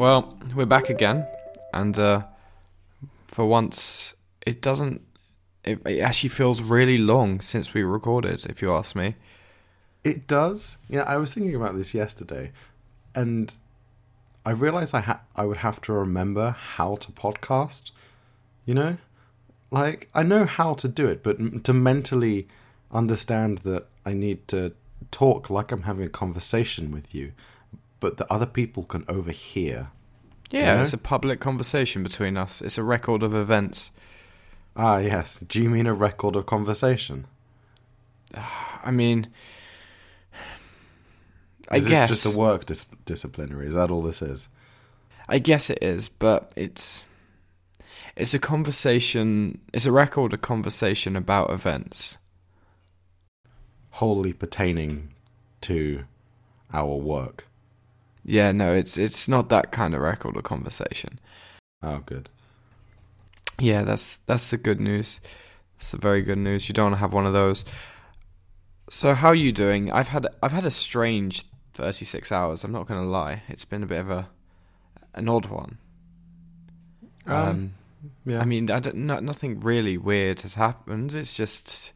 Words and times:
Well, 0.00 0.34
we're 0.54 0.64
back 0.64 0.88
again, 0.88 1.26
and 1.74 1.98
uh, 1.98 2.22
for 3.22 3.44
once, 3.44 4.14
it 4.46 4.62
doesn't. 4.62 5.02
It, 5.62 5.78
it 5.84 6.00
actually 6.00 6.30
feels 6.30 6.62
really 6.62 6.96
long 6.96 7.42
since 7.42 7.74
we 7.74 7.82
recorded, 7.82 8.46
if 8.46 8.62
you 8.62 8.72
ask 8.72 8.96
me. 8.96 9.16
It 10.02 10.26
does. 10.26 10.78
Yeah, 10.88 11.02
I 11.02 11.18
was 11.18 11.34
thinking 11.34 11.54
about 11.54 11.76
this 11.76 11.92
yesterday, 11.92 12.50
and 13.14 13.54
I 14.46 14.52
realized 14.52 14.94
I 14.94 15.00
ha- 15.00 15.20
I 15.36 15.44
would 15.44 15.58
have 15.58 15.82
to 15.82 15.92
remember 15.92 16.52
how 16.52 16.96
to 16.96 17.12
podcast. 17.12 17.90
You 18.64 18.72
know, 18.72 18.96
like 19.70 20.08
I 20.14 20.22
know 20.22 20.46
how 20.46 20.72
to 20.76 20.88
do 20.88 21.08
it, 21.08 21.22
but 21.22 21.38
m- 21.38 21.60
to 21.60 21.74
mentally 21.74 22.48
understand 22.90 23.58
that 23.58 23.86
I 24.06 24.14
need 24.14 24.48
to 24.48 24.72
talk 25.10 25.50
like 25.50 25.70
I'm 25.70 25.82
having 25.82 26.06
a 26.06 26.08
conversation 26.08 26.90
with 26.90 27.14
you, 27.14 27.32
but 28.00 28.16
that 28.16 28.32
other 28.32 28.46
people 28.46 28.84
can 28.84 29.04
overhear. 29.06 29.90
Yeah, 30.50 30.74
Yeah. 30.76 30.82
it's 30.82 30.92
a 30.92 30.98
public 30.98 31.40
conversation 31.40 32.02
between 32.02 32.36
us. 32.36 32.60
It's 32.60 32.78
a 32.78 32.82
record 32.82 33.22
of 33.22 33.34
events. 33.34 33.90
Ah, 34.76 34.98
yes. 34.98 35.38
Do 35.46 35.62
you 35.62 35.68
mean 35.70 35.86
a 35.86 35.94
record 35.94 36.36
of 36.36 36.46
conversation? 36.46 37.26
I 38.34 38.90
mean, 38.90 39.28
I 41.68 41.76
Is 41.76 41.86
guess 41.86 42.08
just 42.08 42.26
a 42.34 42.36
work 42.36 42.66
dis- 42.66 42.86
disciplinary? 43.04 43.66
Is 43.66 43.74
that 43.74 43.90
all 43.90 44.02
this 44.02 44.22
is? 44.22 44.48
I 45.28 45.38
guess 45.38 45.70
it 45.70 45.78
is, 45.82 46.08
but 46.08 46.52
it's 46.56 47.04
it's 48.16 48.34
a 48.34 48.38
conversation. 48.40 49.60
It's 49.72 49.86
a 49.86 49.92
record 49.92 50.32
of 50.32 50.40
conversation 50.42 51.14
about 51.14 51.50
events. 51.50 52.18
Wholly 53.90 54.32
pertaining 54.32 55.14
to 55.62 56.04
our 56.72 56.96
work. 56.96 57.46
Yeah, 58.30 58.52
no, 58.52 58.72
it's 58.72 58.96
it's 58.96 59.26
not 59.28 59.48
that 59.48 59.72
kind 59.72 59.94
of 59.94 60.00
record 60.00 60.36
of 60.36 60.44
conversation. 60.44 61.18
Oh, 61.82 61.98
good. 62.06 62.28
Yeah, 63.58 63.82
that's 63.82 64.16
that's 64.26 64.50
the 64.50 64.56
good 64.56 64.80
news. 64.80 65.20
That's 65.76 65.90
the 65.90 65.98
very 65.98 66.22
good 66.22 66.38
news. 66.38 66.68
You 66.68 66.72
don't 66.72 66.86
want 66.86 66.94
to 66.94 67.00
have 67.00 67.12
one 67.12 67.26
of 67.26 67.32
those. 67.32 67.64
So 68.88 69.14
how 69.14 69.28
are 69.28 69.34
you 69.34 69.50
doing? 69.52 69.90
I've 69.90 70.08
had 70.08 70.26
I've 70.42 70.52
had 70.52 70.64
a 70.64 70.70
strange 70.70 71.44
36 71.74 72.30
hours. 72.30 72.62
I'm 72.62 72.72
not 72.72 72.86
going 72.86 73.00
to 73.02 73.06
lie. 73.08 73.42
It's 73.48 73.64
been 73.64 73.82
a 73.82 73.86
bit 73.86 74.00
of 74.00 74.10
a 74.10 74.28
an 75.14 75.28
odd 75.28 75.46
one. 75.46 75.78
Um, 77.26 77.74
Yeah. 78.24 78.40
I 78.40 78.44
mean, 78.44 78.70
I 78.70 78.80
don't, 78.80 78.96
no, 78.96 79.18
nothing 79.20 79.60
really 79.60 79.98
weird 79.98 80.42
has 80.42 80.54
happened. 80.54 81.14
It's 81.14 81.34
just 81.34 81.92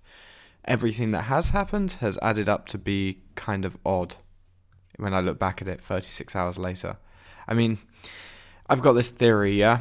everything 0.65 1.13
that 1.13 1.23
has 1.23 1.51
happened 1.51 1.93
has 2.01 2.19
added 2.23 2.49
up 2.49 2.67
to 2.69 2.79
be 2.79 3.21
kind 3.37 3.65
of 3.65 3.77
odd 3.87 4.17
when 4.97 5.15
I 5.15 5.21
look 5.21 5.39
back 5.39 5.61
at 5.63 5.69
it 5.69 5.83
36 5.83 6.35
hours 6.37 6.59
later. 6.59 6.97
I 7.49 7.55
mean, 7.55 7.79
I've 8.69 8.83
got 8.83 8.93
this 8.93 9.11
theory, 9.11 9.59
yeah, 9.59 9.81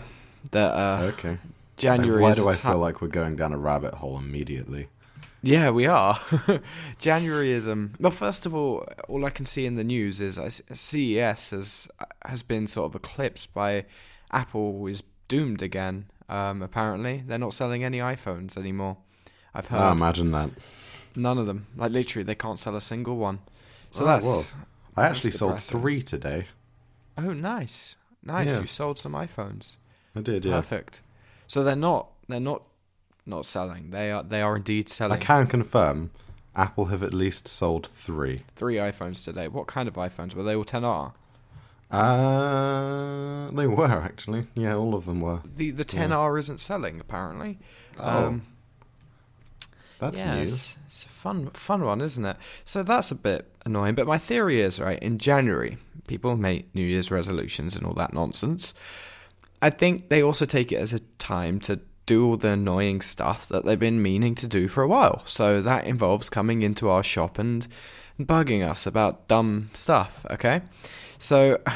that 0.52 0.72
uh, 0.74 1.02
okay. 1.14 1.38
January 1.78 2.22
Why 2.22 2.32
is 2.32 2.38
do 2.38 2.48
I 2.50 2.52
ti- 2.54 2.60
feel 2.60 2.78
like 2.78 3.02
we're 3.02 3.08
going 3.08 3.36
down 3.36 3.54
a 3.54 3.58
rabbit 3.58 3.96
hole 3.96 4.18
immediately? 4.18 4.88
Yeah, 5.42 5.72
we 5.72 5.88
are. 5.88 6.18
January 7.00 7.52
is 7.52 7.68
um. 7.68 7.94
Well, 8.00 8.12
first 8.12 8.46
of 8.46 8.56
all, 8.56 8.86
all 9.10 9.26
I 9.26 9.30
can 9.30 9.46
see 9.46 9.66
in 9.66 9.76
the 9.76 9.84
news 9.84 10.22
is 10.22 10.40
CES 10.72 11.50
has 11.50 11.88
has 12.26 12.44
been 12.44 12.68
sort 12.68 12.90
of 12.92 12.96
eclipsed 12.96 13.54
by 13.54 13.86
Apple 14.32 14.86
is 14.88 15.04
doomed 15.28 15.62
again. 15.62 16.06
Um, 16.30 16.62
apparently 16.62 17.24
they're 17.28 17.38
not 17.38 17.54
selling 17.54 17.84
any 17.84 17.98
iPhones 18.00 18.56
anymore. 18.58 18.98
I've 19.54 19.68
heard 19.68 19.82
Oh, 19.82 19.92
imagine 19.92 20.32
that. 20.32 20.50
none 21.16 21.38
of 21.38 21.46
them. 21.46 21.68
Like 21.76 21.92
literally, 21.92 22.24
they 22.24 22.36
can't 22.36 22.58
sell 22.60 22.76
a 22.76 22.82
single 22.82 23.18
one. 23.18 23.40
So 23.92 24.04
Oh, 24.04 24.08
that's 24.08 24.26
well. 24.26 24.44
I 24.96 25.08
actually 25.08 25.32
sold 25.32 25.54
depressing. 25.54 25.80
three 25.82 26.02
today. 26.02 26.46
oh 27.18 27.34
nice, 27.34 27.96
nice. 28.24 28.48
Yeah. 28.48 28.60
You 28.62 28.66
sold 28.66 29.00
some 29.00 29.14
iPhones. 29.14 29.78
I 30.16 30.22
did, 30.22 30.46
yeah. 30.46 30.54
Perfect. 30.56 31.02
So 31.48 31.64
they're 31.64 31.76
not 31.76 32.10
they're 32.28 32.40
not 32.40 32.64
not 33.26 33.46
selling. 33.46 33.92
They 33.92 34.12
are 34.12 34.24
they 34.24 34.42
are 34.42 34.56
indeed 34.56 34.90
selling. 34.90 35.20
I 35.20 35.24
can 35.24 35.48
confirm 35.48 36.12
Apple 36.56 36.86
have 36.86 37.02
at 37.04 37.14
least 37.14 37.48
sold 37.48 37.88
three. 37.88 38.42
Three 38.56 38.76
iPhones 38.76 39.24
today. 39.24 39.48
What 39.48 39.68
kind 39.68 39.88
of 39.88 39.96
iPhones 39.96 40.36
were 40.36 40.44
they? 40.44 40.56
All 40.56 40.66
10R. 40.66 41.14
Uh, 41.90 43.52
they 43.52 43.68
were 43.68 43.86
actually. 43.86 44.48
Yeah, 44.56 44.76
all 44.76 44.96
of 44.96 45.06
them 45.06 45.22
were. 45.22 45.42
The 45.56 45.72
the 45.72 45.86
10R 45.86 46.40
isn't 46.40 46.60
selling 46.60 47.00
apparently. 47.00 47.60
Oh, 48.00 48.28
Um, 48.28 48.42
that's 50.06 50.20
yeah, 50.20 50.36
news. 50.36 50.52
It's, 50.54 50.78
it's 50.88 51.06
a 51.06 51.10
fun 51.10 51.48
fun 51.52 51.84
one, 51.84 52.02
isn't 52.02 52.26
it? 52.26 52.38
So 52.66 52.84
that's 52.84 53.12
a 53.12 53.16
bit 53.16 53.50
annoying. 53.66 53.96
But 53.96 54.08
my 54.08 54.18
theory 54.18 54.62
is 54.62 54.80
right. 54.80 55.00
In 55.02 55.18
January, 55.18 55.78
people 56.08 56.36
make 56.38 56.74
New 56.76 56.86
Year's 56.86 57.12
resolutions 57.12 57.76
and 57.76 57.86
all 57.86 57.94
that 57.94 58.14
nonsense. 58.14 58.74
I 59.62 59.70
think 59.70 60.10
they 60.10 60.22
also 60.22 60.46
take 60.46 60.72
it 60.72 60.78
as 60.78 60.94
a 60.94 61.00
time 61.20 61.60
to 61.62 61.80
do 62.06 62.26
all 62.28 62.38
the 62.38 62.50
annoying 62.50 63.02
stuff 63.02 63.48
that 63.48 63.64
they've 63.64 63.80
been 63.80 64.02
meaning 64.02 64.36
to 64.36 64.48
do 64.48 64.68
for 64.68 64.84
a 64.84 64.88
while. 64.88 65.24
So 65.26 65.62
that 65.62 65.86
involves 65.86 66.30
coming 66.30 66.62
into 66.62 66.90
our 66.90 67.02
shop 67.04 67.40
and 67.40 67.66
bugging 68.20 68.68
us 68.68 68.86
about 68.86 69.28
dumb 69.30 69.70
stuff. 69.74 70.26
Okay, 70.30 70.62
so 71.18 71.60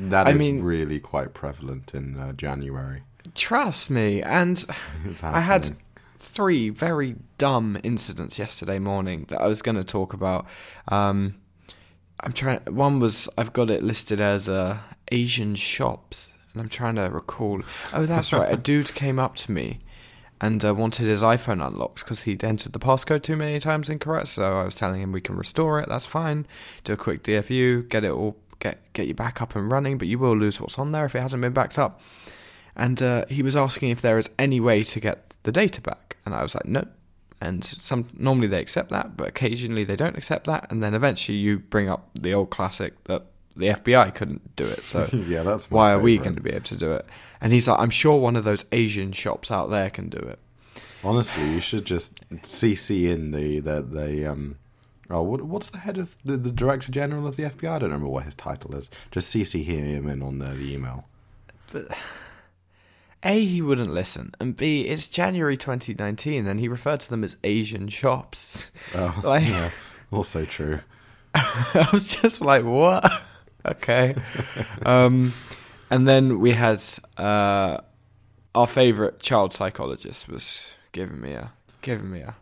That 0.00 0.26
I 0.26 0.32
is 0.32 0.38
mean- 0.38 0.62
really 0.62 1.00
quite 1.00 1.34
prevalent 1.34 1.94
in 1.94 2.16
uh, 2.18 2.32
January. 2.34 3.02
trust 3.34 3.90
me, 3.90 4.22
and 4.22 4.64
I 5.22 5.40
had 5.40 5.66
happening. 5.66 5.82
Three 6.18 6.70
very 6.70 7.16
dumb 7.38 7.78
incidents 7.82 8.38
yesterday 8.38 8.78
morning 8.78 9.24
that 9.28 9.40
I 9.40 9.46
was 9.46 9.62
going 9.62 9.76
to 9.76 9.84
talk 9.84 10.12
about. 10.12 10.46
Um, 10.88 11.36
I'm 12.20 12.32
trying. 12.32 12.60
One 12.66 12.98
was 12.98 13.28
I've 13.38 13.52
got 13.52 13.70
it 13.70 13.82
listed 13.82 14.20
as 14.20 14.48
uh, 14.48 14.78
Asian 15.12 15.54
shops, 15.54 16.32
and 16.52 16.62
I'm 16.62 16.68
trying 16.68 16.96
to 16.96 17.02
recall. 17.02 17.62
Oh, 17.92 18.06
that's 18.06 18.32
right. 18.32 18.52
A 18.52 18.56
dude 18.70 18.92
came 18.94 19.18
up 19.18 19.36
to 19.36 19.52
me 19.52 19.80
and 20.40 20.64
uh, 20.64 20.74
wanted 20.74 21.06
his 21.06 21.22
iPhone 21.22 21.64
unlocked 21.64 22.00
because 22.00 22.22
he'd 22.22 22.44
entered 22.44 22.72
the 22.72 22.78
passcode 22.78 23.22
too 23.22 23.36
many 23.36 23.58
times 23.58 23.88
incorrect. 23.88 24.28
So 24.28 24.60
I 24.60 24.64
was 24.64 24.74
telling 24.74 25.00
him 25.00 25.12
we 25.12 25.20
can 25.20 25.36
restore 25.36 25.80
it. 25.80 25.88
That's 25.88 26.06
fine. 26.06 26.46
Do 26.84 26.92
a 26.92 26.96
quick 26.96 27.22
DFU, 27.22 27.88
get 27.88 28.04
it 28.04 28.10
all, 28.10 28.36
get 28.58 28.92
get 28.92 29.06
you 29.06 29.14
back 29.14 29.40
up 29.40 29.54
and 29.54 29.70
running. 29.70 29.98
But 29.98 30.08
you 30.08 30.18
will 30.18 30.36
lose 30.36 30.60
what's 30.60 30.78
on 30.78 30.92
there 30.92 31.04
if 31.04 31.14
it 31.14 31.20
hasn't 31.20 31.40
been 31.40 31.52
backed 31.52 31.78
up. 31.78 32.00
And 32.78 33.02
uh, 33.02 33.24
he 33.28 33.42
was 33.42 33.56
asking 33.56 33.90
if 33.90 34.00
there 34.00 34.18
is 34.18 34.30
any 34.38 34.60
way 34.60 34.84
to 34.84 35.00
get 35.00 35.34
the 35.42 35.52
data 35.52 35.80
back, 35.80 36.16
and 36.24 36.34
I 36.34 36.42
was 36.42 36.54
like, 36.54 36.66
no. 36.66 36.86
And 37.40 37.64
some 37.64 38.08
normally 38.16 38.46
they 38.46 38.60
accept 38.60 38.90
that, 38.90 39.16
but 39.16 39.28
occasionally 39.28 39.84
they 39.84 39.96
don't 39.96 40.16
accept 40.16 40.46
that, 40.46 40.70
and 40.70 40.82
then 40.82 40.94
eventually 40.94 41.38
you 41.38 41.58
bring 41.58 41.88
up 41.88 42.08
the 42.14 42.32
old 42.32 42.50
classic 42.50 43.04
that 43.04 43.24
the 43.56 43.68
FBI 43.68 44.14
couldn't 44.14 44.54
do 44.56 44.64
it, 44.64 44.84
so 44.84 45.08
yeah, 45.12 45.42
that's 45.42 45.70
why 45.70 45.92
are 45.92 45.98
we 45.98 46.16
going 46.18 46.36
to 46.36 46.40
be 46.40 46.50
able 46.50 46.64
to 46.64 46.76
do 46.76 46.92
it? 46.92 47.04
And 47.40 47.52
he's 47.52 47.68
like, 47.68 47.78
I'm 47.78 47.90
sure 47.90 48.16
one 48.16 48.36
of 48.36 48.44
those 48.44 48.64
Asian 48.72 49.12
shops 49.12 49.50
out 49.50 49.70
there 49.70 49.90
can 49.90 50.08
do 50.08 50.18
it. 50.18 50.38
Honestly, 51.04 51.48
you 51.48 51.60
should 51.60 51.84
just 51.84 52.28
CC 52.42 53.08
in 53.08 53.32
the 53.32 53.60
the, 53.60 53.82
the 53.82 54.30
um. 54.30 54.56
Oh, 55.10 55.22
what, 55.22 55.40
what's 55.40 55.70
the 55.70 55.78
head 55.78 55.96
of 55.96 56.16
the, 56.22 56.36
the 56.36 56.50
director 56.50 56.92
general 56.92 57.26
of 57.26 57.36
the 57.36 57.44
FBI? 57.44 57.70
I 57.70 57.78
don't 57.78 57.88
remember 57.88 58.08
what 58.08 58.24
his 58.24 58.34
title 58.34 58.74
is. 58.74 58.90
Just 59.10 59.34
CC 59.34 59.64
him 59.64 60.06
in 60.06 60.20
on 60.20 60.38
the, 60.38 60.50
the 60.50 60.74
email. 60.74 61.06
A, 63.24 63.44
he 63.44 63.60
wouldn't 63.60 63.90
listen, 63.92 64.32
and 64.38 64.56
B, 64.56 64.82
it's 64.82 65.08
January 65.08 65.56
2019, 65.56 66.46
and 66.46 66.60
he 66.60 66.68
referred 66.68 67.00
to 67.00 67.10
them 67.10 67.24
as 67.24 67.36
Asian 67.42 67.88
shops. 67.88 68.70
Oh, 68.94 69.20
Like- 69.24 69.48
yeah, 69.48 69.70
also 70.12 70.44
true. 70.44 70.80
I 71.34 71.88
was 71.92 72.14
just 72.14 72.40
like, 72.40 72.64
what? 72.64 73.10
okay. 73.66 74.14
Um, 74.86 75.32
and 75.90 76.06
then 76.06 76.38
we 76.40 76.52
had 76.52 76.82
uh, 77.16 77.78
our 78.54 78.66
favorite 78.66 79.20
child 79.20 79.52
psychologist 79.52 80.28
was 80.28 80.74
giving 80.92 81.20
me 81.20 81.32
a 81.32 81.52
giving 81.82 82.10
me 82.10 82.20
a, 82.20 82.34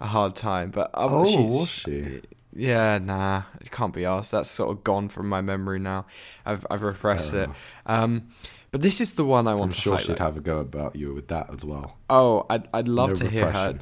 a 0.00 0.06
hard 0.06 0.34
time, 0.36 0.70
but 0.70 0.90
uh, 0.94 1.06
Oh, 1.10 1.46
was 1.46 1.68
she? 1.68 2.22
Yeah, 2.54 2.98
nah, 2.98 3.42
it 3.60 3.70
can't 3.70 3.92
be 3.94 4.04
asked. 4.04 4.32
That's 4.32 4.50
sort 4.50 4.70
of 4.76 4.84
gone 4.84 5.08
from 5.08 5.28
my 5.28 5.40
memory 5.40 5.78
now. 5.78 6.06
I've 6.44 6.66
I've 6.70 6.82
repressed 6.82 7.32
Fair 7.32 7.44
it. 7.44 7.50
Um, 7.86 8.28
but 8.72 8.82
this 8.82 9.00
is 9.00 9.14
the 9.14 9.24
one 9.24 9.46
I 9.46 9.54
want 9.54 9.72
to. 9.72 9.76
I'm 9.76 9.78
to 9.78 9.80
sure 9.80 9.92
highlight. 9.94 10.06
she'd 10.06 10.18
have 10.18 10.36
a 10.36 10.40
go 10.40 10.58
about 10.58 10.96
you 10.96 11.14
with 11.14 11.28
that 11.28 11.48
as 11.54 11.64
well. 11.64 11.98
Oh, 12.10 12.44
I'd 12.50 12.66
I'd 12.74 12.88
love 12.88 13.10
No 13.10 13.14
to 13.16 13.28
hear 13.30 13.50
her. 13.52 13.78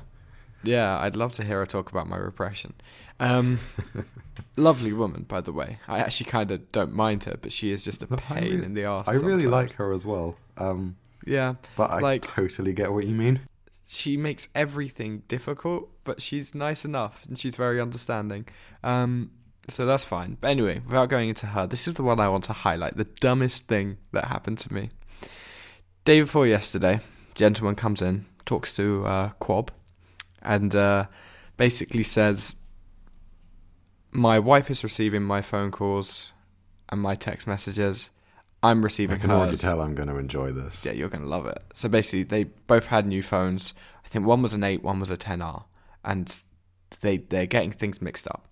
Yeah, 0.62 0.98
I'd 0.98 1.16
love 1.16 1.32
to 1.34 1.44
hear 1.44 1.58
her 1.60 1.66
talk 1.66 1.90
about 1.90 2.06
my 2.06 2.18
repression. 2.18 2.74
Um, 3.18 3.58
lovely 4.56 4.92
woman, 4.92 5.24
by 5.28 5.40
the 5.40 5.52
way. 5.52 5.78
I 5.88 6.00
actually 6.00 6.30
kind 6.30 6.50
of 6.52 6.70
don't 6.72 6.92
mind 6.92 7.24
her, 7.24 7.36
but 7.40 7.50
she 7.52 7.70
is 7.70 7.82
just 7.82 8.02
a 8.02 8.06
pain 8.06 8.42
really- 8.44 8.64
in 8.64 8.74
the 8.74 8.84
ass. 8.84 9.08
I 9.08 9.12
really 9.12 9.42
sometimes. 9.42 9.46
like 9.52 9.72
her 9.74 9.92
as 9.92 10.04
well. 10.04 10.36
Um, 10.58 10.96
Yeah, 11.26 11.54
but 11.76 11.90
I 11.90 12.00
Like- 12.00 12.22
totally 12.22 12.72
get 12.72 12.92
what 12.92 13.06
you 13.06 13.14
mean. 13.14 13.40
she 13.86 14.16
makes 14.16 14.48
everything 14.54 15.22
difficult, 15.28 15.90
but 16.04 16.22
she's 16.22 16.54
nice 16.54 16.84
enough 16.84 17.24
and 17.26 17.36
she's 17.38 17.56
very 17.56 17.80
understanding. 17.80 18.46
Um, 18.84 19.30
so 19.68 19.86
that's 19.86 20.04
fine. 20.04 20.36
But 20.40 20.48
anyway, 20.48 20.80
without 20.86 21.08
going 21.08 21.28
into 21.28 21.46
her, 21.46 21.66
this 21.66 21.86
is 21.86 21.94
the 21.94 22.02
one 22.02 22.20
I 22.20 22.28
want 22.28 22.44
to 22.44 22.52
highlight. 22.52 22.96
The 22.96 23.04
dumbest 23.04 23.66
thing 23.66 23.98
that 24.12 24.26
happened 24.26 24.58
to 24.60 24.72
me. 24.72 24.90
Day 26.04 26.20
before 26.20 26.46
yesterday, 26.46 27.00
gentleman 27.34 27.74
comes 27.74 28.02
in, 28.02 28.26
talks 28.46 28.74
to 28.76 29.04
uh, 29.06 29.30
Quab, 29.40 29.68
and 30.42 30.74
uh, 30.74 31.06
basically 31.56 32.02
says, 32.02 32.54
"My 34.10 34.38
wife 34.38 34.70
is 34.70 34.82
receiving 34.82 35.22
my 35.22 35.42
phone 35.42 35.70
calls 35.70 36.32
and 36.88 37.00
my 37.00 37.14
text 37.14 37.46
messages. 37.46 38.10
I'm 38.62 38.82
receiving. 38.82 39.16
I 39.16 39.20
can 39.20 39.30
already 39.30 39.56
tell 39.56 39.80
I'm 39.80 39.94
going 39.94 40.08
to 40.08 40.18
enjoy 40.18 40.52
this. 40.52 40.84
Yeah, 40.84 40.92
you're 40.92 41.08
going 41.08 41.22
to 41.22 41.28
love 41.28 41.46
it. 41.46 41.62
So 41.72 41.88
basically, 41.88 42.24
they 42.24 42.44
both 42.44 42.88
had 42.88 43.06
new 43.06 43.22
phones. 43.22 43.72
I 44.04 44.08
think 44.08 44.26
one 44.26 44.42
was 44.42 44.52
an 44.52 44.64
8, 44.64 44.82
one 44.82 45.00
was 45.00 45.10
a 45.10 45.16
10R. 45.16 45.64
And 46.04 46.36
they, 47.00 47.18
they're 47.18 47.46
getting 47.46 47.72
things 47.72 48.02
mixed 48.02 48.28
up. 48.28 48.48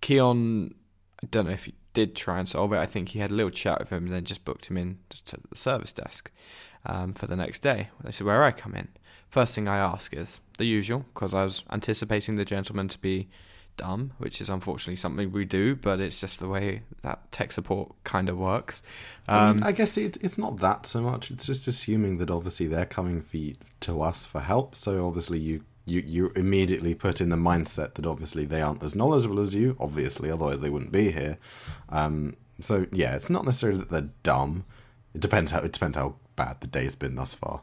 Keon, 0.00 0.74
I 1.22 1.26
don't 1.30 1.46
know 1.46 1.52
if 1.52 1.64
he 1.64 1.74
did 1.94 2.14
try 2.14 2.38
and 2.38 2.48
solve 2.48 2.72
it. 2.72 2.78
I 2.78 2.86
think 2.86 3.10
he 3.10 3.18
had 3.20 3.30
a 3.30 3.34
little 3.34 3.50
chat 3.50 3.78
with 3.78 3.90
him 3.90 4.04
and 4.04 4.12
then 4.12 4.24
just 4.24 4.44
booked 4.44 4.70
him 4.70 4.76
in 4.76 4.98
to 5.26 5.38
the 5.48 5.56
service 5.56 5.92
desk 5.92 6.30
um, 6.84 7.14
for 7.14 7.26
the 7.26 7.36
next 7.36 7.60
day. 7.60 7.88
They 8.04 8.12
said, 8.12 8.26
Where 8.26 8.44
I 8.44 8.50
come 8.52 8.74
in. 8.74 8.88
First 9.28 9.54
thing 9.54 9.66
I 9.66 9.78
ask 9.78 10.14
is 10.14 10.40
the 10.58 10.66
usual, 10.66 11.04
because 11.12 11.34
I 11.34 11.42
was 11.44 11.64
anticipating 11.70 12.36
the 12.36 12.44
gentleman 12.44 12.88
to 12.88 12.98
be 12.98 13.28
dumb, 13.76 14.12
which 14.18 14.40
is 14.40 14.48
unfortunately 14.48 14.96
something 14.96 15.32
we 15.32 15.44
do, 15.44 15.76
but 15.76 16.00
it's 16.00 16.20
just 16.20 16.38
the 16.38 16.48
way 16.48 16.82
that 17.02 17.30
tech 17.32 17.52
support 17.52 17.92
kind 18.04 18.28
of 18.28 18.38
works. 18.38 18.82
I, 19.28 19.52
mean, 19.52 19.62
Um, 19.62 19.68
I 19.68 19.72
guess 19.72 19.96
it, 19.96 20.16
it's 20.22 20.38
not 20.38 20.58
that 20.58 20.86
so 20.86 21.02
much. 21.02 21.30
It's 21.30 21.46
just 21.46 21.66
assuming 21.66 22.18
that 22.18 22.30
obviously 22.30 22.66
they're 22.66 22.86
coming 22.86 23.20
for 23.20 23.36
you, 23.36 23.56
to 23.80 24.02
us 24.02 24.24
for 24.24 24.40
help. 24.40 24.74
So 24.74 25.06
obviously 25.06 25.38
you, 25.38 25.62
you 25.86 26.02
you 26.04 26.32
immediately 26.36 26.94
put 26.94 27.20
in 27.20 27.30
the 27.30 27.36
mindset 27.36 27.94
that 27.94 28.04
obviously 28.06 28.44
they 28.44 28.60
aren't 28.60 28.82
as 28.82 28.94
knowledgeable 28.94 29.40
as 29.40 29.54
you. 29.54 29.76
Obviously, 29.80 30.30
otherwise 30.30 30.60
they 30.60 30.68
wouldn't 30.68 30.92
be 30.92 31.12
here. 31.12 31.38
Um, 31.88 32.34
so 32.60 32.86
yeah, 32.92 33.14
it's 33.14 33.30
not 33.30 33.44
necessarily 33.44 33.78
that 33.78 33.90
they're 33.90 34.10
dumb. 34.22 34.64
It 35.14 35.20
depends 35.20 35.52
how 35.52 35.60
it 35.60 35.72
depends 35.72 35.96
how 35.96 36.16
bad 36.34 36.60
the 36.60 36.66
day's 36.66 36.96
been 36.96 37.14
thus 37.14 37.32
far. 37.32 37.62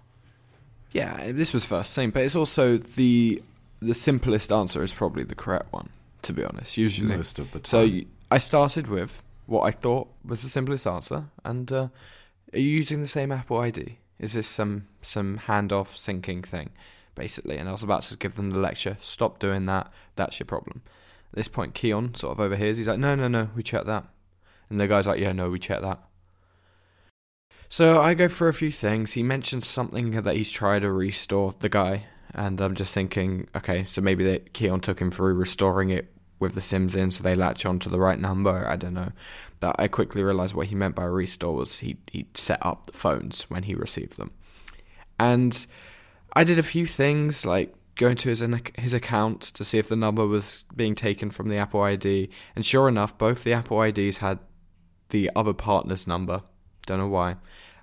Yeah, 0.92 1.32
this 1.32 1.54
was 1.54 1.66
first 1.66 1.94
thing, 1.96 2.12
but 2.12 2.24
it's 2.24 2.36
also 2.36 2.78
the 2.78 3.44
the 3.82 3.94
simplest 3.94 4.52
answer 4.52 4.84
is 4.84 4.94
probably 4.94 5.24
the 5.24 5.36
correct 5.36 5.72
one. 5.72 5.90
To 6.24 6.34
be 6.34 6.46
honest, 6.46 6.78
usually. 6.78 7.16
Most 7.16 7.38
of 7.38 7.52
the 7.52 7.60
time. 7.60 7.66
So 7.66 8.08
I 8.32 8.38
started 8.38 8.88
with 8.88 9.22
what 9.46 9.64
I 9.64 9.72
thought 9.72 10.08
was 10.24 10.42
the 10.42 10.50
simplest 10.50 10.88
answer, 10.88 11.26
and 11.44 11.70
uh, 11.72 11.88
are 12.54 12.60
you 12.60 12.70
using 12.70 13.02
the 13.02 13.08
same 13.08 13.32
Apple 13.32 13.60
ID? 13.60 13.98
Is 14.20 14.34
this 14.34 14.48
some 14.48 14.88
some 15.02 15.40
handoff 15.48 15.98
syncing 15.98 16.46
thing, 16.46 16.70
basically? 17.16 17.58
And 17.58 17.70
I 17.70 17.72
was 17.72 17.84
about 17.84 18.04
to 18.04 18.18
give 18.18 18.36
them 18.36 18.52
the 18.52 18.60
lecture. 18.60 18.98
Stop 19.00 19.40
doing 19.40 19.66
that. 19.66 19.92
That's 20.16 20.40
your 20.40 20.46
problem. 20.46 20.82
At 21.32 21.38
this 21.38 21.48
point, 21.48 21.74
Keon 21.74 22.16
sort 22.16 22.34
of 22.34 22.40
overhears. 22.40 22.78
He's 22.78 22.88
like, 22.88 23.00
"No, 23.00 23.16
no, 23.16 23.28
no. 23.28 23.50
We 23.56 23.64
checked 23.64 23.88
that." 23.88 24.06
And 24.70 24.80
the 24.80 24.88
guy's 24.88 25.08
like, 25.08 25.20
"Yeah, 25.20 25.32
no, 25.32 25.50
we 25.50 25.60
checked 25.60 25.82
that." 25.82 26.00
So 27.70 28.00
I 28.02 28.14
go 28.14 28.28
through 28.28 28.50
a 28.50 28.54
few 28.54 28.72
things. 28.72 29.14
He 29.14 29.24
mentions 29.24 29.66
something 29.66 30.12
that 30.12 30.36
he's 30.36 30.52
tried 30.52 30.84
to 30.84 30.92
restore 30.92 31.56
the 31.60 31.70
guy, 31.70 32.06
and 32.34 32.62
I'm 32.62 32.76
just 32.76 32.94
thinking, 32.94 33.48
okay, 33.56 33.86
so 33.86 34.00
maybe 34.00 34.24
that 34.26 34.54
Keon 34.54 34.80
took 34.82 35.00
him 35.00 35.10
through 35.10 35.34
restoring 35.34 35.90
it 35.90 36.14
with 36.40 36.54
the 36.54 36.62
Sims 36.62 36.96
in, 36.96 37.10
so 37.10 37.24
they 37.24 37.36
latch 37.36 37.66
on 37.66 37.80
to 37.80 37.90
the 37.90 38.00
right 38.00 38.20
number. 38.20 38.68
I 38.68 38.76
don't 38.76 38.94
know. 38.94 39.12
But 39.60 39.76
I 39.80 39.88
quickly 39.88 40.22
realized 40.22 40.54
what 40.54 40.68
he 40.68 40.76
meant 40.76 40.94
by 40.94 41.06
restore 41.06 41.56
was 41.56 41.80
he 41.80 41.98
he 42.12 42.28
set 42.36 42.64
up 42.64 42.86
the 42.86 42.92
phones 42.92 43.50
when 43.50 43.64
he 43.64 43.74
received 43.74 44.18
them, 44.18 44.30
and 45.20 45.66
I 46.34 46.44
did 46.44 46.60
a 46.60 46.64
few 46.64 46.86
things 46.86 47.46
like 47.46 47.74
going 47.96 48.18
to 48.18 48.30
his 48.30 48.44
his 48.78 48.94
account 48.94 49.42
to 49.42 49.64
see 49.64 49.78
if 49.78 49.88
the 49.88 49.96
number 49.96 50.26
was 50.26 50.66
being 50.76 50.96
taken 50.96 51.30
from 51.30 51.50
the 51.50 51.58
Apple 51.58 51.82
ID, 51.82 52.30
and 52.56 52.66
sure 52.66 52.88
enough, 52.88 53.18
both 53.18 53.44
the 53.44 53.54
Apple 53.54 53.82
IDs 53.82 54.18
had 54.18 54.40
the 55.10 55.30
other 55.36 55.54
partner's 55.54 56.08
number. 56.08 56.42
Don't 56.86 57.00
know 57.00 57.08
why. 57.08 57.38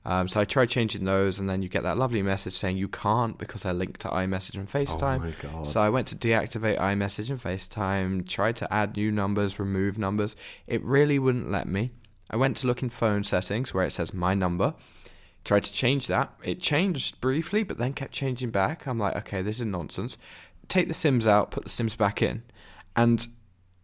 Um, 0.04 0.28
so 0.28 0.40
I 0.40 0.44
tried 0.44 0.70
changing 0.70 1.04
those, 1.04 1.38
and 1.38 1.48
then 1.48 1.62
you 1.62 1.68
get 1.68 1.82
that 1.82 1.98
lovely 1.98 2.22
message 2.22 2.54
saying 2.54 2.78
you 2.78 2.88
can't 2.88 3.36
because 3.36 3.62
they're 3.62 3.74
linked 3.74 4.00
to 4.00 4.08
iMessage 4.08 4.56
and 4.56 4.66
FaceTime. 4.66 5.16
Oh 5.16 5.48
my 5.48 5.52
god. 5.58 5.68
So 5.68 5.80
I 5.80 5.90
went 5.90 6.08
to 6.08 6.16
deactivate 6.16 6.78
iMessage 6.78 7.30
and 7.30 7.40
FaceTime, 7.40 8.26
tried 8.26 8.56
to 8.56 8.72
add 8.72 8.96
new 8.96 9.12
numbers, 9.12 9.60
remove 9.60 9.98
numbers. 9.98 10.36
It 10.66 10.82
really 10.82 11.18
wouldn't 11.18 11.50
let 11.50 11.68
me. 11.68 11.90
I 12.30 12.36
went 12.36 12.56
to 12.58 12.66
look 12.66 12.82
in 12.82 12.90
phone 12.90 13.24
settings 13.24 13.74
where 13.74 13.84
it 13.84 13.90
says 13.90 14.14
my 14.14 14.34
number. 14.34 14.74
Tried 15.44 15.64
to 15.64 15.72
change 15.72 16.06
that. 16.06 16.32
It 16.42 16.60
changed 16.60 17.20
briefly, 17.20 17.62
but 17.62 17.78
then 17.78 17.92
kept 17.92 18.12
changing 18.12 18.50
back. 18.50 18.86
I'm 18.86 18.98
like, 18.98 19.16
okay, 19.16 19.42
this 19.42 19.58
is 19.58 19.66
nonsense. 19.66 20.18
Take 20.68 20.88
the 20.88 20.94
Sims 20.94 21.26
out, 21.26 21.50
put 21.50 21.64
the 21.64 21.70
Sims 21.70 21.96
back 21.96 22.22
in. 22.22 22.42
And 22.94 23.26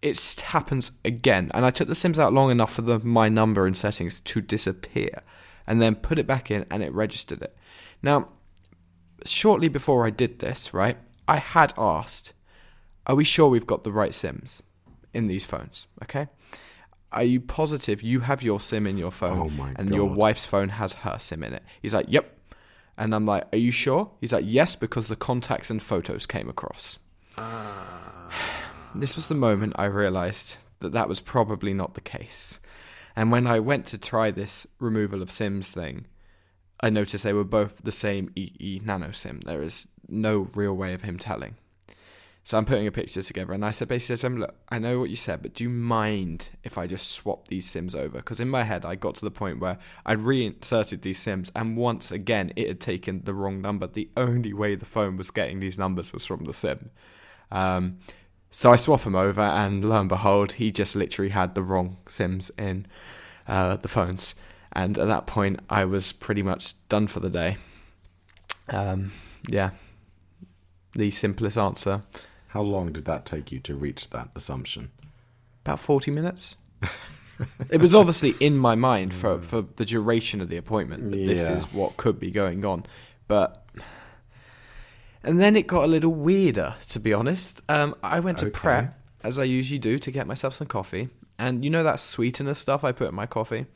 it 0.02 0.44
happens 0.46 0.92
again. 1.04 1.50
And 1.54 1.64
I 1.64 1.70
took 1.70 1.88
the 1.88 1.94
Sims 1.94 2.18
out 2.18 2.32
long 2.32 2.50
enough 2.50 2.72
for 2.72 2.82
the 2.82 2.98
my 2.98 3.28
number 3.28 3.66
and 3.66 3.76
settings 3.76 4.20
to 4.20 4.40
disappear. 4.40 5.22
And 5.66 5.80
then 5.80 5.94
put 5.96 6.18
it 6.18 6.26
back 6.26 6.50
in 6.50 6.66
and 6.70 6.82
it 6.82 6.92
registered 6.92 7.42
it. 7.42 7.56
Now, 8.02 8.28
shortly 9.24 9.68
before 9.68 10.06
I 10.06 10.10
did 10.10 10.38
this, 10.38 10.72
right, 10.74 10.98
I 11.26 11.38
had 11.38 11.72
asked, 11.76 12.34
Are 13.06 13.16
we 13.16 13.24
sure 13.24 13.48
we've 13.48 13.66
got 13.66 13.82
the 13.82 13.92
right 13.92 14.14
Sims 14.14 14.62
in 15.12 15.26
these 15.26 15.44
phones? 15.44 15.86
Okay. 16.02 16.28
Are 17.16 17.24
you 17.24 17.40
positive 17.40 18.02
you 18.02 18.20
have 18.20 18.42
your 18.42 18.60
SIM 18.60 18.86
in 18.86 18.98
your 18.98 19.10
phone 19.10 19.38
Oh 19.38 19.48
my 19.50 19.72
and 19.76 19.90
your 19.90 20.06
wife's 20.06 20.44
phone 20.44 20.68
has 20.68 20.94
her 20.94 21.18
SIM 21.18 21.42
in 21.42 21.54
it? 21.54 21.62
He's 21.82 21.94
like, 21.94 22.06
Yep. 22.08 22.32
And 22.98 23.14
I'm 23.14 23.26
like, 23.26 23.44
Are 23.52 23.58
you 23.58 23.70
sure? 23.70 24.10
He's 24.20 24.32
like, 24.32 24.44
Yes, 24.46 24.76
because 24.76 25.08
the 25.08 25.16
contacts 25.16 25.70
and 25.70 25.82
photos 25.82 26.26
came 26.26 26.48
across. 26.48 26.98
This 28.94 29.14
was 29.14 29.28
the 29.28 29.34
moment 29.34 29.74
I 29.76 29.84
realized 29.86 30.56
that 30.80 30.92
that 30.92 31.06
was 31.06 31.20
probably 31.20 31.74
not 31.74 31.92
the 31.92 32.00
case. 32.00 32.60
And 33.14 33.30
when 33.30 33.46
I 33.46 33.60
went 33.60 33.84
to 33.86 33.98
try 33.98 34.30
this 34.30 34.66
removal 34.78 35.20
of 35.20 35.30
Sims 35.30 35.68
thing, 35.68 36.06
I 36.80 36.88
noticed 36.88 37.24
they 37.24 37.34
were 37.34 37.44
both 37.44 37.82
the 37.82 37.92
same 37.92 38.30
EE 38.36 38.80
Nano 38.84 39.10
SIM. 39.10 39.40
There 39.40 39.60
is 39.60 39.88
no 40.08 40.48
real 40.54 40.74
way 40.74 40.94
of 40.94 41.02
him 41.02 41.18
telling. 41.18 41.56
So 42.46 42.56
I'm 42.56 42.64
putting 42.64 42.86
a 42.86 42.92
picture 42.92 43.22
together, 43.22 43.52
and 43.54 43.64
I 43.64 43.72
said 43.72 43.88
basically 43.88 44.18
to 44.18 44.26
him, 44.28 44.38
"Look, 44.38 44.54
I 44.68 44.78
know 44.78 45.00
what 45.00 45.10
you 45.10 45.16
said, 45.16 45.42
but 45.42 45.52
do 45.52 45.64
you 45.64 45.68
mind 45.68 46.50
if 46.62 46.78
I 46.78 46.86
just 46.86 47.10
swap 47.10 47.48
these 47.48 47.68
Sims 47.68 47.92
over?" 47.92 48.18
Because 48.18 48.38
in 48.38 48.48
my 48.48 48.62
head, 48.62 48.84
I 48.84 48.94
got 48.94 49.16
to 49.16 49.24
the 49.24 49.32
point 49.32 49.58
where 49.58 49.78
I'd 50.04 50.20
reinserted 50.20 51.02
these 51.02 51.18
Sims, 51.18 51.50
and 51.56 51.76
once 51.76 52.12
again, 52.12 52.52
it 52.54 52.68
had 52.68 52.80
taken 52.80 53.22
the 53.24 53.34
wrong 53.34 53.60
number. 53.60 53.88
The 53.88 54.10
only 54.16 54.52
way 54.52 54.76
the 54.76 54.86
phone 54.86 55.16
was 55.16 55.32
getting 55.32 55.58
these 55.58 55.76
numbers 55.76 56.12
was 56.12 56.24
from 56.24 56.44
the 56.44 56.54
Sim. 56.54 56.90
Um, 57.50 57.98
so 58.48 58.70
I 58.70 58.76
swap 58.76 59.02
him 59.02 59.16
over, 59.16 59.40
and 59.40 59.84
lo 59.84 59.98
and 59.98 60.08
behold, 60.08 60.52
he 60.52 60.70
just 60.70 60.94
literally 60.94 61.32
had 61.32 61.56
the 61.56 61.64
wrong 61.64 61.96
Sims 62.08 62.52
in 62.56 62.86
uh, 63.48 63.74
the 63.74 63.88
phones. 63.88 64.36
And 64.72 64.96
at 64.98 65.08
that 65.08 65.26
point, 65.26 65.58
I 65.68 65.84
was 65.84 66.12
pretty 66.12 66.44
much 66.44 66.74
done 66.88 67.08
for 67.08 67.18
the 67.18 67.28
day. 67.28 67.56
Um, 68.68 69.10
yeah, 69.48 69.70
the 70.92 71.10
simplest 71.10 71.58
answer. 71.58 72.04
How 72.56 72.62
long 72.62 72.90
did 72.90 73.04
that 73.04 73.26
take 73.26 73.52
you 73.52 73.60
to 73.60 73.74
reach 73.74 74.08
that 74.10 74.30
assumption? 74.34 74.90
About 75.66 75.78
40 75.78 76.10
minutes. 76.10 76.56
it 77.70 77.82
was 77.82 77.94
obviously 77.94 78.30
in 78.40 78.56
my 78.56 78.74
mind 78.74 79.12
for, 79.12 79.42
for 79.42 79.60
the 79.76 79.84
duration 79.84 80.40
of 80.40 80.48
the 80.48 80.56
appointment 80.56 81.10
that 81.10 81.18
this 81.18 81.50
is 81.50 81.70
what 81.70 81.98
could 81.98 82.18
be 82.18 82.30
going 82.30 82.64
on. 82.64 82.86
But. 83.28 83.62
And 85.22 85.38
then 85.38 85.54
it 85.54 85.66
got 85.66 85.84
a 85.84 85.86
little 85.86 86.14
weirder, 86.14 86.76
to 86.88 86.98
be 86.98 87.12
honest. 87.12 87.62
Um, 87.68 87.94
I 88.02 88.20
went 88.20 88.38
to 88.38 88.46
Okay. 88.46 88.54
prep, 88.58 88.98
as 89.22 89.38
I 89.38 89.44
usually 89.44 89.78
do, 89.78 89.98
to 89.98 90.10
get 90.10 90.26
myself 90.26 90.54
some 90.54 90.66
coffee. 90.66 91.10
And 91.38 91.62
you 91.62 91.68
know 91.68 91.82
that 91.84 92.00
sweetener 92.00 92.54
stuff 92.54 92.84
I 92.84 92.92
put 92.92 93.10
in 93.10 93.14
my 93.14 93.26
coffee? 93.26 93.66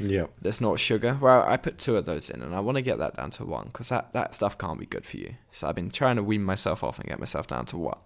Yeah. 0.00 0.26
that's 0.42 0.60
not 0.60 0.80
sugar. 0.80 1.18
Well, 1.20 1.44
I 1.46 1.56
put 1.56 1.78
two 1.78 1.96
of 1.96 2.04
those 2.04 2.30
in, 2.30 2.42
and 2.42 2.52
I 2.52 2.58
want 2.58 2.78
to 2.78 2.82
get 2.82 2.98
that 2.98 3.14
down 3.16 3.30
to 3.30 3.44
one 3.44 3.66
because 3.66 3.90
that, 3.90 4.12
that 4.12 4.34
stuff 4.34 4.58
can't 4.58 4.80
be 4.80 4.86
good 4.86 5.06
for 5.06 5.18
you. 5.18 5.36
So 5.52 5.68
I've 5.68 5.76
been 5.76 5.90
trying 5.92 6.16
to 6.16 6.22
wean 6.24 6.42
myself 6.42 6.82
off 6.82 6.98
and 6.98 7.08
get 7.08 7.20
myself 7.20 7.46
down 7.46 7.66
to 7.66 7.78
one. 7.78 7.98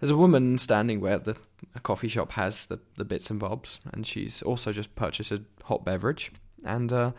There's 0.00 0.10
a 0.10 0.16
woman 0.16 0.56
standing 0.58 1.00
where 1.00 1.18
the 1.18 1.36
coffee 1.82 2.08
shop 2.08 2.32
has 2.32 2.66
the, 2.66 2.80
the 2.96 3.04
bits 3.04 3.30
and 3.30 3.38
bobs, 3.38 3.80
and 3.92 4.06
she's 4.06 4.42
also 4.42 4.72
just 4.72 4.96
purchased 4.96 5.30
a 5.30 5.42
hot 5.64 5.84
beverage, 5.84 6.32
and 6.64 6.92
uh, 6.92 7.12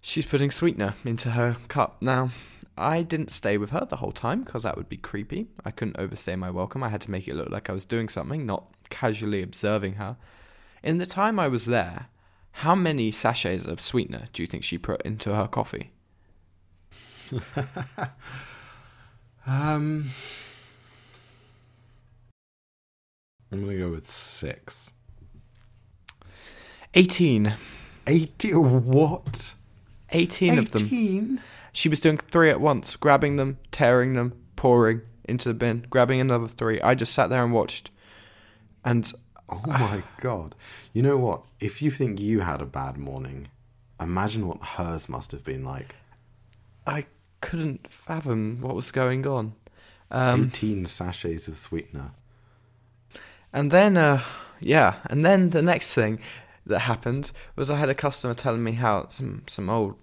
she's 0.00 0.24
putting 0.24 0.50
sweetener 0.50 0.94
into 1.04 1.32
her 1.32 1.56
cup. 1.68 2.00
Now, 2.00 2.30
I 2.76 3.02
didn't 3.02 3.30
stay 3.30 3.58
with 3.58 3.70
her 3.70 3.86
the 3.88 3.96
whole 3.96 4.12
time 4.12 4.42
because 4.42 4.62
that 4.62 4.76
would 4.76 4.88
be 4.88 4.96
creepy. 4.96 5.48
I 5.64 5.70
couldn't 5.70 5.98
overstay 5.98 6.36
my 6.36 6.50
welcome. 6.50 6.82
I 6.82 6.88
had 6.88 7.02
to 7.02 7.10
make 7.10 7.28
it 7.28 7.36
look 7.36 7.50
like 7.50 7.68
I 7.68 7.74
was 7.74 7.84
doing 7.84 8.08
something, 8.08 8.46
not 8.46 8.64
casually 8.88 9.42
observing 9.42 9.94
her. 9.94 10.16
In 10.82 10.98
the 10.98 11.06
time 11.06 11.38
I 11.38 11.48
was 11.48 11.66
there, 11.66 12.06
how 12.58 12.74
many 12.74 13.10
sachets 13.10 13.66
of 13.66 13.80
sweetener 13.80 14.28
do 14.32 14.42
you 14.42 14.46
think 14.46 14.64
she 14.64 14.78
put 14.78 15.02
into 15.02 15.34
her 15.34 15.46
coffee? 15.46 15.92
Um, 19.46 20.10
I'm 23.54 23.64
gonna 23.64 23.78
go 23.78 23.90
with 23.90 24.08
six. 24.08 24.92
18. 26.94 27.54
Eighty? 28.06 28.50
What? 28.54 29.54
18 30.10 30.58
of 30.58 30.72
them. 30.72 31.40
She 31.72 31.88
was 31.88 32.00
doing 32.00 32.18
three 32.18 32.50
at 32.50 32.60
once, 32.60 32.96
grabbing 32.96 33.36
them, 33.36 33.58
tearing 33.72 34.12
them, 34.12 34.32
pouring 34.54 35.02
into 35.24 35.48
the 35.48 35.54
bin, 35.54 35.86
grabbing 35.90 36.20
another 36.20 36.46
three. 36.48 36.80
I 36.80 36.94
just 36.94 37.12
sat 37.12 37.30
there 37.30 37.42
and 37.42 37.52
watched. 37.52 37.90
And 38.84 39.10
Oh 39.48 39.60
my 39.66 40.02
god! 40.20 40.54
You 40.92 41.02
know 41.02 41.16
what? 41.16 41.42
If 41.60 41.82
you 41.82 41.90
think 41.90 42.20
you 42.20 42.40
had 42.40 42.60
a 42.62 42.66
bad 42.66 42.96
morning, 42.96 43.48
imagine 44.00 44.48
what 44.48 44.62
hers 44.62 45.08
must 45.08 45.32
have 45.32 45.44
been 45.44 45.64
like. 45.64 45.94
I 46.86 47.06
couldn't 47.40 47.86
fathom 47.88 48.60
what 48.62 48.74
was 48.74 48.90
going 48.90 49.26
on. 49.26 49.54
Um, 50.10 50.44
Eighteen 50.44 50.86
sachets 50.86 51.46
of 51.46 51.58
sweetener. 51.58 52.12
And 53.54 53.70
then, 53.70 53.96
uh, 53.96 54.20
yeah, 54.60 54.96
and 55.04 55.24
then 55.24 55.50
the 55.50 55.62
next 55.62 55.94
thing, 55.94 56.18
that 56.66 56.80
happened 56.80 57.30
was 57.56 57.70
I 57.70 57.76
had 57.76 57.88
a 57.90 57.94
customer 57.94 58.34
telling 58.34 58.64
me 58.64 58.72
how 58.72 59.08
some 59.08 59.42
some 59.46 59.68
old 59.70 59.96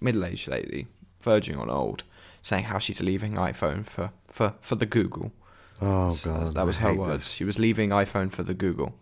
middle 0.00 0.24
aged 0.24 0.48
lady, 0.48 0.86
verging 1.20 1.56
on 1.56 1.68
old, 1.70 2.04
saying 2.42 2.64
how 2.64 2.78
she's 2.78 3.00
leaving 3.02 3.34
iPhone 3.34 3.84
for 3.84 4.10
for 4.30 4.54
for 4.60 4.76
the 4.76 4.86
Google. 4.86 5.32
Oh 5.82 6.10
So 6.10 6.30
god, 6.30 6.54
that 6.54 6.66
was 6.66 6.78
I 6.78 6.82
her 6.82 6.94
words. 6.94 7.12
this. 7.24 7.30
She 7.30 7.44
was 7.44 7.58
leaving 7.58 7.90
iPhone 7.90 8.30
for 8.30 8.42
the 8.42 8.54
Google 8.54 8.94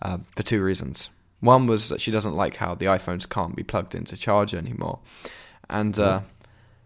uh, 0.00 0.18
for 0.34 0.42
two 0.42 0.62
reasons. 0.62 1.10
One 1.40 1.66
was 1.66 1.88
that 1.90 2.00
she 2.00 2.10
doesn't 2.10 2.36
like 2.36 2.56
how 2.56 2.74
the 2.74 2.86
iPhones 2.86 3.28
can't 3.28 3.54
be 3.54 3.62
plugged 3.62 3.94
into 3.94 4.16
charge 4.16 4.54
anymore, 4.54 5.00
and 5.68 5.92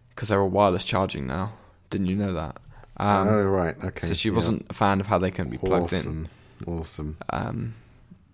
because 0.09 0.29
they're 0.29 0.41
all 0.41 0.49
wireless 0.49 0.83
charging 0.83 1.27
now. 1.27 1.53
Didn't 1.89 2.07
you 2.07 2.15
know 2.15 2.33
that? 2.33 2.57
Um, 2.99 3.27
oh 3.29 3.43
right, 3.43 3.75
okay. 3.83 4.07
so 4.07 4.13
she 4.13 4.29
yeah. 4.29 4.35
wasn't 4.35 4.65
a 4.69 4.73
fan 4.73 4.99
of 4.99 5.07
how 5.07 5.17
they 5.17 5.31
couldn't 5.31 5.51
be 5.51 5.57
plugged 5.57 5.93
in. 5.93 5.99
awesome. 5.99 6.29
Awesome. 6.67 7.17
Um, 7.29 7.73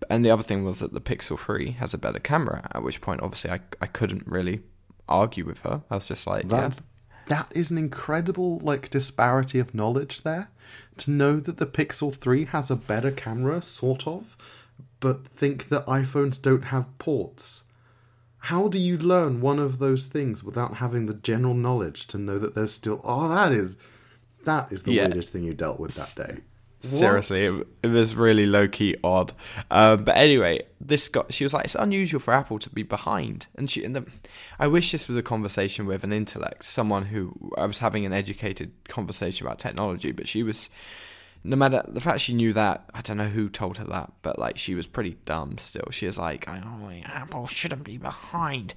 and 0.09 0.25
the 0.25 0.31
other 0.31 0.43
thing 0.43 0.63
was 0.63 0.79
that 0.79 0.93
the 0.93 1.01
Pixel 1.01 1.39
3 1.39 1.71
has 1.71 1.93
a 1.93 1.97
better 1.97 2.19
camera, 2.19 2.67
at 2.73 2.83
which 2.83 3.01
point, 3.01 3.21
obviously, 3.21 3.51
I, 3.51 3.59
I 3.81 3.85
couldn't 3.85 4.27
really 4.27 4.61
argue 5.07 5.45
with 5.45 5.59
her. 5.59 5.83
I 5.89 5.95
was 5.95 6.07
just 6.07 6.27
like, 6.27 6.43
yeah, 6.43 6.69
That 6.69 6.81
that 7.27 7.51
is 7.55 7.71
an 7.71 7.77
incredible 7.77 8.59
like 8.59 8.89
disparity 8.89 9.59
of 9.59 9.73
knowledge 9.73 10.21
there. 10.21 10.49
To 10.97 11.11
know 11.11 11.39
that 11.39 11.57
the 11.57 11.65
Pixel 11.65 12.13
3 12.13 12.45
has 12.45 12.71
a 12.71 12.75
better 12.75 13.11
camera, 13.11 13.61
sort 13.61 14.07
of, 14.07 14.37
but 14.99 15.27
think 15.27 15.69
that 15.69 15.85
iPhones 15.85 16.41
don't 16.41 16.65
have 16.65 16.97
ports. 16.97 17.63
How 18.39 18.67
do 18.67 18.79
you 18.79 18.97
learn 18.97 19.41
one 19.41 19.59
of 19.59 19.79
those 19.79 20.05
things 20.05 20.43
without 20.43 20.75
having 20.75 21.07
the 21.07 21.15
general 21.15 21.55
knowledge 21.55 22.05
to 22.07 22.17
know 22.17 22.37
that 22.39 22.53
there's 22.53 22.73
still 22.73 23.01
oh 23.03 23.27
that 23.27 23.51
is 23.51 23.75
that 24.45 24.71
is 24.71 24.83
the 24.83 24.93
Yeah. 24.93 25.05
weirdest 25.05 25.31
thing 25.33 25.43
you 25.43 25.53
dealt 25.53 25.79
with 25.79 25.93
that 25.95 26.27
day. 26.27 26.41
seriously, 26.79 27.45
it, 27.45 27.67
it 27.83 27.87
was 27.87 28.13
really 28.15 28.45
low 28.45 28.67
key 28.67 28.95
odd. 29.03 29.33
Um, 29.71 30.03
but 30.03 30.15
anyway, 30.17 30.61
this 30.79 31.09
got, 31.09 31.33
she 31.33 31.43
was 31.43 31.51
like, 31.53 31.65
it's 31.65 31.73
unusual 31.75 32.19
for 32.19 32.31
Apple 32.33 32.59
to 32.59 32.69
be 32.69 32.83
behind. 32.83 33.47
And 33.55 33.69
she, 33.69 33.83
and 33.83 33.95
the, 33.95 34.05
I 34.59 34.67
wish 34.67 34.91
this 34.91 35.07
was 35.07 35.17
a 35.17 35.23
conversation 35.23 35.87
with 35.87 36.03
an 36.03 36.13
intellect, 36.13 36.63
someone 36.65 37.05
who 37.05 37.51
I 37.57 37.65
was 37.65 37.79
having 37.79 38.05
an 38.05 38.13
educated 38.13 38.71
conversation 38.87 39.47
about 39.47 39.57
technology, 39.57 40.11
but 40.11 40.27
she 40.27 40.43
was, 40.43 40.69
no 41.43 41.55
matter 41.55 41.83
the 41.87 42.01
fact 42.01 42.19
she 42.21 42.33
knew 42.35 42.53
that, 42.53 42.87
I 42.93 43.01
don't 43.01 43.17
know 43.17 43.29
who 43.29 43.49
told 43.49 43.77
her 43.79 43.85
that, 43.85 44.11
but 44.21 44.37
like 44.37 44.57
she 44.57 44.75
was 44.75 44.85
pretty 44.85 45.17
dumb 45.25 45.57
still. 45.57 45.87
She 45.89 46.05
was 46.05 46.19
like, 46.19 46.45
oh, 46.47 46.91
Apple 47.05 47.47
shouldn't 47.47 47.83
be 47.83 47.97
behind. 47.97 48.75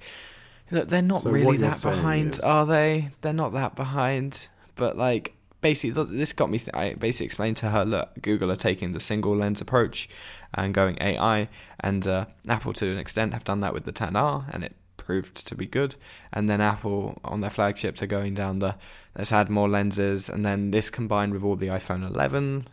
Look, 0.71 0.87
they're 0.87 1.01
not 1.03 1.21
So 1.23 1.29
really 1.31 1.57
that 1.57 1.81
behind, 1.81 2.31
is- 2.33 2.39
are 2.39 2.65
they? 2.65 3.09
They're 3.21 3.33
not 3.33 3.53
that 3.53 3.75
behind. 3.75 4.49
But 4.75 4.97
like, 4.97 5.35
basically, 5.61 6.03
this 6.05 6.33
got 6.33 6.49
me. 6.49 6.59
Th- 6.59 6.73
I 6.73 6.93
basically 6.93 7.25
explained 7.25 7.57
to 7.57 7.69
her, 7.69 7.85
look, 7.85 8.09
Google 8.21 8.51
are 8.51 8.55
taking 8.55 8.91
the 8.91 8.99
single 8.99 9.35
lens 9.35 9.61
approach 9.61 10.09
and 10.53 10.73
going 10.73 10.97
AI, 11.01 11.49
and 11.79 12.05
uh, 12.07 12.25
Apple 12.47 12.73
to 12.73 12.91
an 12.91 12.97
extent 12.97 13.33
have 13.33 13.43
done 13.43 13.59
that 13.61 13.73
with 13.73 13.85
the 13.85 13.93
10R, 13.93 14.53
and 14.53 14.63
it 14.63 14.75
proved 14.97 15.47
to 15.47 15.55
be 15.55 15.65
good. 15.65 15.95
And 16.33 16.49
then 16.49 16.61
Apple 16.61 17.19
on 17.23 17.41
their 17.41 17.49
flagships 17.49 18.01
are 18.01 18.07
going 18.07 18.33
down 18.35 18.59
the 18.59 18.75
let's 19.15 19.31
add 19.31 19.49
more 19.49 19.69
lenses, 19.69 20.29
and 20.29 20.45
then 20.45 20.71
this 20.71 20.89
combined 20.89 21.33
with 21.33 21.43
all 21.43 21.55
the 21.55 21.67
iPhone 21.67 22.07
11 22.07 22.67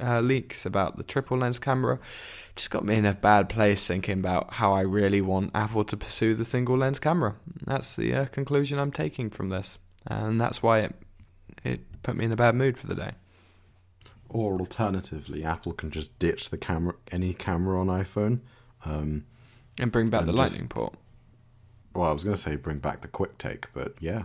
uh, 0.00 0.20
leaks 0.20 0.66
about 0.66 0.96
the 0.96 1.04
triple 1.04 1.38
lens 1.38 1.60
camera 1.60 2.00
just 2.56 2.70
got 2.70 2.84
me 2.84 2.96
in 2.96 3.04
a 3.04 3.14
bad 3.14 3.48
place 3.48 3.86
thinking 3.86 4.18
about 4.18 4.54
how 4.54 4.72
I 4.72 4.82
really 4.82 5.20
want 5.20 5.50
Apple 5.54 5.84
to 5.84 5.96
pursue 5.96 6.34
the 6.34 6.44
single 6.44 6.78
lens 6.78 6.98
camera. 6.98 7.34
That's 7.64 7.96
the 7.96 8.14
uh, 8.14 8.24
conclusion 8.26 8.78
I'm 8.78 8.92
taking 8.92 9.30
from 9.30 9.48
this, 9.48 9.78
and 10.06 10.40
that's 10.40 10.62
why 10.62 10.80
it 10.80 10.94
put 12.04 12.14
me 12.16 12.24
in 12.24 12.30
a 12.32 12.36
bad 12.36 12.54
mood 12.54 12.78
for 12.78 12.86
the 12.86 12.94
day. 12.94 13.12
Or 14.28 14.58
alternatively, 14.60 15.44
Apple 15.44 15.72
can 15.72 15.90
just 15.90 16.16
ditch 16.20 16.50
the 16.50 16.56
camera 16.58 16.94
any 17.10 17.34
camera 17.34 17.80
on 17.80 17.88
iPhone. 17.88 18.40
Um, 18.84 19.24
And 19.78 19.90
bring 19.90 20.08
back 20.10 20.20
And 20.20 20.28
the 20.28 20.32
just- 20.32 20.52
lightning 20.54 20.68
port. 20.68 20.94
well, 21.94 22.08
I 22.08 22.12
was 22.12 22.22
going 22.24 22.36
to 22.36 22.40
say 22.40 22.54
bring 22.56 22.78
back 22.78 23.00
the 23.00 23.08
QuickTake, 23.08 23.64
but 23.74 23.94
yeah. 24.00 24.24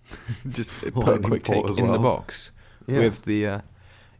Just 0.48 0.70
put 0.80 0.92
a 0.92 1.18
QuickTake 1.18 1.78
in 1.78 1.90
the 1.90 1.98
box 1.98 2.50
Yeah. 2.86 2.98
with 3.00 3.24
the. 3.24 3.46
Uh, 3.46 3.60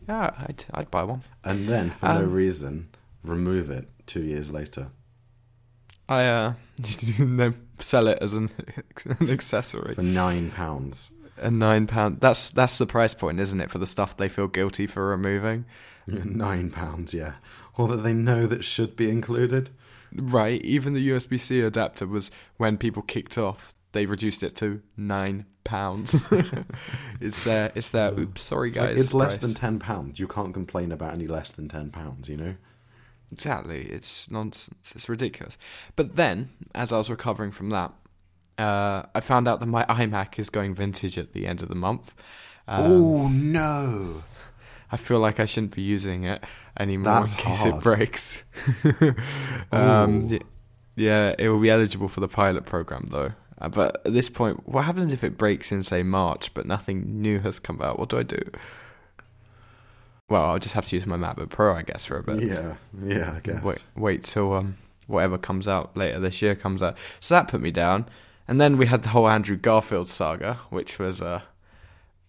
yeah, 0.08 0.30
I'd 0.48 0.64
I'd 0.72 0.90
buy 0.90 1.02
one. 1.04 1.22
And 1.44 1.68
then, 1.68 1.90
for 1.90 2.06
no 2.06 2.22
Um, 2.24 2.32
reason, 2.32 2.88
remove 3.24 3.70
it 3.70 3.88
two 4.06 4.22
years 4.22 4.50
later. 4.50 4.88
I 6.08 6.24
uh, 6.24 6.54
then 7.18 7.54
sell 7.78 8.06
it 8.08 8.18
as 8.20 8.32
an, 8.34 8.50
an 9.20 9.30
accessory. 9.30 9.94
For 9.94 10.02
nine 10.02 10.50
pounds. 10.50 11.10
A 11.40 11.50
nine 11.50 11.86
pound. 11.86 12.20
That's 12.20 12.48
that's 12.50 12.78
the 12.78 12.86
price 12.86 13.14
point, 13.14 13.40
isn't 13.40 13.60
it, 13.60 13.70
for 13.70 13.78
the 13.78 13.86
stuff 13.86 14.16
they 14.16 14.28
feel 14.28 14.46
guilty 14.46 14.86
for 14.86 15.06
removing? 15.08 15.64
nine 16.06 16.70
pounds, 16.70 17.14
yeah. 17.14 17.34
Or 17.76 17.88
that 17.88 17.98
they 17.98 18.12
know 18.12 18.46
that 18.46 18.64
should 18.64 18.96
be 18.96 19.10
included. 19.10 19.70
Right. 20.14 20.60
Even 20.62 20.92
the 20.92 21.08
USB 21.10 21.38
C 21.38 21.60
adapter 21.60 22.06
was 22.06 22.30
when 22.56 22.76
people 22.78 23.02
kicked 23.02 23.38
off. 23.38 23.74
They 23.92 24.06
reduced 24.06 24.42
it 24.42 24.54
to 24.56 24.82
nine 24.96 25.46
pounds. 25.64 26.14
it's 27.20 27.44
there. 27.44 27.70
It's 27.74 27.90
there. 27.90 28.12
Oops. 28.18 28.42
Sorry, 28.42 28.68
It's, 28.68 28.76
like, 28.76 28.88
guys. 28.90 29.00
it's 29.04 29.14
less 29.14 29.38
than 29.38 29.54
ten 29.54 29.78
pounds. 29.78 30.18
You 30.18 30.28
can't 30.28 30.52
complain 30.54 30.92
about 30.92 31.12
any 31.14 31.26
less 31.26 31.52
than 31.52 31.68
ten 31.68 31.90
pounds, 31.90 32.28
you 32.28 32.36
know? 32.36 32.54
Exactly. 33.32 33.82
It's 33.82 34.30
nonsense. 34.30 34.92
It's 34.94 35.08
ridiculous. 35.08 35.56
But 35.96 36.16
then, 36.16 36.50
as 36.74 36.92
I 36.92 36.98
was 36.98 37.08
recovering 37.10 37.52
from 37.52 37.70
that, 37.70 37.92
uh, 38.60 39.06
I 39.14 39.20
found 39.20 39.48
out 39.48 39.60
that 39.60 39.66
my 39.66 39.84
iMac 39.86 40.38
is 40.38 40.50
going 40.50 40.74
vintage 40.74 41.18
at 41.18 41.32
the 41.32 41.46
end 41.46 41.62
of 41.62 41.68
the 41.68 41.74
month. 41.74 42.14
Um, 42.68 42.92
oh 42.92 43.28
no. 43.28 44.22
I 44.92 44.96
feel 44.96 45.20
like 45.20 45.38
I 45.38 45.46
shouldn't 45.46 45.74
be 45.74 45.82
using 45.82 46.24
it 46.24 46.42
anymore 46.78 47.20
That's 47.20 47.34
in 47.34 47.40
case 47.40 47.58
hard. 47.58 47.74
it 47.76 47.82
breaks. 47.82 48.44
um, 49.72 50.38
yeah, 50.96 51.34
it 51.38 51.48
will 51.48 51.60
be 51.60 51.70
eligible 51.70 52.08
for 52.08 52.20
the 52.20 52.28
pilot 52.28 52.66
program 52.66 53.06
though. 53.08 53.32
Uh, 53.60 53.68
but 53.68 54.02
at 54.04 54.12
this 54.12 54.28
point, 54.28 54.68
what 54.68 54.84
happens 54.84 55.12
if 55.12 55.22
it 55.22 55.36
breaks 55.36 55.70
in 55.70 55.82
say 55.82 56.02
March, 56.02 56.52
but 56.54 56.66
nothing 56.66 57.20
new 57.20 57.38
has 57.40 57.58
come 57.58 57.80
out? 57.80 57.98
What 57.98 58.08
do 58.08 58.18
I 58.18 58.22
do? 58.22 58.40
Well, 60.28 60.44
I'll 60.44 60.58
just 60.58 60.74
have 60.74 60.86
to 60.86 60.96
use 60.96 61.06
my 61.06 61.16
MacBook 61.16 61.50
Pro, 61.50 61.74
I 61.74 61.82
guess, 61.82 62.04
for 62.04 62.16
a 62.16 62.22
bit. 62.22 62.42
Yeah, 62.42 62.76
yeah, 63.04 63.34
I 63.36 63.40
guess. 63.40 63.62
Wait, 63.62 63.84
wait 63.96 64.24
till 64.24 64.54
um, 64.54 64.78
whatever 65.08 65.36
comes 65.36 65.68
out 65.68 65.96
later 65.96 66.20
this 66.20 66.40
year 66.40 66.54
comes 66.54 66.82
out. 66.82 66.96
So 67.18 67.34
that 67.34 67.48
put 67.48 67.60
me 67.60 67.70
down. 67.70 68.06
And 68.50 68.60
then 68.60 68.76
we 68.76 68.86
had 68.86 69.02
the 69.04 69.10
whole 69.10 69.28
Andrew 69.28 69.56
Garfield 69.56 70.08
saga, 70.08 70.54
which 70.70 70.98
was 70.98 71.22
uh, 71.22 71.40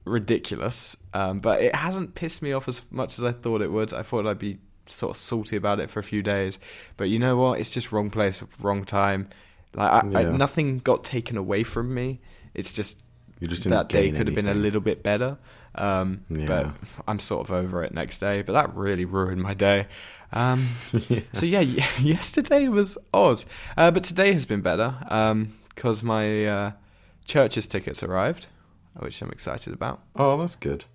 ridiculous. 0.05 0.95
Um, 1.13 1.39
but 1.39 1.61
it 1.61 1.75
hasn't 1.75 2.15
pissed 2.15 2.41
me 2.41 2.53
off 2.53 2.67
as 2.67 2.89
much 2.91 3.17
as 3.17 3.23
I 3.23 3.31
thought 3.31 3.61
it 3.61 3.71
would. 3.71 3.93
I 3.93 4.03
thought 4.03 4.25
I'd 4.25 4.39
be 4.39 4.59
sort 4.87 5.11
of 5.11 5.17
salty 5.17 5.55
about 5.55 5.79
it 5.79 5.89
for 5.89 5.99
a 5.99 6.03
few 6.03 6.21
days. 6.21 6.59
But 6.97 7.09
you 7.09 7.19
know 7.19 7.37
what? 7.37 7.59
It's 7.59 7.69
just 7.69 7.91
wrong 7.91 8.09
place, 8.09 8.43
wrong 8.59 8.85
time. 8.85 9.29
Like 9.73 9.91
I, 9.91 9.97
I, 10.19 10.23
nothing 10.37 10.79
got 10.79 11.03
taken 11.03 11.37
away 11.37 11.63
from 11.63 11.93
me. 11.93 12.19
It's 12.53 12.73
just 12.73 13.01
just 13.49 13.63
that 13.71 13.89
day 13.89 14.11
could 14.17 14.27
have 14.27 14.35
been 14.35 14.45
a 14.47 14.53
little 14.61 14.81
bit 14.81 15.01
better. 15.03 15.37
Um, 15.75 16.25
Yeah. 16.29 16.45
But 16.47 16.67
I'm 17.07 17.19
sort 17.19 17.47
of 17.47 17.51
over 17.55 17.83
it 17.83 17.93
next 17.93 18.19
day. 18.19 18.41
But 18.41 18.53
that 18.53 18.75
really 18.75 19.05
ruined 19.05 19.41
my 19.41 19.53
day. 19.53 19.87
Um, 20.33 20.69
Yeah. 21.09 21.21
So 21.33 21.45
yeah, 21.45 21.61
y- 21.61 21.87
yesterday 21.99 22.67
was 22.67 22.97
odd, 23.13 23.43
uh, 23.77 23.89
but 23.91 24.03
today 24.03 24.33
has 24.33 24.45
been 24.45 24.61
better 24.61 24.95
because 25.75 26.03
my 26.03 26.45
uh, 26.45 26.71
CHVRCHES 27.25 27.69
tickets 27.69 28.03
arrived, 28.03 28.47
which 28.97 29.21
I'm 29.21 29.31
excited 29.31 29.73
about. 29.73 30.01
Oh, 30.15 30.37
that's 30.37 30.55
good. 30.55 30.85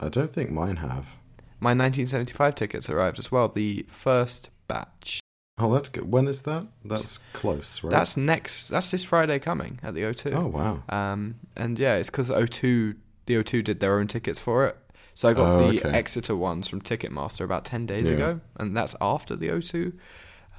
I 0.00 0.08
don't 0.08 0.32
think 0.32 0.50
mine 0.50 0.76
have. 0.76 1.16
My 1.60 1.70
1975 1.70 2.54
tickets 2.54 2.88
arrived 2.88 3.18
as 3.18 3.32
well, 3.32 3.48
the 3.48 3.84
first 3.88 4.50
batch. 4.68 5.20
Oh, 5.60 5.72
that's 5.74 5.88
good. 5.88 6.10
When 6.12 6.28
is 6.28 6.42
that? 6.42 6.66
That's 6.84 7.18
close, 7.32 7.82
right? 7.82 7.90
That's 7.90 8.16
next. 8.16 8.68
That's 8.68 8.92
this 8.92 9.04
Friday 9.04 9.40
coming 9.40 9.80
at 9.82 9.94
the 9.94 10.02
O2. 10.02 10.32
Oh, 10.36 10.46
wow. 10.46 10.82
Um, 10.88 11.34
and 11.56 11.76
yeah, 11.78 11.96
it's 11.96 12.10
because 12.10 12.30
O2, 12.30 12.94
the 13.26 13.34
O2 13.34 13.64
did 13.64 13.80
their 13.80 13.98
own 13.98 14.06
tickets 14.06 14.38
for 14.38 14.66
it. 14.66 14.76
So 15.14 15.28
I 15.28 15.32
got 15.32 15.48
Oh, 15.48 15.72
the 15.72 15.78
okay. 15.80 15.90
Exeter 15.90 16.36
ones 16.36 16.68
from 16.68 16.80
Ticketmaster 16.80 17.40
about 17.44 17.64
10 17.64 17.86
days 17.86 18.06
Yeah. 18.08 18.14
ago, 18.14 18.40
and 18.56 18.76
that's 18.76 18.94
after 19.00 19.34
the 19.34 19.48
O2. 19.48 19.94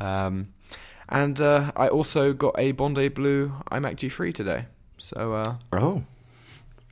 Um, 0.02 0.50
and 1.10 1.42
uh, 1.42 1.72
I 1.76 1.88
also 1.88 2.34
got 2.34 2.56
a 2.58 2.72
Bondi 2.72 3.10
Blue 3.10 3.54
iMac 3.72 3.96
G3 3.96 4.34
today. 4.34 4.66
So 4.98 5.34
uh, 5.34 5.56
Oh. 5.74 6.04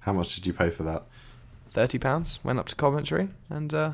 How 0.01 0.13
much 0.13 0.35
did 0.35 0.47
you 0.47 0.53
pay 0.53 0.69
for 0.69 0.83
that? 0.83 1.03
£30, 1.73 2.43
went 2.43 2.59
up 2.59 2.67
to 2.67 2.75
Coventry 2.75 3.29
and 3.49 3.73
uh, 3.73 3.93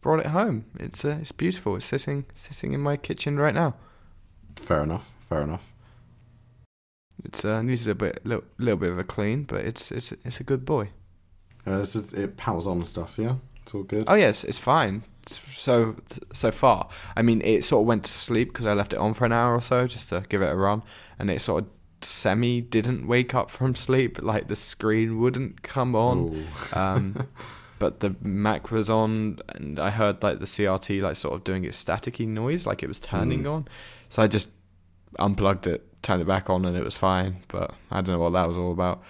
brought 0.00 0.20
it 0.20 0.26
home. 0.26 0.66
It's 0.78 1.04
uh, 1.04 1.18
it's 1.20 1.32
beautiful. 1.32 1.76
It's 1.76 1.84
sitting 1.86 2.26
sitting 2.34 2.72
in 2.72 2.80
my 2.80 2.96
kitchen 2.96 3.38
right 3.38 3.54
now. 3.54 3.74
Fair 4.56 4.82
enough. 4.82 5.12
Fair 5.20 5.42
enough. 5.42 5.72
It's 7.24 7.44
uh, 7.44 7.62
needs 7.62 7.86
a 7.86 7.94
bit 7.94 8.24
little, 8.24 8.44
little 8.58 8.76
bit 8.76 8.90
of 8.90 8.98
a 8.98 9.04
clean, 9.04 9.44
but 9.44 9.64
it's 9.64 9.90
it's 9.90 10.12
it's 10.12 10.38
a 10.40 10.44
good 10.44 10.64
boy. 10.64 10.90
Uh, 11.66 11.78
this 11.78 11.96
is, 11.96 12.12
it 12.12 12.36
powers 12.36 12.66
on 12.66 12.76
and 12.78 12.86
stuff, 12.86 13.14
yeah? 13.18 13.36
It's 13.66 13.74
all 13.74 13.82
good? 13.82 14.04
Oh 14.06 14.14
yes, 14.14 14.44
it's 14.44 14.58
fine. 14.58 15.02
So 15.26 15.96
so 16.32 16.52
far, 16.52 16.88
I 17.16 17.22
mean, 17.22 17.40
it 17.42 17.64
sort 17.64 17.82
of 17.82 17.86
went 17.88 18.04
to 18.04 18.10
sleep 18.10 18.48
because 18.52 18.64
I 18.64 18.74
left 18.74 18.92
it 18.92 18.98
on 19.00 19.12
for 19.12 19.24
an 19.24 19.32
hour 19.32 19.54
or 19.54 19.60
so 19.60 19.86
just 19.88 20.08
to 20.10 20.24
give 20.28 20.40
it 20.40 20.46
a 20.52 20.54
run, 20.54 20.84
and 21.18 21.28
it 21.30 21.40
sort 21.42 21.64
of 21.64 21.70
semi 22.00 22.60
didn't 22.60 23.08
wake 23.08 23.34
up 23.34 23.50
from 23.50 23.74
sleep. 23.74 24.22
Like 24.22 24.46
the 24.46 24.54
screen 24.54 25.18
wouldn't 25.18 25.62
come 25.62 25.96
on. 25.96 26.46
Um, 26.72 27.26
but 27.80 27.98
the 28.00 28.14
Mac 28.22 28.70
was 28.70 28.88
on, 28.88 29.40
and 29.48 29.80
I 29.80 29.90
heard 29.90 30.22
like 30.22 30.38
the 30.38 30.44
CRT 30.46 31.02
like 31.02 31.16
sort 31.16 31.34
of 31.34 31.42
doing 31.42 31.64
its 31.64 31.82
staticky 31.82 32.28
noise, 32.28 32.64
like 32.66 32.84
it 32.84 32.88
was 32.88 33.00
turning 33.00 33.42
Mm. 33.42 33.52
on. 33.52 33.68
So 34.10 34.22
I 34.22 34.28
just 34.28 34.50
unplugged 35.18 35.66
it, 35.66 36.02
turned 36.02 36.22
it 36.22 36.28
back 36.28 36.48
on, 36.48 36.64
and 36.66 36.76
it 36.76 36.84
was 36.84 36.96
fine. 36.96 37.38
But 37.48 37.74
I 37.90 37.96
don't 38.00 38.14
know 38.14 38.20
what 38.22 38.34
that 38.34 38.46
was 38.46 38.56
all 38.56 38.70
about. 38.70 39.02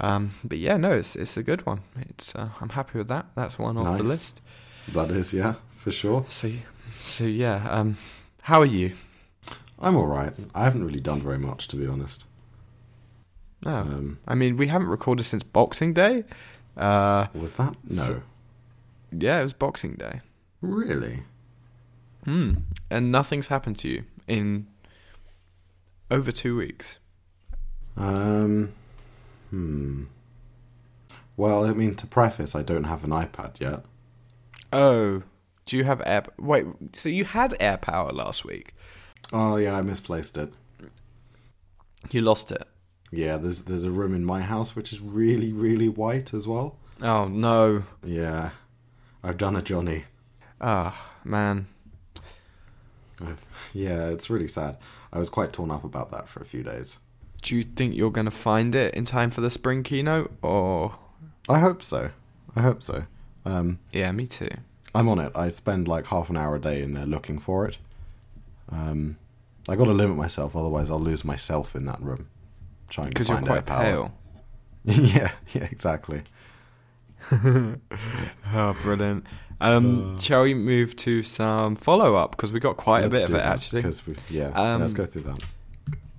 Um, 0.00 0.34
but 0.44 0.58
yeah, 0.58 0.76
no, 0.76 0.92
it's 0.92 1.16
it's 1.16 1.36
a 1.36 1.42
good 1.42 1.64
one. 1.66 1.80
It's 2.08 2.34
uh, 2.34 2.50
I'm 2.60 2.70
happy 2.70 2.98
with 2.98 3.08
that. 3.08 3.26
That's 3.34 3.58
one 3.58 3.76
off 3.78 3.96
the 3.96 4.02
list. 4.02 4.40
That 4.92 5.10
is, 5.10 5.32
yeah, 5.32 5.54
for 5.74 5.90
sure. 5.90 6.24
So 6.28 6.50
so 7.00 7.24
yeah, 7.24 7.66
um, 7.70 7.96
how 8.42 8.60
are 8.60 8.66
you? 8.66 8.92
I'm 9.78 9.96
all 9.96 10.06
right. 10.06 10.32
I 10.54 10.64
haven't 10.64 10.84
really 10.84 11.00
done 11.00 11.20
very 11.22 11.38
much, 11.38 11.68
to 11.68 11.76
be 11.76 11.86
honest. 11.86 12.24
Oh, 13.64 13.70
Um, 13.74 14.18
I 14.28 14.34
mean, 14.34 14.56
we 14.56 14.68
haven't 14.68 14.88
recorded 14.88 15.24
since 15.24 15.42
Boxing 15.42 15.92
Day. 15.94 16.24
Uh, 16.76 17.26
was 17.34 17.54
that 17.54 17.74
no? 17.84 17.94
So- 17.94 18.22
yeah, 19.12 19.40
it 19.40 19.42
was 19.44 19.52
Boxing 19.54 19.94
Day. 19.94 20.20
really? 20.60 21.22
Hmm. 22.24 22.54
And 22.90 23.12
nothing's 23.12 23.48
happened 23.48 23.78
to 23.80 23.88
you 23.88 24.04
in 24.26 24.66
over 26.10 26.32
two 26.32 26.56
weeks. 26.56 26.98
Um, 27.96 28.72
hmm. 29.50 30.04
Well, 31.36 31.66
I 31.66 31.72
mean, 31.72 31.94
to 31.96 32.06
preface, 32.06 32.54
I 32.54 32.62
don't 32.62 32.84
have 32.84 33.04
an 33.04 33.10
iPad 33.10 33.60
yet. 33.60 33.84
Oh, 34.72 35.22
do 35.66 35.76
you 35.76 35.84
have 35.84 36.00
air? 36.06 36.24
Wait, 36.38 36.66
so 36.92 37.08
you 37.08 37.24
had 37.24 37.52
AirPower 37.52 38.12
last 38.12 38.44
week? 38.44 38.74
Oh 39.32 39.56
yeah, 39.56 39.76
I 39.76 39.82
misplaced 39.82 40.38
it. 40.38 40.52
You 42.10 42.20
lost 42.20 42.52
it. 42.52 42.66
Yeah, 43.10 43.36
there's 43.36 43.62
there's 43.62 43.84
a 43.84 43.90
room 43.90 44.14
in 44.14 44.24
my 44.24 44.40
house 44.42 44.76
which 44.76 44.92
is 44.92 45.00
really 45.00 45.52
really 45.52 45.88
white 45.88 46.32
as 46.32 46.46
well. 46.46 46.76
Oh 47.02 47.26
no. 47.28 47.84
Yeah, 48.04 48.50
I've 49.22 49.38
done 49.38 49.56
a 49.56 49.62
Jony. 49.62 50.04
Ah, 50.60 51.12
man. 51.24 51.66
Yeah, 53.72 54.08
it's 54.08 54.30
really 54.30 54.48
sad. 54.48 54.78
I 55.12 55.18
was 55.18 55.28
quite 55.28 55.52
torn 55.52 55.70
up 55.70 55.84
about 55.84 56.10
that 56.12 56.28
for 56.28 56.40
a 56.40 56.46
few 56.46 56.62
days. 56.62 56.98
Do 57.46 57.54
you 57.54 57.62
think 57.62 57.94
you're 57.94 58.10
gonna 58.10 58.32
find 58.32 58.74
it 58.74 58.92
in 58.94 59.04
time 59.04 59.30
for 59.30 59.40
the 59.40 59.50
spring 59.50 59.84
keynote, 59.84 60.32
or? 60.42 60.96
I 61.48 61.60
hope 61.60 61.80
so. 61.80 62.10
I 62.56 62.62
hope 62.62 62.82
so. 62.82 63.04
Um, 63.44 63.78
Yeah, 63.92 64.10
me 64.10 64.26
too. 64.26 64.50
I'm 64.92 65.08
on 65.08 65.20
it. 65.20 65.30
I 65.32 65.48
spend 65.50 65.86
like 65.86 66.08
half 66.08 66.28
an 66.28 66.36
hour 66.36 66.56
a 66.56 66.60
day 66.60 66.82
in 66.82 66.94
there 66.94 67.06
looking 67.06 67.38
for 67.38 67.64
it. 67.68 67.78
Um, 68.68 69.16
I 69.68 69.76
got 69.76 69.84
to 69.84 69.92
limit 69.92 70.16
myself, 70.16 70.56
otherwise 70.56 70.90
I'll 70.90 70.98
lose 71.00 71.24
myself 71.24 71.76
in 71.76 71.86
that 71.86 72.02
room. 72.02 72.26
Trying 72.88 73.06
to 73.06 73.10
Because 73.10 73.28
you're 73.28 73.36
find 73.38 73.46
quite 73.46 73.66
pale. 73.66 74.12
yeah, 74.84 75.30
yeah, 75.54 75.68
exactly. 75.70 76.22
Oh, 78.54 78.74
brilliant. 78.82 79.24
Um, 79.60 80.18
shall 80.18 80.42
we 80.42 80.54
move 80.54 80.96
to 80.96 81.22
some 81.22 81.76
follow 81.76 82.16
up? 82.16 82.32
Because 82.32 82.52
we 82.52 82.58
got 82.58 82.76
quite 82.76 83.04
a 83.04 83.08
bit 83.08 83.28
of 83.28 83.34
it 83.36 83.38
actually. 83.44 83.82
Because 83.82 84.02
yeah, 84.28 84.48
Um, 84.48 84.80
let's 84.80 84.94
go 84.94 85.06
through 85.06 85.22
that. 85.22 85.44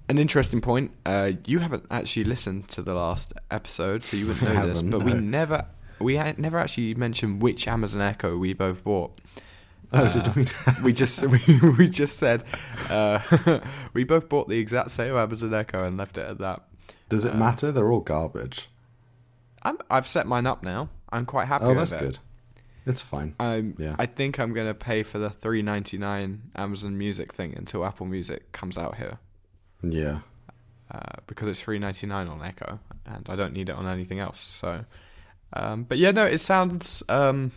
An 0.10 0.18
interesting 0.18 0.62
point. 0.62 0.92
Uh, 1.06 1.34
you 1.46 1.60
haven't 1.60 1.86
actually 1.92 2.24
listened 2.24 2.70
to 2.70 2.82
the 2.82 2.94
last 2.94 3.34
episode, 3.52 4.06
so 4.06 4.16
you 4.16 4.26
wouldn't 4.28 4.54
know 4.54 4.68
this. 4.68 4.82
But 4.82 5.04
we 5.04 5.14
never, 5.14 5.66
we 6.00 6.18
never 6.38 6.58
actually 6.60 6.94
mentioned 6.94 7.42
which 7.42 7.68
Amazon 7.68 8.02
Echo 8.02 8.38
we 8.38 8.54
both 8.54 8.84
bought. 8.84 9.20
Oh, 9.94 10.04
uh, 10.04 10.12
did 10.12 10.36
we? 10.36 10.48
We 10.84 10.94
just 10.94 11.26
we, 11.26 11.40
we 11.78 11.90
just 11.90 12.18
said 12.18 12.44
uh, 12.90 13.20
we 13.94 14.04
both 14.04 14.28
bought 14.30 14.48
the 14.50 14.60
exact 14.60 14.92
same 14.92 15.16
Amazon 15.16 15.54
Echo 15.54 15.84
and 15.84 15.98
left 15.98 16.18
it 16.18 16.28
at 16.28 16.38
that. 16.40 16.64
Does 17.10 17.26
it 17.26 17.34
uh, 17.34 17.38
matter? 17.38 17.72
They're 17.72 17.92
all 17.92 18.02
garbage. 18.02 18.70
I'm, 19.64 19.78
I've 19.90 20.08
set 20.08 20.28
mine 20.28 20.46
up 20.46 20.62
now. 20.64 20.90
I'm 21.10 21.26
quite 21.26 21.48
happy. 21.48 21.66
Oh, 21.66 21.74
that's 21.74 21.92
it. 21.94 22.00
good. 22.00 22.20
It's 22.86 23.02
fine. 23.02 23.36
Um, 23.40 23.76
Yeah. 23.78 23.96
I 24.00 24.06
think 24.06 24.40
I'm 24.40 24.54
gonna 24.54 24.74
pay 24.74 25.04
for 25.04 25.20
the 25.20 25.30
three 25.30 25.62
ninety 25.62 25.98
nine 25.98 26.44
Amazon 26.56 26.98
Music 26.98 27.34
thing 27.34 27.54
until 27.58 27.86
Apple 27.86 28.06
Music 28.06 28.52
comes 28.54 28.78
out 28.78 28.96
here. 28.96 29.20
Yeah. 29.84 30.20
uh, 30.92 31.18
because 31.28 31.48
it's 31.48 31.62
three 31.62 31.80
ninety 31.80 32.08
nine 32.08 32.28
on 32.28 32.42
Echo, 32.44 32.80
and 33.06 33.30
I 33.30 33.36
don't 33.36 33.54
need 33.54 33.70
it 33.70 33.76
on 33.76 33.88
anything 33.88 34.20
else. 34.20 34.42
So, 34.44 34.86
um, 35.54 35.84
but 35.84 35.98
yeah, 35.98 36.12
no, 36.12 36.26
it 36.26 36.40
sounds 36.40 37.04
um, 37.10 37.52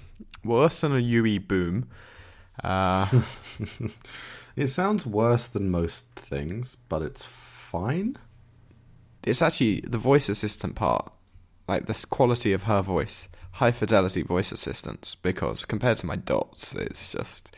worse 0.44 0.80
than 0.80 0.94
a 0.94 0.98
UE 0.98 1.40
boom. 1.40 1.88
Uh, 2.62 3.06
It 4.56 4.68
sounds 4.68 5.06
worse 5.06 5.46
than 5.46 5.70
most 5.70 6.06
things, 6.16 6.76
but 6.88 7.02
it's 7.02 7.24
fine. 7.24 8.18
it's 9.24 9.40
actually 9.40 9.80
the 9.82 9.96
voice 9.96 10.28
assistant 10.28 10.74
part, 10.74 11.12
like 11.68 11.86
this 11.86 12.04
quality 12.04 12.52
of 12.52 12.64
her 12.64 12.82
voice, 12.82 13.28
high 13.52 13.70
fidelity 13.72 14.22
voice 14.22 14.50
assistance. 14.52 15.14
Because 15.14 15.64
compared 15.64 15.98
to 15.98 16.06
my 16.06 16.16
dots, 16.16 16.74
it's 16.74 17.12
just, 17.12 17.56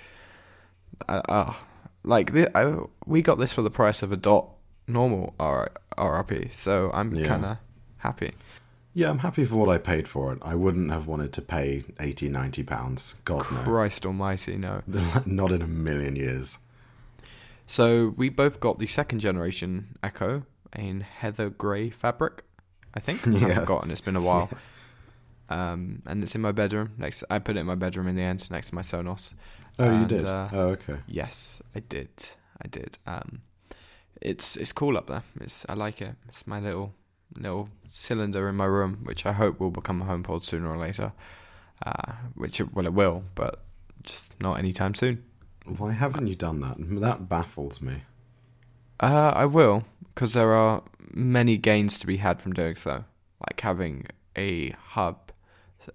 uh, 1.08 1.22
uh, 1.28 1.54
like 2.04 2.32
the, 2.32 2.56
I, 2.56 2.84
we 3.06 3.22
got 3.22 3.38
this 3.38 3.52
for 3.52 3.62
the 3.62 3.70
price 3.70 4.02
of 4.02 4.12
a 4.12 4.16
dot 4.16 4.48
normal 4.86 5.34
R, 5.38 5.70
RRP, 5.96 6.52
so 6.52 6.90
I'm 6.92 7.14
Yeah. 7.14 7.26
kind 7.26 7.44
of 7.44 7.56
happy. 7.98 8.32
Yeah, 8.94 9.08
I'm 9.08 9.18
happy 9.20 9.44
for 9.44 9.56
what 9.56 9.68
I 9.70 9.78
paid 9.78 10.06
for 10.06 10.32
it. 10.32 10.38
I 10.42 10.54
wouldn't 10.54 10.90
have 10.90 11.06
wanted 11.06 11.32
to 11.34 11.42
pay 11.42 11.84
80, 11.98 12.28
90 12.28 12.62
pounds. 12.64 13.14
God, 13.24 13.46
no. 13.50 13.62
Christ 13.62 14.04
Almighty, 14.04 14.56
no. 14.58 14.82
no. 14.86 15.22
Not 15.24 15.50
in 15.52 15.62
a 15.62 15.66
million 15.66 16.14
years. 16.16 16.58
So 17.66 18.12
we 18.16 18.28
both 18.28 18.60
got 18.60 18.78
the 18.78 18.86
second 18.86 19.20
generation 19.20 19.96
Echo 20.02 20.42
in 20.76 21.00
heather 21.00 21.48
grey 21.48 21.88
fabric. 21.88 22.42
I 22.94 23.00
think 23.00 23.20
Yeah. 23.26 23.46
I've 23.46 23.54
forgotten. 23.54 23.90
It's 23.90 24.00
been 24.02 24.16
a 24.16 24.20
while. 24.20 24.50
Um, 25.48 26.00
and 26.06 26.22
it's 26.22 26.34
in 26.34 26.40
my 26.40 26.52
bedroom. 26.52 26.92
Next, 26.96 27.24
I 27.28 27.38
put 27.38 27.56
it 27.56 27.60
in 27.60 27.66
my 27.66 27.74
bedroom 27.74 28.08
in 28.08 28.16
the 28.16 28.22
end, 28.22 28.50
next 28.50 28.70
to 28.70 28.74
my 28.74 28.80
Sonos. 28.80 29.34
Oh, 29.78 30.00
you 30.00 30.06
did? 30.06 30.24
uh, 30.24 30.48
oh, 30.52 30.66
okay. 30.68 30.98
Yes, 31.06 31.62
I 31.74 31.80
did. 31.80 32.10
I 32.62 32.68
did. 32.68 32.98
Um, 33.06 33.42
it's 34.20 34.56
it's 34.56 34.72
cool 34.72 34.96
up 34.96 35.06
there. 35.08 35.24
It's 35.40 35.66
I 35.68 35.74
like 35.74 36.00
it. 36.00 36.14
It's 36.28 36.46
my 36.46 36.60
little 36.60 36.94
little 37.36 37.68
cylinder 37.88 38.48
in 38.48 38.56
my 38.56 38.66
room, 38.66 39.00
which 39.04 39.24
I 39.26 39.32
hope 39.32 39.58
will 39.58 39.70
become 39.70 40.02
a 40.02 40.04
HomePod 40.04 40.44
sooner 40.44 40.70
or 40.70 40.78
later. 40.78 41.12
Uh, 41.84 42.12
which 42.34 42.60
it, 42.60 42.72
well, 42.72 42.86
it 42.86 42.92
will, 42.92 43.24
but 43.34 43.64
just 44.04 44.40
not 44.40 44.58
anytime 44.58 44.94
soon. 44.94 45.24
Why 45.66 45.92
haven't 45.92 46.28
you 46.28 46.36
done 46.36 46.60
that? 46.60 46.76
That 46.78 47.28
baffles 47.28 47.80
me. 47.80 48.02
Uh, 49.00 49.32
I 49.34 49.46
will, 49.46 49.84
because 50.14 50.32
there 50.34 50.52
are 50.52 50.82
many 51.12 51.56
gains 51.56 51.98
to 51.98 52.06
be 52.06 52.18
had 52.18 52.40
from 52.40 52.52
doing 52.52 52.76
so, 52.76 53.04
like 53.40 53.60
having 53.60 54.06
a 54.36 54.70
hub, 54.70 55.31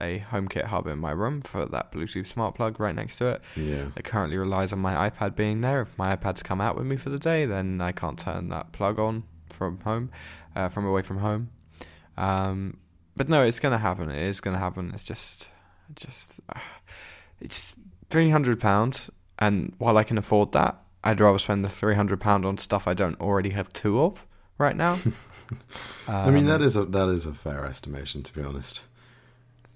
a 0.02 0.20
HomeKit 0.32 0.66
hub 0.66 0.88
in 0.88 1.00
my 1.00 1.12
room 1.12 1.42
for 1.42 1.66
that 1.66 1.92
Bluetooth 1.92 2.28
smart 2.28 2.56
plug 2.56 2.80
right 2.80 2.96
next 2.96 3.18
to 3.18 3.28
it. 3.28 3.42
Yeah. 3.56 3.88
It 3.96 4.04
currently 4.04 4.38
relies 4.38 4.74
on 4.74 4.80
my 4.80 5.10
iPad 5.10 5.36
being 5.36 5.62
there. 5.62 5.82
If 5.82 5.98
my 5.98 6.16
iPad's 6.16 6.44
come 6.44 6.60
out 6.62 6.76
with 6.76 6.86
me 6.86 6.98
for 6.98 7.10
the 7.10 7.20
day, 7.20 7.46
then 7.46 7.82
I 7.82 7.92
can't 7.92 8.18
turn 8.20 8.50
that 8.50 8.72
plug 8.72 9.00
on 9.00 9.24
from 9.50 9.80
home, 9.82 10.12
uh, 10.56 10.70
from 10.70 10.86
away 10.86 11.02
from 11.02 11.18
home. 11.20 11.50
Um, 12.18 12.78
but 13.16 13.30
no, 13.30 13.44
it's 13.44 13.60
gonna 13.60 13.78
happen. 13.78 14.10
It 14.10 14.22
is 14.28 14.42
gonna 14.42 14.60
happen. 14.60 14.92
It's 14.94 15.04
just, 15.04 15.52
just, 15.96 16.40
uh, 16.50 16.60
it's 17.40 17.76
three 18.10 18.30
hundred 18.30 18.60
pounds, 18.60 19.10
and 19.40 19.74
while 19.78 19.98
I 19.98 20.04
can 20.04 20.18
afford 20.18 20.52
that, 20.54 20.78
I'd 21.04 21.22
rather 21.22 21.40
spend 21.40 21.64
the 21.64 21.70
three 21.70 21.96
hundred 21.96 22.20
pound 22.20 22.46
on 22.46 22.58
stuff 22.58 22.88
I 22.88 22.94
don't 22.94 23.20
already 23.22 23.52
have 23.52 23.72
two 23.74 24.02
of 24.02 24.26
right 24.58 24.76
now. 24.76 25.00
I 26.08 26.30
mean, 26.30 26.44
Um, 26.44 26.46
that 26.48 26.62
is 26.62 26.76
a 26.76 26.86
that 26.86 27.10
is 27.10 27.26
a 27.26 27.34
fair 27.34 27.66
estimation, 27.66 28.22
to 28.24 28.34
be 28.34 28.42
honest. 28.42 28.82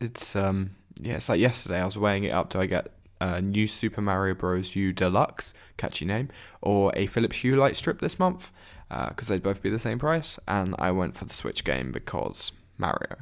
It's 0.03 0.35
um 0.35 0.71
yeah, 1.01 1.15
it's 1.15 1.29
like 1.29 1.39
yesterday 1.39 1.79
I 1.79 1.85
was 1.85 1.97
weighing 1.97 2.23
it 2.23 2.31
up. 2.31 2.49
Do 2.49 2.59
I 2.59 2.65
get 2.65 2.91
a 3.19 3.41
new 3.41 3.67
Super 3.67 4.01
Mario 4.01 4.33
Bros. 4.35 4.75
U 4.75 4.91
Deluxe, 4.93 5.53
catchy 5.77 6.05
name, 6.05 6.29
or 6.61 6.91
a 6.95 7.05
Philips 7.07 7.37
Hue 7.37 7.53
light 7.53 7.75
strip 7.75 7.99
this 8.01 8.19
month? 8.19 8.51
Because 8.89 9.27
they'd 9.29 9.41
both 9.43 9.61
be 9.61 9.69
the 9.69 9.79
same 9.79 9.99
price, 9.99 10.37
and 10.47 10.75
I 10.77 10.91
went 10.91 11.15
for 11.15 11.23
the 11.25 11.33
Switch 11.33 11.63
game 11.63 11.91
because 11.93 12.51
Mario. 12.77 13.17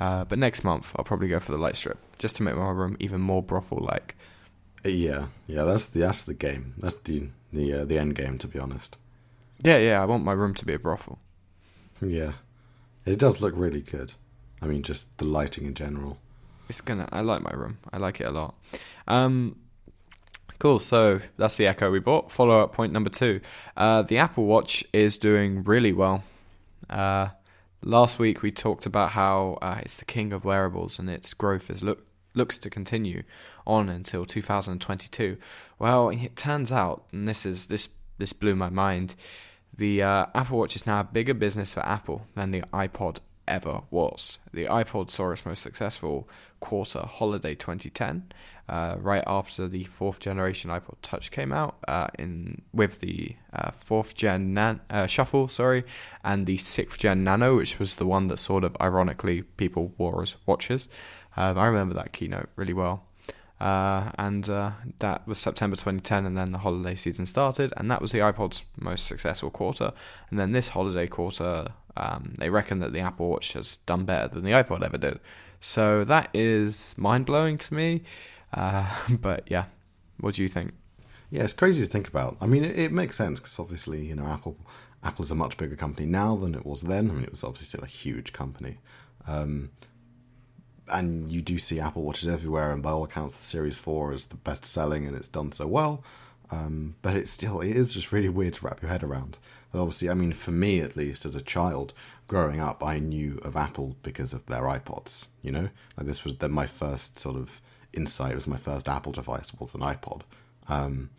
Uh, 0.00 0.24
but 0.24 0.38
next 0.40 0.64
month 0.64 0.92
I'll 0.96 1.04
probably 1.04 1.28
go 1.28 1.38
for 1.38 1.52
the 1.52 1.58
light 1.58 1.76
strip 1.76 1.98
just 2.18 2.34
to 2.36 2.42
make 2.42 2.56
my 2.56 2.70
room 2.70 2.96
even 2.98 3.20
more 3.20 3.42
brothel 3.42 3.78
like. 3.80 4.16
Uh, 4.84 4.88
Yeah, 4.88 5.26
yeah. 5.46 5.62
That's 5.64 5.86
the 5.86 6.00
that's 6.00 6.24
the 6.24 6.34
game. 6.34 6.74
That's 6.78 6.96
the 6.96 7.28
the 7.52 7.72
uh, 7.72 7.84
the 7.84 7.98
end 7.98 8.14
game, 8.16 8.38
to 8.38 8.48
be 8.48 8.58
honest. 8.58 8.98
Yeah, 9.62 9.78
yeah, 9.78 10.02
I 10.02 10.04
want 10.04 10.24
my 10.24 10.32
room 10.32 10.54
to 10.54 10.64
be 10.66 10.74
a 10.74 10.78
brothel. 10.78 11.18
Yeah, 12.00 12.32
it 13.06 13.18
does 13.18 13.40
look 13.40 13.54
really 13.56 13.80
good. 13.80 14.14
I 14.64 14.66
mean, 14.66 14.82
just 14.82 15.18
the 15.18 15.26
lighting 15.26 15.66
in 15.66 15.74
general. 15.74 16.18
It's 16.70 16.80
gonna. 16.80 17.06
I 17.12 17.20
like 17.20 17.42
my 17.42 17.52
room. 17.52 17.78
I 17.92 17.98
like 17.98 18.22
it 18.22 18.24
a 18.24 18.30
lot. 18.30 18.54
Um, 19.06 19.56
cool. 20.58 20.78
So 20.78 21.20
that's 21.36 21.58
the 21.58 21.66
Echo 21.66 21.90
we 21.90 21.98
bought. 21.98 22.32
Follow 22.32 22.60
up 22.60 22.72
point 22.72 22.90
number 22.90 23.10
two. 23.10 23.42
Uh, 23.76 24.00
the 24.02 24.16
Apple 24.16 24.46
Watch 24.46 24.82
is 24.94 25.18
doing 25.18 25.62
really 25.64 25.92
well. 25.92 26.24
Uh, 26.88 27.28
last 27.82 28.18
week 28.18 28.40
we 28.40 28.50
talked 28.50 28.86
about 28.86 29.10
how 29.10 29.58
uh, 29.60 29.80
it's 29.82 29.98
the 29.98 30.06
king 30.06 30.32
of 30.32 30.46
wearables 30.46 30.98
and 30.98 31.10
its 31.10 31.34
growth 31.34 31.68
is 31.68 31.84
look 31.84 32.06
looks 32.32 32.56
to 32.58 32.70
continue 32.70 33.22
on 33.66 33.90
until 33.90 34.24
2022. 34.24 35.36
Well, 35.78 36.08
it 36.08 36.36
turns 36.36 36.72
out, 36.72 37.04
and 37.12 37.28
this 37.28 37.44
is 37.44 37.66
this 37.66 37.90
this 38.16 38.32
blew 38.32 38.56
my 38.56 38.70
mind. 38.70 39.14
The 39.76 40.02
uh, 40.02 40.26
Apple 40.34 40.58
Watch 40.58 40.74
is 40.74 40.86
now 40.86 41.00
a 41.00 41.04
bigger 41.04 41.34
business 41.34 41.74
for 41.74 41.84
Apple 41.84 42.26
than 42.34 42.50
the 42.50 42.62
iPod 42.72 43.18
ever 43.46 43.82
was. 43.90 44.38
The 44.52 44.66
iPod 44.66 45.10
saw 45.10 45.30
its 45.30 45.44
most 45.44 45.62
successful 45.62 46.28
quarter, 46.60 47.00
holiday 47.00 47.54
2010, 47.54 48.32
uh, 48.68 48.96
right 48.98 49.24
after 49.26 49.68
the 49.68 49.84
fourth 49.84 50.20
generation 50.20 50.70
iPod 50.70 50.96
Touch 51.02 51.30
came 51.30 51.52
out, 51.52 51.76
uh, 51.86 52.08
in 52.18 52.62
with 52.72 53.00
the 53.00 53.36
uh, 53.52 53.70
fourth 53.70 54.14
gen 54.14 54.54
nan- 54.54 54.80
uh, 54.88 55.06
Shuffle, 55.06 55.48
sorry, 55.48 55.84
and 56.22 56.46
the 56.46 56.56
sixth 56.56 56.98
gen 56.98 57.24
Nano, 57.24 57.56
which 57.56 57.78
was 57.78 57.94
the 57.94 58.06
one 58.06 58.28
that 58.28 58.38
sort 58.38 58.64
of 58.64 58.76
ironically 58.80 59.42
people 59.42 59.92
wore 59.98 60.22
as 60.22 60.36
watches. 60.46 60.88
Um, 61.36 61.58
I 61.58 61.66
remember 61.66 61.94
that 61.94 62.12
keynote 62.12 62.48
really 62.56 62.74
well. 62.74 63.04
Uh, 63.60 64.10
and 64.18 64.48
uh, 64.48 64.72
that 64.98 65.26
was 65.26 65.38
September 65.38 65.76
2010, 65.76 66.26
and 66.26 66.36
then 66.36 66.52
the 66.52 66.58
holiday 66.58 66.94
season 66.94 67.24
started, 67.24 67.72
and 67.76 67.90
that 67.90 68.02
was 68.02 68.12
the 68.12 68.18
iPod's 68.18 68.64
most 68.78 69.06
successful 69.06 69.50
quarter. 69.50 69.92
And 70.30 70.38
then 70.38 70.52
this 70.52 70.68
holiday 70.68 71.06
quarter, 71.06 71.68
um, 71.96 72.34
they 72.38 72.50
reckon 72.50 72.80
that 72.80 72.92
the 72.92 73.00
Apple 73.00 73.28
Watch 73.28 73.52
has 73.52 73.76
done 73.76 74.04
better 74.04 74.28
than 74.28 74.44
the 74.44 74.50
iPod 74.50 74.82
ever 74.82 74.98
did. 74.98 75.20
So 75.60 76.04
that 76.04 76.28
is 76.34 76.94
mind 76.98 77.26
blowing 77.26 77.58
to 77.58 77.74
me. 77.74 78.02
Uh, 78.52 78.86
but 79.20 79.44
yeah, 79.50 79.66
what 80.18 80.34
do 80.34 80.42
you 80.42 80.48
think? 80.48 80.72
Yeah, 81.30 81.42
it's 81.42 81.52
crazy 81.52 81.82
to 81.82 81.88
think 81.88 82.06
about. 82.08 82.36
I 82.40 82.46
mean, 82.46 82.64
it, 82.64 82.78
it 82.78 82.92
makes 82.92 83.16
sense 83.16 83.40
because 83.40 83.58
obviously, 83.58 84.04
you 84.04 84.14
know, 84.14 84.26
Apple 84.26 84.56
Apple 85.02 85.24
is 85.24 85.30
a 85.30 85.34
much 85.34 85.56
bigger 85.56 85.76
company 85.76 86.06
now 86.06 86.36
than 86.36 86.54
it 86.54 86.64
was 86.64 86.82
then. 86.82 87.10
I 87.10 87.14
mean, 87.14 87.24
it 87.24 87.30
was 87.30 87.44
obviously 87.44 87.66
still 87.66 87.84
a 87.84 87.88
huge 87.88 88.32
company. 88.32 88.78
Um, 89.26 89.70
and 90.88 91.30
you 91.30 91.40
do 91.40 91.58
see 91.58 91.80
Apple 91.80 92.02
Watches 92.02 92.28
everywhere, 92.28 92.72
and 92.72 92.82
by 92.82 92.90
all 92.90 93.04
accounts, 93.04 93.36
the 93.36 93.44
Series 93.44 93.78
Four 93.78 94.12
is 94.12 94.26
the 94.26 94.36
best 94.36 94.64
selling, 94.64 95.06
and 95.06 95.16
it's 95.16 95.28
done 95.28 95.52
so 95.52 95.66
well. 95.66 96.04
Um, 96.50 96.96
but 97.02 97.16
it's 97.16 97.30
still 97.30 97.60
it 97.60 97.74
is 97.74 97.92
just 97.92 98.12
really 98.12 98.28
weird 98.28 98.54
to 98.54 98.64
wrap 98.66 98.82
your 98.82 98.90
head 98.90 99.02
around. 99.02 99.38
Obviously, 99.80 100.08
I 100.10 100.14
mean, 100.14 100.32
for 100.32 100.50
me 100.50 100.80
at 100.80 100.96
least, 100.96 101.24
as 101.24 101.34
a 101.34 101.40
child 101.40 101.92
growing 102.26 102.60
up, 102.60 102.82
I 102.82 102.98
knew 102.98 103.38
of 103.44 103.56
Apple 103.56 103.96
because 104.02 104.32
of 104.32 104.46
their 104.46 104.62
iPods. 104.62 105.26
You 105.42 105.52
know, 105.52 105.68
like 105.96 106.06
this 106.06 106.24
was 106.24 106.36
then 106.36 106.52
my 106.52 106.66
first 106.66 107.18
sort 107.18 107.36
of 107.36 107.60
insight. 107.92 108.32
It 108.32 108.36
was 108.36 108.46
my 108.46 108.56
first 108.56 108.88
Apple 108.88 109.12
device 109.12 109.52
was 109.54 109.74
an 109.74 109.80
iPod. 109.80 110.22
Um, 110.68 111.10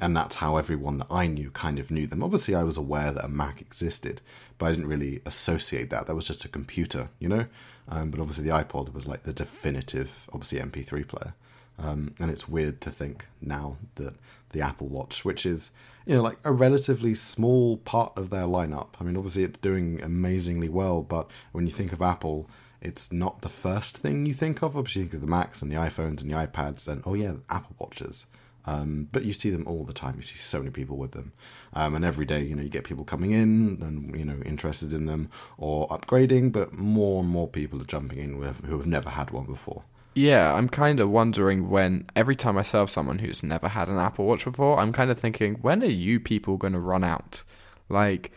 and 0.00 0.16
that's 0.16 0.36
how 0.36 0.56
everyone 0.56 0.98
that 0.98 1.06
I 1.10 1.26
knew 1.26 1.50
kind 1.50 1.78
of 1.78 1.90
knew 1.90 2.06
them. 2.06 2.22
Obviously, 2.22 2.54
I 2.54 2.64
was 2.64 2.76
aware 2.76 3.12
that 3.12 3.24
a 3.24 3.28
Mac 3.28 3.60
existed, 3.60 4.20
but 4.58 4.66
I 4.66 4.70
didn't 4.70 4.88
really 4.88 5.20
associate 5.24 5.90
that. 5.90 6.06
That 6.06 6.16
was 6.16 6.26
just 6.26 6.44
a 6.44 6.48
computer, 6.48 7.10
you 7.20 7.28
know. 7.28 7.46
Um, 7.88 8.10
but 8.10 8.18
obviously, 8.18 8.44
the 8.44 8.50
iPod 8.54 8.92
was 8.92 9.06
like 9.06 9.22
the 9.22 9.32
definitive, 9.32 10.28
obviously, 10.32 10.58
MP3 10.58 11.06
player. 11.06 11.34
Um, 11.78 12.14
and 12.18 12.30
it's 12.30 12.48
weird 12.48 12.80
to 12.82 12.90
think 12.90 13.26
now 13.40 13.76
that 13.96 14.14
the 14.50 14.60
Apple 14.60 14.88
Watch, 14.88 15.24
which 15.24 15.46
is 15.46 15.70
you 16.06 16.14
know 16.14 16.22
like 16.22 16.38
a 16.44 16.52
relatively 16.52 17.14
small 17.14 17.78
part 17.78 18.12
of 18.16 18.30
their 18.30 18.44
lineup. 18.44 18.88
I 19.00 19.04
mean, 19.04 19.16
obviously, 19.16 19.44
it's 19.44 19.58
doing 19.58 20.02
amazingly 20.02 20.68
well, 20.68 21.02
but 21.02 21.30
when 21.52 21.66
you 21.66 21.72
think 21.72 21.92
of 21.92 22.02
Apple, 22.02 22.48
it's 22.80 23.10
not 23.10 23.40
the 23.40 23.48
first 23.48 23.96
thing 23.96 24.26
you 24.26 24.34
think 24.34 24.62
of. 24.62 24.76
Obviously, 24.76 25.02
you 25.02 25.06
think 25.06 25.14
of 25.14 25.20
the 25.22 25.26
Macs 25.26 25.62
and 25.62 25.70
the 25.70 25.76
iPhones 25.76 26.20
and 26.20 26.30
the 26.30 26.34
iPads, 26.34 26.86
and 26.86 27.02
oh 27.06 27.14
yeah, 27.14 27.34
Apple 27.48 27.76
Watches. 27.78 28.26
Um, 28.66 29.08
but 29.12 29.24
you 29.26 29.34
see 29.34 29.50
them 29.50 29.66
all 29.66 29.84
the 29.84 29.92
time. 29.92 30.16
You 30.16 30.22
see 30.22 30.38
so 30.38 30.58
many 30.58 30.70
people 30.70 30.96
with 30.96 31.12
them, 31.12 31.32
um, 31.74 31.94
and 31.94 32.04
every 32.04 32.24
day, 32.24 32.42
you 32.42 32.54
know, 32.54 32.62
you 32.62 32.70
get 32.70 32.84
people 32.84 33.04
coming 33.04 33.32
in 33.32 33.78
and 33.82 34.16
you 34.16 34.24
know 34.24 34.40
interested 34.44 34.92
in 34.92 35.06
them 35.06 35.30
or 35.58 35.88
upgrading. 35.88 36.52
But 36.52 36.72
more 36.72 37.20
and 37.20 37.28
more 37.28 37.48
people 37.48 37.80
are 37.80 37.86
jumping 37.86 38.18
in 38.18 38.38
with 38.38 38.64
who 38.64 38.76
have 38.76 38.86
never 38.86 39.10
had 39.10 39.30
one 39.30 39.46
before. 39.46 39.84
Yeah, 40.14 40.52
I'm 40.54 40.68
kind 40.68 41.00
of 41.00 41.10
wondering 41.10 41.68
when 41.68 42.06
every 42.14 42.36
time 42.36 42.56
I 42.56 42.62
serve 42.62 42.88
someone 42.90 43.18
who's 43.18 43.42
never 43.42 43.68
had 43.68 43.88
an 43.88 43.98
Apple 43.98 44.24
Watch 44.26 44.44
before, 44.44 44.78
I'm 44.78 44.92
kind 44.92 45.10
of 45.10 45.18
thinking, 45.18 45.54
when 45.56 45.82
are 45.82 45.86
you 45.86 46.20
people 46.20 46.56
going 46.56 46.72
to 46.72 46.78
run 46.80 47.02
out? 47.02 47.42
Like, 47.88 48.32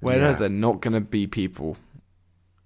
when 0.00 0.20
Yeah. 0.20 0.30
are 0.30 0.34
there 0.34 0.48
not 0.48 0.80
going 0.80 0.94
to 0.94 1.00
be 1.00 1.26
people 1.26 1.76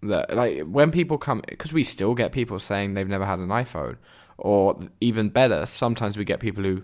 that 0.03 0.35
like 0.37 0.61
when 0.63 0.91
people 0.91 1.17
come 1.19 1.43
because 1.49 1.73
we 1.73 1.83
still 1.83 2.15
get 2.15 2.31
people 2.31 2.59
saying 2.61 2.95
they've 2.95 3.09
never 3.09 3.25
had 3.25 3.39
an 3.39 3.49
iPhone, 3.49 3.97
or 4.39 4.79
even 5.01 5.29
better, 5.29 5.65
sometimes 5.67 6.17
we 6.19 6.25
get 6.25 6.41
people 6.41 6.63
who 6.63 6.83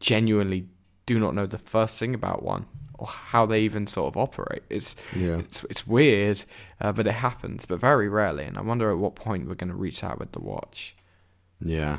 genuinely 0.00 0.66
do 1.06 1.18
not 1.18 1.34
know 1.34 1.46
the 1.46 1.58
first 1.58 1.98
thing 1.98 2.14
about 2.14 2.42
one 2.42 2.66
or 2.98 3.06
how 3.08 3.44
they 3.46 3.60
even 3.60 3.86
sort 3.86 4.12
of 4.14 4.16
operate. 4.16 4.62
It's 4.70 4.94
Yeah. 5.12 5.38
it's 5.38 5.64
it's 5.64 5.86
weird, 5.86 6.44
uh, 6.80 6.92
but 6.92 7.06
it 7.06 7.12
happens, 7.14 7.66
but 7.66 7.80
very 7.80 8.08
rarely. 8.08 8.44
And 8.44 8.56
I 8.56 8.62
wonder 8.62 8.90
at 8.90 8.98
what 8.98 9.16
point 9.16 9.48
we're 9.48 9.54
going 9.56 9.70
to 9.70 9.76
reach 9.76 10.04
out 10.04 10.18
with 10.18 10.32
the 10.32 10.40
watch. 10.40 10.94
Yeah. 11.62 11.98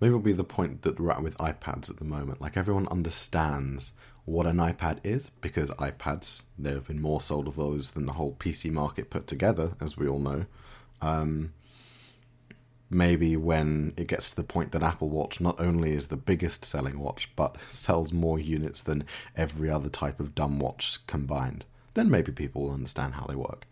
Maybe 0.00 0.10
it'll 0.10 0.20
be 0.20 0.32
the 0.32 0.44
point 0.44 0.82
that 0.82 1.00
we're 1.00 1.10
at 1.10 1.22
with 1.22 1.36
iPads 1.38 1.90
at 1.90 1.98
the 1.98 2.04
moment. 2.04 2.40
Like 2.40 2.56
everyone 2.56 2.86
understands 2.88 3.92
what 4.24 4.46
an 4.46 4.58
iPad 4.58 4.98
is 5.02 5.30
because 5.40 5.70
iPads, 5.72 6.42
there 6.58 6.74
have 6.74 6.86
been 6.86 7.00
more 7.00 7.20
sold 7.20 7.48
of 7.48 7.56
those 7.56 7.92
than 7.92 8.06
the 8.06 8.12
whole 8.12 8.34
PC 8.38 8.70
market 8.70 9.10
put 9.10 9.26
together, 9.26 9.72
as 9.80 9.96
we 9.96 10.06
all 10.06 10.18
know. 10.18 10.46
Um, 11.00 11.52
maybe 12.90 13.36
when 13.36 13.92
it 13.96 14.06
gets 14.06 14.30
to 14.30 14.36
the 14.36 14.44
point 14.44 14.72
that 14.72 14.82
Apple 14.82 15.08
Watch 15.08 15.40
not 15.40 15.58
only 15.60 15.92
is 15.92 16.08
the 16.08 16.16
biggest 16.16 16.64
selling 16.64 16.98
watch, 16.98 17.30
but 17.36 17.56
sells 17.68 18.12
more 18.12 18.38
units 18.38 18.82
than 18.82 19.04
every 19.36 19.70
other 19.70 19.88
type 19.88 20.20
of 20.20 20.34
dumb 20.34 20.58
watch 20.58 21.06
combined, 21.06 21.64
then 21.94 22.10
maybe 22.10 22.32
people 22.32 22.62
will 22.62 22.74
understand 22.74 23.14
how 23.14 23.26
they 23.26 23.34
work. 23.34 23.66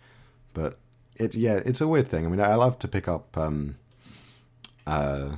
But 0.55 0.79
it, 1.17 1.35
yeah, 1.35 1.61
it's 1.65 1.81
a 1.81 1.89
weird 1.89 2.09
thing. 2.09 2.27
I 2.27 2.29
mean, 2.29 2.41
I 2.41 2.55
love 2.55 2.79
to 2.81 2.89
pick 2.89 3.09
up 3.09 3.37
um, 3.37 3.77
uh, 4.87 5.37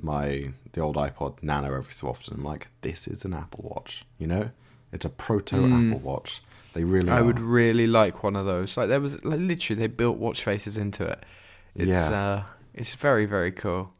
my 0.00 0.52
the 0.72 0.80
old 0.80 0.96
iPod 0.96 1.42
Nano 1.42 1.74
every 1.74 1.92
so 1.92 2.08
often. 2.08 2.34
I'm 2.34 2.44
like, 2.44 2.68
this 2.80 3.06
is 3.06 3.24
an 3.24 3.34
Apple 3.34 3.70
Watch, 3.74 4.04
you 4.18 4.26
know? 4.26 4.50
It's 4.92 5.04
a 5.04 5.10
proto 5.10 5.66
Apple 5.66 5.98
Watch. 6.00 6.42
They 6.74 6.84
really 6.84 7.10
I 7.10 7.18
are. 7.18 7.24
would 7.24 7.38
really 7.40 7.86
like 7.86 8.22
one 8.22 8.34
of 8.36 8.46
those. 8.46 8.76
Like 8.76 8.88
there 8.88 9.00
was 9.00 9.22
like, 9.24 9.38
literally 9.38 9.80
they 9.80 9.86
built 9.88 10.16
watch 10.18 10.42
faces 10.42 10.76
into 10.78 11.04
it. 11.04 11.24
It's 11.74 11.88
Yeah. 12.10 12.22
uh 12.22 12.42
it's 12.74 12.94
very 12.94 13.26
very 13.26 13.52
cool. 13.52 13.92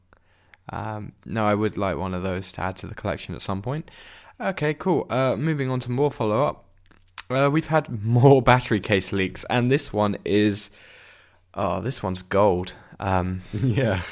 Um 0.70 1.12
no, 1.26 1.46
I 1.46 1.54
would 1.54 1.76
like 1.76 1.96
one 1.98 2.14
of 2.14 2.22
those 2.22 2.52
to 2.52 2.62
add 2.62 2.76
to 2.78 2.86
the 2.86 2.94
collection 2.94 3.34
at 3.34 3.42
some 3.42 3.60
point. 3.62 3.90
Okay, 4.40 4.72
cool. 4.74 5.06
Uh 5.10 5.36
moving 5.36 5.70
on 5.70 5.80
to 5.80 5.90
more 5.90 6.10
follow 6.10 6.46
up. 6.46 6.64
Uh, 7.30 7.48
we've 7.52 7.68
had 7.68 8.02
more 8.04 8.40
battery 8.42 8.80
case 8.80 9.12
leaks 9.12 9.44
and 9.50 9.70
this 9.70 9.92
one 9.92 10.16
is 10.24 10.70
oh, 11.54 11.80
this 11.80 12.02
one's 12.02 12.22
gold. 12.22 12.74
Um 13.02 13.42
yeah. 13.52 14.02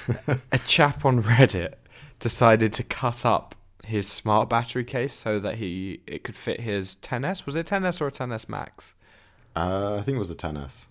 a 0.53 0.59
chap 0.59 1.05
on 1.05 1.23
Reddit 1.23 1.75
decided 2.19 2.73
to 2.75 2.83
cut 2.83 3.25
up 3.25 3.55
his 3.85 4.07
smart 4.07 4.49
battery 4.49 4.85
case 4.85 5.13
so 5.15 5.39
that 5.39 5.57
he 5.57 6.01
it 6.07 6.23
could 6.25 6.37
fit 6.37 6.61
his 6.61 6.97
10s. 6.97 7.47
Was 7.47 7.57
it 7.57 7.67
10s 7.67 8.01
or 8.01 8.09
a 8.09 8.13
10s 8.13 8.49
Max? 8.49 8.95
uh, 9.57 9.97
I 9.97 10.03
think 10.03 10.17
it 10.17 10.19
was 10.19 10.31
a 10.31 10.35
10s. 10.37 10.87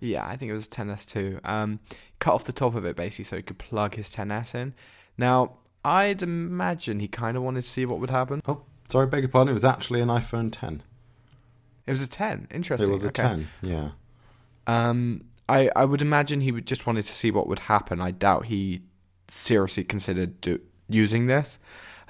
Yeah, 0.00 0.26
I 0.26 0.36
think 0.36 0.50
it 0.50 0.54
was 0.54 0.68
10s2. 0.68 1.40
Um, 1.46 1.80
cut 2.18 2.34
off 2.34 2.44
the 2.44 2.52
top 2.52 2.74
of 2.74 2.84
it 2.84 2.96
basically 2.96 3.24
so 3.24 3.36
he 3.36 3.42
could 3.42 3.58
plug 3.58 3.94
his 3.94 4.08
10s 4.10 4.54
in. 4.54 4.74
Now, 5.18 5.52
I'd 5.84 6.22
imagine 6.22 7.00
he 7.00 7.08
kind 7.08 7.36
of 7.36 7.42
wanted 7.42 7.62
to 7.62 7.68
see 7.68 7.86
what 7.86 7.98
would 8.00 8.10
happen. 8.10 8.42
Oh, 8.46 8.62
sorry, 8.90 9.06
beg 9.06 9.22
your 9.22 9.30
pardon. 9.30 9.50
It 9.50 9.54
was 9.54 9.64
actually 9.64 10.00
an 10.00 10.08
iPhone 10.08 10.50
10. 10.52 10.82
It 11.86 11.90
was 11.90 12.02
a 12.02 12.08
10. 12.08 12.48
Interesting. 12.50 12.88
It 12.88 12.92
was 12.92 13.04
a 13.04 13.08
okay. 13.08 13.22
10. 13.22 13.48
Yeah. 13.62 13.90
Um, 14.66 15.24
I 15.48 15.70
I 15.76 15.84
would 15.84 16.02
imagine 16.02 16.40
he 16.40 16.52
would 16.52 16.66
just 16.66 16.86
wanted 16.86 17.06
to 17.06 17.12
see 17.12 17.30
what 17.30 17.46
would 17.48 17.60
happen. 17.60 18.00
I 18.00 18.10
doubt 18.10 18.46
he 18.46 18.82
seriously 19.28 19.84
considered 19.84 20.40
do, 20.40 20.60
using 20.88 21.26
this. 21.26 21.58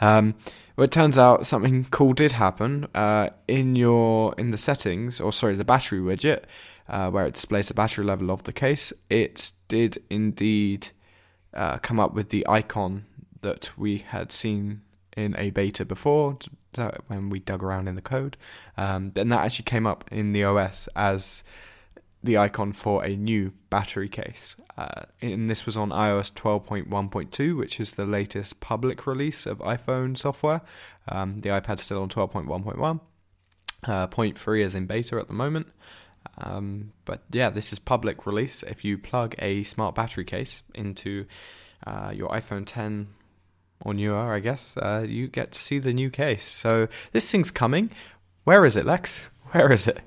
Um, 0.00 0.34
well, 0.76 0.84
it 0.84 0.90
turns 0.90 1.16
out 1.16 1.46
something 1.46 1.84
cool 1.90 2.12
did 2.12 2.32
happen. 2.32 2.86
Uh, 2.94 3.30
in 3.48 3.76
your 3.76 4.34
in 4.36 4.50
the 4.50 4.58
settings, 4.58 5.20
or 5.20 5.32
sorry, 5.32 5.56
the 5.56 5.64
battery 5.64 6.00
widget, 6.00 6.42
uh, 6.88 7.10
where 7.10 7.26
it 7.26 7.34
displays 7.34 7.68
the 7.68 7.74
battery 7.74 8.04
level 8.04 8.30
of 8.30 8.44
the 8.44 8.52
case, 8.52 8.92
it 9.08 9.52
did 9.68 10.02
indeed 10.10 10.88
uh, 11.54 11.78
come 11.78 11.98
up 11.98 12.12
with 12.12 12.28
the 12.28 12.46
icon 12.48 13.06
that 13.40 13.70
we 13.76 13.98
had 13.98 14.32
seen 14.32 14.82
in 15.16 15.34
a 15.36 15.50
beta 15.50 15.84
before 15.84 16.36
when 17.06 17.30
we 17.30 17.38
dug 17.38 17.62
around 17.62 17.88
in 17.88 17.94
the 17.94 18.02
code. 18.02 18.36
Um, 18.76 19.12
then 19.14 19.30
that 19.30 19.46
actually 19.46 19.64
came 19.64 19.86
up 19.86 20.04
in 20.12 20.32
the 20.32 20.44
OS 20.44 20.88
as 20.94 21.42
the 22.22 22.36
icon 22.36 22.72
for 22.72 23.04
a 23.04 23.16
new 23.16 23.52
battery 23.70 24.08
case. 24.08 24.56
Uh, 24.76 25.02
and 25.22 25.48
this 25.48 25.64
was 25.64 25.76
on 25.76 25.90
iOS 25.90 26.32
12.1.2, 26.32 27.56
which 27.56 27.80
is 27.80 27.92
the 27.92 28.04
latest 28.04 28.60
public 28.60 29.06
release 29.06 29.46
of 29.46 29.58
iPhone 29.58 30.16
software. 30.16 30.60
Um, 31.08 31.40
the 31.40 31.50
iPad's 31.50 31.82
still 31.82 32.02
on 32.02 32.08
12.1.1. 32.08 33.00
Uh, 33.84 34.06
0.3 34.08 34.64
is 34.64 34.74
in 34.74 34.86
beta 34.86 35.16
at 35.16 35.28
the 35.28 35.34
moment. 35.34 35.68
Um, 36.38 36.92
but 37.04 37.22
yeah, 37.30 37.50
this 37.50 37.72
is 37.72 37.78
public 37.78 38.26
release. 38.26 38.62
If 38.62 38.84
you 38.84 38.98
plug 38.98 39.34
a 39.38 39.62
smart 39.62 39.94
battery 39.94 40.24
case 40.24 40.62
into 40.74 41.26
uh, 41.86 42.12
your 42.14 42.28
iPhone 42.30 42.64
10 42.66 43.08
or 43.84 43.94
newer, 43.94 44.34
I 44.34 44.40
guess, 44.40 44.76
uh, 44.76 45.06
you 45.08 45.28
get 45.28 45.52
to 45.52 45.60
see 45.60 45.78
the 45.78 45.92
new 45.92 46.10
case. 46.10 46.44
So 46.44 46.88
this 47.12 47.30
thing's 47.30 47.50
coming. 47.50 47.90
Where 48.44 48.64
is 48.64 48.76
it, 48.76 48.86
Lex? 48.86 49.30
Where 49.52 49.72
is 49.72 49.86
it? 49.86 50.00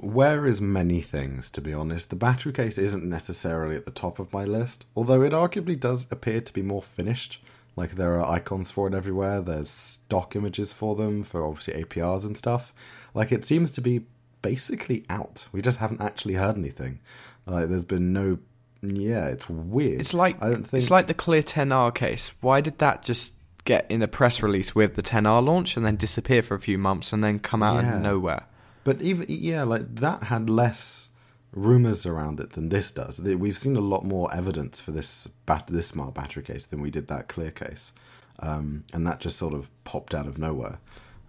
Where 0.00 0.46
is 0.46 0.60
many 0.60 1.00
things, 1.00 1.50
to 1.50 1.60
be 1.60 1.72
honest. 1.72 2.10
The 2.10 2.16
battery 2.16 2.52
case 2.52 2.78
isn't 2.78 3.04
necessarily 3.04 3.76
at 3.76 3.84
the 3.84 3.90
top 3.90 4.18
of 4.18 4.32
my 4.32 4.44
list, 4.44 4.86
although 4.96 5.22
it 5.22 5.32
arguably 5.32 5.78
does 5.78 6.06
appear 6.10 6.40
to 6.40 6.52
be 6.52 6.62
more 6.62 6.82
finished. 6.82 7.42
Like 7.76 7.96
there 7.96 8.18
are 8.18 8.30
icons 8.30 8.70
for 8.70 8.86
it 8.88 8.94
everywhere, 8.94 9.40
there's 9.42 9.68
stock 9.68 10.34
images 10.34 10.72
for 10.72 10.96
them, 10.96 11.22
for 11.22 11.44
obviously 11.46 11.82
APRs 11.84 12.24
and 12.24 12.36
stuff. 12.36 12.72
Like 13.12 13.32
it 13.32 13.44
seems 13.44 13.70
to 13.72 13.80
be 13.80 14.06
basically 14.42 15.04
out. 15.10 15.46
We 15.52 15.60
just 15.60 15.78
haven't 15.78 16.00
actually 16.00 16.34
heard 16.34 16.56
anything. 16.56 17.00
Like, 17.46 17.68
there's 17.68 17.84
been 17.84 18.12
no. 18.12 18.38
Yeah, 18.82 19.26
it's 19.26 19.48
weird. 19.48 20.00
It's 20.00 20.14
like 20.14 20.40
I 20.42 20.48
don't 20.50 20.64
think 20.64 20.80
it's 20.80 20.90
like 20.90 21.06
the 21.06 21.14
Clear 21.14 21.42
10R 21.42 21.94
case. 21.94 22.32
Why 22.40 22.60
did 22.60 22.78
that 22.78 23.02
just 23.02 23.34
get 23.64 23.90
in 23.90 24.00
a 24.02 24.08
press 24.08 24.42
release 24.42 24.74
with 24.74 24.94
the 24.94 25.02
10R 25.02 25.44
launch 25.44 25.76
and 25.76 25.84
then 25.84 25.96
disappear 25.96 26.42
for 26.42 26.54
a 26.54 26.60
few 26.60 26.78
months 26.78 27.12
and 27.12 27.22
then 27.24 27.38
come 27.40 27.62
out 27.62 27.82
Yeah. 27.82 27.96
of 27.96 28.02
nowhere? 28.02 28.46
But 28.86 29.02
even 29.02 29.26
yeah, 29.28 29.64
like 29.64 29.96
that 29.96 30.22
had 30.24 30.48
less 30.48 31.10
rumors 31.52 32.06
around 32.06 32.38
it 32.38 32.50
than 32.52 32.68
this 32.68 32.90
does. 32.92 33.20
We've 33.20 33.58
seen 33.58 33.76
a 33.76 33.80
lot 33.80 34.04
more 34.04 34.32
evidence 34.32 34.80
for 34.80 34.92
this 34.92 35.26
bat- 35.44 35.66
this 35.68 35.88
smart 35.88 36.14
battery 36.14 36.42
case 36.44 36.66
than 36.66 36.80
we 36.80 36.90
did 36.90 37.06
that 37.08 37.26
clear 37.28 37.50
case, 37.50 37.92
um, 38.38 38.84
and 38.92 39.04
that 39.06 39.18
just 39.20 39.36
sort 39.38 39.54
of 39.54 39.68
popped 39.84 40.14
out 40.14 40.26
of 40.28 40.38
nowhere. 40.38 40.78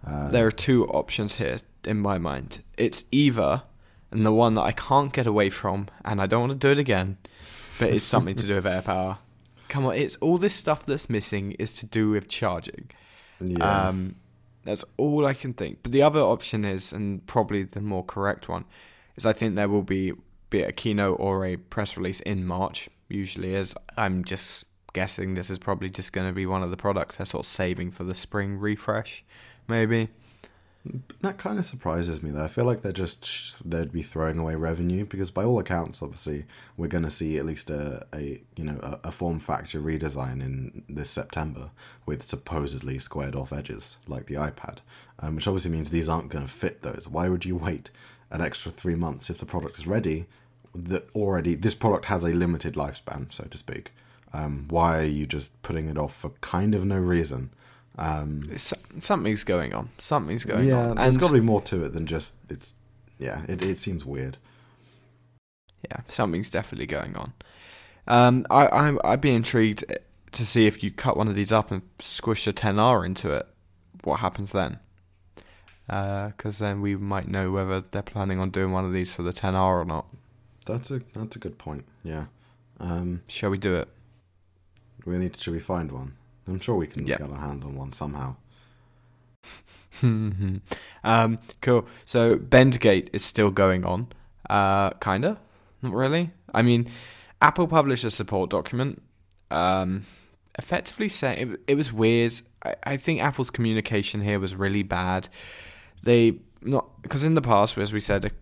Uh, 0.06 0.28
There 0.28 0.46
are 0.46 0.52
two 0.52 0.86
options 0.86 1.36
here 1.36 1.58
in 1.84 1.98
my 1.98 2.16
mind. 2.18 2.60
It's 2.76 3.04
either, 3.10 3.62
and 4.12 4.24
the 4.24 4.32
one 4.32 4.54
that 4.54 4.62
I 4.62 4.72
can't 4.72 5.12
get 5.12 5.26
away 5.26 5.50
from, 5.50 5.88
and 6.04 6.20
I 6.22 6.26
don't 6.26 6.48
want 6.48 6.52
to 6.60 6.66
do 6.68 6.70
it 6.70 6.78
again, 6.78 7.16
but 7.80 7.90
it's 7.90 8.04
something 8.04 8.36
to 8.36 8.46
do 8.46 8.54
with 8.54 8.64
AirPower. 8.66 9.18
Come 9.68 9.84
on, 9.86 9.94
it's 9.96 10.16
all 10.16 10.38
this 10.38 10.54
stuff 10.54 10.86
that's 10.86 11.10
missing 11.10 11.52
is 11.58 11.72
to 11.80 11.86
do 11.86 12.10
with 12.10 12.28
charging. 12.28 12.90
yeah, 13.40 13.88
Um, 13.88 14.14
that's 14.64 14.84
all 14.96 15.26
I 15.26 15.34
can 15.34 15.54
think. 15.54 15.78
But 15.82 15.92
the 15.92 16.02
other 16.02 16.20
option 16.20 16.64
is, 16.64 16.92
and 16.92 17.26
probably 17.26 17.64
the 17.64 17.80
more 17.80 18.04
correct 18.04 18.48
one, 18.48 18.64
is 19.16 19.26
I 19.26 19.32
think 19.32 19.54
there 19.54 19.68
will 19.68 19.82
be 19.82 20.12
be 20.50 20.62
a 20.62 20.72
keynote 20.72 21.18
or 21.20 21.44
a 21.44 21.56
press 21.56 21.96
release 21.96 22.20
in 22.20 22.46
March. 22.46 22.88
Usually 23.08 23.54
is. 23.54 23.74
I'm 23.96 24.24
just 24.24 24.64
guessing 24.92 25.34
this 25.34 25.50
is 25.50 25.58
probably 25.58 25.90
just 25.90 26.12
going 26.12 26.26
to 26.26 26.32
be 26.32 26.46
one 26.46 26.62
of 26.62 26.70
the 26.70 26.76
products 26.76 27.16
they're 27.16 27.26
sort 27.26 27.44
of 27.44 27.50
saving 27.50 27.90
for 27.90 28.04
the 28.04 28.14
spring 28.14 28.58
refresh, 28.58 29.24
maybe. 29.66 30.08
That 31.20 31.38
kind 31.38 31.58
of 31.58 31.64
surprises 31.64 32.22
me 32.22 32.30
though. 32.30 32.44
I 32.44 32.48
feel 32.48 32.64
like 32.64 32.82
they're 32.82 32.92
just 32.92 33.58
they'd 33.68 33.92
be 33.92 34.02
throwing 34.02 34.38
away 34.38 34.54
revenue 34.54 35.04
because 35.04 35.30
by 35.30 35.44
all 35.44 35.58
accounts, 35.58 36.02
obviously, 36.02 36.44
we're 36.76 36.88
going 36.88 37.04
to 37.04 37.10
see 37.10 37.36
at 37.38 37.46
least 37.46 37.70
a, 37.70 38.06
a 38.14 38.40
you 38.56 38.64
know 38.64 38.78
a, 38.82 39.08
a 39.08 39.12
form 39.12 39.40
factor 39.40 39.80
redesign 39.80 40.40
in 40.40 40.84
this 40.88 41.10
September 41.10 41.70
with 42.06 42.22
supposedly 42.22 42.98
squared 42.98 43.34
off 43.34 43.52
edges 43.52 43.96
like 44.06 44.26
the 44.26 44.34
iPad, 44.34 44.78
um, 45.18 45.34
which 45.34 45.48
obviously 45.48 45.70
means 45.70 45.90
these 45.90 46.08
aren't 46.08 46.30
going 46.30 46.46
to 46.46 46.52
fit 46.52 46.82
those. 46.82 47.08
Why 47.10 47.28
would 47.28 47.44
you 47.44 47.56
wait 47.56 47.90
an 48.30 48.40
extra 48.40 48.70
three 48.70 48.94
months 48.94 49.30
if 49.30 49.38
the 49.38 49.46
product 49.46 49.78
is 49.78 49.86
ready? 49.86 50.26
That 50.74 51.08
already 51.14 51.54
this 51.54 51.74
product 51.74 52.06
has 52.06 52.24
a 52.24 52.28
limited 52.28 52.74
lifespan, 52.74 53.32
so 53.32 53.44
to 53.44 53.58
speak. 53.58 53.90
Um, 54.32 54.66
why 54.68 54.98
are 54.98 55.04
you 55.04 55.26
just 55.26 55.60
putting 55.62 55.88
it 55.88 55.98
off 55.98 56.14
for 56.14 56.30
kind 56.40 56.74
of 56.74 56.84
no 56.84 56.98
reason? 56.98 57.50
Um, 57.98 58.44
something's 58.98 59.44
going 59.44 59.74
on. 59.74 59.90
Something's 59.98 60.44
going 60.44 60.68
yeah, 60.68 60.90
on. 60.90 60.96
there's 60.96 61.08
And 61.08 61.18
got 61.20 61.28
to 61.28 61.34
be 61.34 61.40
more 61.40 61.60
to 61.62 61.84
it 61.84 61.92
than 61.92 62.06
just 62.06 62.36
it's. 62.48 62.74
Yeah, 63.18 63.42
it 63.48 63.60
it 63.62 63.78
seems 63.78 64.04
weird. 64.04 64.38
yeah, 65.90 66.00
something's 66.08 66.50
definitely 66.50 66.86
going 66.86 67.16
on. 67.16 67.32
Um, 68.06 68.46
I, 68.50 68.68
I'm, 68.68 68.98
I'd 69.04 69.20
be 69.20 69.32
intrigued 69.34 69.84
to 70.32 70.46
see 70.46 70.66
if 70.66 70.82
you 70.82 70.90
cut 70.90 71.16
one 71.16 71.28
of 71.28 71.34
these 71.34 71.50
up 71.52 71.70
and 71.70 71.82
squish 71.98 72.46
a 72.46 72.52
10R 72.52 73.04
into 73.04 73.32
it. 73.32 73.46
What 74.04 74.20
happens 74.20 74.52
then? 74.52 74.78
Because 75.86 76.58
then 76.58 76.80
we 76.80 76.96
might 76.96 77.28
know 77.28 77.50
whether 77.50 77.80
they're 77.80 78.02
planning 78.02 78.38
on 78.38 78.50
doing 78.50 78.72
one 78.72 78.84
of 78.84 78.92
these 78.92 79.12
for 79.14 79.22
the 79.22 79.32
10R 79.32 79.80
or 79.80 79.84
not. 79.84 80.06
That's 80.66 80.90
a 80.90 81.00
that's 81.14 81.34
a 81.36 81.38
good 81.38 81.58
point. 81.58 81.84
Yeah. 82.04 82.26
Um, 82.78 83.22
Shall 83.26 83.50
we 83.50 83.58
do 83.58 83.74
it? 83.74 83.88
we 85.06 85.16
need. 85.18 85.40
Should 85.40 85.54
we 85.54 85.60
find 85.60 85.90
one? 85.90 86.12
I'm 86.48 86.60
sure 86.60 86.76
we 86.76 86.86
can 86.86 87.06
Yeah. 87.06 87.18
get 87.18 87.30
our 87.30 87.38
hands 87.38 87.64
on 87.64 87.74
one 87.76 87.92
somehow. 87.92 88.36
um, 90.02 91.38
cool. 91.60 91.86
So 92.04 92.36
Bendgate 92.36 93.08
is 93.12 93.24
still 93.24 93.50
going 93.50 93.84
on. 93.84 94.08
Uh, 94.48 94.90
kinda, 94.90 95.38
not 95.82 95.92
really. 95.92 96.30
I 96.54 96.62
mean, 96.62 96.88
Apple 97.42 97.66
published 97.68 98.04
a 98.04 98.10
support 98.10 98.50
document, 98.50 99.02
um, 99.50 100.04
effectively 100.58 101.08
saying 101.08 101.52
it, 101.52 101.60
it 101.68 101.74
was 101.74 101.92
weird. 101.92 102.32
I, 102.64 102.74
I 102.84 102.96
think 102.96 103.20
Apple's 103.20 103.50
communication 103.50 104.22
here 104.22 104.38
was 104.38 104.54
really 104.54 104.82
bad. 104.82 105.28
They 106.02 106.38
not 106.62 107.02
because 107.02 107.24
in 107.24 107.34
the 107.34 107.42
past, 107.42 107.76
as 107.78 107.92
we 107.92 108.00
said, 108.00 108.32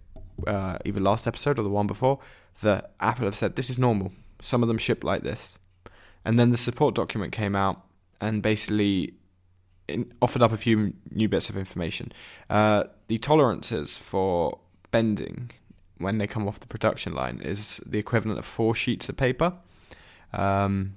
uh, 0.46 0.78
either 0.84 1.00
last 1.00 1.26
episode 1.26 1.58
or 1.58 1.62
the 1.62 1.68
one 1.70 1.86
before, 1.86 2.18
that 2.62 2.92
Apple 3.00 3.24
have 3.24 3.36
said 3.36 3.56
this 3.56 3.70
is 3.70 3.78
normal. 3.78 4.12
Some 4.42 4.62
of 4.62 4.68
them 4.68 4.78
ship 4.78 5.02
like 5.02 5.22
this, 5.22 5.58
and 6.24 6.38
then 6.38 6.50
the 6.50 6.56
support 6.56 6.94
document 6.94 7.32
came 7.32 7.56
out 7.56 7.82
and 8.20 8.42
basically 8.42 9.14
in, 9.88 10.12
offered 10.20 10.42
up 10.42 10.52
a 10.52 10.56
few 10.56 10.94
new 11.10 11.28
bits 11.28 11.50
of 11.50 11.56
information. 11.56 12.12
Uh, 12.50 12.84
the 13.08 13.18
tolerances 13.18 13.96
for 13.96 14.58
bending 14.90 15.50
when 15.98 16.18
they 16.18 16.26
come 16.26 16.46
off 16.46 16.60
the 16.60 16.66
production 16.66 17.14
line 17.14 17.40
is 17.42 17.80
the 17.86 17.98
equivalent 17.98 18.38
of 18.38 18.44
four 18.44 18.74
sheets 18.74 19.08
of 19.08 19.16
paper. 19.16 19.54
Um, 20.32 20.96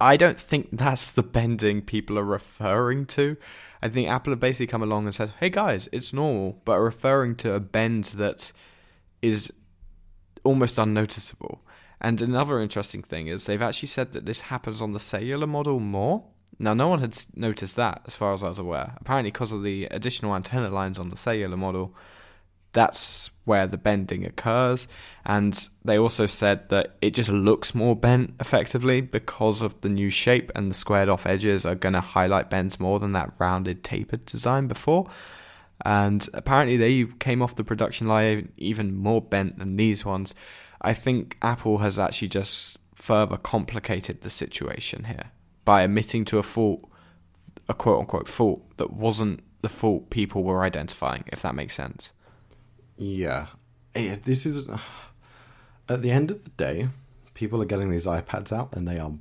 I 0.00 0.16
don't 0.16 0.38
think 0.38 0.68
that's 0.72 1.10
the 1.10 1.22
bending 1.22 1.80
people 1.82 2.18
are 2.18 2.24
referring 2.24 3.06
to. 3.06 3.36
I 3.82 3.88
think 3.88 4.08
Apple 4.08 4.32
have 4.32 4.40
basically 4.40 4.66
come 4.66 4.82
along 4.82 5.04
and 5.04 5.14
said, 5.14 5.32
"Hey 5.40 5.48
guys, 5.48 5.88
it's 5.92 6.12
normal," 6.12 6.60
but 6.64 6.78
referring 6.78 7.36
to 7.36 7.54
a 7.54 7.60
bend 7.60 8.04
that 8.16 8.52
is 9.22 9.52
almost 10.44 10.78
unnoticeable. 10.78 11.62
And 12.00 12.20
another 12.20 12.60
interesting 12.60 13.02
thing 13.02 13.26
is 13.28 13.46
they've 13.46 13.62
actually 13.62 13.88
said 13.88 14.12
that 14.12 14.26
this 14.26 14.42
happens 14.42 14.82
on 14.82 14.92
the 14.92 15.00
cellular 15.00 15.46
model 15.46 15.80
more. 15.80 16.24
Now, 16.58 16.74
no 16.74 16.88
one 16.88 17.00
had 17.00 17.18
noticed 17.34 17.76
that, 17.76 18.02
as 18.06 18.14
far 18.14 18.32
as 18.32 18.42
I 18.42 18.48
was 18.48 18.58
aware. 18.58 18.94
Apparently, 19.00 19.30
because 19.30 19.52
of 19.52 19.62
the 19.62 19.86
additional 19.86 20.34
antenna 20.34 20.70
lines 20.70 20.98
on 20.98 21.10
the 21.10 21.16
cellular 21.16 21.56
model, 21.56 21.94
that's 22.72 23.30
where 23.44 23.66
the 23.66 23.76
bending 23.76 24.24
occurs. 24.24 24.88
And 25.24 25.68
they 25.84 25.98
also 25.98 26.26
said 26.26 26.68
that 26.68 26.96
it 27.00 27.10
just 27.14 27.30
looks 27.30 27.74
more 27.74 27.96
bent 27.96 28.34
effectively 28.40 29.00
because 29.00 29.62
of 29.62 29.80
the 29.80 29.88
new 29.88 30.10
shape, 30.10 30.50
and 30.54 30.70
the 30.70 30.74
squared 30.74 31.08
off 31.08 31.26
edges 31.26 31.66
are 31.66 31.74
going 31.74 31.94
to 31.94 32.00
highlight 32.00 32.50
bends 32.50 32.80
more 32.80 33.00
than 33.00 33.12
that 33.12 33.32
rounded 33.38 33.82
tapered 33.82 34.24
design 34.24 34.66
before. 34.66 35.08
And 35.84 36.26
apparently, 36.32 36.76
they 36.76 37.04
came 37.18 37.42
off 37.42 37.56
the 37.56 37.64
production 37.64 38.06
line 38.06 38.52
even 38.56 38.94
more 38.94 39.20
bent 39.20 39.58
than 39.58 39.76
these 39.76 40.04
ones. 40.04 40.34
I 40.86 40.92
think 40.92 41.36
Apple 41.42 41.78
has 41.78 41.98
actually 41.98 42.28
just 42.28 42.78
further 42.94 43.36
complicated 43.36 44.20
the 44.20 44.30
situation 44.30 45.04
here 45.04 45.32
by 45.64 45.82
admitting 45.82 46.24
to 46.26 46.38
a 46.38 46.44
fault, 46.44 46.88
a 47.68 47.74
quote 47.74 47.98
unquote 47.98 48.28
fault 48.28 48.62
that 48.76 48.92
wasn't 48.92 49.42
the 49.62 49.68
fault 49.68 50.10
people 50.10 50.44
were 50.44 50.62
identifying, 50.62 51.24
if 51.26 51.42
that 51.42 51.56
makes 51.56 51.74
sense. 51.74 52.12
Yeah. 52.96 53.46
This 53.94 54.46
is 54.46 54.68
at 55.88 56.02
the 56.02 56.12
end 56.12 56.30
of 56.30 56.44
the 56.44 56.50
day, 56.50 56.88
people 57.34 57.60
are 57.60 57.66
getting 57.66 57.90
these 57.90 58.06
iPads 58.06 58.52
out 58.52 58.72
and 58.76 58.86
they 58.86 59.00
are 59.00 59.12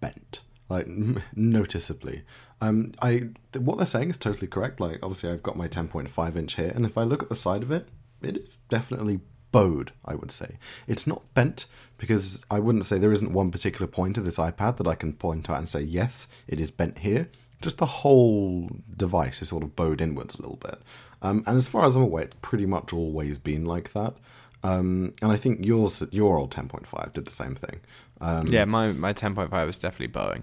bent, 0.00 0.42
like 0.68 0.86
noticeably. 1.34 2.24
Um, 2.60 2.92
I 3.00 3.30
what 3.56 3.78
they're 3.78 3.86
saying 3.86 4.10
is 4.10 4.18
totally 4.18 4.46
correct. 4.46 4.78
Like 4.78 4.98
obviously, 5.02 5.30
I've 5.30 5.42
got 5.42 5.56
my 5.56 5.68
10.5 5.68 6.36
inch 6.36 6.56
here, 6.56 6.72
and 6.74 6.84
if 6.84 6.98
I 6.98 7.02
look 7.04 7.22
at 7.22 7.30
the 7.30 7.34
side 7.34 7.62
of 7.62 7.70
it, 7.70 7.88
it 8.20 8.36
is 8.36 8.58
definitely 8.68 9.20
bowed. 9.54 9.92
I 10.04 10.14
would 10.14 10.30
say 10.30 10.56
it's 10.86 11.06
not 11.06 11.22
bent 11.34 11.66
because 11.98 12.44
I 12.50 12.58
wouldn't 12.58 12.84
say 12.84 12.98
there 12.98 13.12
isn't 13.18 13.32
one 13.32 13.50
particular 13.50 13.86
point 13.86 14.18
of 14.18 14.24
this 14.24 14.36
iPad 14.38 14.76
that 14.78 14.86
I 14.86 14.94
can 14.94 15.12
point 15.12 15.48
out 15.48 15.58
and 15.58 15.70
say 15.70 15.80
yes, 15.82 16.26
it 16.46 16.58
is 16.60 16.70
bent 16.70 16.98
here. 16.98 17.28
Just 17.62 17.78
the 17.78 17.86
whole 17.86 18.68
device 18.96 19.40
is 19.42 19.48
sort 19.48 19.62
of 19.62 19.74
bowed 19.76 20.00
inwards 20.00 20.34
a 20.34 20.42
little 20.42 20.56
bit. 20.58 20.78
Um, 21.22 21.42
and 21.46 21.56
as 21.56 21.68
far 21.68 21.84
as 21.86 21.96
I'm 21.96 22.02
aware, 22.02 22.24
it's 22.24 22.36
pretty 22.42 22.66
much 22.66 22.92
always 22.92 23.38
been 23.38 23.64
like 23.64 23.92
that. 23.94 24.14
Um, 24.62 25.14
and 25.22 25.30
I 25.32 25.36
think 25.36 25.64
yours, 25.64 26.02
your 26.10 26.36
old 26.38 26.50
10.5 26.50 27.12
did 27.14 27.24
the 27.24 27.30
same 27.30 27.54
thing. 27.54 27.80
Um, 28.20 28.46
Yeah, 28.48 28.64
my, 28.66 28.92
my 28.92 29.12
10.5 29.12 29.50
was 29.66 29.78
definitely 29.78 30.08
bowing. 30.08 30.42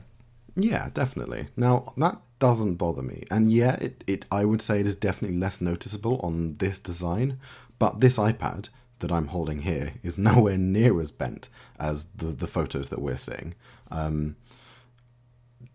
yeah, 0.55 0.89
definitely. 0.93 1.47
Now 1.55 1.93
that 1.97 2.19
doesn't 2.39 2.75
bother 2.75 3.01
me, 3.03 3.23
and 3.31 3.51
yeah, 3.51 3.75
it, 3.75 4.03
it 4.07 4.25
I 4.31 4.45
would 4.45 4.61
say 4.61 4.79
it 4.79 4.87
is 4.87 4.95
definitely 4.95 5.37
less 5.37 5.61
noticeable 5.61 6.19
on 6.23 6.57
this 6.57 6.79
design, 6.79 7.39
but 7.79 7.99
this 7.99 8.17
iPad 8.17 8.69
that 9.01 9.11
I'm 9.11 9.27
holding 9.27 9.61
here 9.63 9.93
is 10.01 10.17
nowhere 10.17 10.57
near 10.57 10.99
as 11.01 11.11
bent 11.11 11.49
as 11.79 12.05
the 12.15 12.27
the 12.27 12.47
photos 12.47 12.89
that 12.89 13.01
we're 13.01 13.17
seeing. 13.17 13.53
Um, 13.91 14.35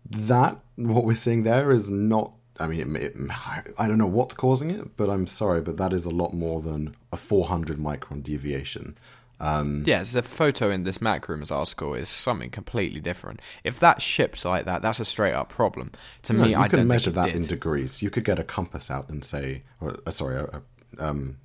that 0.09 0.59
what 0.75 1.05
we're 1.05 1.15
seeing 1.15 1.43
there 1.43 1.71
is 1.71 1.89
not. 1.89 2.33
I 2.59 2.65
mean, 2.65 2.95
it, 2.95 3.13
it, 3.15 3.15
I 3.77 3.87
don't 3.87 3.99
know 3.99 4.07
what's 4.07 4.33
causing 4.33 4.71
it, 4.71 4.97
but 4.97 5.09
I'm 5.11 5.27
sorry, 5.27 5.61
but 5.61 5.77
that 5.77 5.93
is 5.93 6.05
a 6.05 6.09
lot 6.09 6.33
more 6.33 6.59
than 6.59 6.95
a 7.11 7.17
400 7.17 7.77
micron 7.77 8.23
deviation. 8.23 8.97
Um, 9.39 9.83
Yeah, 9.85 10.01
the 10.01 10.23
photo 10.23 10.71
in 10.71 10.83
this 10.83 10.97
MacRumors 10.97 11.51
article 11.51 11.93
is 11.93 12.09
something 12.09 12.49
completely 12.49 12.99
different. 12.99 13.41
If 13.63 13.79
that 13.79 14.01
ships 14.01 14.43
like 14.43 14.65
that, 14.65 14.81
that's 14.81 14.99
a 14.99 15.05
straight 15.05 15.33
up 15.33 15.49
problem. 15.49 15.91
To 16.23 16.33
No, 16.33 16.43
me, 16.45 16.49
you 16.51 16.57
I 16.57 16.67
don't 16.67 16.87
measure 16.87 17.11
that 17.11 17.29
in 17.29 17.43
degrees. 17.43 18.01
You 18.01 18.09
could 18.09 18.23
get 18.23 18.39
a 18.39 18.43
compass 18.43 18.89
out 18.89 19.07
and 19.09 19.23
say, 19.23 19.61
or 19.79 19.97
uh, 20.07 20.09
sorry, 20.09 20.37
a, 20.37 20.45
a, 20.97 21.07
um, 21.07 21.37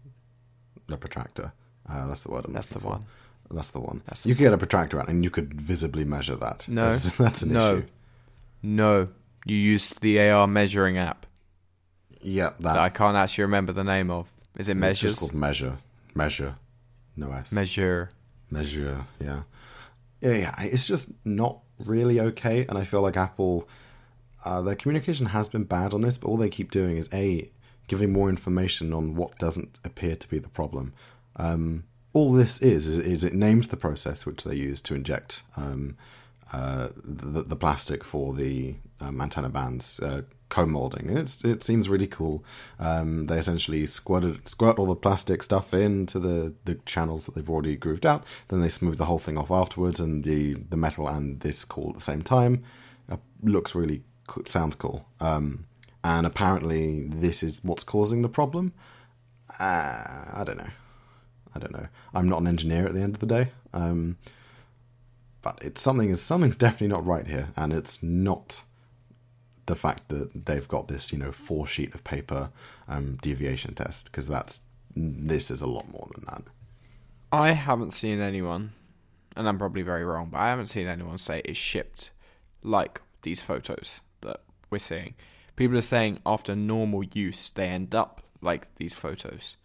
a 0.88 0.96
protractor. 0.96 1.52
Uh, 1.88 2.06
that's 2.06 2.20
the 2.22 2.30
word. 2.30 2.44
I'm 2.46 2.52
That's 2.52 2.68
the 2.68 2.80
for. 2.80 2.88
one. 2.88 3.06
That's 3.50 3.68
the 3.68 3.80
one. 3.80 4.02
That's 4.06 4.22
the 4.22 4.30
you 4.30 4.34
could 4.34 4.44
get 4.44 4.54
a 4.54 4.58
protractor 4.58 5.00
out, 5.00 5.08
and 5.08 5.22
you 5.24 5.30
could 5.30 5.60
visibly 5.60 6.04
measure 6.04 6.36
that. 6.36 6.66
No, 6.68 6.88
that's, 6.88 7.16
that's 7.18 7.42
an 7.42 7.52
no. 7.52 7.76
issue. 7.78 7.86
No, 8.62 9.08
you 9.44 9.56
used 9.56 10.00
the 10.00 10.20
AR 10.20 10.46
measuring 10.46 10.96
app 10.96 11.26
Yeah, 12.20 12.50
that. 12.50 12.62
that 12.62 12.78
I 12.78 12.88
can't 12.88 13.16
actually 13.16 13.42
remember 13.42 13.72
the 13.72 13.84
name 13.84 14.10
of. 14.10 14.28
Is 14.58 14.68
it 14.68 14.76
measures? 14.76 15.12
it's 15.12 15.20
just 15.20 15.20
called 15.20 15.34
measure. 15.34 15.78
Measure. 16.14 16.56
No 17.16 17.32
S. 17.32 17.52
Measure. 17.52 18.10
Mesure, 18.50 19.06
yeah. 19.18 19.42
yeah, 20.20 20.32
yeah. 20.32 20.54
It's 20.58 20.86
just 20.86 21.10
not 21.24 21.60
really 21.78 22.20
okay, 22.20 22.66
and 22.68 22.76
I 22.78 22.84
feel 22.84 23.00
like 23.00 23.16
Apple, 23.16 23.66
uh, 24.44 24.60
their 24.60 24.74
communication 24.74 25.26
has 25.26 25.48
been 25.48 25.64
bad 25.64 25.94
on 25.94 26.02
this, 26.02 26.18
but 26.18 26.28
all 26.28 26.36
they 26.36 26.50
keep 26.50 26.70
doing 26.70 26.96
is 26.98 27.08
a 27.14 27.50
giving 27.88 28.12
more 28.12 28.28
information 28.28 28.92
on 28.92 29.14
what 29.16 29.38
doesn't 29.38 29.80
appear 29.84 30.16
to 30.16 30.28
be 30.28 30.38
the 30.38 30.48
problem. 30.50 30.92
Um, 31.36 31.84
all 32.12 32.32
this 32.32 32.58
is, 32.60 32.86
is, 32.86 32.98
is 32.98 33.24
it 33.24 33.34
names 33.34 33.68
the 33.68 33.76
process 33.76 34.26
which 34.26 34.44
they 34.44 34.54
use 34.54 34.80
to 34.82 34.94
inject 34.94 35.42
um, 35.56 35.96
uh, 36.52 36.88
the, 37.02 37.42
the 37.42 37.56
plastic 37.56 38.04
for 38.04 38.34
the 38.34 38.76
um, 39.00 39.20
antenna 39.20 39.48
bands. 39.48 39.98
Uh, 40.00 40.22
co-molding. 40.52 41.08
It's 41.16 41.42
it 41.44 41.64
seems 41.64 41.88
really 41.88 42.06
cool. 42.06 42.44
Um, 42.78 43.26
they 43.26 43.38
essentially 43.38 43.86
squirted 43.86 44.46
squirt 44.46 44.78
all 44.78 44.84
the 44.84 44.94
plastic 44.94 45.42
stuff 45.42 45.72
into 45.72 46.18
the, 46.18 46.52
the 46.66 46.74
channels 46.84 47.24
that 47.24 47.34
they've 47.34 47.48
already 47.48 47.74
grooved 47.74 48.04
out. 48.04 48.26
Then 48.48 48.60
they 48.60 48.68
smooth 48.68 48.98
the 48.98 49.06
whole 49.06 49.18
thing 49.18 49.38
off 49.38 49.50
afterwards, 49.50 49.98
and 49.98 50.24
the 50.24 50.54
the 50.54 50.76
metal 50.76 51.08
and 51.08 51.40
this 51.40 51.64
cool 51.64 51.88
at 51.88 51.94
the 51.94 52.02
same 52.02 52.20
time. 52.22 52.62
Uh, 53.10 53.16
looks 53.42 53.74
really 53.74 54.02
sounds 54.44 54.76
cool. 54.76 55.06
Um, 55.20 55.64
and 56.04 56.26
apparently 56.26 57.08
this 57.08 57.42
is 57.42 57.60
what's 57.64 57.84
causing 57.84 58.20
the 58.20 58.28
problem. 58.28 58.74
Uh, 59.58 60.04
I 60.34 60.42
don't 60.44 60.58
know. 60.58 60.70
I 61.54 61.58
don't 61.58 61.72
know. 61.72 61.88
I'm 62.14 62.28
not 62.28 62.40
an 62.40 62.46
engineer 62.46 62.86
at 62.86 62.94
the 62.94 63.00
end 63.00 63.14
of 63.14 63.20
the 63.20 63.26
day. 63.26 63.50
Um, 63.72 64.16
but 65.42 65.58
it's 65.60 65.82
something 65.82 66.10
is 66.10 66.22
something's 66.22 66.56
definitely 66.56 66.88
not 66.88 67.04
right 67.04 67.26
here, 67.26 67.48
and 67.56 67.72
it's 67.72 68.02
not 68.02 68.62
the 69.66 69.74
fact 69.74 70.08
that 70.08 70.46
they've 70.46 70.68
got 70.68 70.88
this, 70.88 71.12
you 71.12 71.18
know, 71.18 71.32
four 71.32 71.66
sheet 71.66 71.94
of 71.94 72.04
paper 72.04 72.50
um, 72.88 73.18
deviation 73.20 73.74
test 73.74 74.06
because 74.06 74.28
that's 74.28 74.60
this 74.94 75.50
is 75.50 75.62
a 75.62 75.66
lot 75.66 75.90
more 75.90 76.08
than 76.14 76.24
that. 76.26 76.42
I 77.32 77.52
haven't 77.52 77.94
seen 77.94 78.20
anyone, 78.20 78.72
and 79.36 79.48
I'm 79.48 79.58
probably 79.58 79.82
very 79.82 80.04
wrong, 80.04 80.28
but 80.30 80.38
I 80.38 80.48
haven't 80.48 80.68
seen 80.68 80.86
anyone 80.86 81.18
say 81.18 81.42
it's 81.44 81.58
shipped 81.58 82.10
like 82.62 83.00
these 83.22 83.40
photos 83.40 84.00
that 84.20 84.40
we're 84.70 84.78
seeing. 84.78 85.14
People 85.56 85.76
are 85.76 85.82
saying 85.82 86.20
after 86.24 86.54
normal 86.54 87.04
use, 87.04 87.48
they 87.50 87.68
end 87.68 87.94
up 87.94 88.22
like 88.40 88.74
these 88.76 88.94
photos. 88.94 89.56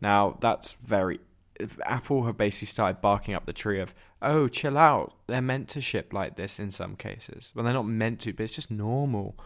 Now 0.00 0.38
that's 0.40 0.72
very. 0.72 1.20
Apple 1.84 2.24
have 2.24 2.38
basically 2.38 2.66
started 2.66 3.02
barking 3.02 3.34
up 3.34 3.44
the 3.44 3.52
tree 3.52 3.80
of 3.80 3.94
oh, 4.22 4.48
chill 4.48 4.76
out. 4.76 5.14
They're 5.26 5.42
meant 5.42 5.68
to 5.70 5.80
ship 5.80 6.12
like 6.12 6.36
this 6.36 6.58
in 6.58 6.70
some 6.70 6.96
cases. 6.96 7.52
Well, 7.54 7.64
they're 7.64 7.74
not 7.74 7.86
meant 7.86 8.20
to, 8.20 8.32
but 8.32 8.44
it's 8.44 8.54
just 8.54 8.70
normal. 8.70 9.38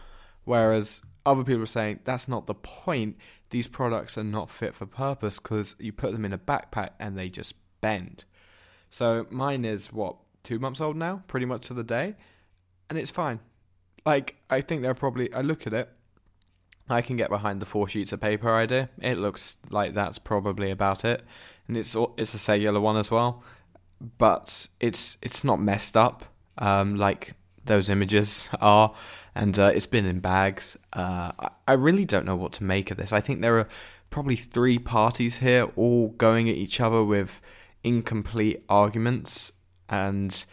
Whereas 0.43 1.01
other 1.25 1.43
people 1.43 1.63
are 1.63 1.67
saying 1.67 1.99
that's 2.03 2.27
not 2.27 2.47
the 2.47 2.55
point. 2.55 3.17
These 3.49 3.67
products 3.67 4.17
are 4.17 4.23
not 4.23 4.49
fit 4.49 4.75
for 4.75 4.85
purpose 4.85 5.39
because 5.39 5.75
you 5.79 5.91
put 5.91 6.11
them 6.11 6.25
in 6.25 6.33
a 6.33 6.37
backpack 6.37 6.91
and 6.99 7.17
they 7.17 7.29
just 7.29 7.55
bend. 7.81 8.25
So 8.89 9.27
mine 9.29 9.65
is 9.65 9.91
what 9.91 10.15
two 10.43 10.59
months 10.59 10.81
old 10.81 10.95
now, 10.95 11.23
pretty 11.27 11.45
much 11.45 11.67
to 11.67 11.73
the 11.73 11.83
day, 11.83 12.15
and 12.89 12.97
it's 12.97 13.09
fine. 13.09 13.39
Like 14.05 14.35
I 14.49 14.61
think 14.61 14.81
they're 14.81 14.93
probably. 14.93 15.33
I 15.33 15.41
look 15.41 15.65
at 15.67 15.73
it. 15.73 15.89
I 16.89 17.01
can 17.01 17.17
get 17.17 17.29
behind 17.29 17.61
the 17.61 17.65
four 17.65 17.87
sheets 17.87 18.13
of 18.13 18.21
paper 18.21 18.53
idea. 18.53 18.89
It 19.01 19.17
looks 19.17 19.57
like 19.69 19.93
that's 19.93 20.19
probably 20.19 20.71
about 20.71 21.03
it, 21.03 21.23
and 21.67 21.75
it's 21.75 21.95
it's 22.17 22.33
a 22.33 22.39
cellular 22.39 22.79
one 22.79 22.97
as 22.97 23.09
well 23.09 23.43
but 24.17 24.67
it's 24.79 25.17
it's 25.21 25.43
not 25.43 25.59
messed 25.59 25.95
up 25.95 26.25
um, 26.57 26.95
like 26.95 27.33
those 27.65 27.89
images 27.89 28.49
are, 28.61 28.93
and 29.33 29.57
uh, 29.57 29.71
it's 29.73 29.85
been 29.85 30.05
in 30.05 30.19
bags. 30.19 30.77
Uh, 30.93 31.31
I, 31.39 31.49
I 31.67 31.73
really 31.73 32.05
don't 32.05 32.25
know 32.25 32.35
what 32.35 32.53
to 32.53 32.63
make 32.63 32.91
of 32.91 32.97
this. 32.97 33.11
I 33.11 33.19
think 33.19 33.41
there 33.41 33.57
are 33.57 33.67
probably 34.09 34.35
three 34.35 34.77
parties 34.77 35.39
here, 35.39 35.69
all 35.75 36.09
going 36.09 36.49
at 36.49 36.55
each 36.55 36.79
other 36.79 37.03
with 37.03 37.41
incomplete 37.83 38.63
arguments, 38.69 39.51
and 39.89 40.45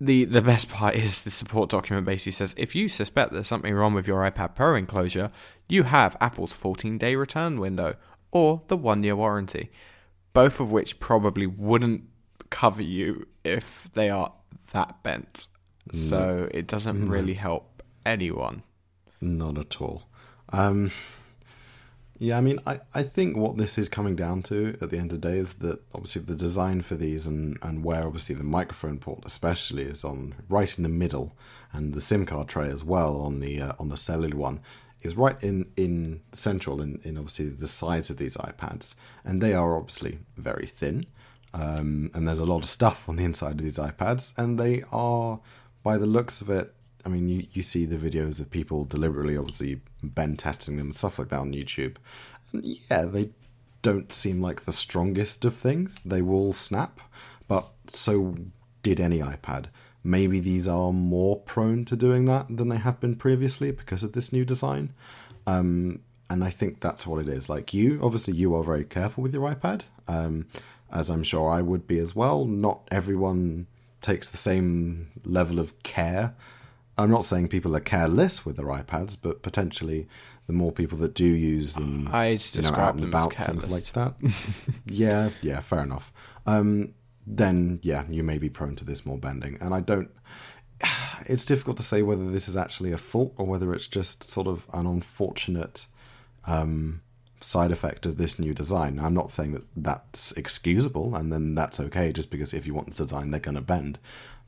the 0.00 0.24
the 0.24 0.42
best 0.42 0.70
part 0.70 0.94
is 0.94 1.22
the 1.22 1.30
support 1.30 1.70
document 1.70 2.06
basically 2.06 2.32
says 2.32 2.54
if 2.58 2.74
you 2.74 2.88
suspect 2.88 3.32
there's 3.32 3.46
something 3.46 3.74
wrong 3.74 3.94
with 3.94 4.06
your 4.06 4.28
iPad 4.30 4.54
Pro 4.54 4.74
enclosure, 4.74 5.30
you 5.68 5.84
have 5.84 6.16
Apple's 6.20 6.52
14 6.52 6.98
day 6.98 7.14
return 7.14 7.58
window 7.60 7.96
or 8.30 8.62
the 8.68 8.76
one 8.76 9.02
year 9.02 9.16
warranty, 9.16 9.70
both 10.32 10.60
of 10.60 10.70
which 10.70 11.00
probably 11.00 11.46
wouldn't 11.46 12.04
cover 12.50 12.82
you 12.82 13.26
if 13.44 13.88
they 13.92 14.10
are 14.10 14.32
that 14.72 15.02
bent. 15.02 15.46
So 15.92 16.48
it 16.52 16.66
doesn't 16.66 17.08
really 17.08 17.34
help 17.34 17.82
anyone. 18.04 18.64
Not 19.20 19.56
at 19.56 19.80
all. 19.80 20.08
Um, 20.52 20.90
yeah, 22.18 22.38
I 22.38 22.40
mean, 22.40 22.58
I, 22.66 22.80
I 22.94 23.02
think 23.02 23.36
what 23.36 23.56
this 23.56 23.78
is 23.78 23.88
coming 23.88 24.16
down 24.16 24.42
to 24.44 24.76
at 24.80 24.90
the 24.90 24.98
end 24.98 25.12
of 25.12 25.20
the 25.20 25.28
day 25.28 25.38
is 25.38 25.54
that 25.54 25.80
obviously 25.94 26.22
the 26.22 26.34
design 26.34 26.82
for 26.82 26.94
these 26.94 27.26
and, 27.26 27.58
and 27.62 27.84
where 27.84 28.04
obviously 28.04 28.34
the 28.34 28.44
microphone 28.44 28.98
port 28.98 29.22
especially 29.24 29.84
is 29.84 30.04
on 30.04 30.34
right 30.48 30.76
in 30.76 30.82
the 30.82 30.88
middle, 30.88 31.36
and 31.72 31.94
the 31.94 32.00
SIM 32.00 32.24
card 32.24 32.48
tray 32.48 32.68
as 32.68 32.82
well 32.82 33.20
on 33.20 33.40
the 33.40 33.60
uh, 33.60 33.72
on 33.78 33.88
the 33.88 33.96
cellular 33.96 34.36
one 34.36 34.60
is 35.02 35.16
right 35.16 35.42
in 35.42 35.70
in 35.76 36.22
central 36.32 36.80
in, 36.80 37.00
in 37.04 37.16
obviously 37.16 37.48
the 37.48 37.68
sides 37.68 38.10
of 38.10 38.16
these 38.16 38.36
iPads, 38.36 38.94
and 39.24 39.42
they 39.42 39.52
are 39.52 39.76
obviously 39.76 40.18
very 40.36 40.66
thin. 40.66 41.06
Um, 41.54 42.10
and 42.12 42.28
there's 42.28 42.38
a 42.38 42.44
lot 42.44 42.58
of 42.58 42.66
stuff 42.66 43.08
on 43.08 43.16
the 43.16 43.24
inside 43.24 43.52
of 43.52 43.62
these 43.62 43.78
iPads, 43.78 44.36
and 44.36 44.60
they 44.60 44.82
are, 44.92 45.40
by 45.82 45.96
the 45.96 46.04
looks 46.04 46.42
of 46.42 46.50
it, 46.50 46.74
I 47.06 47.08
mean, 47.08 47.28
you, 47.28 47.46
you 47.52 47.62
see 47.62 47.86
the 47.86 47.96
videos 47.96 48.40
of 48.40 48.50
people 48.50 48.84
deliberately, 48.84 49.38
obviously, 49.38 49.80
bend 50.14 50.38
testing 50.38 50.76
them 50.76 50.88
and 50.88 50.96
stuff 50.96 51.18
like 51.18 51.28
that 51.28 51.40
on 51.40 51.52
YouTube. 51.52 51.96
And 52.52 52.64
yeah, 52.64 53.04
they 53.04 53.30
don't 53.82 54.12
seem 54.12 54.40
like 54.40 54.64
the 54.64 54.72
strongest 54.72 55.44
of 55.44 55.54
things. 55.54 56.00
They 56.04 56.22
will 56.22 56.52
snap, 56.52 57.00
but 57.48 57.68
so 57.86 58.36
did 58.82 59.00
any 59.00 59.20
iPad. 59.20 59.66
Maybe 60.02 60.38
these 60.40 60.68
are 60.68 60.92
more 60.92 61.40
prone 61.40 61.84
to 61.86 61.96
doing 61.96 62.26
that 62.26 62.46
than 62.56 62.68
they 62.68 62.76
have 62.76 63.00
been 63.00 63.16
previously 63.16 63.72
because 63.72 64.02
of 64.02 64.12
this 64.12 64.32
new 64.32 64.44
design. 64.44 64.92
Um, 65.46 66.00
and 66.30 66.44
I 66.44 66.50
think 66.50 66.80
that's 66.80 67.06
what 67.06 67.20
it 67.20 67.28
is. 67.28 67.48
Like 67.48 67.74
you, 67.74 68.00
obviously, 68.02 68.34
you 68.34 68.54
are 68.54 68.62
very 68.62 68.84
careful 68.84 69.22
with 69.22 69.34
your 69.34 69.52
iPad. 69.52 69.82
Um, 70.06 70.46
as 70.90 71.10
I'm 71.10 71.22
sure 71.22 71.50
I 71.50 71.62
would 71.62 71.86
be 71.86 71.98
as 71.98 72.14
well. 72.14 72.44
Not 72.44 72.86
everyone 72.90 73.66
takes 74.02 74.28
the 74.28 74.36
same 74.36 75.10
level 75.24 75.58
of 75.58 75.82
care. 75.82 76.34
I'm 76.98 77.10
not 77.10 77.24
saying 77.24 77.48
people 77.48 77.76
are 77.76 77.80
careless 77.80 78.46
with 78.46 78.56
their 78.56 78.66
iPads, 78.66 79.16
but 79.20 79.42
potentially 79.42 80.08
the 80.46 80.52
more 80.52 80.72
people 80.72 80.96
that 80.98 81.14
do 81.14 81.26
use 81.26 81.74
them, 81.74 82.08
I 82.10 82.28
you 82.28 82.62
know, 82.62 82.74
out 82.74 82.94
and 82.94 83.04
about 83.04 83.34
things 83.34 83.70
like 83.70 83.92
that. 83.92 84.14
yeah, 84.86 85.30
yeah, 85.42 85.60
fair 85.60 85.82
enough. 85.82 86.12
Um, 86.46 86.94
then 87.26 87.80
yeah, 87.82 88.04
you 88.08 88.22
may 88.22 88.38
be 88.38 88.48
prone 88.48 88.76
to 88.76 88.84
this 88.84 89.04
more 89.04 89.18
bending, 89.18 89.58
and 89.60 89.74
I 89.74 89.80
don't. 89.80 90.10
It's 91.28 91.44
difficult 91.44 91.76
to 91.78 91.82
say 91.82 92.02
whether 92.02 92.30
this 92.30 92.46
is 92.46 92.56
actually 92.56 92.92
a 92.92 92.96
fault 92.96 93.34
or 93.36 93.46
whether 93.46 93.74
it's 93.74 93.88
just 93.88 94.30
sort 94.30 94.46
of 94.46 94.64
an 94.72 94.86
unfortunate 94.86 95.86
um, 96.46 97.02
side 97.40 97.72
effect 97.72 98.06
of 98.06 98.16
this 98.16 98.38
new 98.38 98.54
design. 98.54 99.00
I'm 99.00 99.14
not 99.14 99.32
saying 99.32 99.50
that 99.52 99.64
that's 99.76 100.30
excusable 100.32 101.16
and 101.16 101.32
then 101.32 101.56
that's 101.56 101.80
okay 101.80 102.12
just 102.12 102.30
because 102.30 102.54
if 102.54 102.64
you 102.64 102.74
want 102.74 102.94
the 102.94 103.04
design 103.04 103.32
they're 103.32 103.40
going 103.40 103.56
to 103.56 103.60
bend, 103.60 103.98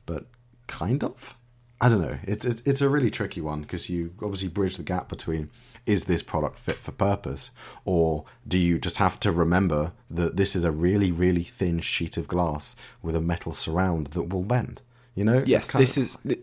but 0.05 0.27
kind 0.67 1.03
of. 1.03 1.35
I 1.81 1.89
don't 1.89 2.01
know. 2.01 2.17
It's 2.23 2.45
it's, 2.45 2.61
it's 2.65 2.81
a 2.81 2.89
really 2.89 3.09
tricky 3.09 3.41
one 3.41 3.61
because 3.61 3.89
you 3.89 4.13
obviously 4.21 4.49
bridge 4.49 4.77
the 4.77 4.83
gap 4.83 5.07
between 5.07 5.49
is 5.85 6.05
this 6.05 6.21
product 6.21 6.59
fit 6.59 6.75
for 6.75 6.91
purpose 6.91 7.51
or 7.85 8.25
do 8.47 8.57
you 8.57 8.77
just 8.77 8.97
have 8.97 9.19
to 9.21 9.31
remember 9.31 9.93
that 10.09 10.35
this 10.35 10.55
is 10.55 10.65
a 10.65 10.71
really 10.71 11.11
really 11.11 11.43
thin 11.43 11.79
sheet 11.79 12.17
of 12.17 12.27
glass 12.27 12.75
with 13.01 13.15
a 13.15 13.21
metal 13.21 13.53
surround 13.53 14.07
that 14.07 14.23
will 14.23 14.43
bend. 14.43 14.81
You 15.15 15.23
know? 15.23 15.43
Yes, 15.45 15.71
this 15.71 15.97
of... 15.97 16.03
is 16.03 16.37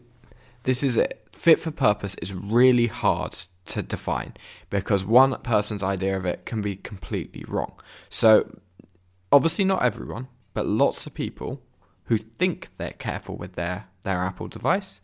this 0.65 0.83
is 0.83 0.97
it. 0.97 1.23
Fit 1.33 1.59
for 1.59 1.71
purpose 1.71 2.15
is 2.17 2.35
really 2.35 2.87
hard 2.87 3.37
to 3.67 3.83
define 3.83 4.35
because 4.71 5.05
one 5.05 5.37
person's 5.43 5.83
idea 5.83 6.17
of 6.17 6.25
it 6.25 6.45
can 6.45 6.63
be 6.63 6.77
completely 6.77 7.45
wrong. 7.47 7.73
So, 8.09 8.59
obviously, 9.31 9.65
not 9.65 9.83
everyone, 9.83 10.29
but 10.55 10.67
lots 10.67 11.07
of 11.07 11.15
people 11.15 11.63
who 12.07 12.17
think 12.17 12.69
they're 12.79 12.93
careful 12.93 13.37
with 13.37 13.55
their, 13.55 13.87
their 14.03 14.19
Apple 14.19 14.49
device, 14.49 15.01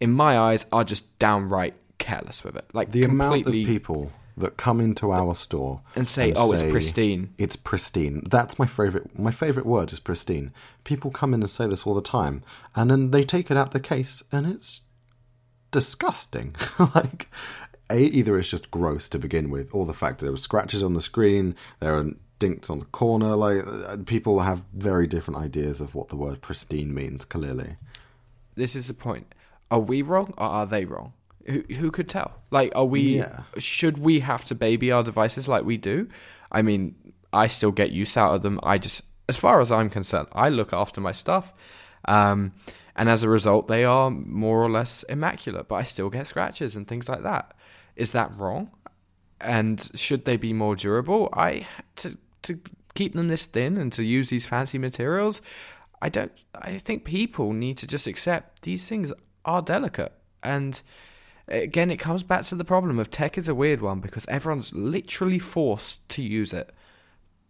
in 0.00 0.12
my 0.12 0.38
eyes, 0.38 0.66
are 0.72 0.84
just 0.84 1.18
downright 1.18 1.74
careless 1.98 2.44
with 2.44 2.56
it. 2.56 2.66
Like 2.72 2.90
the 2.92 3.04
amount 3.04 3.46
of 3.46 3.52
people 3.52 4.12
that 4.36 4.56
come 4.56 4.80
into 4.80 5.10
our 5.10 5.34
store 5.34 5.80
and 5.94 6.06
say, 6.06 6.28
and 6.28 6.38
"Oh, 6.38 6.54
say, 6.54 6.64
it's 6.64 6.72
pristine." 6.72 7.34
It's 7.38 7.56
pristine. 7.56 8.22
That's 8.28 8.58
my 8.58 8.66
favorite. 8.66 9.18
My 9.18 9.30
favorite 9.30 9.66
word 9.66 9.92
is 9.92 10.00
pristine. 10.00 10.52
People 10.84 11.10
come 11.10 11.34
in 11.34 11.40
and 11.40 11.50
say 11.50 11.66
this 11.66 11.86
all 11.86 11.94
the 11.94 12.00
time, 12.00 12.42
and 12.74 12.90
then 12.90 13.10
they 13.10 13.24
take 13.24 13.50
it 13.50 13.56
out 13.56 13.72
the 13.72 13.80
case, 13.80 14.22
and 14.32 14.46
it's 14.46 14.82
disgusting. 15.70 16.54
like, 16.94 17.28
a, 17.90 17.98
either 17.98 18.38
it's 18.38 18.50
just 18.50 18.70
gross 18.70 19.08
to 19.10 19.18
begin 19.18 19.50
with, 19.50 19.68
or 19.72 19.86
the 19.86 19.94
fact 19.94 20.18
that 20.18 20.26
there 20.26 20.32
were 20.32 20.38
scratches 20.38 20.82
on 20.82 20.94
the 20.94 21.00
screen, 21.00 21.56
there 21.80 21.96
are 21.96 22.06
dinks 22.38 22.70
on 22.70 22.78
the 22.78 22.84
corner. 22.86 23.34
Like 23.34 23.66
uh, 23.66 23.96
people 24.06 24.40
have 24.40 24.62
very 24.72 25.06
different 25.06 25.40
ideas 25.40 25.80
of 25.80 25.94
what 25.94 26.08
the 26.08 26.16
word 26.16 26.40
pristine 26.40 26.94
means. 26.94 27.24
Clearly, 27.24 27.76
this 28.54 28.76
is 28.76 28.88
the 28.88 28.94
point. 28.94 29.34
Are 29.70 29.80
we 29.80 30.02
wrong 30.02 30.34
or 30.38 30.46
are 30.46 30.66
they 30.66 30.84
wrong? 30.84 31.12
Who 31.46 31.62
who 31.74 31.90
could 31.90 32.08
tell? 32.08 32.42
Like, 32.50 32.72
are 32.74 32.84
we? 32.84 33.18
Yeah. 33.18 33.42
Should 33.58 33.98
we 33.98 34.20
have 34.20 34.44
to 34.46 34.54
baby 34.54 34.92
our 34.92 35.02
devices 35.02 35.48
like 35.48 35.64
we 35.64 35.76
do? 35.76 36.08
I 36.52 36.62
mean, 36.62 36.94
I 37.32 37.46
still 37.46 37.72
get 37.72 37.90
use 37.90 38.16
out 38.16 38.34
of 38.34 38.42
them. 38.42 38.60
I 38.62 38.78
just 38.78 39.02
as 39.28 39.36
far 39.36 39.60
as 39.60 39.70
I'm 39.70 39.90
concerned, 39.90 40.28
I 40.32 40.48
look 40.48 40.72
after 40.72 41.00
my 41.00 41.12
stuff. 41.12 41.52
Um, 42.06 42.52
and 42.96 43.08
as 43.08 43.22
a 43.22 43.28
result, 43.28 43.68
they 43.68 43.84
are 43.84 44.10
more 44.10 44.62
or 44.62 44.70
less 44.70 45.04
immaculate, 45.04 45.68
but 45.68 45.76
I 45.76 45.84
still 45.84 46.10
get 46.10 46.26
scratches 46.26 46.74
and 46.74 46.88
things 46.88 47.08
like 47.08 47.22
that. 47.22 47.54
Is 47.94 48.10
that 48.12 48.36
wrong? 48.36 48.70
And 49.40 49.88
should 49.94 50.24
they 50.24 50.36
be 50.36 50.52
more 50.52 50.74
durable? 50.74 51.28
I 51.32 51.66
to 51.96 52.18
to 52.42 52.58
keep 52.94 53.14
them 53.14 53.28
this 53.28 53.46
thin 53.46 53.76
and 53.76 53.92
to 53.92 54.04
use 54.04 54.30
these 54.30 54.46
fancy 54.46 54.78
materials. 54.78 55.40
I 56.02 56.08
don't. 56.08 56.32
I 56.54 56.78
think 56.78 57.04
people 57.04 57.52
need 57.52 57.78
to 57.78 57.86
just 57.86 58.06
accept 58.06 58.62
these 58.62 58.88
things 58.88 59.12
are 59.44 59.62
delicate 59.62 60.12
and 60.42 60.82
again, 61.48 61.90
it 61.90 61.96
comes 61.96 62.22
back 62.22 62.44
to 62.44 62.54
the 62.54 62.64
problem 62.64 62.98
of 62.98 63.10
tech 63.10 63.38
is 63.38 63.48
a 63.48 63.54
weird 63.54 63.80
one 63.80 64.00
because 64.00 64.26
everyone's 64.28 64.74
literally 64.74 65.38
forced 65.38 66.06
to 66.10 66.22
use 66.22 66.52
it, 66.52 66.72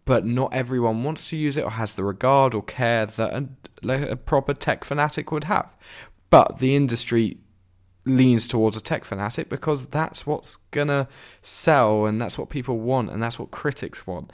but 0.05 0.25
not 0.25 0.53
everyone 0.53 1.03
wants 1.03 1.29
to 1.29 1.37
use 1.37 1.57
it 1.57 1.63
or 1.63 1.71
has 1.71 1.93
the 1.93 2.03
regard 2.03 2.53
or 2.53 2.63
care 2.63 3.05
that 3.05 3.33
a, 3.83 4.11
a 4.11 4.15
proper 4.15 4.53
tech 4.53 4.83
fanatic 4.83 5.31
would 5.31 5.45
have. 5.45 5.75
But 6.29 6.59
the 6.59 6.75
industry 6.75 7.37
leans 8.05 8.47
towards 8.47 8.77
a 8.77 8.81
tech 8.81 9.03
fanatic 9.03 9.49
because 9.49 9.87
that's 9.87 10.25
what's 10.25 10.55
gonna 10.71 11.07
sell 11.41 12.05
and 12.05 12.19
that's 12.19 12.37
what 12.37 12.49
people 12.49 12.79
want 12.79 13.11
and 13.11 13.21
that's 13.21 13.37
what 13.37 13.51
critics 13.51 14.07
want. 14.07 14.31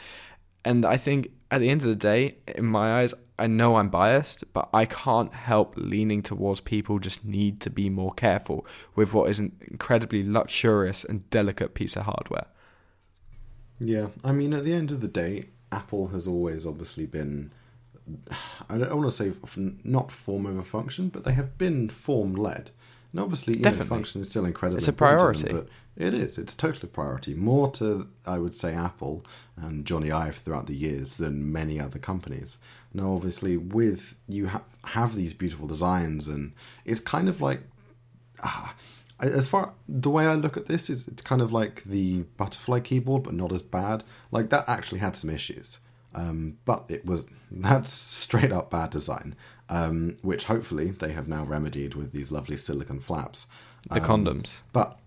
And 0.63 0.85
I 0.85 0.97
think 0.97 1.31
at 1.51 1.61
the 1.61 1.69
end 1.69 1.81
of 1.81 1.87
the 1.87 1.95
day, 1.95 2.37
in 2.47 2.65
my 2.65 3.01
eyes, 3.01 3.13
I 3.37 3.47
know 3.47 3.75
I'm 3.75 3.89
biased, 3.89 4.51
but 4.53 4.69
I 4.73 4.85
can't 4.85 5.33
help 5.33 5.73
leaning 5.77 6.21
towards 6.21 6.61
people 6.61 6.99
just 6.99 7.25
need 7.25 7.59
to 7.61 7.69
be 7.69 7.89
more 7.89 8.13
careful 8.13 8.65
with 8.95 9.13
what 9.13 9.29
is 9.29 9.39
an 9.39 9.55
incredibly 9.61 10.23
luxurious 10.23 11.03
and 11.03 11.29
delicate 11.29 11.73
piece 11.73 11.95
of 11.95 12.03
hardware. 12.03 12.47
Yeah, 13.79 14.07
I 14.23 14.31
mean, 14.31 14.53
at 14.53 14.63
the 14.63 14.73
end 14.73 14.91
of 14.91 15.01
the 15.01 15.07
day, 15.07 15.45
Apple 15.71 16.07
has 16.07 16.27
always 16.27 16.65
obviously 16.65 17.05
been. 17.05 17.51
I 18.69 18.77
don't 18.77 18.95
want 18.95 19.09
to 19.09 19.11
say 19.11 19.33
not 19.83 20.11
form 20.11 20.45
over 20.45 20.61
function, 20.61 21.09
but 21.09 21.23
they 21.23 21.33
have 21.33 21.57
been 21.57 21.89
form 21.89 22.35
led. 22.35 22.71
And 23.15 23.21
obviously, 23.21 23.55
you 23.55 23.61
know, 23.61 23.71
function 23.71 24.19
is 24.19 24.29
still 24.29 24.43
incredibly. 24.43 24.79
It's 24.79 24.89
a 24.89 24.93
priority. 24.93 25.47
Them, 25.47 25.69
but 25.95 26.03
it 26.05 26.13
is. 26.13 26.37
It's 26.37 26.53
totally 26.53 26.83
a 26.83 26.93
priority. 26.93 27.33
More 27.33 27.71
to, 27.71 28.09
I 28.25 28.39
would 28.39 28.53
say, 28.53 28.73
Apple 28.73 29.23
and 29.55 29.85
Jony 29.85 30.11
Ive 30.11 30.35
throughout 30.35 30.67
the 30.67 30.75
years 30.75 31.15
than 31.15 31.49
many 31.49 31.79
other 31.79 31.97
companies. 31.97 32.57
Now, 32.93 33.13
obviously, 33.13 33.55
with 33.55 34.17
you 34.27 34.49
ha- 34.49 34.63
have 34.83 35.15
these 35.15 35.33
beautiful 35.33 35.65
designs, 35.65 36.27
and 36.27 36.51
it's 36.83 36.99
kind 36.99 37.29
of 37.29 37.39
like. 37.39 37.61
Ah, 38.43 38.75
as 39.21 39.47
far 39.47 39.71
the 39.87 40.09
way 40.09 40.27
I 40.27 40.33
look 40.33 40.57
at 40.57 40.65
this 40.65 40.89
is 40.89 41.07
it's 41.07 41.21
kind 41.21 41.41
of 41.41 41.53
like 41.53 41.85
the 41.85 42.23
butterfly 42.35 42.81
keyboard, 42.81 43.23
but 43.23 43.33
not 43.33 43.53
as 43.53 43.61
bad. 43.61 44.03
Like 44.29 44.49
that 44.49 44.67
actually 44.67 44.99
had 44.99 45.15
some 45.15 45.29
issues, 45.29 45.79
um, 46.13 46.57
but 46.65 46.83
it 46.89 47.05
was 47.05 47.27
that's 47.49 47.93
straight 47.93 48.51
up 48.51 48.71
bad 48.71 48.89
design, 48.89 49.35
um, 49.69 50.17
which 50.21 50.45
hopefully 50.45 50.91
they 50.91 51.11
have 51.11 51.27
now 51.27 51.43
remedied 51.43 51.95
with 51.95 52.11
these 52.11 52.31
lovely 52.31 52.57
silicon 52.57 52.99
flaps. 52.99 53.47
The 53.89 54.01
um, 54.01 54.25
condoms, 54.25 54.61
but 54.73 54.99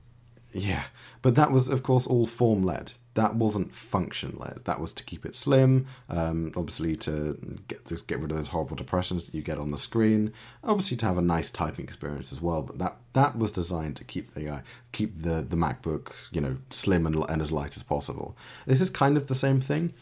yeah, 0.53 0.85
but 1.23 1.35
that 1.35 1.51
was 1.51 1.69
of 1.69 1.83
course 1.83 2.07
all 2.07 2.27
form 2.27 2.63
led 2.63 2.93
that 3.19 3.35
wasn't 3.35 3.75
function 3.75 4.37
led. 4.39 4.61
That 4.65 4.79
was 4.79 4.93
to 4.93 5.03
keep 5.03 5.27
it 5.27 5.35
slim, 5.35 5.89
um, 6.09 6.53
obviously 6.55 6.95
to 6.99 7.59
get 7.67 7.85
to 7.87 7.97
get 8.07 8.21
rid 8.21 8.31
of 8.31 8.37
those 8.37 8.49
horrible 8.49 8.77
depressions 8.77 9.27
that 9.27 9.35
you 9.35 9.43
get 9.43 9.59
on 9.59 9.73
the 9.73 9.77
screen, 9.77 10.33
obviously 10.63 10.97
to 10.99 11.07
have 11.07 11.19
a 11.19 11.23
nice 11.23 11.51
typing 11.51 11.85
experience 11.85 12.31
as 12.31 12.41
well. 12.41 12.63
But 12.63 12.79
that 12.79 12.97
that 13.15 13.37
was 13.37 13.51
designed 13.51 13.97
to 13.97 14.05
keep 14.05 14.35
the 14.35 14.49
uh, 14.49 14.61
keep 14.93 15.21
the 15.21 15.43
the 15.43 15.57
MacBook 15.57 16.13
you 16.31 16.41
know 16.41 16.59
slim 16.71 17.07
and, 17.07 17.17
and 17.29 17.43
as 17.43 17.51
light 17.51 17.77
as 17.77 17.83
possible. 17.83 18.37
This 18.67 18.81
is 18.81 18.89
kind 18.89 19.17
of 19.17 19.27
the 19.27 19.35
same 19.35 19.61
thing, 19.61 19.95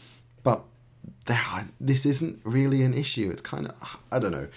but 0.43 0.63
there 1.25 1.67
this 1.79 2.05
isn't 2.05 2.39
really 2.43 2.83
an 2.83 2.93
issue. 2.93 3.29
It's 3.29 3.41
kind 3.41 3.67
of 3.67 3.97
I 4.11 4.19
don't 4.19 4.31
know. 4.31 4.47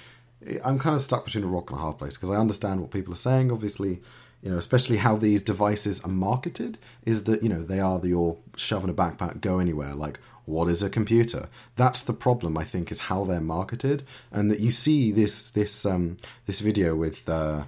I'm 0.64 0.78
kind 0.78 0.96
of 0.96 1.02
stuck 1.02 1.26
between 1.26 1.44
a 1.44 1.48
rock 1.48 1.70
and 1.70 1.78
a 1.78 1.82
hard 1.82 1.98
place 1.98 2.16
because 2.16 2.30
I 2.30 2.36
understand 2.36 2.80
what 2.80 2.90
people 2.90 3.12
are 3.12 3.16
saying. 3.16 3.52
Obviously, 3.52 4.00
you 4.42 4.50
know, 4.50 4.56
especially 4.56 4.96
how 4.96 5.16
these 5.16 5.42
devices 5.42 6.00
are 6.02 6.08
marketed, 6.08 6.78
is 7.04 7.24
that 7.24 7.42
you 7.42 7.48
know 7.48 7.62
they 7.62 7.80
are 7.80 7.98
the 7.98 8.08
your 8.08 8.38
shove 8.56 8.84
in 8.84 8.90
a 8.90 8.94
backpack, 8.94 9.40
go 9.40 9.58
anywhere. 9.58 9.94
Like, 9.94 10.18
what 10.46 10.68
is 10.68 10.82
a 10.82 10.90
computer? 10.90 11.48
That's 11.76 12.02
the 12.02 12.14
problem. 12.14 12.56
I 12.56 12.64
think 12.64 12.90
is 12.90 13.00
how 13.00 13.24
they're 13.24 13.40
marketed, 13.40 14.04
and 14.30 14.50
that 14.50 14.60
you 14.60 14.70
see 14.70 15.12
this 15.12 15.50
this 15.50 15.84
um 15.84 16.16
this 16.46 16.60
video 16.60 16.94
with 16.96 17.28
uh, 17.28 17.64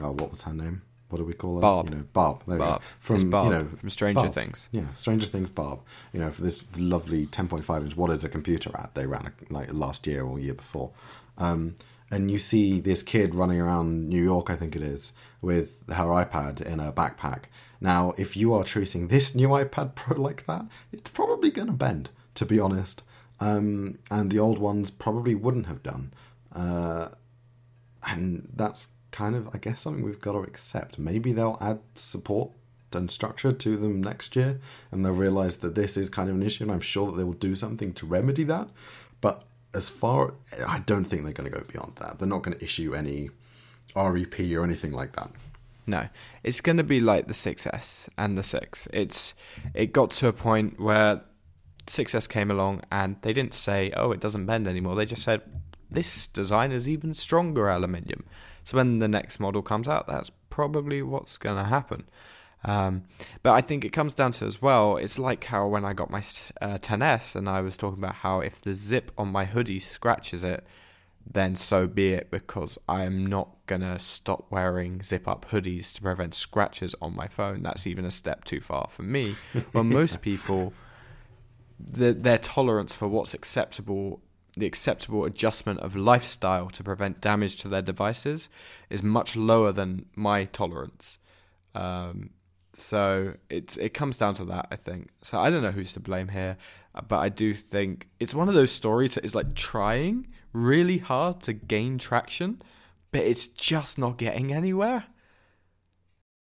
oh, 0.00 0.12
what 0.12 0.30
was 0.30 0.42
her 0.42 0.54
name? 0.54 0.82
What 1.10 1.18
do 1.18 1.24
we 1.24 1.34
call 1.34 1.56
her? 1.56 1.60
Barb. 1.60 1.90
You 1.90 1.96
know, 1.96 2.04
Barb. 2.12 2.42
There 2.46 2.58
Barb. 2.58 2.82
From 3.00 3.30
Barb, 3.30 3.46
you 3.46 3.58
know 3.58 3.68
from 3.76 3.90
Stranger 3.90 4.22
Barb. 4.22 4.34
Things. 4.34 4.68
Yeah, 4.72 4.92
Stranger 4.92 5.26
Things. 5.26 5.50
Barb. 5.50 5.80
You 6.12 6.20
know, 6.20 6.30
for 6.30 6.42
this 6.42 6.64
lovely 6.78 7.26
10.5 7.26 7.82
inch. 7.82 7.96
What 7.96 8.10
is 8.10 8.24
a 8.24 8.28
computer 8.28 8.70
ad 8.74 8.90
they 8.94 9.06
ran 9.06 9.32
like 9.50 9.72
last 9.72 10.06
year 10.06 10.24
or 10.24 10.38
year 10.38 10.54
before. 10.54 10.90
Um, 11.36 11.76
and 12.10 12.30
you 12.30 12.38
see 12.38 12.80
this 12.80 13.02
kid 13.02 13.34
running 13.34 13.60
around 13.60 14.08
New 14.08 14.22
York, 14.22 14.50
I 14.50 14.56
think 14.56 14.74
it 14.74 14.82
is, 14.82 15.12
with 15.40 15.88
her 15.88 16.06
iPad 16.06 16.60
in 16.60 16.80
a 16.80 16.92
backpack. 16.92 17.44
Now, 17.80 18.14
if 18.18 18.36
you 18.36 18.52
are 18.52 18.64
treating 18.64 19.08
this 19.08 19.34
new 19.34 19.48
iPad 19.48 19.94
Pro 19.94 20.20
like 20.20 20.46
that, 20.46 20.66
it's 20.92 21.10
probably 21.10 21.50
going 21.50 21.68
to 21.68 21.72
bend, 21.72 22.10
to 22.34 22.44
be 22.44 22.58
honest. 22.58 23.02
Um, 23.38 23.98
and 24.10 24.30
the 24.30 24.38
old 24.38 24.58
ones 24.58 24.90
probably 24.90 25.34
wouldn't 25.34 25.66
have 25.66 25.82
done. 25.82 26.12
Uh, 26.54 27.08
and 28.06 28.48
that's 28.54 28.88
kind 29.12 29.34
of, 29.34 29.48
I 29.54 29.58
guess, 29.58 29.82
something 29.82 30.04
we've 30.04 30.20
got 30.20 30.32
to 30.32 30.40
accept. 30.40 30.98
Maybe 30.98 31.32
they'll 31.32 31.58
add 31.60 31.80
support 31.94 32.50
and 32.92 33.10
structure 33.10 33.52
to 33.52 33.76
them 33.76 34.00
next 34.02 34.34
year, 34.34 34.58
and 34.90 35.04
they'll 35.04 35.12
realize 35.12 35.58
that 35.58 35.74
this 35.74 35.96
is 35.96 36.10
kind 36.10 36.28
of 36.28 36.36
an 36.36 36.42
issue, 36.42 36.64
and 36.64 36.72
I'm 36.72 36.80
sure 36.80 37.06
that 37.10 37.16
they 37.16 37.24
will 37.24 37.32
do 37.32 37.54
something 37.54 37.92
to 37.94 38.06
remedy 38.06 38.44
that. 38.44 38.68
But 39.20 39.44
as 39.74 39.88
far 39.88 40.34
I 40.66 40.80
don't 40.80 41.04
think 41.04 41.22
they're 41.22 41.32
going 41.32 41.50
to 41.50 41.56
go 41.56 41.64
beyond 41.64 41.96
that. 41.96 42.18
They're 42.18 42.28
not 42.28 42.42
going 42.42 42.56
to 42.56 42.64
issue 42.64 42.94
any 42.94 43.30
REP 43.94 44.40
or 44.40 44.64
anything 44.64 44.92
like 44.92 45.14
that. 45.16 45.30
No, 45.86 46.08
it's 46.44 46.60
going 46.60 46.76
to 46.76 46.84
be 46.84 47.00
like 47.00 47.26
the 47.26 47.32
6S 47.32 48.08
and 48.16 48.36
the 48.36 48.42
6. 48.42 48.88
It's 48.92 49.34
it 49.74 49.92
got 49.92 50.10
to 50.12 50.28
a 50.28 50.32
point 50.32 50.78
where 50.78 51.22
6S 51.86 52.28
came 52.28 52.50
along 52.50 52.82
and 52.92 53.16
they 53.22 53.32
didn't 53.32 53.54
say, 53.54 53.92
"Oh, 53.96 54.12
it 54.12 54.20
doesn't 54.20 54.46
bend 54.46 54.68
anymore." 54.68 54.94
They 54.94 55.06
just 55.06 55.22
said, 55.22 55.42
"This 55.90 56.26
design 56.26 56.70
is 56.70 56.88
even 56.88 57.14
stronger 57.14 57.68
aluminium." 57.68 58.24
So 58.70 58.76
when 58.76 59.00
the 59.00 59.08
next 59.08 59.40
model 59.40 59.62
comes 59.62 59.88
out, 59.88 60.06
that's 60.06 60.30
probably 60.48 61.02
what's 61.02 61.38
going 61.38 61.56
to 61.56 61.64
happen. 61.64 62.04
Um, 62.62 63.02
but 63.42 63.50
I 63.50 63.62
think 63.62 63.84
it 63.84 63.92
comes 63.92 64.14
down 64.14 64.30
to 64.32 64.46
as 64.46 64.62
well, 64.62 64.96
it's 64.96 65.18
like 65.18 65.42
how 65.42 65.66
when 65.66 65.84
I 65.84 65.92
got 65.92 66.08
my 66.08 66.20
uh, 66.60 66.78
10S 66.78 67.34
and 67.34 67.48
I 67.48 67.62
was 67.62 67.76
talking 67.76 67.98
about 67.98 68.14
how 68.14 68.38
if 68.38 68.60
the 68.60 68.76
zip 68.76 69.10
on 69.18 69.26
my 69.26 69.44
hoodie 69.44 69.80
scratches 69.80 70.44
it, 70.44 70.64
then 71.28 71.56
so 71.56 71.88
be 71.88 72.12
it 72.12 72.30
because 72.30 72.78
I 72.88 73.02
am 73.02 73.26
not 73.26 73.48
going 73.66 73.80
to 73.80 73.98
stop 73.98 74.46
wearing 74.50 75.02
zip 75.02 75.26
up 75.26 75.46
hoodies 75.50 75.92
to 75.94 76.02
prevent 76.02 76.32
scratches 76.34 76.94
on 77.02 77.16
my 77.16 77.26
phone. 77.26 77.64
That's 77.64 77.88
even 77.88 78.04
a 78.04 78.12
step 78.12 78.44
too 78.44 78.60
far 78.60 78.86
for 78.88 79.02
me. 79.02 79.34
Well, 79.72 79.82
most 79.82 80.22
people, 80.22 80.74
the, 81.80 82.12
their 82.12 82.38
tolerance 82.38 82.94
for 82.94 83.08
what's 83.08 83.34
acceptable, 83.34 84.20
the 84.56 84.66
acceptable 84.66 85.24
adjustment 85.24 85.80
of 85.80 85.96
lifestyle 85.96 86.68
to 86.70 86.82
prevent 86.82 87.20
damage 87.20 87.56
to 87.56 87.68
their 87.68 87.82
devices 87.82 88.48
is 88.88 89.02
much 89.02 89.36
lower 89.36 89.72
than 89.72 90.06
my 90.16 90.44
tolerance. 90.44 91.18
Um, 91.74 92.30
so 92.72 93.34
it's 93.48 93.76
it 93.76 93.94
comes 93.94 94.16
down 94.16 94.34
to 94.34 94.44
that, 94.46 94.68
I 94.70 94.76
think. 94.76 95.08
So 95.22 95.38
I 95.38 95.50
don't 95.50 95.62
know 95.62 95.70
who's 95.70 95.92
to 95.94 96.00
blame 96.00 96.28
here, 96.28 96.56
but 97.08 97.18
I 97.18 97.28
do 97.28 97.54
think 97.54 98.08
it's 98.18 98.34
one 98.34 98.48
of 98.48 98.54
those 98.54 98.70
stories 98.70 99.14
that 99.14 99.24
is 99.24 99.34
like 99.34 99.54
trying 99.54 100.28
really 100.52 100.98
hard 100.98 101.42
to 101.42 101.52
gain 101.52 101.98
traction, 101.98 102.62
but 103.12 103.22
it's 103.22 103.46
just 103.46 103.98
not 103.98 104.18
getting 104.18 104.52
anywhere. 104.52 105.04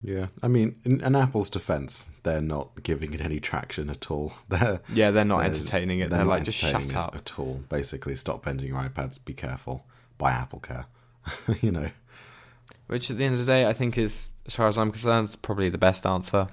Yeah, 0.05 0.27
I 0.43 0.49
mean, 0.49 0.77
in, 0.85 1.01
in 1.01 1.17
Apple's 1.17 1.49
defense, 1.49 2.11
they're 2.25 2.43
not 2.43 2.83
giving 2.83 3.15
it 3.15 3.23
any 3.23 3.41
traction 3.41 3.89
at 3.89 4.11
all. 4.11 4.35
They're 4.51 4.81
yeah, 4.93 5.11
they're 5.11 5.25
not 5.25 5.39
they're, 5.39 5.47
entertaining 5.47 6.01
it. 6.01 6.11
They're, 6.11 6.19
they're 6.19 6.27
like 6.27 6.45
just 6.45 6.59
shut 6.59 6.95
up 6.95 7.17
at 7.17 7.39
all. 7.39 7.63
Basically, 7.71 8.15
stop 8.15 8.45
bending 8.45 8.69
your 8.69 8.77
iPads. 8.77 9.19
Be 9.25 9.33
careful. 9.33 9.87
Buy 10.19 10.33
Apple 10.33 10.61
Care. 10.61 10.85
you 11.63 11.71
know. 11.73 11.89
Which 12.87 13.11
at 13.11 13.17
the 13.17 13.25
end 13.25 13.33
of 13.33 13.41
the 13.41 13.47
day, 13.47 13.65
I 13.67 13.73
think 13.73 13.97
is, 13.97 14.29
as 14.45 14.55
far 14.55 14.69
as 14.69 14.77
I'm 14.77 14.91
concerned, 14.91 15.35
probably 15.41 15.71
the 15.71 15.79
best 15.79 16.05
answer. 16.05 16.49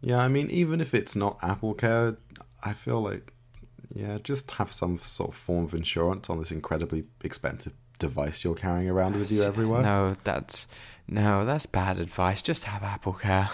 Yeah, 0.00 0.18
I 0.18 0.26
mean, 0.26 0.50
even 0.50 0.80
if 0.80 0.92
it's 0.92 1.14
not 1.14 1.38
Apple 1.40 1.74
Care, 1.74 2.16
I 2.64 2.72
feel 2.72 3.00
like, 3.00 3.32
yeah, 3.94 4.18
just 4.24 4.50
have 4.52 4.72
some 4.72 4.98
sort 4.98 5.30
of 5.30 5.36
form 5.36 5.66
of 5.66 5.74
insurance 5.74 6.28
on 6.28 6.40
this 6.40 6.50
incredibly 6.50 7.04
expensive 7.22 7.74
device 8.00 8.42
you're 8.42 8.56
carrying 8.56 8.90
around 8.90 9.14
with 9.16 9.30
you 9.30 9.44
everywhere. 9.44 9.82
No, 9.82 10.16
that's 10.24 10.66
no, 11.12 11.44
that's 11.44 11.66
bad 11.66 12.00
advice. 12.00 12.42
Just 12.42 12.64
have 12.64 12.82
Apple 12.82 13.12
Care. 13.12 13.50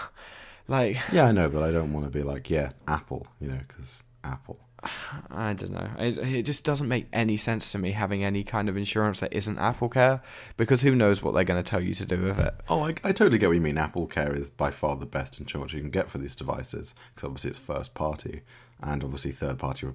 Like, 0.67 0.97
yeah, 1.11 1.25
I 1.25 1.31
know, 1.31 1.49
but 1.49 1.63
I 1.63 1.71
don't 1.71 1.93
want 1.93 2.05
to 2.05 2.11
be 2.11 2.23
like, 2.23 2.49
yeah, 2.49 2.71
Apple, 2.87 3.27
you 3.39 3.49
know, 3.49 3.59
because 3.67 4.03
Apple. 4.23 4.59
I 5.31 5.53
don't 5.53 5.71
know. 5.71 5.89
It, 5.97 6.17
it 6.17 6.43
just 6.43 6.63
doesn't 6.63 6.87
make 6.87 7.07
any 7.11 7.37
sense 7.37 7.71
to 7.71 7.77
me 7.77 7.91
having 7.91 8.23
any 8.23 8.43
kind 8.43 8.69
of 8.69 8.77
insurance 8.77 9.19
that 9.19 9.33
isn't 9.33 9.57
Apple 9.57 9.89
Care 9.89 10.21
because 10.57 10.81
who 10.81 10.95
knows 10.95 11.21
what 11.21 11.33
they're 11.33 11.43
going 11.43 11.61
to 11.61 11.69
tell 11.69 11.81
you 11.81 11.95
to 11.95 12.05
do 12.05 12.21
with 12.23 12.39
it. 12.39 12.53
Oh, 12.69 12.85
I, 12.85 12.89
I 13.03 13.11
totally 13.11 13.39
get 13.39 13.47
what 13.47 13.55
you 13.55 13.61
mean. 13.61 13.77
Apple 13.77 14.07
Care 14.07 14.33
is 14.33 14.49
by 14.49 14.71
far 14.71 14.95
the 14.95 15.05
best 15.05 15.39
insurance 15.39 15.73
you 15.73 15.81
can 15.81 15.89
get 15.89 16.09
for 16.09 16.17
these 16.17 16.35
devices 16.35 16.93
because 17.13 17.27
obviously 17.27 17.49
it's 17.49 17.59
first 17.59 17.93
party 17.93 18.41
and 18.81 19.03
obviously 19.03 19.31
third 19.31 19.57
party 19.57 19.87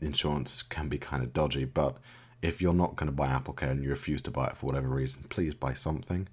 insurance 0.00 0.62
can 0.62 0.88
be 0.88 0.98
kind 0.98 1.22
of 1.22 1.32
dodgy, 1.32 1.64
but 1.64 1.98
if 2.42 2.60
you're 2.60 2.74
not 2.74 2.96
going 2.96 3.08
to 3.08 3.16
buy 3.16 3.28
Apple 3.28 3.54
Care 3.54 3.70
and 3.70 3.82
you 3.82 3.90
refuse 3.90 4.22
to 4.22 4.30
buy 4.30 4.46
it 4.46 4.56
for 4.56 4.66
whatever 4.66 4.88
reason, 4.88 5.24
please 5.28 5.54
buy 5.54 5.74
something. 5.74 6.28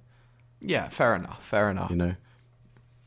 Yeah, 0.64 0.90
fair 0.90 1.16
enough. 1.16 1.44
Fair 1.46 1.70
enough. 1.70 1.90
You 1.92 1.98
know, 1.98 2.16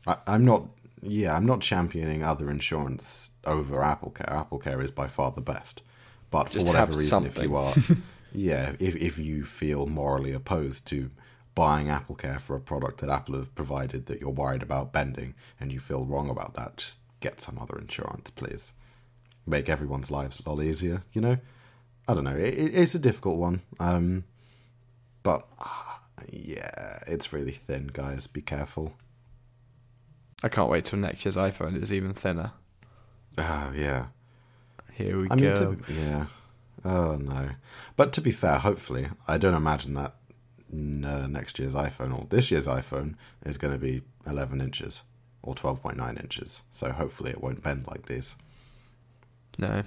I, 0.05 0.17
I'm 0.27 0.45
not. 0.45 0.67
Yeah, 1.01 1.35
I'm 1.35 1.45
not 1.45 1.61
championing 1.61 2.23
other 2.23 2.49
insurance 2.49 3.31
over 3.45 3.83
Apple 3.83 4.11
Care. 4.11 4.29
Apple 4.31 4.57
Care 4.59 4.81
is 4.81 4.91
by 4.91 5.07
far 5.07 5.31
the 5.31 5.41
best, 5.41 5.81
but 6.31 6.49
Just 6.51 6.65
for 6.65 6.73
whatever 6.73 6.91
have 6.93 6.99
reason, 6.99 7.25
if 7.25 7.37
you 7.37 7.55
are, 7.55 7.73
yeah, 8.33 8.73
if 8.79 8.95
if 8.95 9.17
you 9.17 9.45
feel 9.45 9.85
morally 9.85 10.33
opposed 10.33 10.87
to 10.87 11.11
buying 11.55 11.89
Apple 11.89 12.15
Care 12.15 12.39
for 12.39 12.55
a 12.55 12.59
product 12.59 13.01
that 13.01 13.09
Apple 13.09 13.35
have 13.35 13.53
provided 13.55 14.05
that 14.07 14.19
you're 14.21 14.29
worried 14.29 14.61
about 14.63 14.91
bending 14.93 15.33
and 15.59 15.71
you 15.71 15.79
feel 15.79 16.03
wrong 16.05 16.29
about 16.29 16.53
that, 16.55 16.77
just 16.77 16.99
get 17.19 17.41
some 17.41 17.57
other 17.59 17.77
insurance, 17.79 18.29
please. 18.31 18.73
Make 19.45 19.69
everyone's 19.69 20.11
lives 20.11 20.39
a 20.45 20.49
lot 20.49 20.61
easier. 20.61 21.03
You 21.13 21.21
know, 21.21 21.37
I 22.07 22.13
don't 22.13 22.25
know. 22.25 22.35
It, 22.35 22.53
it- 22.55 22.75
it's 22.75 22.95
a 22.95 22.99
difficult 22.99 23.37
one, 23.39 23.61
um, 23.79 24.23
but 25.23 25.47
ah, 25.59 25.86
yeah, 26.31 26.99
it's 27.07 27.31
really 27.33 27.51
thin, 27.51 27.89
guys. 27.93 28.27
Be 28.27 28.41
careful. 28.41 28.93
I 30.43 30.49
can't 30.49 30.69
wait 30.69 30.85
till 30.85 30.99
next 30.99 31.25
year's 31.25 31.35
iPhone 31.35 31.81
is 31.81 31.91
even 31.91 32.13
thinner. 32.13 32.51
Oh 33.37 33.71
yeah. 33.75 34.07
Here 34.93 35.17
we 35.19 35.27
I 35.29 35.35
go. 35.35 35.69
mean, 35.71 35.77
to, 35.79 35.93
yeah. 35.93 36.25
Oh 36.85 37.15
no. 37.15 37.49
But 37.95 38.13
to 38.13 38.21
be 38.21 38.31
fair, 38.31 38.57
hopefully, 38.59 39.09
I 39.27 39.37
don't 39.37 39.53
imagine 39.55 39.93
that 39.95 40.15
n- 40.71 41.03
uh, 41.05 41.27
next 41.27 41.59
year's 41.59 41.73
iPhone 41.75 42.17
or 42.17 42.25
this 42.29 42.51
year's 42.51 42.67
iPhone 42.67 43.15
is 43.45 43.57
going 43.57 43.73
to 43.73 43.79
be 43.79 44.01
11 44.25 44.61
inches 44.61 45.01
or 45.43 45.55
12.9 45.55 46.21
inches. 46.21 46.61
So 46.71 46.91
hopefully, 46.91 47.31
it 47.31 47.41
won't 47.41 47.63
bend 47.63 47.85
like 47.87 48.05
these. 48.05 48.35
No. 49.57 49.83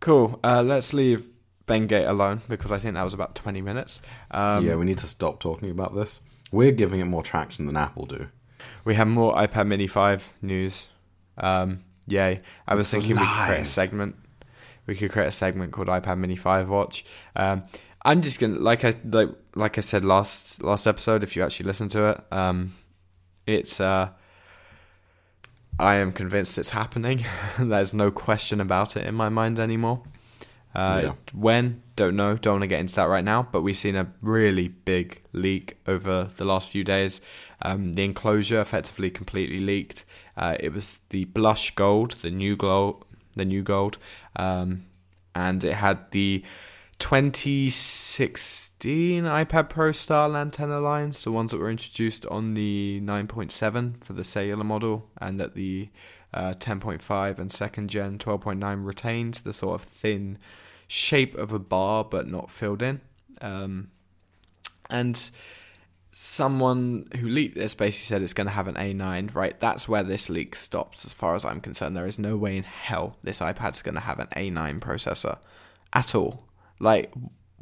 Cool. 0.00 0.38
Uh, 0.44 0.62
let's 0.62 0.92
leave 0.92 1.30
Bendgate 1.72 2.08
alone 2.08 2.42
because 2.48 2.70
I 2.70 2.78
think 2.78 2.94
that 2.94 3.02
was 3.02 3.14
about 3.14 3.34
20 3.34 3.62
minutes. 3.62 4.02
Um, 4.30 4.66
yeah, 4.66 4.76
we 4.76 4.84
need 4.84 4.98
to 4.98 5.06
stop 5.06 5.40
talking 5.40 5.70
about 5.70 5.94
this. 5.94 6.20
We're 6.50 6.72
giving 6.72 7.00
it 7.00 7.04
more 7.04 7.22
traction 7.22 7.66
than 7.66 7.76
Apple 7.76 8.06
do. 8.06 8.28
We 8.84 8.94
have 8.94 9.08
more 9.08 9.34
iPad 9.34 9.66
Mini 9.66 9.86
5 9.86 10.34
news. 10.42 10.88
Um, 11.38 11.84
yay. 12.06 12.42
I 12.68 12.74
was 12.74 12.92
It's 12.92 13.02
thinking 13.02 13.16
we 13.16 13.26
could 13.26 13.46
create 13.46 13.60
a 13.60 13.64
segment. 13.64 14.16
We 14.86 14.96
could 14.96 15.12
create 15.12 15.28
a 15.28 15.32
segment 15.32 15.72
called 15.72 15.88
iPad 15.88 16.18
Mini 16.18 16.36
5 16.36 16.68
Watch. 16.68 17.04
Um, 17.36 17.64
I'm 18.04 18.20
just 18.20 18.40
gonna 18.40 18.58
like 18.58 18.84
I 18.84 18.94
like 19.04 19.28
like 19.54 19.78
I 19.78 19.80
said 19.80 20.04
last 20.04 20.62
last 20.62 20.86
episode. 20.86 21.22
If 21.22 21.36
you 21.36 21.44
actually 21.44 21.66
listen 21.66 21.88
to 21.90 22.06
it, 22.10 22.20
um, 22.32 22.74
it's 23.46 23.80
uh, 23.80 24.08
I 25.78 25.96
am 25.96 26.12
convinced 26.12 26.58
it's 26.58 26.70
happening. 26.70 27.24
There's 27.58 27.94
no 27.94 28.10
question 28.10 28.60
about 28.60 28.96
it 28.96 29.06
in 29.06 29.14
my 29.14 29.28
mind 29.28 29.60
anymore. 29.60 30.02
Uh, 30.74 31.00
Yeah. 31.04 31.12
When 31.32 31.82
don't 31.96 32.16
know. 32.16 32.36
Don't 32.36 32.54
want 32.54 32.62
to 32.62 32.68
get 32.68 32.80
into 32.80 32.94
that 32.96 33.08
right 33.08 33.24
now. 33.24 33.46
But 33.50 33.62
we've 33.62 33.76
seen 33.76 33.96
a 33.96 34.12
really 34.22 34.68
big 34.68 35.22
leak 35.32 35.76
over 35.86 36.28
the 36.36 36.44
last 36.44 36.70
few 36.70 36.84
days. 36.84 37.20
Um, 37.62 37.94
the 37.94 38.04
enclosure 38.04 38.60
effectively 38.60 39.10
completely 39.10 39.60
leaked. 39.60 40.04
Uh, 40.36 40.56
it 40.58 40.72
was 40.72 40.98
the 41.10 41.24
blush 41.26 41.74
gold, 41.74 42.12
the 42.22 42.30
new 42.30 42.56
glow, 42.56 43.04
the 43.34 43.44
new 43.44 43.62
gold, 43.62 43.98
um, 44.36 44.84
and 45.34 45.62
it 45.62 45.74
had 45.74 46.10
the 46.10 46.42
2016 46.98 49.24
iPad 49.24 49.68
Pro 49.68 49.92
style 49.92 50.34
antenna 50.36 50.80
lines, 50.80 51.22
the 51.24 51.32
ones 51.32 51.50
that 51.52 51.60
were 51.60 51.70
introduced 51.70 52.24
on 52.26 52.54
the 52.54 53.00
9.7 53.02 54.02
for 54.02 54.14
the 54.14 54.24
cellular 54.24 54.64
model, 54.64 55.10
and 55.20 55.38
that 55.38 55.54
the 55.54 55.90
uh, 56.34 56.54
10.5 56.54 57.38
and 57.38 57.52
second 57.52 57.88
gen 57.88 58.18
12.9 58.18 58.84
retained 58.84 59.34
the 59.44 59.52
sort 59.52 59.80
of 59.80 59.86
thin 59.86 60.38
shape 60.86 61.34
of 61.34 61.52
a 61.52 61.58
bar 61.58 62.04
but 62.04 62.28
not 62.28 62.50
filled 62.50 62.82
in. 62.82 63.00
Um, 63.40 63.90
and 64.90 65.30
someone 66.12 67.08
who 67.18 67.28
leaked 67.28 67.54
this 67.54 67.74
basically 67.74 68.04
said 68.04 68.22
it's 68.22 68.34
going 68.34 68.46
to 68.46 68.52
have 68.52 68.68
an 68.68 68.74
A9, 68.74 69.34
right? 69.34 69.58
That's 69.58 69.88
where 69.88 70.02
this 70.02 70.28
leak 70.28 70.54
stops, 70.54 71.04
as 71.04 71.14
far 71.14 71.34
as 71.34 71.44
I'm 71.44 71.60
concerned. 71.60 71.96
There 71.96 72.06
is 72.06 72.18
no 72.18 72.36
way 72.36 72.56
in 72.56 72.64
hell 72.64 73.16
this 73.22 73.40
iPad's 73.40 73.82
going 73.82 73.94
to 73.94 74.00
have 74.02 74.18
an 74.18 74.28
A9 74.36 74.80
processor 74.80 75.38
at 75.92 76.14
all. 76.14 76.44
Like, 76.78 77.12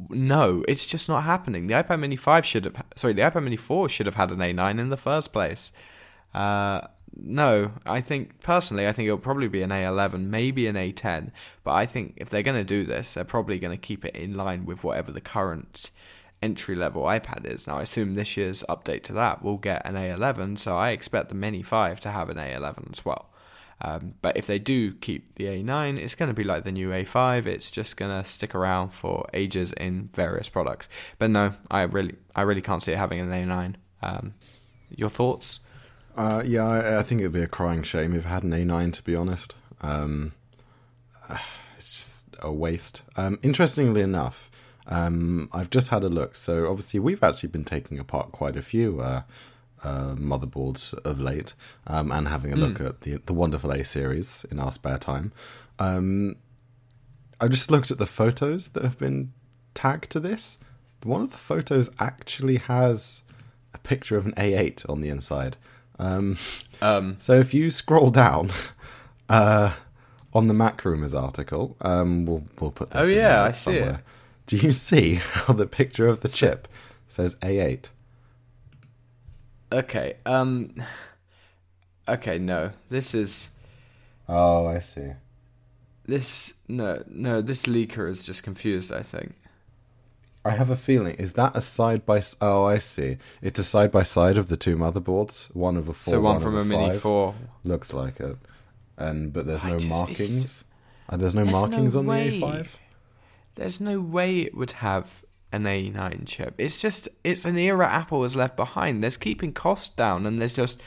no, 0.09 0.65
it's 0.67 0.85
just 0.85 1.07
not 1.07 1.23
happening. 1.23 1.67
The 1.67 1.75
iPad 1.75 1.99
Mini 1.99 2.15
5 2.15 2.45
should 2.45 2.65
have, 2.65 2.83
sorry, 2.95 3.13
the 3.13 3.21
iPad 3.21 3.43
Mini 3.43 3.55
4 3.55 3.87
should 3.87 4.05
have 4.05 4.15
had 4.15 4.31
an 4.31 4.39
A9 4.39 4.79
in 4.79 4.89
the 4.89 4.97
first 4.97 5.31
place. 5.31 5.71
Uh, 6.33 6.81
no, 7.15 7.71
I 7.85 8.01
think 8.01 8.39
personally, 8.39 8.87
I 8.87 8.93
think 8.93 9.07
it'll 9.07 9.17
probably 9.17 9.47
be 9.47 9.61
an 9.61 9.69
A11, 9.69 10.27
maybe 10.27 10.67
an 10.67 10.75
A10. 10.75 11.31
But 11.63 11.71
I 11.73 11.85
think 11.85 12.13
if 12.17 12.29
they're 12.29 12.43
going 12.43 12.57
to 12.57 12.63
do 12.63 12.83
this, 12.83 13.13
they're 13.13 13.23
probably 13.23 13.59
going 13.59 13.75
to 13.75 13.81
keep 13.81 14.05
it 14.05 14.15
in 14.15 14.35
line 14.35 14.65
with 14.65 14.83
whatever 14.83 15.11
the 15.11 15.21
current 15.21 15.91
entry 16.41 16.75
level 16.75 17.03
iPad 17.03 17.45
is. 17.45 17.67
Now, 17.67 17.77
I 17.77 17.83
assume 17.83 18.15
this 18.15 18.37
year's 18.37 18.63
update 18.69 19.03
to 19.03 19.13
that 19.13 19.43
will 19.43 19.57
get 19.57 19.85
an 19.85 19.95
A11, 19.95 20.57
so 20.57 20.77
I 20.77 20.89
expect 20.89 21.29
the 21.29 21.35
Mini 21.35 21.61
5 21.61 21.99
to 22.01 22.11
have 22.11 22.29
an 22.29 22.37
A11 22.37 22.91
as 22.91 23.05
well. 23.05 23.27
Um, 23.83 24.13
but 24.21 24.37
if 24.37 24.45
they 24.45 24.59
do 24.59 24.93
keep 24.93 25.35
the 25.35 25.45
A9, 25.45 25.97
it's 25.97 26.15
going 26.15 26.29
to 26.29 26.35
be 26.35 26.43
like 26.43 26.63
the 26.63 26.71
new 26.71 26.89
A5. 26.89 27.47
It's 27.47 27.71
just 27.71 27.97
going 27.97 28.11
to 28.11 28.27
stick 28.27 28.53
around 28.53 28.89
for 28.89 29.27
ages 29.33 29.73
in 29.73 30.09
various 30.13 30.49
products. 30.49 30.87
But 31.17 31.31
no, 31.31 31.55
I 31.69 31.81
really, 31.81 32.15
I 32.35 32.43
really 32.43 32.61
can't 32.61 32.83
see 32.83 32.91
it 32.91 32.97
having 32.97 33.19
an 33.19 33.31
A9. 33.31 33.75
Um, 34.03 34.35
your 34.89 35.09
thoughts? 35.09 35.61
Uh, 36.15 36.43
yeah, 36.45 36.65
I, 36.65 36.99
I 36.99 37.03
think 37.03 37.21
it'd 37.21 37.31
be 37.31 37.41
a 37.41 37.47
crying 37.47 37.83
shame 37.83 38.15
if 38.15 38.25
I 38.25 38.29
had 38.29 38.43
an 38.43 38.51
A9, 38.51 38.93
to 38.93 39.03
be 39.03 39.15
honest. 39.15 39.55
Um, 39.81 40.33
it's 41.77 41.91
just 41.93 42.25
a 42.39 42.51
waste. 42.51 43.03
Um, 43.15 43.39
interestingly 43.41 44.01
enough, 44.01 44.51
um, 44.87 45.49
I've 45.51 45.69
just 45.69 45.89
had 45.89 46.03
a 46.03 46.09
look. 46.09 46.35
So 46.35 46.69
obviously, 46.69 46.99
we've 46.99 47.23
actually 47.23 47.49
been 47.49 47.63
taking 47.63 47.99
apart 47.99 48.31
quite 48.31 48.57
a 48.57 48.61
few 48.61 48.99
uh, 48.99 49.21
uh, 49.83 50.15
motherboards 50.15 50.93
of 51.05 51.19
late, 51.19 51.53
um, 51.87 52.11
and 52.11 52.27
having 52.27 52.53
a 52.53 52.55
look 52.55 52.79
at 52.81 53.01
the 53.01 53.21
the 53.25 53.33
wonderful 53.33 53.71
A 53.71 53.83
series 53.83 54.45
in 54.51 54.59
our 54.59 54.71
spare 54.71 54.97
time. 54.97 55.31
Um, 55.79 56.35
I 57.39 57.47
just 57.47 57.71
looked 57.71 57.89
at 57.89 57.97
the 57.97 58.05
photos 58.05 58.69
that 58.69 58.83
have 58.83 58.99
been 58.99 59.33
tagged 59.73 60.11
to 60.11 60.19
this. 60.19 60.59
One 61.03 61.21
of 61.23 61.31
the 61.31 61.37
photos 61.37 61.89
actually 61.99 62.57
has 62.57 63.23
a 63.73 63.79
picture 63.79 64.17
of 64.17 64.27
an 64.27 64.33
A8 64.33 64.87
on 64.87 65.01
the 65.01 65.09
inside. 65.09 65.57
Um, 66.01 66.37
Um, 66.81 67.17
so 67.19 67.39
if 67.39 67.53
you 67.53 67.69
scroll 67.69 68.09
down 68.09 68.49
uh, 69.29 69.73
on 70.33 70.47
the 70.47 70.53
MacRumors 70.53 71.13
article, 71.19 71.77
um, 71.81 72.25
we'll 72.25 72.43
we'll 72.59 72.71
put 72.71 72.89
this. 72.91 73.07
Oh, 73.07 73.09
yeah, 73.09 73.43
I 73.43 73.51
see 73.51 73.77
it. 73.77 73.97
Do 74.47 74.57
you 74.57 74.71
see 74.71 75.15
how 75.33 75.53
the 75.53 75.67
picture 75.67 76.07
of 76.07 76.21
the 76.21 76.29
chip 76.29 76.67
says 77.07 77.35
A8? 77.35 77.89
okay. 79.71 80.15
Um, 80.25 80.75
okay. 82.07 82.37
No, 82.39 82.71
this 82.89 83.13
is 83.15 83.51
Oh, 84.27 84.65
I 84.65 84.79
see. 84.79 85.11
this. 86.05 86.55
No, 86.67 87.03
no. 87.07 87.41
This 87.41 87.65
leaker 87.67 88.09
is 88.09 88.23
just 88.23 88.43
confused. 88.43 88.91
I 88.91 89.03
think. 89.03 89.35
I 90.43 90.51
have 90.51 90.69
a 90.71 90.75
feeling. 90.75 91.15
Is 91.15 91.33
that 91.33 91.55
a 91.55 91.61
side 91.61 92.05
by? 92.05 92.21
Oh, 92.41 92.63
I 92.65 92.79
see. 92.79 93.17
It's 93.41 93.59
a 93.59 93.63
side 93.63 93.91
by 93.91 94.03
side 94.03 94.37
of 94.37 94.49
the 94.49 94.57
two 94.57 94.75
motherboards. 94.75 95.45
One 95.55 95.77
of 95.77 95.87
a 95.87 95.93
four. 95.93 96.13
so 96.13 96.21
one, 96.21 96.37
of 96.37 96.43
from 96.43 96.57
a, 96.57 96.65
Mini. 96.65 96.97
Four. 96.97 97.35
Looks 97.63 97.93
like 97.93 98.19
it, 98.19 98.37
and 98.97 99.31
but 99.31 99.45
there's 99.45 99.63
I 99.63 99.69
no 99.69 99.75
just- 99.77 99.87
markings. 99.87 100.63
And 101.09 101.21
there's 101.21 101.35
no 101.35 101.43
There's 101.43 101.55
no 101.61 101.67
markings 101.67 101.95
on 101.95 102.05
way. 102.05 102.29
the 102.29 102.41
A5. 102.41 102.67
There's 103.55 103.81
no 103.81 103.99
way 103.99 104.39
it 104.39 104.55
would 104.55 104.71
have 104.71 105.23
an 105.51 105.63
A9 105.65 106.25
chip. 106.25 106.55
It's 106.57 106.79
just 106.79 107.09
it's 107.23 107.43
an 107.43 107.57
era 107.57 107.85
Apple 107.87 108.23
has 108.23 108.35
left 108.37 108.55
behind. 108.55 109.03
There's 109.03 109.17
keeping 109.17 109.51
costs 109.53 109.93
down, 109.93 110.25
and 110.25 110.39
there's 110.39 110.53
just 110.53 110.81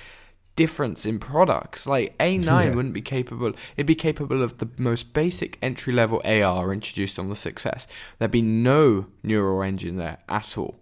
difference 0.56 1.04
in 1.06 1.18
products. 1.18 1.86
Like 1.86 2.16
A9 2.18 2.44
Yeah. 2.44 2.74
wouldn't 2.74 2.94
be 2.94 3.02
capable. 3.02 3.52
It'd 3.76 3.86
be 3.86 3.94
capable 3.94 4.42
of 4.42 4.58
the 4.58 4.68
most 4.78 5.12
basic 5.12 5.58
entry 5.62 5.92
level 5.92 6.20
AR 6.24 6.72
introduced 6.72 7.18
on 7.18 7.28
the 7.28 7.34
6S. 7.34 7.86
There'd 8.18 8.30
be 8.30 8.42
no 8.42 9.06
neural 9.22 9.62
engine 9.62 9.96
there 9.96 10.18
at 10.28 10.56
all. 10.56 10.76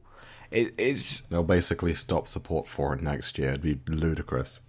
It, 0.50 0.74
it's 0.76 1.20
They'll 1.22 1.42
basically 1.42 1.94
stop 1.94 2.28
support 2.28 2.68
for 2.68 2.94
it 2.94 3.00
next 3.02 3.38
year. 3.38 3.50
It'd 3.50 3.62
be 3.62 3.78
ludicrous. 3.92 4.60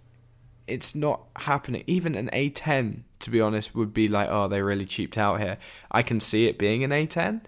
it's 0.66 0.94
not 0.94 1.20
happening. 1.36 1.84
Even 1.86 2.14
an 2.14 2.30
A10, 2.32 3.02
to 3.18 3.30
be 3.30 3.38
honest, 3.40 3.74
would 3.74 3.92
be 3.92 4.08
like, 4.08 4.28
oh, 4.30 4.48
they 4.48 4.62
really 4.62 4.86
cheaped 4.86 5.18
out 5.18 5.38
here. 5.40 5.58
I 5.90 6.00
can 6.02 6.20
see 6.20 6.46
it 6.46 6.56
being 6.58 6.82
an 6.82 6.90
A10, 6.90 7.42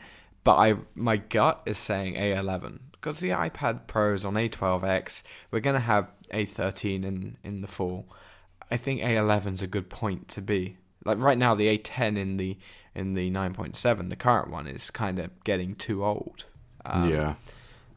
but 0.44 0.57
I 0.57 0.74
my 0.94 1.16
gut 1.16 1.62
is 1.64 1.78
saying 1.78 2.14
A11 2.16 2.80
because 3.07 3.20
the 3.20 3.30
iPad 3.30 3.86
Pros 3.86 4.24
on 4.24 4.34
A12X, 4.34 5.22
we're 5.52 5.61
gonna 5.61 5.78
have 5.78 6.11
A13 6.34 7.04
in 7.04 7.36
in 7.44 7.61
the 7.61 7.68
fall. 7.68 8.04
I 8.68 8.76
think 8.76 9.00
A11's 9.00 9.62
a 9.62 9.68
good 9.68 9.88
point 9.88 10.26
to 10.30 10.42
be. 10.42 10.76
Like 11.04 11.18
right 11.18 11.38
now, 11.38 11.54
the 11.54 11.68
A10 11.78 12.18
in 12.18 12.36
the 12.36 12.59
in 12.96 13.14
the 13.14 13.30
9.7, 13.30 14.09
the 14.09 14.16
current 14.16 14.50
one 14.50 14.66
is 14.66 14.90
kind 14.90 15.20
of 15.20 15.30
getting 15.44 15.76
too 15.76 16.04
old. 16.04 16.46
Um, 16.84 17.09
yeah. 17.09 17.34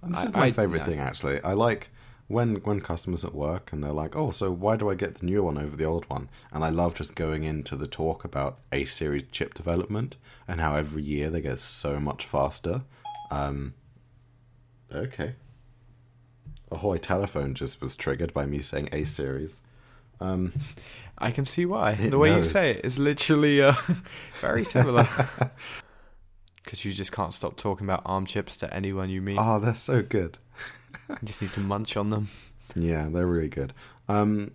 And 0.04 0.14
this 0.14 0.22
I- 0.22 0.26
is 0.26 0.34
my 0.36 0.46
I- 0.46 0.52
favorite 0.52 0.86
thing, 0.86 1.00
actually. 1.00 1.42
I 1.42 1.54
like 1.54 1.90
when 2.28 2.58
when 2.58 2.80
customers 2.80 3.26
at 3.26 3.34
work 3.34 3.74
and 3.74 3.84
they're 3.84 3.92
like, 3.92 4.16
"Oh, 4.16 4.30
so 4.30 4.52
why 4.52 4.76
do 4.76 4.92
I 4.92 4.94
get 4.94 5.16
the 5.16 5.26
new 5.26 5.42
one 5.42 5.58
over 5.58 5.76
the 5.76 5.86
old 5.86 6.08
one?" 6.08 6.30
And 6.52 6.64
I 6.64 6.70
love 6.70 6.94
just 6.94 7.16
going 7.16 7.46
into 7.46 7.76
the 7.76 7.88
talk 7.88 8.24
about 8.24 8.60
A 8.72 8.86
series 8.86 9.24
chip 9.32 9.56
development 9.56 10.18
and 10.48 10.62
how 10.62 10.76
every 10.76 11.02
year 11.02 11.32
they 11.32 11.42
get 11.42 11.60
so 11.60 12.00
much 12.00 12.28
faster. 12.28 12.84
Um, 13.32 13.74
okay. 14.94 15.36
Ahoy 16.72 16.98
telephone 16.98 17.54
just 17.56 17.82
was 17.82 17.96
triggered 17.96 18.34
by 18.34 18.46
me 18.46 18.60
saying 18.60 18.90
A 18.92 19.04
series. 19.04 19.62
Um, 20.20 20.54
I 21.18 21.32
can 21.32 21.46
see 21.46 21.66
why. 21.66 21.96
The 21.96 22.18
way 22.18 22.30
knows. 22.30 22.48
you 22.48 22.52
say 22.52 22.72
it 22.72 22.86
is 22.86 23.00
literally 23.00 23.62
uh, 23.62 23.74
very 24.42 24.66
similar. 24.66 25.08
Because 26.64 26.86
you 26.86 26.94
just 26.94 27.12
can't 27.12 27.34
stop 27.34 27.58
talking 27.58 27.88
about 27.88 28.04
ARM 28.06 28.28
chips 28.28 28.58
to 28.58 28.72
anyone 28.72 29.10
you 29.10 29.22
meet. 29.24 29.38
oh, 29.40 29.58
they're 29.58 29.74
so 29.74 30.04
good. 30.04 30.38
You 31.10 31.16
just 31.24 31.42
need 31.42 31.50
to 31.52 31.62
munch 31.62 31.98
on 31.98 32.12
them. 32.12 32.30
Yeah, 32.76 33.10
they're 33.10 33.26
really 33.26 33.48
good. 33.48 33.74
Um, 34.08 34.52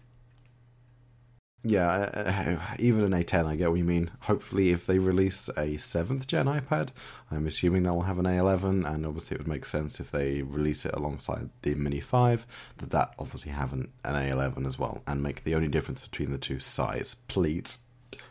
yeah, 1.65 2.59
uh, 2.69 2.75
even 2.79 3.03
an 3.03 3.13
A10, 3.13 3.47
I 3.47 3.57
get 3.57 3.71
what 3.71 3.79
you 3.79 3.85
mean. 3.85 4.11
Hopefully, 4.21 4.71
if 4.71 4.87
they 4.87 4.99
release 4.99 5.49
a 5.57 5.77
seventh 5.79 6.27
gen 6.27 6.47
iPad, 6.47 6.91
I'm 7.31 7.47
assuming 7.47 7.85
that 7.85 7.95
will 7.95 8.03
have 8.03 8.19
an 8.19 8.27
A11, 8.27 8.87
and 8.87 9.07
obviously 9.07 9.37
it 9.37 9.39
would 9.39 9.49
make 9.49 9.65
sense 9.65 9.99
if 9.99 10.11
they 10.11 10.43
release 10.43 10.85
it 10.85 10.95
alongside 10.95 11.49
the 11.63 11.75
Mini 11.75 12.01
5 12.01 12.47
that 12.79 12.91
that 12.91 13.15
obviously 13.19 13.53
have 13.53 13.73
an, 13.73 13.91
an 14.05 14.15
A11 14.15 14.67
as 14.67 14.79
well, 14.79 15.03
and 15.07 15.23
make 15.23 15.45
the 15.45 15.55
only 15.55 15.69
difference 15.69 16.07
between 16.07 16.31
the 16.31 16.39
two 16.39 16.61
size. 16.61 17.17
Please, 17.29 17.79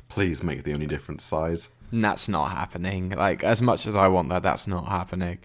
please 0.09 0.43
make 0.43 0.63
the 0.63 0.73
only 0.73 0.87
difference 0.87 1.23
size. 1.23 1.69
And 1.91 2.03
that's 2.03 2.29
not 2.29 2.51
happening. 2.51 3.09
Like 3.09 3.43
as 3.43 3.61
much 3.61 3.87
as 3.87 3.95
I 3.95 4.07
want 4.07 4.29
that, 4.29 4.43
that's 4.43 4.67
not 4.67 4.87
happening. 4.87 5.39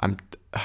I'm 0.00 0.16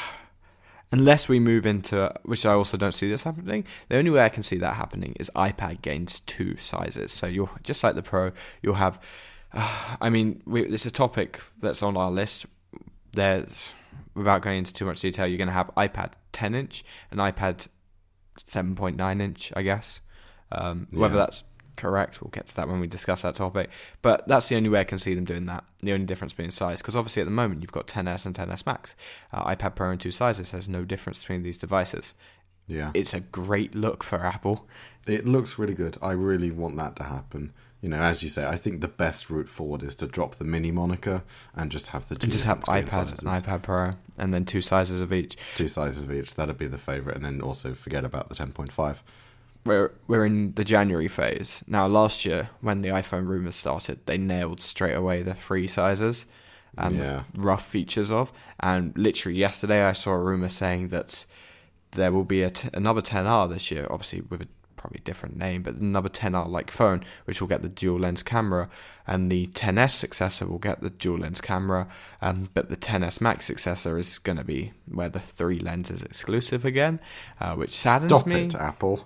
unless 0.92 1.28
we 1.28 1.40
move 1.40 1.66
into 1.66 2.14
which 2.24 2.46
I 2.46 2.54
also 2.54 2.78
don't 2.78 2.94
see 2.94 3.10
this 3.10 3.24
happening. 3.24 3.66
The 3.90 3.98
only 3.98 4.12
way 4.12 4.24
I 4.24 4.30
can 4.30 4.44
see 4.44 4.58
that 4.58 4.76
happening 4.76 5.16
is 5.20 5.30
iPad 5.36 5.82
gains 5.82 6.20
two 6.22 6.58
sizes. 6.58 7.12
So 7.12 7.28
you'll 7.28 7.50
just 7.64 7.84
like 7.84 7.96
the 7.96 8.04
Pro, 8.04 8.32
you'll 8.62 8.76
have. 8.76 9.00
Uh, 9.54 9.96
I 10.02 10.10
mean, 10.10 10.42
we, 10.46 10.64
it's 10.66 10.86
a 10.86 10.92
topic 10.92 11.40
that's 11.62 11.84
on 11.84 11.98
our 11.98 12.12
list. 12.12 12.46
There's 13.14 13.74
without 14.16 14.42
going 14.42 14.60
into 14.60 14.74
too 14.74 14.86
much 14.86 15.02
detail, 15.02 15.26
you're 15.28 15.38
going 15.38 15.48
to 15.48 15.54
have 15.54 15.72
iPad 15.78 16.12
10 16.34 16.56
inch 16.56 16.84
and 17.10 17.20
iPad 17.20 17.68
7.9 18.38 19.22
inch, 19.22 19.54
I 19.56 19.62
guess. 19.62 20.02
Um, 20.52 20.88
Whether 20.92 21.16
that's 21.16 21.44
correct, 21.80 22.22
we'll 22.22 22.30
get 22.32 22.48
to 22.48 22.56
that 22.58 22.68
when 22.68 22.80
we 22.80 22.88
discuss 22.88 23.22
that 23.24 23.36
topic. 23.36 23.70
But 24.02 24.28
that's 24.28 24.48
the 24.50 24.56
only 24.56 24.70
way 24.70 24.82
I 24.82 24.84
can 24.84 25.00
see 25.00 25.16
them 25.16 25.26
doing 25.26 25.46
that. 25.48 25.64
The 25.82 25.94
only 25.94 26.06
difference 26.06 26.34
being 26.34 26.52
size, 26.52 26.82
because 26.82 26.96
obviously 26.96 27.22
at 27.22 27.26
the 27.26 27.32
moment 27.32 27.62
you've 27.62 27.72
got 27.72 27.88
10s 27.88 28.26
and 28.26 28.36
10s 28.36 28.66
Max. 28.66 28.96
Uh, 29.34 29.56
iPad 29.56 29.76
Pro 29.76 29.92
in 29.92 29.98
two 29.98 30.12
sizes. 30.12 30.52
There's 30.52 30.70
no 30.70 30.84
difference 30.86 31.20
between 31.20 31.44
these 31.44 31.58
devices. 31.58 32.14
Yeah. 32.68 32.92
It's 32.94 33.14
a 33.16 33.20
great 33.22 33.74
look 33.74 34.04
for 34.04 34.24
Apple. 34.24 34.68
It 35.08 35.26
looks 35.26 35.58
really 35.58 35.74
good. 35.74 35.98
I 36.02 36.12
really 36.12 36.52
want 36.52 36.78
that 36.78 36.96
to 36.98 37.04
happen. 37.04 37.54
You 37.82 37.88
know, 37.88 38.02
as 38.02 38.22
you 38.22 38.28
say, 38.28 38.46
I 38.46 38.58
think 38.58 38.82
the 38.82 38.90
best 38.90 39.30
route 39.30 39.48
forward 39.48 39.84
is 39.84 39.96
to 39.96 40.06
drop 40.08 40.36
the 40.36 40.44
mini 40.44 40.70
moniker 40.70 41.24
and 41.56 41.72
just 41.72 41.88
have 41.88 42.10
the 42.10 42.16
two 42.16 42.26
And 42.26 42.32
just 42.34 42.44
have 42.44 42.60
iPad 42.62 42.92
sizes. 42.92 43.20
and 43.24 43.30
iPad 43.32 43.64
Pro, 43.64 43.92
and 44.18 44.34
then 44.34 44.44
two 44.44 44.60
sizes 44.60 45.00
of 45.00 45.14
each. 45.14 45.38
two 45.56 45.70
sizes 45.70 46.04
of 46.04 46.12
each. 46.12 46.36
That'd 46.36 46.58
be 46.58 46.68
the 46.68 46.78
favorite, 46.78 47.16
and 47.16 47.24
then 47.24 47.40
also 47.42 47.74
forget 47.74 48.04
about 48.04 48.28
the 48.28 48.36
10.5. 48.36 48.98
we're 49.70 49.91
we're 50.07 50.26
in 50.26 50.53
the 50.55 50.63
January 50.65 51.07
phase 51.07 51.63
now. 51.67 51.88
Last 51.88 52.26
year, 52.26 52.49
when 52.61 52.82
the 52.82 52.89
iPhone 52.89 53.26
rumors 53.28 53.55
started, 53.55 54.05
they 54.05 54.17
nailed 54.17 54.61
straight 54.61 54.95
away 54.95 55.22
the 55.24 55.36
free 55.36 55.67
sizes 55.67 56.26
and 56.78 56.97
Yeah. 56.97 57.24
rough 57.36 57.65
features 57.65 58.11
of. 58.11 58.32
And 58.59 58.97
literally 58.97 59.38
yesterday, 59.38 59.84
I 59.84 59.93
saw 59.93 60.11
a 60.11 60.20
rumor 60.20 60.49
saying 60.49 60.89
that 60.89 61.26
there 61.91 62.11
will 62.11 62.26
be 62.26 62.41
a 62.43 62.49
t- 62.51 62.70
another 62.74 63.01
10R 63.01 63.47
this 63.47 63.72
year, 63.72 63.88
obviously 63.89 64.22
with 64.22 64.41
a 64.41 64.47
probably 64.76 65.01
different 65.03 65.36
name, 65.36 65.61
but 65.63 65.76
another 65.76 66.07
10R 66.09 66.47
like 66.47 66.72
phone, 66.72 67.03
which 67.26 67.41
will 67.41 67.47
get 67.49 67.61
the 67.61 67.67
dual 67.82 67.99
lens 67.99 68.24
camera, 68.24 68.70
and 69.05 69.30
the 69.32 69.47
10s 69.47 69.91
successor 69.91 70.45
will 70.47 70.59
get 70.59 70.80
the 70.82 70.89
dual 70.89 71.20
lens 71.20 71.41
camera, 71.41 71.88
um, 72.22 72.49
but 72.53 72.70
the 72.70 72.78
10s 72.78 73.20
Max 73.20 73.45
successor 73.45 73.97
is 73.97 74.20
going 74.20 74.38
to 74.38 74.43
be 74.43 74.72
where 74.88 75.09
the 75.09 75.20
three 75.20 75.59
lens 75.59 75.91
is 75.91 76.01
exclusive 76.03 76.63
again, 76.63 76.99
uh, 77.41 77.55
which 77.55 77.72
saddens 77.76 78.11
Stop 78.11 78.28
me 78.28 78.43
it, 78.45 78.55
Apple. 78.55 79.05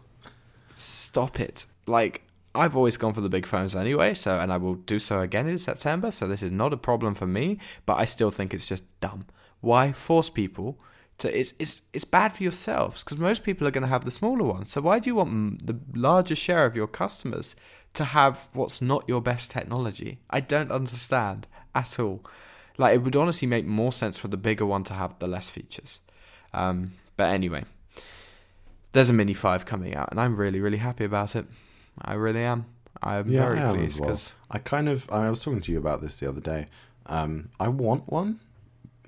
Stop 0.75 1.39
it. 1.39 1.65
Like 1.87 2.23
I've 2.55 2.75
always 2.75 2.97
gone 2.97 3.13
for 3.13 3.21
the 3.21 3.29
big 3.29 3.45
phones 3.45 3.75
anyway, 3.75 4.13
so 4.13 4.39
and 4.39 4.53
I 4.53 4.57
will 4.57 4.75
do 4.75 4.99
so 4.99 5.21
again 5.21 5.47
in 5.47 5.57
September, 5.57 6.11
so 6.11 6.27
this 6.27 6.43
is 6.43 6.51
not 6.51 6.73
a 6.73 6.77
problem 6.77 7.15
for 7.15 7.27
me, 7.27 7.57
but 7.85 7.95
I 7.95 8.05
still 8.05 8.31
think 8.31 8.53
it's 8.53 8.65
just 8.65 8.83
dumb. 8.99 9.25
Why 9.61 9.91
force 9.91 10.29
people 10.29 10.77
to 11.19 11.39
it's 11.39 11.53
it's 11.59 11.81
it's 11.93 12.05
bad 12.05 12.33
for 12.33 12.43
yourselves 12.43 13.03
because 13.03 13.17
most 13.17 13.43
people 13.43 13.67
are 13.67 13.71
going 13.71 13.83
to 13.83 13.87
have 13.87 14.05
the 14.05 14.11
smaller 14.11 14.45
one. 14.45 14.67
So 14.67 14.81
why 14.81 14.99
do 14.99 15.09
you 15.09 15.15
want 15.15 15.65
the 15.65 15.79
larger 15.93 16.35
share 16.35 16.65
of 16.65 16.75
your 16.75 16.87
customers 16.87 17.55
to 17.93 18.03
have 18.03 18.47
what's 18.53 18.81
not 18.81 19.05
your 19.07 19.21
best 19.21 19.51
technology? 19.51 20.19
I 20.29 20.39
don't 20.39 20.71
understand 20.71 21.47
at 21.73 21.99
all. 21.99 22.23
Like 22.77 22.95
it 22.95 22.99
would 22.99 23.15
honestly 23.15 23.47
make 23.47 23.65
more 23.65 23.91
sense 23.91 24.17
for 24.17 24.27
the 24.27 24.37
bigger 24.37 24.65
one 24.65 24.83
to 24.85 24.93
have 24.93 25.17
the 25.19 25.27
less 25.27 25.49
features. 25.49 25.99
Um, 26.53 26.93
but 27.17 27.29
anyway, 27.29 27.63
there's 28.93 29.09
a 29.09 29.13
Mini 29.13 29.33
5 29.33 29.65
coming 29.65 29.95
out, 29.95 30.09
and 30.11 30.19
I'm 30.19 30.35
really, 30.37 30.59
really 30.59 30.77
happy 30.77 31.03
about 31.03 31.35
it. 31.35 31.45
I 32.01 32.13
really 32.13 32.41
am. 32.43 32.65
I'm 33.01 33.29
Yeah, 33.29 33.41
very 33.45 33.59
I 33.59 33.69
am 33.69 33.75
pleased 33.75 33.95
as 33.95 33.99
well. 33.99 34.09
because 34.09 34.33
I 34.49 34.57
kind 34.59 34.87
of 34.87 35.09
I 35.11 35.29
was 35.29 35.43
talking 35.43 35.61
to 35.61 35.71
you 35.71 35.77
about 35.77 36.01
this 36.01 36.19
the 36.19 36.29
other 36.29 36.39
day. 36.41 36.67
Um, 37.07 37.49
I 37.59 37.67
want 37.67 38.07
one, 38.11 38.39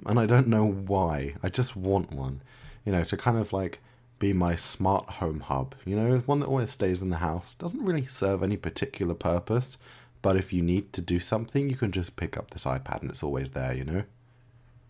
and 0.06 0.20
I 0.20 0.26
don't 0.26 0.48
know 0.48 0.66
why. 0.66 1.36
I 1.42 1.50
just 1.50 1.76
want 1.76 2.12
one. 2.12 2.42
You 2.84 2.92
know, 2.92 3.04
to 3.04 3.18
kind 3.18 3.38
of 3.38 3.54
like 3.54 3.80
be 4.20 4.34
my 4.34 4.56
smart 4.56 5.06
home 5.22 5.40
hub. 5.42 5.76
You 5.86 5.96
know, 5.96 6.18
one 6.26 6.40
that 6.42 6.48
always 6.48 6.72
stays 6.72 7.02
in 7.02 7.10
the 7.10 7.18
house. 7.18 7.56
Doesn't 7.56 7.84
really 7.84 8.06
serve 8.08 8.44
any 8.44 8.58
particular 8.58 9.14
purpose, 9.14 9.78
but 10.22 10.36
if 10.36 10.52
you 10.52 10.62
need 10.62 10.92
to 10.94 11.02
do 11.02 11.20
something, 11.20 11.70
you 11.70 11.76
can 11.76 11.92
just 11.92 12.16
pick 12.16 12.38
up 12.38 12.52
this 12.52 12.66
iPad 12.66 13.02
and 13.02 13.10
it's 13.12 13.24
always 13.24 13.52
there. 13.52 13.74
You 13.74 13.86
know. 13.86 14.04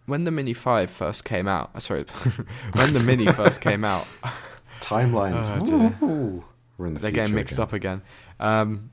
when 0.08 0.24
the 0.24 0.32
Mini 0.32 0.54
5 0.54 0.90
first 0.90 1.26
came 1.26 1.48
out, 1.48 1.72
uh, 1.76 1.80
sorry, 1.80 2.06
when 2.74 2.94
the 2.94 3.00
Mini 3.00 3.28
first 3.28 3.62
came 3.62 3.84
out, 3.86 4.08
Timelines. 4.82 5.98
Oh. 6.02 6.44
We're 6.78 6.88
in 6.88 6.94
the 6.94 7.00
they're 7.00 7.12
getting 7.12 7.36
mixed 7.36 7.56
again. 7.56 7.64
up 7.64 7.74
again. 7.74 8.02
Um, 8.40 8.92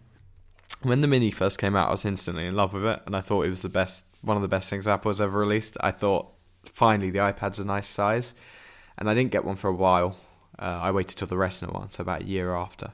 when 0.82 1.00
the 1.00 1.06
Mini 1.06 1.30
first 1.30 1.58
came 1.58 1.76
out, 1.76 1.88
I 1.88 1.90
was 1.90 2.04
instantly 2.04 2.46
in 2.46 2.56
love 2.56 2.72
with 2.72 2.84
it, 2.84 3.02
and 3.06 3.14
I 3.14 3.20
thought 3.20 3.46
it 3.46 3.50
was 3.50 3.62
the 3.62 3.68
best, 3.68 4.06
one 4.20 4.36
of 4.36 4.42
the 4.42 4.48
best 4.48 4.68
things 4.70 4.88
Apple 4.88 5.10
has 5.10 5.20
ever 5.20 5.38
released. 5.38 5.76
I 5.80 5.90
thought 5.90 6.28
finally 6.64 7.10
the 7.10 7.18
iPad's 7.18 7.58
a 7.58 7.64
nice 7.64 7.88
size, 7.88 8.34
and 8.98 9.08
I 9.08 9.14
didn't 9.14 9.32
get 9.32 9.44
one 9.44 9.56
for 9.56 9.68
a 9.68 9.74
while. 9.74 10.16
Uh, 10.58 10.80
I 10.82 10.90
waited 10.90 11.16
till 11.16 11.28
the 11.28 11.36
Retina 11.36 11.72
one, 11.72 11.90
so 11.90 12.02
about 12.02 12.22
a 12.22 12.26
year 12.26 12.54
after. 12.54 12.92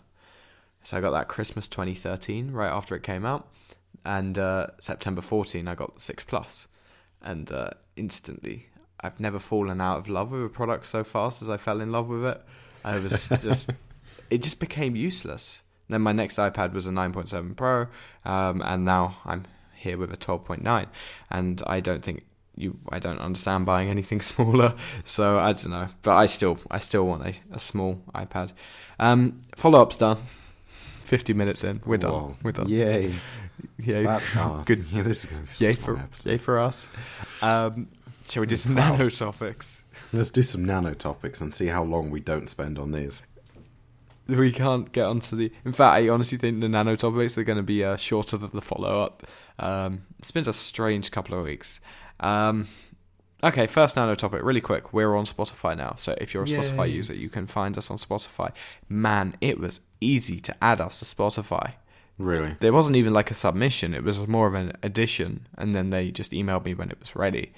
So 0.82 0.97
I 0.97 1.01
got 1.01 1.11
that 1.11 1.28
Christmas 1.28 1.68
2013, 1.68 2.53
right 2.53 2.70
after 2.70 2.95
it 2.95 3.03
came 3.03 3.24
out, 3.26 3.49
and 4.05 4.39
uh, 4.39 4.68
September 4.80 5.20
14, 5.20 5.66
I 5.68 5.74
got 5.74 5.95
the 5.95 6.01
6 6.01 6.24
Plus, 6.24 6.68
and 7.20 7.51
uh, 7.51 7.70
instantly, 7.97 8.68
I've 9.01 9.20
never 9.20 9.39
fallen 9.39 9.80
out 9.80 9.99
of 9.99 10.09
love 10.09 10.30
with 10.30 10.45
a 10.45 10.49
product 10.49 10.86
so 10.86 11.05
fast 11.05 11.43
as 11.43 11.49
I 11.49 11.57
fell 11.57 11.80
in 11.80 11.93
love 11.93 12.09
with 12.09 12.24
it. 12.24 12.41
I 12.89 12.99
was 12.99 13.28
just, 13.28 13.70
it 14.30 14.43
just 14.43 14.61
became 14.61 14.97
useless. 14.97 15.62
Then 15.89 16.03
my 16.03 16.12
next 16.12 16.36
iPad 16.36 16.72
was 16.72 16.86
a 16.86 16.91
9.7 16.91 17.57
Pro, 17.57 17.86
um, 18.24 18.62
and 18.62 18.84
now 18.84 19.18
I'm 19.24 19.47
here 19.74 19.97
with 19.97 20.12
a 20.12 20.16
12.9, 20.16 20.86
and 21.30 21.62
I 21.66 21.80
don't 21.80 22.03
think 22.03 22.24
you, 22.55 22.78
I 22.91 22.99
don't 22.99 23.18
understand 23.20 23.64
buying 23.66 23.89
anything 23.89 24.20
smaller, 24.32 24.74
so 25.05 25.39
I 25.39 25.53
don't 25.53 25.70
know. 25.70 25.89
But 26.03 26.16
I 26.16 26.26
still, 26.26 26.59
I 26.70 26.78
still 26.78 27.07
want 27.07 27.26
a, 27.26 27.34
a 27.53 27.59
small 27.61 28.03
iPad. 28.14 28.53
Um, 28.99 29.45
follow 29.57 29.80
up's 29.80 29.97
done. 29.97 30.18
50 31.03 31.32
minutes 31.32 31.64
in, 31.64 31.80
we're 31.86 31.97
done. 31.97 32.12
Whoa. 32.12 32.36
We're 32.43 32.53
done. 32.53 32.68
Yay! 32.68 33.14
Yay. 33.78 34.05
That- 34.05 34.22
oh, 34.36 34.62
Good. 34.66 34.84
Yeah, 34.93 35.03
this 35.03 35.24
is 35.24 35.30
going 35.30 35.47
to 35.47 35.59
be 35.59 35.64
Yay 35.64 35.72
for 35.74 36.09
yay 36.24 36.36
for 36.36 36.59
us. 36.59 36.89
Um, 37.41 37.89
shall 38.28 38.40
we 38.42 38.46
do 38.46 38.56
some 38.56 38.74
Wow. 38.74 38.92
nano 38.92 39.08
topics? 39.10 39.84
Let's 40.12 40.30
do 40.30 40.42
some 40.42 40.64
nano 40.64 40.94
topics 40.94 41.40
and 41.40 41.54
see 41.54 41.66
how 41.66 41.82
long 41.82 42.10
we 42.10 42.20
don't 42.20 42.48
spend 42.48 42.78
on 42.78 42.92
these. 42.92 43.22
We 44.26 44.52
can't 44.52 44.92
get 44.92 45.06
onto 45.06 45.36
the. 45.36 45.50
In 45.64 45.72
fact, 45.72 45.96
I 46.02 46.08
honestly 46.10 46.36
think 46.36 46.60
the 46.60 46.68
nano 46.68 46.96
topics 46.96 47.38
are 47.38 47.44
going 47.44 47.56
to 47.56 47.62
be 47.62 47.82
uh, 47.82 47.96
shorter 47.96 48.36
than 48.36 48.50
the 48.50 48.60
follow 48.60 49.00
up. 49.02 49.26
Um, 49.58 50.02
it's 50.18 50.30
been 50.30 50.46
a 50.48 50.52
strange 50.52 51.10
couple 51.10 51.38
of 51.38 51.44
weeks. 51.44 51.80
Um, 52.20 52.68
okay, 53.42 53.66
first 53.66 53.96
nano 53.96 54.14
topic, 54.14 54.42
really 54.42 54.60
quick. 54.60 54.92
We're 54.92 55.16
on 55.16 55.24
Spotify 55.24 55.74
now, 55.76 55.94
so 55.96 56.14
if 56.20 56.34
you're 56.34 56.42
a 56.42 56.46
Spotify 56.46 56.92
user, 56.92 57.14
you 57.14 57.30
can 57.30 57.46
find 57.46 57.78
us 57.78 57.90
on 57.90 57.96
Spotify. 57.96 58.52
Man, 58.88 59.34
it 59.40 59.58
was 59.58 59.80
easy 60.02 60.40
to 60.40 60.54
add 60.62 60.82
us 60.82 60.98
to 60.98 61.06
Spotify. 61.06 61.72
Really? 62.18 62.56
There 62.60 62.72
wasn't 62.72 62.96
even 62.96 63.14
like 63.14 63.30
a 63.30 63.34
submission; 63.34 63.94
it 63.94 64.04
was 64.04 64.26
more 64.26 64.46
of 64.46 64.52
an 64.54 64.72
addition, 64.82 65.46
and 65.56 65.74
then 65.74 65.88
they 65.88 66.10
just 66.10 66.32
emailed 66.32 66.66
me 66.66 66.74
when 66.74 66.90
it 66.90 66.98
was 67.00 67.16
ready. 67.16 67.52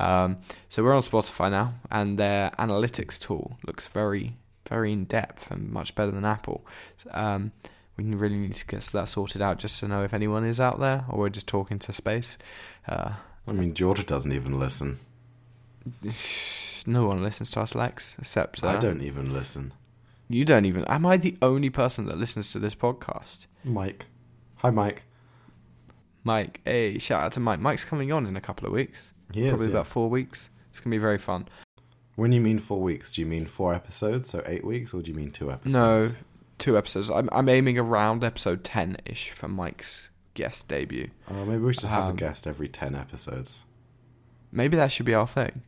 Um, 0.00 0.38
so 0.68 0.82
we're 0.82 0.94
on 0.94 1.02
Spotify 1.02 1.50
now, 1.50 1.74
and 1.90 2.18
their 2.18 2.50
analytics 2.58 3.18
tool 3.18 3.58
looks 3.66 3.86
very, 3.86 4.36
very 4.68 4.92
in 4.92 5.04
depth 5.04 5.50
and 5.50 5.70
much 5.70 5.94
better 5.94 6.10
than 6.10 6.24
Apple. 6.24 6.64
Um, 7.10 7.52
we 7.96 8.04
really 8.14 8.38
need 8.38 8.54
to 8.54 8.66
get 8.66 8.82
that 8.82 9.08
sorted 9.08 9.42
out 9.42 9.58
just 9.58 9.78
to 9.80 9.88
know 9.88 10.02
if 10.02 10.14
anyone 10.14 10.44
is 10.44 10.60
out 10.60 10.80
there 10.80 11.04
or 11.08 11.18
we're 11.20 11.28
just 11.28 11.46
talking 11.46 11.78
to 11.80 11.92
space. 11.92 12.38
Uh, 12.88 13.12
I 13.46 13.52
mean, 13.52 13.74
Georgia 13.74 14.02
doesn't 14.02 14.32
even 14.32 14.58
listen. 14.58 15.00
no 16.86 17.06
one 17.06 17.22
listens 17.22 17.50
to 17.50 17.60
us, 17.60 17.74
Lex, 17.74 18.16
except 18.18 18.64
uh, 18.64 18.68
I 18.68 18.78
don't 18.78 19.02
even 19.02 19.32
listen. 19.32 19.72
You 20.28 20.44
don't 20.44 20.64
even. 20.64 20.84
Am 20.84 21.04
I 21.04 21.16
the 21.16 21.36
only 21.42 21.70
person 21.70 22.06
that 22.06 22.16
listens 22.16 22.52
to 22.52 22.58
this 22.58 22.74
podcast? 22.74 23.46
Mike. 23.64 24.06
Hi, 24.56 24.70
Mike. 24.70 25.02
Mike, 26.22 26.60
hey, 26.64 26.98
shout 26.98 27.22
out 27.22 27.32
to 27.32 27.40
Mike. 27.40 27.60
Mike's 27.60 27.84
coming 27.84 28.12
on 28.12 28.26
in 28.26 28.36
a 28.36 28.40
couple 28.40 28.66
of 28.66 28.72
weeks. 28.72 29.12
He 29.32 29.44
is, 29.44 29.50
Probably 29.50 29.66
yeah. 29.66 29.72
about 29.72 29.86
four 29.86 30.08
weeks. 30.10 30.50
It's 30.68 30.80
gonna 30.80 30.94
be 30.94 30.98
very 30.98 31.18
fun. 31.18 31.48
When 32.16 32.32
you 32.32 32.40
mean 32.40 32.58
four 32.58 32.80
weeks, 32.80 33.12
do 33.12 33.20
you 33.20 33.26
mean 33.26 33.46
four 33.46 33.72
episodes, 33.74 34.28
so 34.30 34.42
eight 34.46 34.64
weeks, 34.64 34.92
or 34.92 35.00
do 35.02 35.10
you 35.10 35.16
mean 35.16 35.30
two 35.30 35.50
episodes? 35.50 35.72
No, 36.12 36.16
two 36.58 36.76
episodes. 36.76 37.10
I'm 37.10 37.28
I'm 37.32 37.48
aiming 37.48 37.78
around 37.78 38.22
episode 38.24 38.62
ten 38.64 38.96
ish 39.06 39.30
for 39.30 39.48
Mike's 39.48 40.10
guest 40.34 40.68
debut. 40.68 41.10
Oh, 41.30 41.44
maybe 41.44 41.62
we 41.62 41.72
should 41.72 41.84
have 41.84 42.04
Um, 42.04 42.10
a 42.10 42.16
guest 42.16 42.46
every 42.46 42.68
ten 42.68 42.94
episodes. 42.94 43.62
Maybe 44.52 44.76
that 44.76 44.90
should 44.92 45.06
be 45.06 45.14
our 45.14 45.26
thing. 45.26 45.62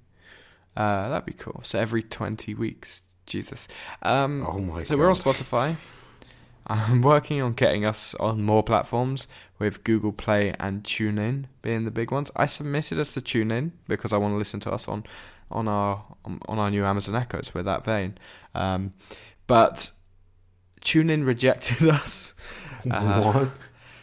Uh, 0.77 1.09
that'd 1.11 1.27
be 1.27 1.33
cool. 1.33 1.61
So 1.63 1.79
every 1.79 2.03
twenty 2.03 2.55
weeks, 2.55 3.03
Jesus. 3.27 3.69
Um, 4.03 4.45
Oh 4.49 4.59
my 4.59 4.83
so 4.85 4.97
we're 4.97 5.09
on 5.09 5.15
Spotify. 5.15 5.77
I'm 6.67 7.03
working 7.03 7.43
on 7.43 7.53
getting 7.55 7.85
us 7.85 8.15
on 8.17 8.43
more 8.43 8.63
platforms 8.63 9.27
with 9.59 9.85
Google 9.85 10.13
Play 10.13 10.55
and 10.61 10.83
TuneIn 10.85 11.47
being 11.61 11.85
the 11.85 11.91
big 11.91 12.11
ones. 12.11 12.31
I 12.37 12.47
submitted 12.47 12.99
us 12.99 13.15
to 13.15 13.21
TuneIn 13.21 13.73
because 13.89 14.13
I 14.13 14.17
want 14.17 14.33
to 14.33 14.39
listen 14.39 14.61
to 14.61 14.73
us 14.73 14.89
on 14.89 15.05
on 15.51 15.69
our 15.69 16.05
on, 16.25 16.41
on 16.49 16.59
our 16.59 16.71
new 16.71 16.85
Amazon 16.85 17.15
Echoes 17.17 17.53
with 17.53 17.65
that 17.67 17.85
vein. 17.85 18.17
Um, 18.55 18.93
but 19.47 19.91
TuneIn 20.81 21.27
rejected 21.27 21.89
us. 21.89 22.35
Uh, 22.91 23.23
what? 23.23 23.49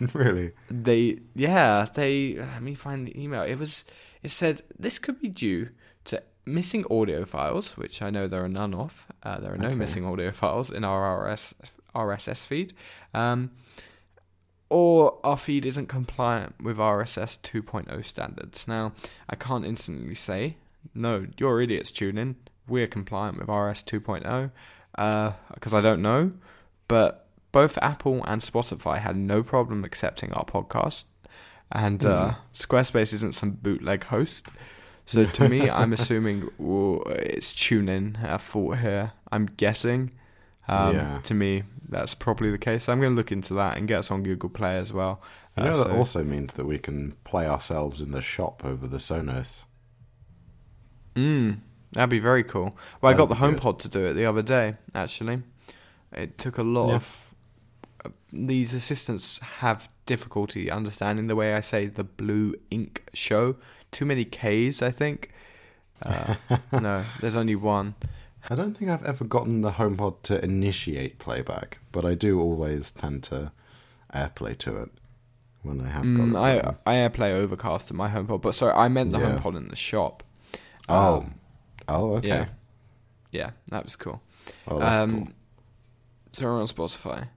really? 0.14 0.52
they 0.72 1.20
yeah 1.36 1.86
they 1.94 2.36
let 2.36 2.62
me 2.62 2.74
find 2.74 3.06
the 3.06 3.22
email 3.22 3.42
it 3.42 3.56
was 3.56 3.84
it 4.24 4.32
said 4.32 4.62
this 4.78 4.98
could 4.98 5.20
be 5.20 5.28
due 5.28 5.68
to 6.06 6.24
missing 6.46 6.86
audio 6.90 7.26
files 7.26 7.76
which 7.76 8.02
i 8.02 8.10
know 8.10 8.26
there 8.26 8.42
are 8.42 8.48
none 8.48 8.74
of 8.74 9.06
uh, 9.24 9.38
there 9.42 9.54
are 9.54 9.58
no 9.58 9.68
Okay. 9.68 9.76
missing 9.76 10.06
audio 10.06 10.32
files 10.32 10.72
in 10.72 10.86
our 10.86 11.30
RS, 11.30 11.54
rss 11.96 12.46
feed 12.46 12.74
um, 13.14 13.52
or 14.70 15.20
our 15.24 15.38
feed 15.38 15.66
isn't 15.66 15.88
compliant 15.88 16.56
with 16.64 16.78
rss 16.78 17.40
2.0 17.42 18.06
standards 18.06 18.68
now 18.68 18.92
i 19.30 19.36
can't 19.36 19.66
instantly 19.66 20.16
say 20.16 20.56
no 20.94 21.26
you're 21.38 21.62
idiots 21.62 21.92
tune 21.92 22.18
in 22.18 22.36
we're 22.68 22.88
compliant 22.88 23.38
with 23.38 23.48
rs 23.48 23.84
2.0 23.84 24.52
because 25.54 25.74
i 25.74 25.82
don't 25.82 26.02
know 26.02 26.32
but 26.88 27.28
both 27.52 27.78
Apple 27.82 28.24
and 28.26 28.42
Spotify 28.42 28.98
had 28.98 29.16
no 29.16 29.44
problem 29.44 29.84
accepting 29.84 30.32
our 30.34 30.46
podcast, 30.46 31.06
and 31.72 32.06
uh, 32.06 32.36
Squarespace 32.54 33.14
isn't 33.14 33.36
some 33.36 33.52
bootleg 33.52 34.06
host. 34.06 34.48
So 35.06 35.26
to 35.26 35.50
me, 35.50 35.70
I'm 35.70 35.94
assuming 36.00 36.50
well, 36.58 37.04
it's 37.08 37.54
TuneIn 37.54 38.24
at 38.24 38.42
fault 38.42 38.80
here. 38.80 39.14
I'm 39.32 39.46
guessing. 39.46 40.12
Um, 40.70 40.96
Yeah. 40.96 41.20
To 41.24 41.34
me, 41.34 41.64
that's 41.88 42.14
probably 42.14 42.52
the 42.52 42.58
case. 42.58 42.84
So 42.84 42.94
I'm 42.94 43.00
going 43.02 43.14
to 43.14 43.16
look 43.16 43.32
into 43.32 43.54
that 43.56 43.78
and 43.78 43.88
get 43.88 44.00
us 44.00 44.12
on 44.12 44.24
Google 44.24 44.50
Play 44.50 44.78
as 44.78 44.94
well. 44.94 45.22
You 45.58 45.64
Uh, 45.64 45.66
know, 45.68 45.76
that 45.78 45.84
so- 45.88 45.96
also 45.98 46.24
means 46.24 46.54
that 46.54 46.66
we 46.66 46.78
can 46.80 47.14
play 47.24 47.48
ourselves 47.48 48.00
in 48.02 48.12
the 48.12 48.22
shop 48.22 48.64
over 48.64 48.88
the 48.88 48.98
Sonos. 48.98 49.66
Mm, 51.16 51.60
that'd 51.94 52.10
be 52.10 52.20
very 52.20 52.44
cool. 52.44 52.78
Well, 53.02 53.12
I 53.12 53.16
got 53.16 53.30
the 53.30 53.36
That'd 53.36 53.58
HomePod 53.60 53.80
to 53.80 53.90
do 53.90 54.06
it 54.06 54.14
the 54.14 54.26
other 54.26 54.42
day. 54.42 54.76
Actually, 54.94 55.42
it 56.14 56.38
took 56.38 56.58
a 56.58 56.64
lot 56.64 56.90
Yeah. 56.90 56.96
of. 56.96 57.34
uh, 58.06 58.10
These 58.32 58.74
assistants 58.74 59.40
have 59.60 59.90
difficulty 60.06 60.72
understanding 60.72 61.28
the 61.28 61.36
way 61.36 61.54
I 61.56 61.60
say 61.62 61.88
the 61.88 62.04
blue 62.04 62.56
ink 62.72 63.04
show. 63.14 63.56
Too 63.92 64.06
many 64.06 64.24
K's, 64.26 64.82
I 64.82 64.92
think. 64.92 65.32
Uh, 66.02 66.36
no, 66.72 67.04
there's 67.20 67.36
only 67.36 67.56
one. 67.56 67.96
I 68.50 68.56
don't 68.56 68.76
think 68.76 68.90
I've 68.92 69.04
ever 69.04 69.24
gotten 69.26 69.62
the 69.62 69.72
HomePod 69.72 70.22
to 70.24 70.44
initiate 70.44 71.20
playback, 71.20 71.80
but 71.92 72.06
I 72.06 72.14
do 72.16 72.40
always 72.40 72.92
tend 72.92 73.24
to 73.24 73.52
AirPlay 74.14 74.58
to 74.60 74.78
it 74.84 74.90
when 75.62 75.82
I 75.82 75.90
have 75.90 76.04
got 76.04 76.06
Mm, 76.06 76.58
it. 76.58 76.78
I. 76.86 76.92
I 76.92 77.10
airplay 77.10 77.34
Overcast 77.34 77.92
in 77.92 77.98
my 77.98 78.10
HomePod, 78.10 78.42
but 78.42 78.56
sorry, 78.56 78.74
I 78.74 78.88
meant 78.88 79.12
the 79.12 79.20
Yeah. 79.20 79.38
HomePod 79.38 79.58
in 79.58 79.68
the 79.68 79.76
shop. 79.76 80.24
oh, 80.88 81.18
Um, 81.18 81.36
oh, 81.88 82.14
okay. 82.18 82.28
yeah, 82.28 82.46
yeah, 83.32 83.50
that 83.70 83.84
was 83.84 83.96
cool. 83.96 84.22
Oh, 84.68 84.80
that's 84.80 84.96
um, 85.02 85.12
cool. 85.26 85.28
So 86.32 86.46
we're 86.46 86.60
on 86.62 86.68
Spotify. 86.68 87.28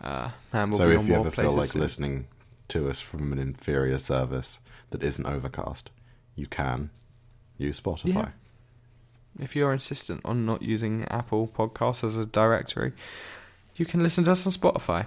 Uh, 0.00 0.30
and 0.52 0.70
we'll 0.70 0.78
so 0.78 0.88
be 0.88 0.94
if 0.94 1.00
on 1.00 1.06
you 1.06 1.12
more 1.14 1.20
ever 1.26 1.30
feel 1.30 1.52
like 1.52 1.68
soon. 1.70 1.80
listening 1.82 2.26
to 2.68 2.88
us 2.90 3.00
from 3.00 3.32
an 3.32 3.38
inferior 3.38 3.98
service 3.98 4.58
that 4.90 5.02
isn't 5.02 5.26
Overcast, 5.26 5.90
you 6.34 6.46
can 6.46 6.90
use 7.58 7.80
Spotify. 7.80 8.04
Yeah. 8.14 8.28
If 9.40 9.56
you're 9.56 9.72
insistent 9.72 10.20
on 10.24 10.46
not 10.46 10.62
using 10.62 11.04
Apple 11.04 11.48
Podcasts 11.48 12.04
as 12.04 12.16
a 12.16 12.26
directory, 12.26 12.92
you 13.76 13.84
can 13.86 14.02
listen 14.02 14.24
to 14.24 14.32
us 14.32 14.46
on 14.46 14.52
Spotify. 14.52 15.06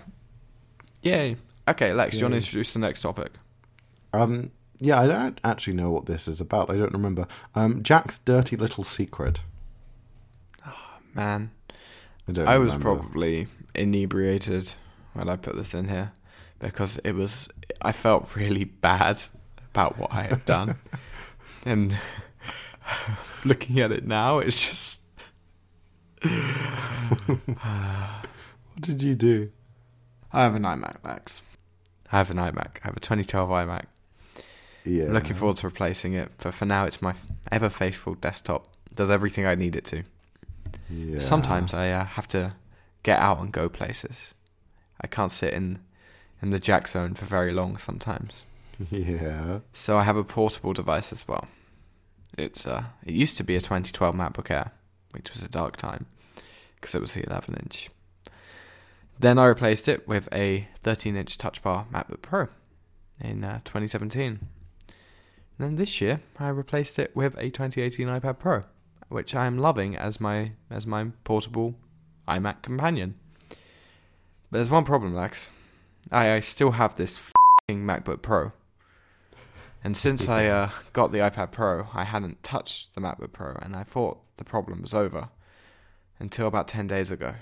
Yay. 1.01 1.38
Okay, 1.67 1.93
Lex, 1.93 2.15
do 2.15 2.19
you 2.19 2.25
want 2.25 2.34
to 2.34 2.38
introduce 2.38 2.71
the 2.71 2.80
next 2.80 3.01
topic? 3.01 3.32
Um, 4.13 4.51
yeah, 4.80 4.99
I 4.99 5.07
don't 5.07 5.39
actually 5.43 5.73
know 5.73 5.91
what 5.91 6.05
this 6.05 6.27
is 6.27 6.41
about. 6.41 6.69
I 6.69 6.77
don't 6.77 6.93
remember. 6.93 7.27
Um, 7.55 7.84
Jack's 7.84 8.19
dirty 8.19 8.55
little 8.55 8.84
secret. 8.84 9.41
Oh, 10.65 10.97
man, 11.13 11.51
I 12.27 12.32
don't. 12.32 12.47
I 12.47 12.57
was 12.57 12.75
probably 12.75 13.47
inebriated 13.75 14.73
when 15.13 15.30
I 15.30 15.36
put 15.36 15.55
this 15.55 15.73
in 15.73 15.89
here 15.89 16.11
because 16.59 16.97
it 17.03 17.13
was, 17.13 17.49
I 17.82 17.91
felt 17.91 18.36
really 18.36 18.63
bad 18.65 19.21
about 19.71 19.97
what 19.97 20.13
I 20.13 20.23
had 20.23 20.45
done. 20.45 20.75
and 21.65 21.97
looking 23.45 23.79
at 23.79 23.91
it 23.91 24.05
now, 24.05 24.39
it's 24.39 24.67
just. 24.67 25.01
What 28.79 28.87
did 28.87 29.03
you 29.03 29.15
do? 29.15 29.51
I 30.31 30.43
have 30.43 30.55
an 30.55 30.63
iMac, 30.63 31.03
Lex. 31.03 31.41
I 32.13 32.17
have 32.17 32.31
an 32.31 32.37
iMac. 32.37 32.77
I 32.81 32.87
have 32.87 32.95
a 32.95 33.01
2012 33.01 33.49
iMac. 33.49 33.85
Yeah. 34.85 35.05
I'm 35.05 35.13
looking 35.13 35.33
forward 35.33 35.57
to 35.57 35.67
replacing 35.67 36.13
it, 36.13 36.31
but 36.41 36.53
for 36.53 36.63
now, 36.63 36.85
it's 36.85 37.01
my 37.01 37.13
ever 37.51 37.69
faithful 37.69 38.15
desktop. 38.15 38.67
Does 38.95 39.09
everything 39.09 39.45
I 39.45 39.55
need 39.55 39.75
it 39.75 39.83
to. 39.85 40.03
Yeah. 40.89 41.19
Sometimes 41.19 41.73
I 41.73 41.91
uh, 41.91 42.05
have 42.05 42.27
to 42.29 42.53
get 43.03 43.19
out 43.19 43.39
and 43.39 43.51
go 43.51 43.67
places. 43.67 44.33
I 45.01 45.07
can't 45.07 45.31
sit 45.31 45.53
in 45.53 45.79
in 46.41 46.51
the 46.51 46.59
jack 46.59 46.87
zone 46.87 47.15
for 47.15 47.25
very 47.25 47.51
long 47.51 47.77
sometimes. 47.77 48.45
Yeah. 48.91 49.59
So 49.73 49.97
I 49.97 50.03
have 50.03 50.15
a 50.15 50.23
portable 50.23 50.71
device 50.71 51.11
as 51.11 51.27
well. 51.27 51.49
It's 52.38 52.67
uh, 52.67 52.86
it 53.05 53.13
used 53.13 53.38
to 53.38 53.43
be 53.43 53.55
a 53.55 53.59
2012 53.59 54.15
MacBook 54.15 54.51
Air, 54.51 54.71
which 55.11 55.32
was 55.32 55.41
a 55.41 55.49
dark 55.49 55.77
time 55.77 56.05
because 56.75 56.95
it 56.95 57.01
was 57.01 57.13
the 57.13 57.27
11 57.27 57.55
inch. 57.55 57.89
Then 59.19 59.38
I 59.38 59.45
replaced 59.45 59.89
it 59.89 60.07
with 60.07 60.30
a 60.32 60.67
13 60.84 61.15
inch 61.15 61.38
Touch 61.38 61.61
Bar 61.61 61.88
MacBook 61.91 62.21
Pro 62.21 62.47
in 63.19 63.43
uh, 63.43 63.59
2017. 63.65 64.25
And 64.27 64.39
then 65.57 65.75
this 65.75 65.99
year 65.99 66.21
I 66.39 66.47
replaced 66.49 66.97
it 66.99 67.15
with 67.15 67.38
a 67.38 67.49
2018 67.49 68.07
iPad 68.07 68.39
Pro, 68.39 68.63
which 69.09 69.36
I 69.36 69.45
am 69.45 69.57
loving 69.57 69.97
as 69.97 70.21
my 70.21 70.53
as 70.69 70.88
my 70.88 71.07
portable 71.25 71.75
iMac 72.27 72.61
companion. 72.61 73.15
But 73.49 74.59
there's 74.59 74.69
one 74.69 74.86
problem, 74.86 75.13
Lex. 75.13 75.51
I, 76.11 76.34
I 76.34 76.39
still 76.39 76.71
have 76.71 76.95
this 76.95 77.17
fing 77.67 77.86
MacBook 77.86 78.21
Pro. 78.21 78.53
And 79.84 79.95
since 79.95 80.27
I 80.27 80.47
uh, 80.47 80.69
got 80.91 81.11
the 81.11 81.19
iPad 81.19 81.51
Pro, 81.51 81.88
I 81.93 82.03
hadn't 82.03 82.43
touched 82.43 82.93
the 82.95 83.01
MacBook 83.01 83.32
Pro, 83.32 83.53
and 83.61 83.75
I 83.75 83.84
thought 83.84 84.19
the 84.38 84.43
problem 84.43 84.82
was 84.82 84.93
over 84.93 85.30
until 86.19 86.47
about 86.47 86.67
10 86.67 86.88
days 86.88 87.11
ago 87.11 87.36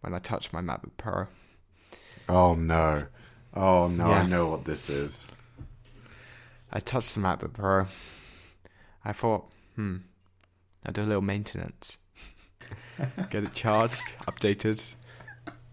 when 0.00 0.12
I 0.12 0.18
touched 0.18 0.52
my 0.52 0.60
MacBook 0.60 0.96
Pro. 0.98 1.28
Oh 2.28 2.54
no. 2.54 3.06
Oh 3.54 3.88
no. 3.88 4.10
Yeah. 4.10 4.22
I 4.22 4.26
know 4.26 4.48
what 4.48 4.64
this 4.66 4.90
is. 4.90 5.26
I 6.72 6.80
touched 6.80 7.14
the 7.14 7.20
MacBook 7.20 7.54
Pro. 7.54 7.86
I 9.04 9.12
thought, 9.12 9.50
hmm, 9.76 9.98
I'll 10.84 10.92
do 10.92 11.02
a 11.02 11.04
little 11.04 11.22
maintenance. 11.22 11.96
Get 13.30 13.44
it 13.44 13.54
charged, 13.54 14.14
updated. 14.26 14.94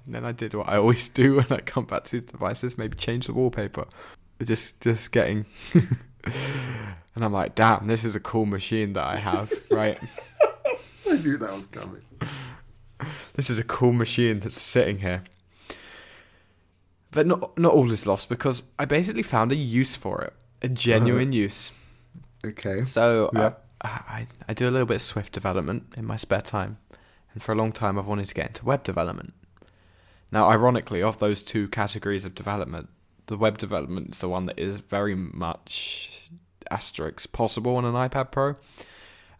And 0.05 0.15
then 0.15 0.23
I 0.23 0.31
did 0.31 0.53
what 0.53 0.69
I 0.69 0.77
always 0.77 1.09
do 1.09 1.35
when 1.35 1.51
I 1.51 1.57
come 1.57 1.85
back 1.85 2.05
to 2.05 2.19
these 2.19 2.29
devices, 2.29 2.77
maybe 2.77 2.95
change 2.95 3.27
the 3.27 3.33
wallpaper. 3.33 3.85
Just 4.43 4.81
just 4.81 5.11
getting 5.11 5.45
And 7.15 7.23
I'm 7.23 7.33
like, 7.33 7.55
damn, 7.55 7.87
this 7.87 8.03
is 8.03 8.15
a 8.15 8.19
cool 8.19 8.45
machine 8.45 8.93
that 8.93 9.05
I 9.05 9.17
have, 9.17 9.53
right? 9.69 9.99
I 11.09 11.17
knew 11.17 11.37
that 11.37 11.53
was 11.53 11.67
coming. 11.67 12.01
this 13.35 13.49
is 13.49 13.59
a 13.59 13.63
cool 13.63 13.93
machine 13.93 14.39
that's 14.39 14.59
sitting 14.59 14.99
here. 14.99 15.23
But 17.11 17.27
not 17.27 17.55
not 17.59 17.73
all 17.73 17.91
is 17.91 18.07
lost 18.07 18.29
because 18.29 18.63
I 18.79 18.85
basically 18.85 19.21
found 19.21 19.51
a 19.51 19.55
use 19.55 19.95
for 19.95 20.23
it, 20.23 20.33
a 20.63 20.69
genuine 20.69 21.29
uh-huh. 21.29 21.37
use. 21.37 21.71
Okay. 22.43 22.83
So 22.85 23.27
uh, 23.27 23.39
Yeah. 23.39 23.53
I, 23.81 23.87
I 23.87 24.27
I 24.47 24.53
do 24.55 24.67
a 24.67 24.71
little 24.71 24.87
bit 24.87 24.95
of 24.95 25.01
Swift 25.03 25.31
development 25.31 25.93
in 25.95 26.05
my 26.05 26.15
spare 26.15 26.41
time, 26.41 26.79
and 27.33 27.43
for 27.43 27.51
a 27.51 27.55
long 27.55 27.71
time 27.71 27.99
I've 27.99 28.07
wanted 28.07 28.27
to 28.29 28.33
get 28.33 28.47
into 28.47 28.65
web 28.65 28.83
development. 28.83 29.33
Now, 30.31 30.49
ironically, 30.49 31.03
of 31.03 31.19
those 31.19 31.43
two 31.43 31.67
categories 31.67 32.25
of 32.25 32.33
development, 32.33 32.89
the 33.27 33.37
web 33.37 33.57
development 33.57 34.11
is 34.11 34.19
the 34.19 34.29
one 34.29 34.45
that 34.47 34.59
is 34.59 34.77
very 34.77 35.15
much 35.15 36.29
asterisk 36.69 37.31
possible 37.31 37.75
on 37.75 37.85
an 37.85 37.93
iPad 37.93 38.31
Pro. 38.31 38.55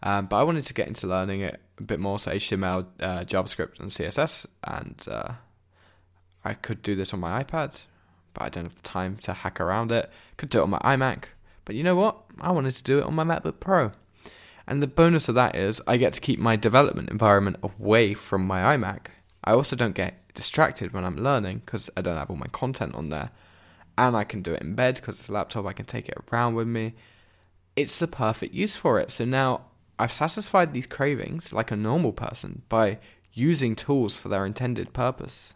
Um, 0.02 0.26
but 0.26 0.36
I 0.36 0.42
wanted 0.42 0.64
to 0.64 0.74
get 0.74 0.86
into 0.86 1.06
learning 1.06 1.40
it 1.40 1.60
a 1.78 1.82
bit 1.82 1.98
more, 1.98 2.18
so 2.18 2.30
HTML, 2.30 2.86
uh, 3.00 3.20
JavaScript, 3.20 3.80
and 3.80 3.90
CSS, 3.90 4.46
and 4.64 5.06
uh, 5.10 5.32
I 6.44 6.54
could 6.54 6.82
do 6.82 6.94
this 6.94 7.14
on 7.14 7.20
my 7.20 7.42
iPad, 7.42 7.82
but 8.34 8.44
I 8.44 8.48
don't 8.50 8.64
have 8.64 8.74
the 8.74 8.82
time 8.82 9.16
to 9.22 9.32
hack 9.32 9.60
around 9.60 9.90
it. 9.90 10.10
Could 10.36 10.50
do 10.50 10.60
it 10.60 10.64
on 10.64 10.70
my 10.70 10.78
iMac, 10.80 11.24
but 11.64 11.74
you 11.74 11.82
know 11.82 11.96
what? 11.96 12.18
I 12.40 12.52
wanted 12.52 12.74
to 12.76 12.82
do 12.82 12.98
it 12.98 13.04
on 13.04 13.14
my 13.14 13.24
MacBook 13.24 13.60
Pro. 13.60 13.92
And 14.66 14.82
the 14.82 14.86
bonus 14.86 15.28
of 15.28 15.34
that 15.34 15.56
is 15.56 15.80
I 15.86 15.96
get 15.96 16.12
to 16.14 16.20
keep 16.20 16.38
my 16.38 16.56
development 16.56 17.10
environment 17.10 17.56
away 17.62 18.14
from 18.14 18.46
my 18.46 18.76
iMac. 18.76 19.06
I 19.42 19.52
also 19.52 19.76
don't 19.76 19.94
get 19.94 20.14
distracted 20.34 20.92
when 20.92 21.04
I'm 21.04 21.16
learning 21.16 21.62
because 21.64 21.90
I 21.96 22.00
don't 22.00 22.16
have 22.16 22.30
all 22.30 22.36
my 22.36 22.46
content 22.46 22.94
on 22.94 23.10
there. 23.10 23.30
And 23.96 24.16
I 24.16 24.24
can 24.24 24.42
do 24.42 24.52
it 24.52 24.62
in 24.62 24.74
bed 24.74 24.96
because 24.96 25.18
it's 25.20 25.28
a 25.28 25.32
laptop, 25.32 25.66
I 25.66 25.72
can 25.72 25.86
take 25.86 26.08
it 26.08 26.18
around 26.32 26.54
with 26.54 26.66
me. 26.66 26.94
It's 27.76 27.98
the 27.98 28.08
perfect 28.08 28.54
use 28.54 28.76
for 28.76 28.98
it. 28.98 29.10
So 29.10 29.24
now 29.24 29.66
I've 29.98 30.12
satisfied 30.12 30.72
these 30.72 30.86
cravings 30.86 31.52
like 31.52 31.70
a 31.70 31.76
normal 31.76 32.12
person 32.12 32.62
by 32.68 32.98
using 33.32 33.76
tools 33.76 34.16
for 34.16 34.28
their 34.28 34.46
intended 34.46 34.92
purpose. 34.92 35.54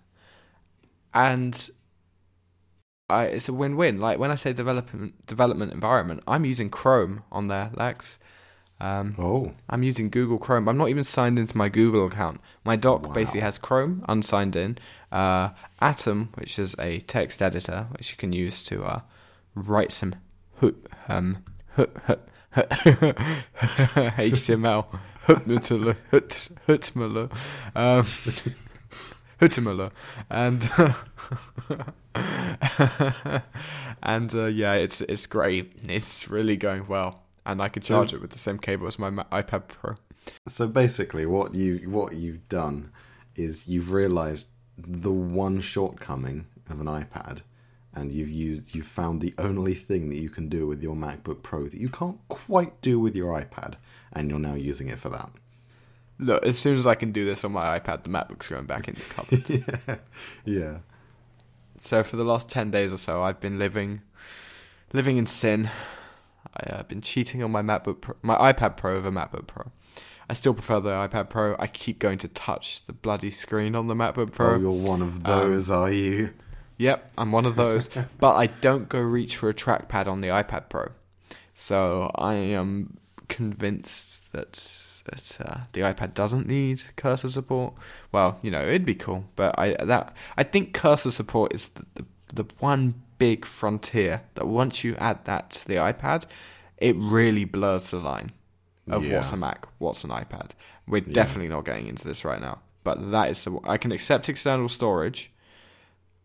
And 1.12 1.70
I, 3.10 3.24
it's 3.24 3.48
a 3.48 3.52
win-win. 3.52 4.00
Like 4.00 4.18
when 4.18 4.30
I 4.30 4.34
say 4.34 4.52
development 4.52 5.26
development 5.26 5.72
environment, 5.72 6.22
I'm 6.26 6.44
using 6.44 6.70
Chrome 6.70 7.22
on 7.32 7.48
there, 7.48 7.70
Lex. 7.74 8.18
Um, 8.80 9.14
Oh, 9.18 9.52
I'm 9.68 9.82
using 9.82 10.08
Google 10.08 10.38
Chrome. 10.38 10.68
I'm 10.68 10.76
not 10.78 10.88
even 10.88 11.02
signed 11.04 11.38
into 11.38 11.56
my 11.56 11.68
Google 11.68 12.06
account. 12.06 12.40
My 12.64 12.76
doc 12.76 13.06
Wow. 13.06 13.12
basically 13.12 13.40
has 13.40 13.58
Chrome 13.58 14.04
unsigned 14.08 14.54
in, 14.54 14.78
uh, 15.10 15.50
Atom, 15.80 16.28
which 16.34 16.58
is 16.58 16.76
a 16.78 17.00
text 17.00 17.42
editor 17.42 17.86
which 17.96 18.10
you 18.12 18.16
can 18.16 18.32
use 18.32 18.62
to 18.64 18.84
uh, 18.84 19.00
write 19.54 19.90
some 19.92 20.14
hu- 20.56 20.76
um, 21.08 21.38
HTML, 24.16 24.86
Hutmutala, 25.26 25.96
Hut- 26.10 26.48
Hutmala, 26.66 27.30
um, 27.74 28.06
and 30.30 30.68
and 34.02 34.34
uh, 34.34 34.46
yeah, 34.46 34.74
it's 34.74 35.00
it's 35.02 35.26
great. 35.26 35.72
It's 35.88 36.28
really 36.28 36.56
going 36.56 36.86
well, 36.88 37.22
and 37.48 37.60
I 37.60 37.68
can 37.68 37.82
So- 37.82 37.94
charge 37.96 38.12
it 38.14 38.20
with 38.20 38.30
the 38.30 38.38
same 38.38 38.58
cable 38.58 38.86
as 38.86 38.98
my 38.98 39.10
iPad 39.10 39.66
Pro. 39.68 39.96
so 40.46 40.68
basically, 40.68 41.26
what 41.26 41.54
you 41.54 41.90
what 41.90 42.14
you've 42.14 42.48
done 42.48 42.92
is 43.34 43.66
you've 43.66 43.90
realised 43.90 44.48
the 44.76 45.10
one 45.12 45.60
shortcoming 45.60 46.46
of 46.70 46.80
an 46.80 46.86
iPad, 46.86 47.40
and 47.94 48.12
you've 48.12 48.28
used 48.28 48.74
you've 48.74 48.86
found 48.86 49.20
the 49.20 49.34
only 49.38 49.74
thing 49.74 50.08
that 50.10 50.18
you 50.18 50.28
can 50.30 50.48
do 50.48 50.66
with 50.66 50.82
your 50.82 50.94
MacBook 50.94 51.42
Pro 51.42 51.64
that 51.68 51.80
you 51.80 51.88
can't 51.88 52.18
quite 52.28 52.80
do 52.82 53.00
with 53.00 53.16
your 53.16 53.32
iPad, 53.40 53.74
and 54.12 54.28
you're 54.30 54.38
now 54.38 54.54
using 54.54 54.88
it 54.88 54.98
for 54.98 55.08
that. 55.08 55.30
Look, 56.20 56.44
as 56.44 56.58
soon 56.58 56.76
as 56.76 56.84
I 56.84 56.96
can 56.96 57.12
do 57.12 57.24
this 57.24 57.44
on 57.44 57.52
my 57.52 57.78
iPad, 57.78 58.02
the 58.02 58.10
MacBook's 58.10 58.48
going 58.48 58.66
back 58.66 58.88
into 58.88 59.00
the 59.00 59.14
cupboard. 59.14 59.48
yeah, 59.86 59.96
yeah. 60.44 60.78
so 61.78 62.02
for 62.02 62.16
the 62.16 62.24
last 62.24 62.50
ten 62.50 62.70
days 62.70 62.92
or 62.92 62.96
so, 62.98 63.22
I've 63.22 63.40
been 63.40 63.58
living, 63.58 64.02
living 64.92 65.16
in 65.16 65.26
sin. 65.26 65.70
I've 66.54 66.80
uh, 66.80 66.82
been 66.84 67.00
cheating 67.00 67.42
on 67.42 67.50
my 67.50 67.62
MacBook, 67.62 68.00
Pro, 68.00 68.14
my 68.22 68.52
iPad 68.52 68.76
Pro 68.76 68.96
over 68.96 69.10
MacBook 69.10 69.46
Pro. 69.46 69.70
I 70.30 70.34
still 70.34 70.54
prefer 70.54 70.80
the 70.80 70.90
iPad 70.90 71.30
Pro. 71.30 71.56
I 71.58 71.66
keep 71.66 71.98
going 71.98 72.18
to 72.18 72.28
touch 72.28 72.84
the 72.86 72.92
bloody 72.92 73.30
screen 73.30 73.74
on 73.74 73.86
the 73.86 73.94
MacBook 73.94 74.32
Pro. 74.32 74.54
Oh, 74.54 74.58
you're 74.58 74.70
one 74.70 75.02
of 75.02 75.24
those, 75.24 75.70
are 75.70 75.90
you? 75.90 76.30
Yep, 76.76 77.12
I'm 77.18 77.32
one 77.32 77.46
of 77.46 77.56
those. 77.56 77.88
but 78.18 78.34
I 78.34 78.46
don't 78.46 78.88
go 78.88 79.00
reach 79.00 79.36
for 79.36 79.48
a 79.48 79.54
trackpad 79.54 80.06
on 80.06 80.20
the 80.20 80.28
iPad 80.28 80.68
Pro. 80.68 80.90
So 81.54 82.10
I 82.14 82.34
am 82.34 82.98
convinced 83.28 84.32
that 84.32 84.84
that 85.10 85.38
uh, 85.40 85.60
the 85.72 85.80
iPad 85.80 86.14
doesn't 86.14 86.46
need 86.46 86.82
cursor 86.96 87.28
support. 87.28 87.74
Well, 88.12 88.38
you 88.42 88.50
know, 88.50 88.62
it'd 88.62 88.84
be 88.84 88.94
cool, 88.94 89.24
but 89.36 89.58
I 89.58 89.74
that 89.84 90.14
I 90.36 90.42
think 90.42 90.74
cursor 90.74 91.10
support 91.10 91.54
is 91.54 91.68
the, 91.68 91.84
the, 91.94 92.04
the 92.42 92.44
one 92.58 92.94
big 93.18 93.44
frontier 93.44 94.22
that 94.34 94.46
once 94.46 94.84
you 94.84 94.94
add 94.96 95.24
that 95.24 95.50
to 95.50 95.68
the 95.68 95.74
iPad, 95.74 96.24
it 96.78 96.94
really 96.96 97.44
blurs 97.44 97.90
the 97.90 97.98
line 97.98 98.30
of 98.88 99.04
Yeah. 99.04 99.16
what's 99.16 99.32
a 99.32 99.36
Mac, 99.36 99.66
what's 99.78 100.04
an 100.04 100.10
iPad. 100.10 100.50
We're 100.86 101.00
definitely 101.02 101.48
not 101.48 101.64
getting 101.64 101.86
into 101.88 102.06
this 102.06 102.24
right 102.24 102.40
now, 102.40 102.60
but 102.84 103.10
that 103.10 103.28
is 103.30 103.44
the, 103.44 103.58
I 103.64 103.76
can 103.76 103.92
accept 103.92 104.28
external 104.28 104.68
storage 104.68 105.30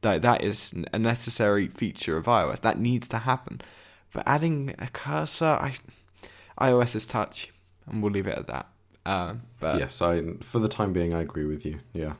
that 0.02 0.22
that 0.22 0.41
is 0.44 0.74
a 0.94 1.00
necessary 1.00 1.68
feature 1.68 2.18
of 2.18 2.26
iOS. 2.26 2.62
That 2.62 2.80
needs 2.80 3.08
to 3.10 3.20
happen. 3.20 3.62
But 4.14 4.24
adding 4.28 4.76
a 4.80 4.88
cursor, 4.88 5.46
I 5.60 5.76
iOS 6.60 6.96
is 6.96 7.06
touch, 7.06 7.52
and 7.88 8.04
we'll 8.04 8.12
leave 8.12 8.28
it 8.28 8.38
at 8.38 8.48
that. 8.48 8.68
Um, 9.06 9.41
but 9.60 9.80
yes, 9.80 10.02
I. 10.02 10.22
For 10.41 10.60
the 10.60 10.68
time 10.68 10.94
being, 10.94 11.14
I 11.14 11.22
agree 11.22 11.46
with 11.46 11.66
you. 11.66 11.80
Yeah. 11.94 12.14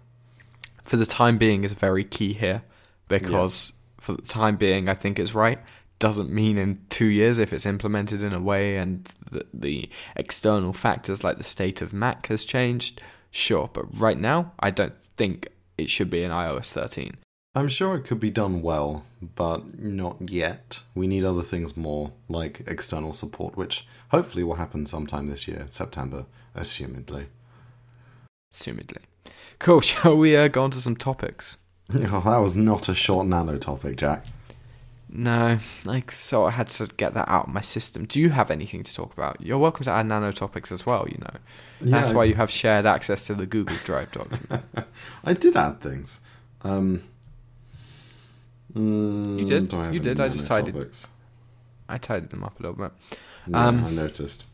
for 0.84 0.98
the 0.98 1.06
time 1.06 1.38
being, 1.38 1.64
is 1.64 1.74
very 1.74 2.04
key 2.04 2.34
here 2.34 2.64
because 3.08 3.72
for 4.04 4.14
the 4.14 4.22
time 4.22 4.58
being, 4.58 4.90
I 4.90 4.96
think 4.96 5.18
it's 5.18 5.34
right. 5.34 5.60
Doesn't 5.98 6.30
mean 6.30 6.58
in 6.58 6.82
two 6.90 7.06
years 7.06 7.40
if 7.40 7.54
it's 7.54 7.66
implemented 7.66 8.22
in 8.22 8.34
a 8.34 8.42
way 8.42 8.76
and 8.76 9.08
the, 9.32 9.46
the 9.54 9.90
external 10.18 10.74
factors 10.74 11.24
like 11.24 11.38
the 11.38 11.44
state 11.46 11.82
of 11.82 11.94
Mac 11.94 12.28
has 12.28 12.44
changed. 12.44 13.02
Sure, 13.32 13.70
but 13.72 13.86
right 13.98 14.20
now, 14.20 14.52
I 14.60 14.72
don't 14.72 15.02
think 15.02 15.48
it 15.78 15.90
should 15.90 16.10
be 16.10 16.22
in 16.22 16.32
iOS 16.32 16.70
13. 16.70 17.16
I'm 17.56 17.70
sure 17.70 17.96
it 17.96 18.04
could 18.04 18.20
be 18.20 18.30
done 18.30 18.62
well, 18.62 19.06
but 19.22 19.80
not 19.80 20.30
yet. 20.30 20.80
We 20.94 21.08
need 21.08 21.24
other 21.24 21.42
things 21.42 21.78
more, 21.78 22.12
like 22.28 22.64
external 22.68 23.14
support, 23.14 23.56
which 23.56 23.88
hopefully 24.10 24.44
will 24.44 24.56
happen 24.56 24.86
sometime 24.86 25.28
this 25.28 25.48
year, 25.48 25.68
September, 25.70 26.26
assumedly. 26.58 27.28
Assumedly. 28.52 29.04
Cool. 29.60 29.80
Shall 29.90 30.18
we 30.18 30.36
uh, 30.36 30.50
go 30.50 30.64
on 30.64 30.72
to 30.72 30.82
some 30.82 30.98
topics? 30.98 31.60
Oh, 31.94 32.22
that 32.26 32.38
was 32.38 32.56
not 32.56 32.90
a 32.90 32.94
short 32.96 33.28
nano 33.28 33.58
topic, 33.58 33.98
Jack. 33.98 34.26
No, 35.16 35.60
like 35.86 36.12
so 36.12 36.46
I 36.46 36.50
had 36.52 36.70
to 36.70 36.88
get 36.98 37.14
that 37.14 37.30
out 37.30 37.48
of 37.48 37.54
my 37.54 37.62
system. 37.62 38.06
Do 38.06 38.20
you 38.20 38.32
have 38.32 38.50
anything 38.50 38.82
to 38.84 38.94
talk 38.96 39.14
about? 39.14 39.40
You're 39.40 39.60
welcome 39.60 39.84
to 39.84 39.92
add 39.92 40.08
nano 40.08 40.32
topics 40.32 40.72
as 40.72 40.86
well, 40.88 41.08
you 41.08 41.20
know. 41.20 41.38
That's 41.82 42.10
Yeah, 42.10 42.16
why 42.16 42.24
you 42.24 42.34
have 42.36 42.50
shared 42.50 42.88
access 42.88 43.28
to 43.28 43.36
the 43.36 43.46
Google 43.46 43.76
Drive 43.84 44.12
document. 44.12 44.64
I 45.24 45.34
did 45.34 45.56
add 45.56 45.82
things. 45.82 46.20
Um, 46.64 47.04
mm, 48.76 49.38
You 49.40 49.46
did? 49.46 49.72
I 49.74 49.92
You 49.92 50.00
did, 50.00 50.20
I 50.20 50.30
just 50.30 50.48
tidied- 50.48 50.74
topics? 50.74 51.06
I 51.88 51.98
tidied 52.00 52.32
them 52.32 52.44
up 52.44 52.60
a 52.60 52.64
little 52.64 52.78
bit. 52.78 52.92
Um, 53.54 53.84
I 53.86 53.92
noticed. 53.92 54.46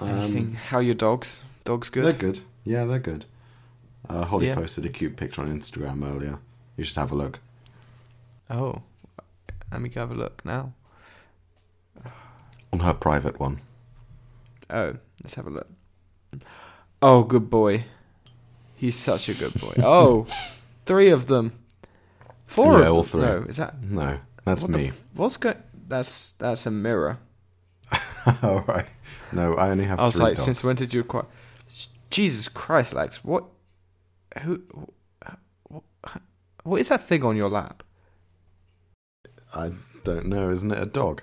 Um, 0.00 0.54
How 0.54 0.76
are 0.76 0.82
your 0.82 0.94
dogs? 0.94 1.42
Dogs 1.64 1.88
good? 1.90 2.04
They're 2.04 2.12
good. 2.12 2.40
Yeah, 2.64 2.84
they're 2.84 2.98
good. 3.00 3.24
Uh, 4.08 4.24
Holly 4.24 4.46
Yeah. 4.48 4.54
posted 4.54 4.86
a 4.86 4.88
cute 4.88 5.16
picture 5.16 5.42
on 5.42 5.48
Instagram 5.60 6.02
earlier. 6.08 6.38
You 6.76 6.84
should 6.84 6.96
have 6.96 7.12
a 7.12 7.14
look. 7.14 7.40
Oh, 8.50 8.82
let 9.70 9.80
me 9.82 9.88
go 9.90 10.00
have 10.00 10.10
a 10.10 10.14
look 10.14 10.44
now. 10.44 10.72
On 12.72 12.80
her 12.80 12.94
private 12.94 13.38
one. 13.40 13.60
Oh, 14.70 14.96
let's 15.22 15.34
have 15.34 15.46
a 15.46 15.50
look. 15.50 15.68
Oh, 17.02 17.22
good 17.24 17.48
boy. 17.50 17.84
He's 18.76 18.96
such 18.96 19.28
a 19.28 19.34
good 19.34 19.54
boy. 19.54 19.74
Oh, 19.82 20.26
three 20.86 21.10
of 21.10 21.26
them. 21.26 21.52
Four 22.46 22.72
Yeah, 22.74 22.78
of 22.80 22.84
them. 22.86 22.94
all 22.96 23.02
three. 23.02 23.20
No, 23.22 23.36
is 23.48 23.56
that 23.58 23.82
No, 23.82 24.18
that's 24.44 24.62
what 24.62 24.70
me. 24.70 24.88
f- 24.88 25.02
what's 25.14 25.36
going? 25.36 25.56
That's 25.88 26.30
that's 26.38 26.66
a 26.66 26.70
mirror. 26.70 27.18
All 28.42 28.60
right. 28.68 28.86
No, 29.32 29.54
I 29.54 29.70
only 29.70 29.84
have 29.84 29.98
I 29.98 30.04
was 30.04 30.18
like, 30.20 30.34
dogs. 30.34 30.42
since 30.44 30.62
when 30.62 30.76
did 30.76 30.92
you 30.92 31.00
acquire? 31.00 31.24
Jesus 32.10 32.48
Christ, 32.48 32.92
Lex! 32.94 33.24
What? 33.24 33.44
Who? 34.42 34.62
What, 35.68 35.82
what 36.64 36.80
is 36.80 36.88
that 36.88 37.06
thing 37.06 37.24
on 37.24 37.36
your 37.36 37.48
lap? 37.50 37.82
I 39.54 39.72
don't 40.04 40.26
know. 40.26 40.50
Isn't 40.50 40.70
it 40.72 40.82
a 40.82 40.86
dog? 40.86 41.22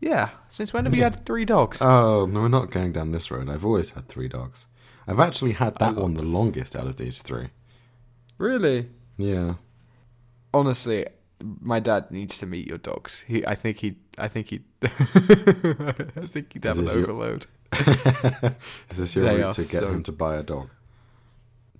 Yeah. 0.00 0.30
Since 0.48 0.72
when 0.72 0.84
have 0.84 0.94
you 0.94 1.02
had 1.02 1.26
three 1.26 1.44
dogs? 1.44 1.80
Oh, 1.82 2.26
no, 2.26 2.40
we're 2.42 2.48
not 2.48 2.70
going 2.70 2.92
down 2.92 3.10
this 3.12 3.30
road. 3.30 3.48
I've 3.50 3.64
always 3.64 3.90
had 3.90 4.08
three 4.08 4.28
dogs. 4.28 4.66
I've 5.06 5.18
actually 5.20 5.52
had 5.52 5.76
that 5.78 5.96
Oh. 5.96 6.02
one 6.02 6.14
the 6.14 6.22
longest 6.24 6.76
out 6.76 6.86
of 6.86 6.96
these 6.96 7.22
three. 7.22 7.48
really? 8.38 8.88
Yeah. 9.16 9.54
Honestly, 10.54 11.06
my 11.42 11.80
dad 11.80 12.10
needs 12.10 12.38
to 12.38 12.46
meet 12.46 12.66
your 12.66 12.78
dogs. 12.78 13.24
He, 13.26 13.44
I 13.46 13.54
think 13.56 13.78
he, 13.78 13.96
I 14.16 14.28
think 14.28 14.48
he, 14.48 14.60
I 14.82 14.88
think 14.88 16.52
he'd 16.52 16.64
have 16.64 16.78
an 16.78 16.84
your- 16.86 16.98
overload. 17.00 17.46
Is 18.90 18.96
this 18.96 19.16
your 19.16 19.24
They 19.24 19.42
route 19.42 19.54
to 19.54 19.62
get 19.62 19.70
so- 19.82 19.88
him 19.90 20.02
to 20.04 20.12
buy 20.12 20.36
a 20.36 20.42
dog? 20.42 20.70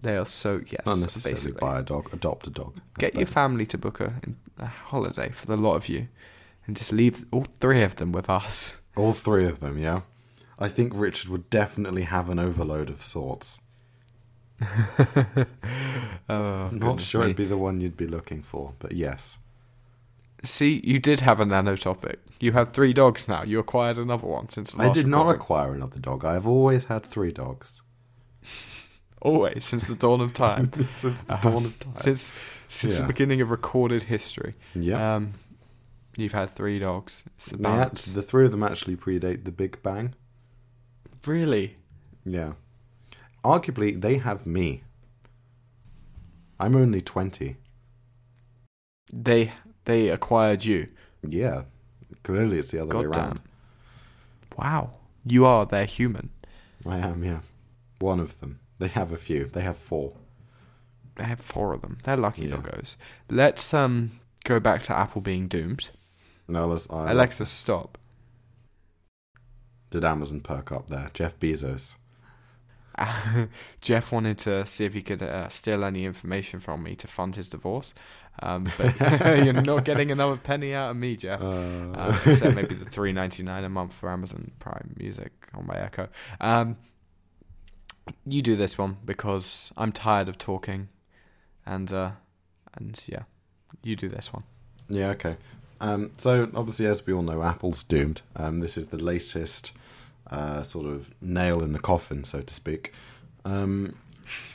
They 0.02 0.16
are 0.16 0.26
so 0.26 0.60
yes. 0.66 0.82
Not 0.86 0.98
necessarily 0.98 1.34
basically. 1.34 1.60
buy 1.60 1.78
a 1.80 1.82
dog, 1.82 2.12
adopt 2.12 2.46
a 2.46 2.50
dog. 2.50 2.74
That's 2.74 2.86
Get 2.98 3.14
your 3.14 3.24
better. 3.24 3.32
family 3.32 3.66
to 3.66 3.78
book 3.78 4.00
a, 4.00 4.12
a 4.58 4.66
holiday 4.66 5.30
for 5.30 5.46
the 5.46 5.56
lot 5.56 5.74
of 5.76 5.88
you, 5.88 6.08
and 6.66 6.76
just 6.76 6.92
leave 6.92 7.24
all 7.32 7.44
three 7.60 7.82
of 7.82 7.96
them 7.96 8.12
with 8.12 8.30
us. 8.30 8.78
All 8.96 9.12
three 9.12 9.46
of 9.46 9.60
them, 9.60 9.78
yeah? 9.78 10.02
I 10.58 10.68
think 10.68 10.92
Richard 10.94 11.30
would 11.30 11.48
definitely 11.50 12.02
have 12.02 12.28
an 12.28 12.38
overload 12.38 12.90
of 12.90 13.02
sorts. 13.02 13.60
Oh, 16.30 16.68
I'm 16.70 16.78
not 16.78 17.00
sure 17.00 17.20
me. 17.22 17.28
it'd 17.28 17.36
be 17.38 17.44
the 17.46 17.56
one 17.56 17.80
you'd 17.80 17.96
be 17.96 18.06
looking 18.06 18.42
for, 18.42 18.74
but 18.78 18.92
yes. 18.92 19.38
See, 20.44 20.80
you 20.84 20.98
did 20.98 21.20
have 21.20 21.40
a 21.40 21.46
nano 21.46 21.74
topic. 21.74 22.20
You 22.38 22.52
have 22.52 22.72
three 22.72 22.92
dogs 22.92 23.26
now. 23.28 23.44
You 23.44 23.58
acquired 23.58 23.96
another 23.96 24.26
one 24.26 24.50
since 24.50 24.78
I 24.78 24.92
did 24.92 25.06
not 25.06 25.20
recording. 25.26 25.40
acquire 25.40 25.72
another 25.74 25.98
dog. 25.98 26.24
I 26.26 26.34
have 26.34 26.46
always 26.46 26.84
had 26.84 27.04
three 27.06 27.32
dogs 27.32 27.82
Always 29.20 29.64
since 29.64 29.86
the 29.88 29.94
dawn 29.94 30.20
of 30.20 30.32
time. 30.34 30.70
since 30.94 31.20
the 31.22 31.34
Uh-huh. 31.34 31.50
dawn 31.50 31.64
of 31.66 31.78
time. 31.78 31.94
since 31.96 32.32
since 32.68 32.94
Yeah. 32.94 33.00
the 33.02 33.06
beginning 33.08 33.40
of 33.40 33.50
recorded 33.50 34.04
history. 34.04 34.54
yeah, 34.74 35.16
Um, 35.16 35.34
you've 36.16 36.32
had 36.32 36.50
three 36.50 36.78
dogs. 36.78 37.24
The 37.38 38.22
three 38.22 38.44
of 38.44 38.52
them 38.52 38.62
actually 38.62 38.96
predate 38.96 39.44
the 39.44 39.52
Big 39.52 39.82
Bang. 39.82 40.14
Really? 41.26 41.76
Yeah, 42.24 42.52
arguably 43.44 44.00
they 44.00 44.18
have 44.18 44.46
me. 44.46 44.82
I'm 46.60 46.76
only 46.76 47.00
twenty. 47.00 47.56
They 49.12 49.52
they 49.84 50.08
acquired 50.10 50.64
you. 50.64 50.88
Yeah, 51.26 51.62
clearly 52.22 52.58
it's 52.58 52.70
the 52.70 52.80
other 52.82 52.96
way 52.96 53.04
God 53.04 53.12
damn. 53.12 53.24
around. 53.24 53.40
Wow. 54.56 54.90
You 55.24 55.44
are 55.46 55.66
their 55.66 55.84
human. 55.86 56.30
I 56.86 56.98
am, 56.98 57.22
yeah, 57.24 57.40
one 57.98 58.20
of 58.20 58.38
them. 58.40 58.60
They 58.78 58.88
have 58.88 59.12
a 59.12 59.16
few. 59.16 59.46
They 59.46 59.62
have 59.62 59.76
four. 59.78 60.12
They 61.16 61.24
have 61.24 61.40
four 61.40 61.72
of 61.74 61.82
them. 61.82 61.98
They're 62.04 62.16
lucky 62.16 62.46
Yeah. 62.46 62.56
doggos. 62.56 62.96
Let's 63.28 63.74
um 63.74 64.20
go 64.44 64.60
back 64.60 64.82
to 64.84 64.96
Apple 64.96 65.20
being 65.20 65.48
doomed. 65.48 65.90
No, 66.46 66.66
let's. 66.66 66.88
I 66.90 67.10
Alexa, 67.10 67.46
stop. 67.46 67.98
did 69.90 70.04
Amazon 70.04 70.40
perk 70.40 70.70
up 70.72 70.88
there? 70.88 71.10
Jeff 71.14 71.38
Bezos. 71.38 71.96
Jeff 73.80 74.10
wanted 74.12 74.38
to 74.38 74.66
see 74.66 74.84
if 74.84 74.92
he 74.94 75.02
could 75.02 75.22
uh, 75.22 75.48
steal 75.48 75.84
any 75.84 76.04
information 76.04 76.58
from 76.58 76.82
me 76.82 76.96
to 76.96 77.06
fund 77.06 77.36
his 77.36 77.46
divorce. 77.46 77.94
Um, 78.42 78.66
but 78.76 78.98
you're 79.44 79.52
not 79.52 79.84
getting 79.84 80.10
another 80.10 80.36
penny 80.36 80.74
out 80.74 80.90
of 80.90 80.96
me, 80.96 81.16
Jeff. 81.16 81.40
Uh, 81.40 81.46
Um, 81.94 82.18
except 82.26 82.54
maybe 82.56 82.74
the 82.74 82.84
three 82.84 83.12
ninety 83.12 83.42
nine 83.42 83.64
a 83.64 83.68
month 83.68 83.92
for 83.92 84.10
Amazon 84.10 84.50
Prime 84.58 84.94
Music 84.98 85.32
on 85.54 85.66
my 85.66 85.76
Echo. 85.76 86.08
Um, 86.40 86.76
you 88.26 88.42
do 88.42 88.56
this 88.56 88.78
one 88.78 88.98
because 89.04 89.72
I'm 89.76 89.92
tired 89.92 90.28
of 90.28 90.38
talking, 90.38 90.88
and 91.66 91.92
uh, 91.92 92.10
and 92.74 93.02
yeah, 93.06 93.22
you 93.82 93.96
do 93.96 94.08
this 94.08 94.32
one. 94.32 94.44
Yeah, 94.88 95.08
okay. 95.08 95.36
Um, 95.80 96.12
so 96.16 96.50
obviously, 96.54 96.86
as 96.86 97.06
we 97.06 97.12
all 97.12 97.22
know, 97.22 97.42
Apple's 97.42 97.82
doomed. 97.82 98.22
Um, 98.34 98.60
this 98.60 98.76
is 98.76 98.88
the 98.88 98.96
latest 99.02 99.72
uh, 100.30 100.62
sort 100.62 100.86
of 100.86 101.10
nail 101.20 101.62
in 101.62 101.72
the 101.72 101.78
coffin, 101.78 102.24
so 102.24 102.40
to 102.40 102.54
speak. 102.54 102.92
Um, 103.44 103.96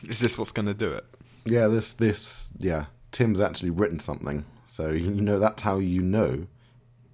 Is 0.08 0.20
this 0.20 0.38
what's 0.38 0.52
going 0.52 0.66
to 0.68 0.74
do 0.74 0.92
it? 0.92 1.06
yeah, 1.46 1.68
this 1.68 1.94
this 1.94 2.50
yeah, 2.60 2.86
Tim's 3.12 3.42
actually 3.42 3.70
written 3.70 4.00
something, 4.00 4.46
so 4.66 4.90
you 4.92 5.22
know 5.22 5.40
that's 5.40 5.62
how 5.62 5.78
you 5.78 6.02
know 6.02 6.48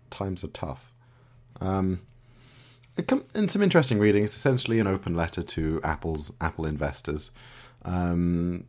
times 0.09 0.43
are 0.43 0.47
tough. 0.49 0.91
Um, 1.61 2.01
in 3.35 3.47
some 3.47 3.61
interesting 3.61 3.99
reading, 3.99 4.23
it's 4.23 4.35
essentially 4.35 4.79
an 4.79 4.87
open 4.87 5.15
letter 5.15 5.41
to 5.41 5.79
Apple's 5.83 6.31
Apple 6.41 6.65
investors. 6.65 7.31
Um, 7.83 8.65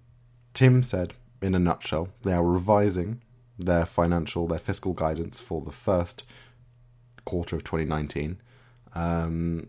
Tim 0.55 0.83
said, 0.83 1.15
in 1.43 1.55
a 1.55 1.59
nutshell, 1.59 2.09
they 2.23 2.33
are 2.33 2.45
revising 2.45 3.23
their 3.59 3.87
financial, 3.87 4.47
their 4.47 4.59
fiscal 4.59 4.93
guidance 4.93 5.41
for 5.41 5.61
the 5.61 5.73
first 5.73 6.25
quarter 7.25 7.57
of 7.57 7.65
2019. 7.65 8.41
Um, 8.95 9.69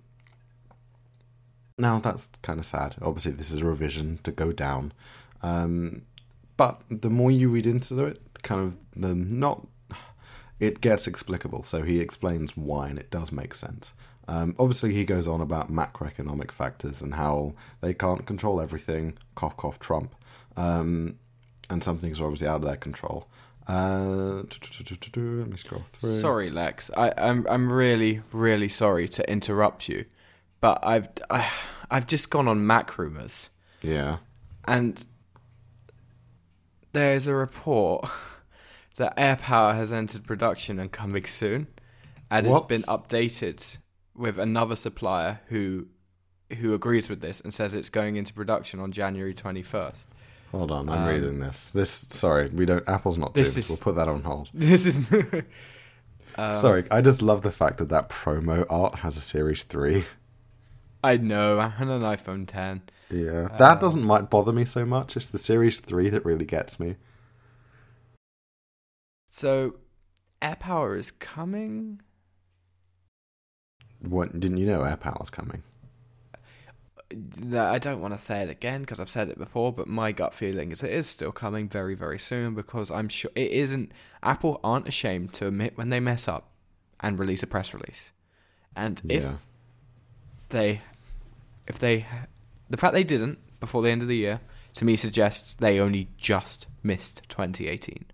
now 1.78 1.99
that's 1.99 2.30
kind 2.41 2.59
of 2.59 2.66
sad. 2.66 2.95
Obviously, 3.01 3.32
this 3.32 3.51
is 3.51 3.62
a 3.62 3.66
revision 3.66 4.20
to 4.24 4.32
go 4.32 4.51
down. 4.51 4.93
Um, 5.41 6.03
but 6.57 6.82
the 6.89 7.09
more 7.09 7.32
you 7.32 7.49
read 7.49 7.66
into 7.66 8.03
it, 8.05 8.22
kind 8.43 8.62
of 8.62 8.78
the 8.95 9.16
not, 9.16 9.68
it 10.59 10.82
gets 10.82 11.07
explicable. 11.07 11.64
So 11.64 11.84
he 11.84 11.99
explains 11.99 12.55
why, 12.55 12.89
and 12.89 12.99
it 12.99 13.09
does 13.09 13.32
make 13.32 13.55
sense. 13.55 13.93
Um, 14.28 14.56
obviously, 14.60 14.94
he 14.94 15.04
goes 15.04 15.28
on 15.28 15.42
about 15.42 15.72
macroeconomic 15.72 16.52
factors 16.52 17.02
and 17.02 17.16
how 17.16 17.54
they 17.82 17.94
can't 17.94 18.26
control 18.26 18.62
everything. 18.62 19.18
Cough, 19.36 19.58
cough, 19.58 19.80
Trump. 19.80 20.16
Um, 20.56 21.18
and 21.70 21.84
some 21.84 21.98
things 21.98 22.20
are 22.22 22.26
obviously 22.26 22.48
out 22.48 22.58
of 22.58 22.62
their 22.64 22.78
control. 22.78 23.28
Uh, 23.68 24.44
let 24.44 25.16
me 25.16 25.58
scroll 25.58 25.84
through. 25.94 26.10
Sorry, 26.10 26.50
Lex. 26.50 26.90
I, 26.98 27.14
I'm 27.18 27.46
I'm 27.50 27.72
really 27.72 28.22
really 28.34 28.68
sorry 28.68 29.08
to 29.10 29.30
interrupt 29.32 29.88
you, 29.88 30.06
but 30.60 30.80
I've 30.84 31.08
I, 31.30 31.50
I've 31.90 32.08
just 32.08 32.30
gone 32.32 32.48
on 32.48 32.60
MacRumors 32.62 33.50
Yeah. 33.82 34.18
and 34.68 35.06
there's 36.94 37.28
a 37.28 37.34
report 37.36 38.10
that 38.98 39.16
AirPower 39.16 39.76
has 39.76 39.92
entered 39.94 40.24
production 40.24 40.80
and 40.80 40.92
coming 40.92 41.26
soon, 41.26 41.68
and 42.30 42.48
What? 42.48 42.64
it's 42.64 42.68
been 42.68 42.84
updated 42.84 43.78
with 44.22 44.40
another 44.40 44.76
supplier 44.76 45.42
who 45.50 45.88
who 46.60 46.74
agrees 46.74 47.10
with 47.10 47.22
this 47.22 47.40
and 47.42 47.54
says 47.54 47.74
it's 47.74 47.90
going 47.90 48.18
into 48.18 48.34
production 48.34 48.80
on 48.82 48.92
January 48.92 49.34
21st. 49.34 50.06
Hold 50.52 50.70
on, 50.72 50.90
I'm 50.90 51.04
Um, 51.04 51.08
reading 51.08 51.40
this. 51.40 51.70
This, 51.70 52.06
sorry, 52.10 52.50
we 52.50 52.66
don't. 52.66 52.88
Apple's 52.90 53.18
not 53.18 53.34
doing 53.34 53.46
This 53.46 53.54
doomed. 53.54 53.64
is- 53.64 53.70
We'll 53.70 53.78
put 53.80 53.96
that 53.96 54.10
on 54.10 54.24
hold. 54.24 54.50
This 54.54 54.86
is 54.86 54.98
um, 56.36 56.56
sorry, 56.56 56.86
I 56.92 57.00
just 57.02 57.22
love 57.22 57.42
the 57.42 57.52
fact 57.52 57.78
that 57.78 57.88
that 57.90 58.10
promo 58.10 58.66
art 58.70 58.96
has 59.00 59.16
a 59.18 59.22
Series 59.22 59.64
Three. 59.64 60.04
I 61.04 61.18
know, 61.18 61.60
and 61.60 61.90
an 61.90 62.02
iPhone 62.02 62.46
10. 62.48 62.82
Yeah, 63.10 63.48
Uh, 63.52 63.58
that 63.58 63.80
doesn't 63.80 64.04
might 64.06 64.30
bother 64.30 64.52
me 64.54 64.66
so 64.66 64.86
much. 64.86 65.16
It's 65.18 65.26
the 65.26 65.40
Series 65.40 65.80
Three 65.80 66.10
that 66.10 66.24
really 66.26 66.46
gets 66.46 66.80
me. 66.80 66.98
So, 69.30 69.76
AirPower 70.42 70.98
is 70.98 71.12
coming. 71.12 72.02
What 74.02 74.39
didn't 74.39 74.58
you 74.58 74.66
know? 74.66 74.80
AirPower's 74.80 75.30
coming. 75.30 75.64
that 77.10 77.74
I 77.74 77.78
don't 77.78 78.02
want 78.02 78.14
to 78.14 78.20
say 78.20 78.41
it 78.41 78.49
again 78.49 78.82
because 78.82 78.99
I've 78.99 79.10
said 79.10 79.30
it 79.30 79.38
before, 79.38 79.72
but 79.72 79.88
my 79.88 80.12
gut 80.12 80.34
feeling 80.34 80.72
is 80.72 80.84
it 80.84 80.91
is 80.91 81.08
still 81.08 81.32
coming 81.32 81.68
very, 81.70 81.95
very 81.95 82.20
soon 82.20 82.56
because 82.56 82.89
I'm 82.89 83.10
sure 83.10 83.32
it 83.36 83.52
isn't. 83.52 83.91
Apple 84.24 84.60
aren't 84.64 84.88
ashamed 84.88 85.34
to 85.36 85.47
admit 85.47 85.78
when 85.78 85.89
they 85.89 85.99
mess 85.99 86.28
up 86.28 86.49
and 86.99 87.20
release 87.20 87.43
a 87.43 87.47
press 87.47 87.74
release, 87.74 88.12
and 88.76 89.02
if 89.10 89.24
yeah, 89.24 89.38
they, 90.49 90.82
if 91.68 91.80
they, 91.80 92.06
the 92.70 92.78
fact 92.78 92.93
they 92.93 93.04
didn't 93.04 93.39
before 93.60 93.82
the 93.82 93.89
end 93.89 94.02
of 94.02 94.08
the 94.08 94.18
year 94.18 94.41
to 94.76 94.86
me 94.86 94.95
suggests 94.95 95.56
they 95.56 95.80
only 95.80 96.08
just 96.18 96.68
missed 96.84 97.24
2018. 97.30 98.06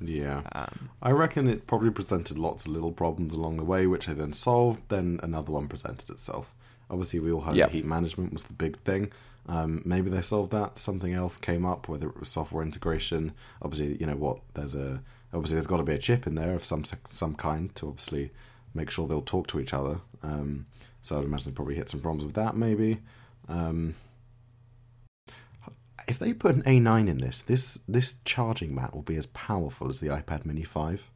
Yeah. 0.00 0.42
Um, 0.52 0.90
I 1.02 1.10
reckon 1.10 1.48
it 1.48 1.66
probably 1.66 1.90
presented 1.90 2.38
lots 2.38 2.66
of 2.66 2.72
little 2.72 2.92
problems 2.92 3.34
along 3.34 3.56
the 3.56 3.64
way, 3.64 3.86
which 3.86 4.06
they 4.06 4.14
then 4.14 4.32
solved. 4.32 4.80
Then 4.88 5.20
another 5.22 5.52
one 5.52 5.68
presented 5.68 6.10
itself. 6.10 6.54
Obviously, 6.90 7.20
we 7.20 7.32
all 7.32 7.40
heard 7.40 7.56
Yep. 7.56 7.70
heat 7.70 7.84
management 7.84 8.32
was 8.32 8.44
the 8.44 8.52
big 8.52 8.78
thing. 8.80 9.10
Um, 9.48 9.82
maybe 9.84 10.10
they 10.10 10.22
solved 10.22 10.52
that. 10.52 10.78
Something 10.78 11.12
else 11.14 11.36
came 11.38 11.64
up, 11.64 11.88
whether 11.88 12.08
it 12.08 12.18
was 12.18 12.28
software 12.28 12.64
integration. 12.64 13.32
Obviously, 13.62 13.96
you 13.98 14.06
know 14.06 14.16
what? 14.16 14.40
There's 14.54 14.74
a 14.74 15.02
obviously 15.32 15.54
there's 15.56 15.66
got 15.66 15.76
to 15.78 15.82
be 15.82 15.94
a 15.94 15.98
chip 15.98 16.26
in 16.26 16.34
there 16.34 16.54
of 16.54 16.64
some 16.64 16.84
some 17.08 17.34
kind 17.34 17.74
to 17.76 17.88
obviously 17.88 18.32
make 18.74 18.90
sure 18.90 19.06
they'll 19.06 19.22
talk 19.22 19.46
to 19.48 19.60
each 19.60 19.72
other. 19.72 20.00
Um, 20.22 20.66
so 21.00 21.18
I'd 21.18 21.24
imagine 21.24 21.52
they 21.52 21.56
probably 21.56 21.76
hit 21.76 21.88
some 21.88 22.00
problems 22.00 22.24
with 22.24 22.34
that. 22.34 22.56
Maybe. 22.56 22.98
Um, 23.48 23.94
if 26.08 26.18
they 26.18 26.32
put 26.32 26.54
an 26.54 26.62
A9 26.62 27.08
in 27.08 27.18
this, 27.18 27.42
this 27.42 27.78
this 27.88 28.16
charging 28.24 28.74
mat 28.74 28.94
will 28.94 29.02
be 29.02 29.16
as 29.16 29.26
powerful 29.26 29.88
as 29.88 30.00
the 30.00 30.08
iPad 30.08 30.44
Mini 30.44 30.62
5. 30.62 31.10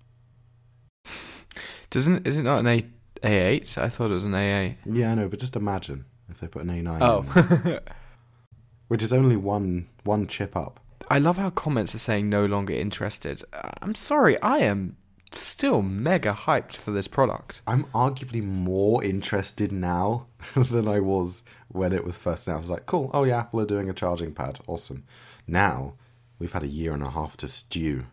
doesn't 1.90 2.26
is 2.26 2.36
it 2.36 2.42
not 2.42 2.60
an 2.60 2.66
A 2.66 2.86
A8? 3.22 3.78
I 3.78 3.88
thought 3.88 4.10
it 4.10 4.14
was 4.14 4.24
an 4.24 4.32
A8. 4.32 4.76
Yeah, 4.86 5.12
I 5.12 5.14
know, 5.14 5.28
but 5.28 5.40
just 5.40 5.56
imagine 5.56 6.04
if 6.28 6.40
they 6.40 6.48
put 6.48 6.62
an 6.62 6.68
A9 6.68 6.96
in 6.96 7.02
Oh. 7.02 7.80
which 8.88 9.02
is 9.02 9.12
only 9.12 9.36
one 9.36 9.88
one 10.04 10.26
chip 10.26 10.56
up. 10.56 10.80
I 11.08 11.18
love 11.18 11.38
how 11.38 11.50
comments 11.50 11.94
are 11.94 11.98
saying 11.98 12.28
no 12.28 12.46
longer 12.46 12.74
interested. 12.74 13.42
I'm 13.82 13.94
sorry, 13.94 14.40
I 14.42 14.58
am 14.58 14.96
still 15.32 15.82
mega 15.82 16.32
hyped 16.32 16.74
for 16.74 16.90
this 16.90 17.08
product. 17.08 17.62
I'm 17.66 17.84
arguably 17.86 18.42
more 18.42 19.02
interested 19.02 19.72
now 19.72 20.26
than 20.54 20.88
I 20.88 21.00
was 21.00 21.42
when 21.72 21.92
it 21.92 22.04
was 22.04 22.18
first 22.18 22.46
announced. 22.46 22.68
I 22.68 22.68
was 22.68 22.70
like, 22.70 22.86
cool, 22.86 23.10
oh 23.14 23.24
yeah, 23.24 23.40
Apple 23.40 23.60
are 23.60 23.66
doing 23.66 23.88
a 23.88 23.94
charging 23.94 24.32
pad, 24.32 24.60
awesome. 24.66 25.04
Now 25.46 25.94
we've 26.38 26.52
had 26.52 26.62
a 26.62 26.68
year 26.68 26.92
and 26.92 27.02
a 27.02 27.10
half 27.10 27.36
to 27.38 27.48
stew. 27.48 28.06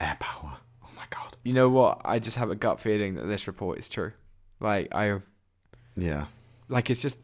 Air 0.00 0.16
power, 0.20 0.58
oh 0.84 0.88
my 0.96 1.04
god. 1.10 1.36
You 1.44 1.52
know 1.52 1.68
what? 1.68 2.00
I 2.04 2.18
just 2.18 2.36
have 2.36 2.50
a 2.50 2.54
gut 2.56 2.80
feeling 2.80 3.14
that 3.14 3.26
this 3.26 3.46
report 3.46 3.78
is 3.78 3.88
true. 3.88 4.12
Like 4.60 4.94
I 4.94 5.18
Yeah, 5.96 6.26
like 6.68 6.90
it's 6.90 7.02
just 7.02 7.18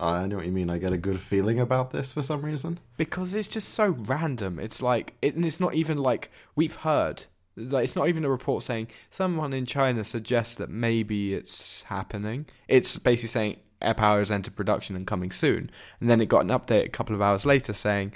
I 0.00 0.26
know 0.26 0.36
what 0.36 0.46
you 0.46 0.52
mean. 0.52 0.70
I 0.70 0.78
get 0.78 0.92
a 0.92 0.98
good 0.98 1.20
feeling 1.20 1.60
about 1.60 1.90
this 1.92 2.12
for 2.12 2.22
some 2.22 2.42
reason. 2.42 2.80
because 2.96 3.34
it's 3.34 3.48
just 3.48 3.68
so 3.68 3.90
random. 3.90 4.58
It's 4.58 4.82
like 4.82 5.14
it, 5.22 5.36
and 5.36 5.44
it's 5.44 5.60
not 5.60 5.74
even 5.74 5.98
like 5.98 6.30
we've 6.56 6.74
heard. 6.76 7.24
Like 7.56 7.84
it's 7.84 7.94
not 7.94 8.08
even 8.08 8.24
a 8.24 8.30
report 8.30 8.64
saying 8.64 8.88
someone 9.10 9.52
in 9.52 9.64
China 9.66 10.02
suggests 10.02 10.56
that 10.56 10.70
maybe 10.70 11.34
it's 11.34 11.84
happening. 11.84 12.46
It's 12.66 12.98
basically 12.98 13.28
saying 13.28 13.56
AirPower 13.84 14.18
has 14.18 14.30
entered 14.30 14.56
production 14.56 14.96
and 14.96 15.06
coming 15.06 15.30
soon. 15.30 15.70
And 16.00 16.08
then 16.10 16.20
it 16.20 16.26
got 16.26 16.40
an 16.42 16.48
update 16.48 16.86
a 16.86 16.90
couple 16.90 17.14
of 17.14 17.22
hours 17.22 17.44
later 17.46 17.72
saying, 17.72 18.12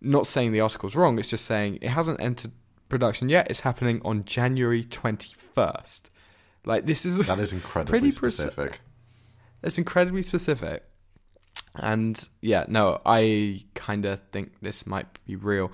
not 0.00 0.26
saying 0.26 0.52
the 0.52 0.60
article's 0.60 0.94
wrong. 0.94 1.18
It's 1.18 1.28
just 1.28 1.44
saying 1.44 1.78
it 1.80 1.88
hasn't 1.88 2.20
entered 2.20 2.52
production 2.88 3.28
yet. 3.28 3.48
It's 3.50 3.60
happening 3.60 4.00
on 4.04 4.24
January 4.24 4.84
21st. 4.84 6.02
Like 6.64 6.86
this 6.86 7.06
is 7.06 7.18
That 7.18 7.38
is 7.38 7.52
incredibly 7.52 8.10
specific. 8.10 8.80
it's 9.62 9.78
incredibly 9.78 10.22
specific. 10.22 10.82
And 11.76 12.28
yeah, 12.40 12.64
no, 12.68 13.00
I 13.04 13.64
kind 13.74 14.04
of 14.06 14.20
think 14.32 14.52
this 14.62 14.86
might 14.86 15.06
be 15.26 15.36
real. 15.36 15.70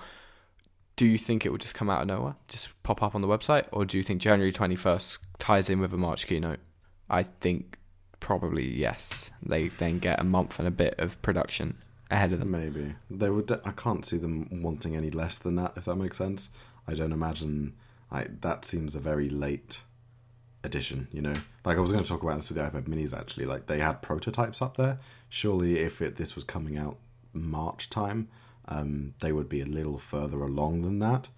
Do 0.96 1.06
you 1.06 1.16
think 1.16 1.46
it 1.46 1.50
will 1.50 1.58
just 1.58 1.74
come 1.74 1.88
out 1.88 2.02
of 2.02 2.08
nowhere, 2.08 2.34
just 2.48 2.70
pop 2.82 3.02
up 3.02 3.14
on 3.14 3.22
the 3.22 3.28
website, 3.28 3.66
or 3.72 3.84
do 3.84 3.96
you 3.96 4.04
think 4.04 4.20
January 4.20 4.52
21st 4.52 5.18
ties 5.38 5.70
in 5.70 5.80
with 5.80 5.92
a 5.92 5.96
March 5.96 6.26
keynote? 6.26 6.60
I 7.08 7.22
think 7.22 7.78
probably 8.22 8.64
yes. 8.64 9.30
They 9.42 9.68
then 9.68 9.98
get 9.98 10.20
a 10.20 10.24
month 10.24 10.58
and 10.58 10.66
a 10.66 10.70
bit 10.70 10.94
of 10.98 11.20
production 11.20 11.76
ahead 12.10 12.32
of 12.32 12.38
them. 12.38 12.52
Maybe 12.52 12.94
they 13.10 13.28
would. 13.28 13.50
I 13.64 13.72
can't 13.72 14.06
see 14.06 14.16
them 14.16 14.48
wanting 14.62 14.96
any 14.96 15.10
less 15.10 15.36
than 15.36 15.56
that. 15.56 15.74
If 15.76 15.84
that 15.84 15.96
makes 15.96 16.16
sense. 16.16 16.48
I 16.88 16.94
don't 16.94 17.12
imagine. 17.12 17.74
I 18.10 18.26
that 18.40 18.64
seems 18.64 18.94
a 18.94 19.00
very 19.00 19.28
late 19.28 19.82
edition. 20.64 21.08
You 21.12 21.22
know, 21.22 21.34
like 21.64 21.76
I 21.76 21.80
was 21.80 21.92
going 21.92 22.04
to 22.04 22.08
talk 22.08 22.22
about 22.22 22.36
this 22.36 22.48
with 22.48 22.58
the 22.58 22.64
iPad 22.64 22.88
Minis. 22.88 23.12
Actually, 23.12 23.46
like 23.46 23.66
they 23.66 23.80
had 23.80 24.02
prototypes 24.02 24.62
up 24.62 24.76
there. 24.76 24.98
Surely, 25.28 25.80
if 25.80 26.00
it 26.00 26.16
this 26.16 26.34
was 26.34 26.44
coming 26.44 26.78
out 26.78 26.98
March 27.32 27.90
time, 27.90 28.28
um, 28.68 29.14
they 29.20 29.32
would 29.32 29.48
be 29.48 29.60
a 29.60 29.66
little 29.66 29.98
further 29.98 30.42
along 30.42 30.82
than 30.82 31.00
that. 31.00 31.28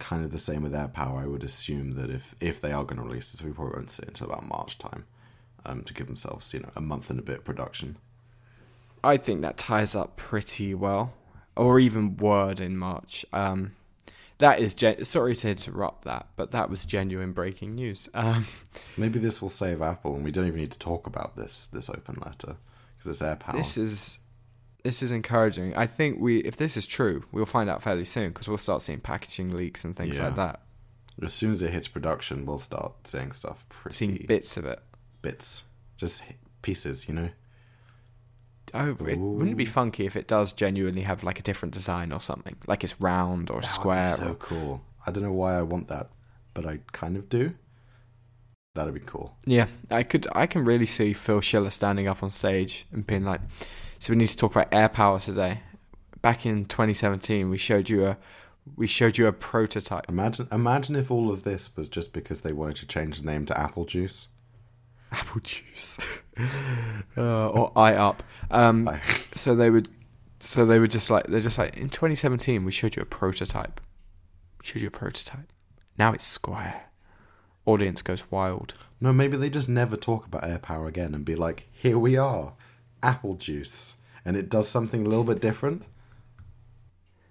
Kind 0.00 0.24
of 0.24 0.32
the 0.32 0.38
same 0.38 0.62
with 0.62 0.72
AirPower. 0.72 1.22
I 1.22 1.26
would 1.26 1.44
assume 1.44 1.92
that 1.92 2.10
if 2.10 2.34
if 2.40 2.60
they 2.60 2.72
are 2.72 2.84
going 2.84 3.00
to 3.00 3.06
release 3.06 3.30
this, 3.30 3.40
we 3.40 3.52
probably 3.52 3.76
won't 3.76 3.90
see 3.90 4.02
it 4.02 4.08
until 4.08 4.30
about 4.30 4.48
March 4.48 4.78
time. 4.78 5.04
Um, 5.66 5.82
to 5.84 5.94
give 5.94 6.06
themselves, 6.06 6.52
you 6.52 6.60
know, 6.60 6.70
a 6.76 6.80
month 6.80 7.08
and 7.10 7.18
a 7.18 7.22
bit 7.22 7.44
production. 7.44 7.96
I 9.02 9.16
think 9.16 9.42
that 9.42 9.56
ties 9.58 9.94
up 9.94 10.16
pretty 10.16 10.74
well, 10.74 11.12
or 11.56 11.78
even 11.78 12.16
Word 12.16 12.60
in 12.60 12.76
March. 12.76 13.24
Um, 13.32 13.74
that 14.38 14.58
is 14.60 14.74
gen- 14.74 15.04
sorry 15.04 15.34
to 15.36 15.50
interrupt 15.50 16.04
that, 16.04 16.28
but 16.36 16.50
that 16.50 16.68
was 16.70 16.84
genuine 16.84 17.32
breaking 17.32 17.74
news. 17.76 18.08
Um, 18.14 18.46
Maybe 18.96 19.18
this 19.18 19.40
will 19.40 19.48
save 19.50 19.80
Apple, 19.82 20.14
and 20.16 20.24
we 20.24 20.30
don't 20.32 20.46
even 20.46 20.60
need 20.60 20.72
to 20.72 20.78
talk 20.78 21.06
about 21.06 21.36
this 21.36 21.68
this 21.72 21.88
open 21.88 22.16
letter 22.24 22.56
because 22.98 23.10
it's 23.10 23.22
AirPower. 23.22 23.56
this 23.56 23.76
is 23.78 24.18
this 24.82 25.02
is 25.02 25.12
encouraging. 25.12 25.74
I 25.76 25.86
think 25.86 26.18
we, 26.20 26.38
if 26.40 26.56
this 26.56 26.76
is 26.76 26.86
true, 26.86 27.24
we'll 27.32 27.46
find 27.46 27.70
out 27.70 27.82
fairly 27.82 28.04
soon 28.04 28.28
because 28.30 28.48
we'll 28.48 28.58
start 28.58 28.82
seeing 28.82 29.00
packaging 29.00 29.50
leaks 29.56 29.84
and 29.84 29.96
things 29.96 30.18
Yeah. 30.18 30.26
like 30.26 30.36
that, 30.36 30.60
as 31.22 31.32
soon 31.32 31.52
as 31.52 31.62
it 31.62 31.72
hits 31.72 31.88
production, 31.88 32.44
we'll 32.44 32.58
start 32.58 32.92
seeing 33.04 33.32
stuff 33.32 33.64
pretty 33.70 33.96
seeing 33.96 34.24
bits 34.26 34.56
of 34.58 34.64
it. 34.66 34.80
Bits, 35.24 35.64
just 35.96 36.22
pieces, 36.62 37.08
you 37.08 37.14
know. 37.14 37.30
Oh, 38.74 38.90
it, 38.90 38.98
wouldn't 39.18 39.52
it 39.52 39.56
be 39.56 39.64
funky 39.64 40.04
if 40.04 40.16
it 40.16 40.26
does 40.28 40.52
genuinely 40.52 41.02
have 41.02 41.22
like 41.24 41.38
a 41.38 41.42
different 41.42 41.72
design 41.72 42.12
or 42.12 42.20
something, 42.20 42.56
like 42.66 42.84
it's 42.84 43.00
round 43.00 43.50
or 43.50 43.60
That 43.62 43.66
square? 43.66 44.12
so 44.12 44.28
or- 44.30 44.34
cool. 44.34 44.82
I 45.06 45.10
don't 45.10 45.22
know 45.22 45.32
why 45.32 45.56
I 45.58 45.62
want 45.62 45.88
that, 45.88 46.10
but 46.52 46.66
I 46.66 46.80
kind 46.92 47.16
of 47.16 47.28
do. 47.28 47.54
That'd 48.74 48.92
be 48.92 49.00
cool. 49.00 49.36
Yeah, 49.46 49.66
I 49.90 50.02
could. 50.02 50.26
I 50.32 50.46
can 50.46 50.64
really 50.64 50.86
see 50.86 51.12
Phil 51.12 51.40
Schiller 51.40 51.70
standing 51.70 52.08
up 52.08 52.22
on 52.22 52.30
stage 52.30 52.86
and 52.92 53.06
being 53.06 53.24
like, 53.24 53.40
"So 54.00 54.12
we 54.12 54.16
need 54.16 54.26
to 54.28 54.36
talk 54.36 54.50
about 54.56 54.70
AirPower 54.72 55.24
today." 55.24 55.60
Back 56.20 56.44
in 56.44 56.64
2017, 56.64 57.48
we 57.50 57.56
showed 57.56 57.88
you 57.88 58.04
a 58.06 58.18
we 58.76 58.86
showed 58.86 59.16
you 59.18 59.26
a 59.28 59.32
prototype. 59.32 60.08
Imagine, 60.08 60.48
imagine 60.50 60.96
if 60.96 61.10
all 61.10 61.30
of 61.30 61.44
this 61.44 61.76
was 61.76 61.88
just 61.88 62.12
because 62.12 62.40
they 62.40 62.52
wanted 62.52 62.76
to 62.76 62.86
change 62.86 63.20
the 63.20 63.26
name 63.26 63.46
to 63.46 63.58
Apple 63.58 63.84
Juice. 63.84 64.28
Apple 65.14 65.40
juice, 65.42 65.98
uh, 67.16 67.48
or 67.50 67.72
eye 67.76 67.94
up. 67.94 68.22
Um, 68.50 68.90
so 69.34 69.54
they 69.54 69.70
would, 69.70 69.88
so 70.40 70.66
they 70.66 70.78
would 70.78 70.90
just 70.90 71.10
like 71.10 71.26
they're 71.26 71.40
just 71.40 71.58
like 71.58 71.76
in 71.76 71.88
2017 71.88 72.64
we 72.64 72.72
showed 72.72 72.96
you 72.96 73.02
a 73.02 73.06
prototype. 73.06 73.80
We 74.60 74.66
showed 74.66 74.82
you 74.82 74.88
a 74.88 74.90
prototype. 74.90 75.52
Now 75.98 76.12
it's 76.12 76.24
square. 76.26 76.84
Audience 77.66 78.02
goes 78.02 78.30
wild. 78.30 78.74
no, 79.00 79.12
maybe 79.12 79.36
they 79.36 79.48
just 79.48 79.68
never 79.68 79.96
talk 79.96 80.26
about 80.26 80.42
AirPower 80.42 80.86
again 80.88 81.14
and 81.14 81.24
be 81.24 81.34
like, 81.34 81.68
"Here 81.72 81.98
we 81.98 82.16
are, 82.16 82.54
Apple 83.02 83.34
Juice," 83.34 83.96
and 84.24 84.36
it 84.36 84.48
does 84.50 84.68
something 84.68 85.06
a 85.06 85.08
little 85.08 85.24
bit 85.24 85.40
different. 85.40 85.84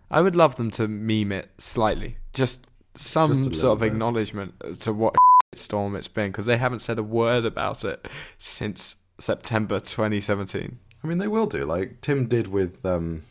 I 0.10 0.22
would 0.22 0.36
love 0.36 0.56
them 0.58 0.70
to 0.72 0.88
meme 0.88 1.32
it 1.32 1.50
slightly, 1.58 2.18
just 2.34 2.68
some 2.96 3.34
Just 3.34 3.60
sort 3.62 3.74
of 3.74 3.80
bit. 3.80 3.88
acknowledgement 3.92 4.54
to 4.82 4.94
what 4.94 5.16
storm 5.60 5.96
it's 5.96 6.08
been, 6.08 6.32
because 6.32 6.46
they 6.46 6.58
haven't 6.58 6.80
said 6.80 6.98
a 6.98 7.04
word 7.04 7.46
about 7.46 7.84
it 7.84 8.06
since 8.38 8.96
September 9.20 9.80
2017. 9.80 10.80
I 11.04 11.08
mean, 11.08 11.18
they 11.18 11.28
will 11.28 11.46
do 11.48 11.66
like 11.66 12.02
Tim 12.02 12.28
did 12.28 12.48
with 12.48 12.86
um, 12.86 13.24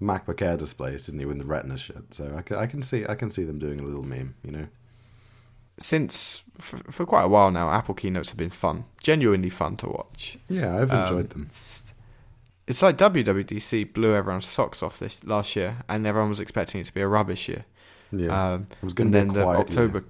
MacBook 0.00 0.42
Air 0.42 0.56
displays, 0.56 1.06
didn't 1.06 1.20
he, 1.20 1.26
with 1.26 1.38
the 1.38 1.44
Retina 1.44 1.78
shit? 1.78 2.12
So 2.14 2.34
I 2.36 2.42
can, 2.42 2.56
I 2.56 2.66
can 2.66 2.82
see, 2.82 3.06
I 3.08 3.14
can 3.14 3.30
see 3.30 3.44
them 3.44 3.58
doing 3.58 3.80
a 3.80 3.84
little 3.84 4.02
meme, 4.02 4.34
you 4.44 4.50
know. 4.52 4.66
Since 5.78 6.44
for, 6.58 6.78
for 6.90 7.04
quite 7.04 7.24
a 7.24 7.28
while 7.28 7.50
now, 7.50 7.70
Apple 7.70 7.94
keynotes 7.94 8.30
have 8.30 8.38
been 8.38 8.48
fun, 8.50 8.84
genuinely 9.02 9.50
fun 9.50 9.76
to 9.78 9.88
watch. 9.88 10.38
Yeah, 10.48 10.74
I've 10.78 10.90
Um, 10.90 11.02
enjoyed 11.02 11.30
them. 11.30 11.46
It's, 11.48 11.92
it's 12.66 12.82
like 12.82 12.96
WWDC 12.96 13.92
blew 13.92 14.14
everyone's 14.14 14.46
socks 14.46 14.82
off 14.82 14.98
this 14.98 15.22
last 15.24 15.54
year, 15.54 15.78
and 15.88 16.06
everyone 16.06 16.30
was 16.30 16.40
expecting 16.40 16.80
it 16.80 16.84
to 16.84 16.94
be 16.94 17.02
a 17.02 17.08
rubbish 17.08 17.48
year. 17.48 17.66
Yeah, 18.10 18.52
Um, 18.54 18.68
it 18.70 18.84
was 18.84 18.94
going 18.94 19.12
to 19.12 19.18
be 19.18 19.18
then 19.28 19.30
a 19.30 19.32
the 19.40 19.46
October. 19.46 20.04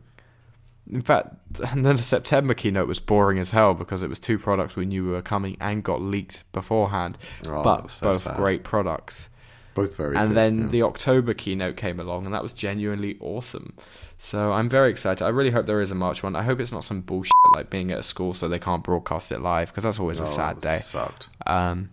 In 0.91 1.03
fact, 1.03 1.35
and 1.73 1.85
then 1.87 1.97
the 1.97 2.03
September 2.03 2.55
keynote 2.55 2.87
was 2.89 3.01
boring 3.01 3.39
as 3.39 3.51
hell 3.51 3.75
because 3.75 4.03
it 4.03 4.09
was 4.09 4.19
two 4.19 4.39
products 4.39 4.77
we 4.77 4.87
knew 4.87 5.07
were 5.07 5.23
coming 5.23 5.57
and 5.61 5.83
got 5.83 6.01
leaked 6.01 6.45
beforehand, 6.53 7.19
Oh, 7.49 7.63
but 7.63 7.91
so 7.91 8.13
both 8.13 8.23
sad. 8.23 8.37
great 8.37 8.63
products. 8.65 9.29
both 9.75 9.97
very. 9.97 10.17
and 10.17 10.29
good, 10.29 10.37
then 10.37 10.59
yeah. 10.59 10.67
the 10.69 10.83
October 10.83 11.35
keynote 11.35 11.77
came 11.77 11.99
along, 12.01 12.25
and 12.25 12.33
that 12.35 12.43
was 12.43 12.53
genuinely 12.53 13.17
awesome. 13.21 13.75
So 14.17 14.53
I'm 14.53 14.69
very 14.69 14.89
excited. 14.91 15.23
I 15.25 15.29
really 15.29 15.51
hope 15.51 15.67
there 15.67 15.81
is 15.83 15.91
a 15.91 15.95
March 15.95 16.23
one. 16.23 16.35
I 16.37 16.43
hope 16.43 16.61
it's 16.61 16.73
not 16.73 16.85
some 16.85 17.01
bullshit 17.03 17.33
like 17.55 17.69
being 17.69 17.91
at 17.91 17.99
a 17.99 18.03
school 18.03 18.33
so 18.33 18.49
they 18.49 18.59
can't 18.59 18.83
broadcast 18.83 19.31
it 19.33 19.41
live 19.43 19.69
because 19.69 19.85
that's 19.85 20.01
always 20.01 20.21
a 20.21 20.25
Oh, 20.25 20.31
sad 20.31 20.61
day. 20.61 20.79
Sucked. 20.79 21.29
Um, 21.47 21.91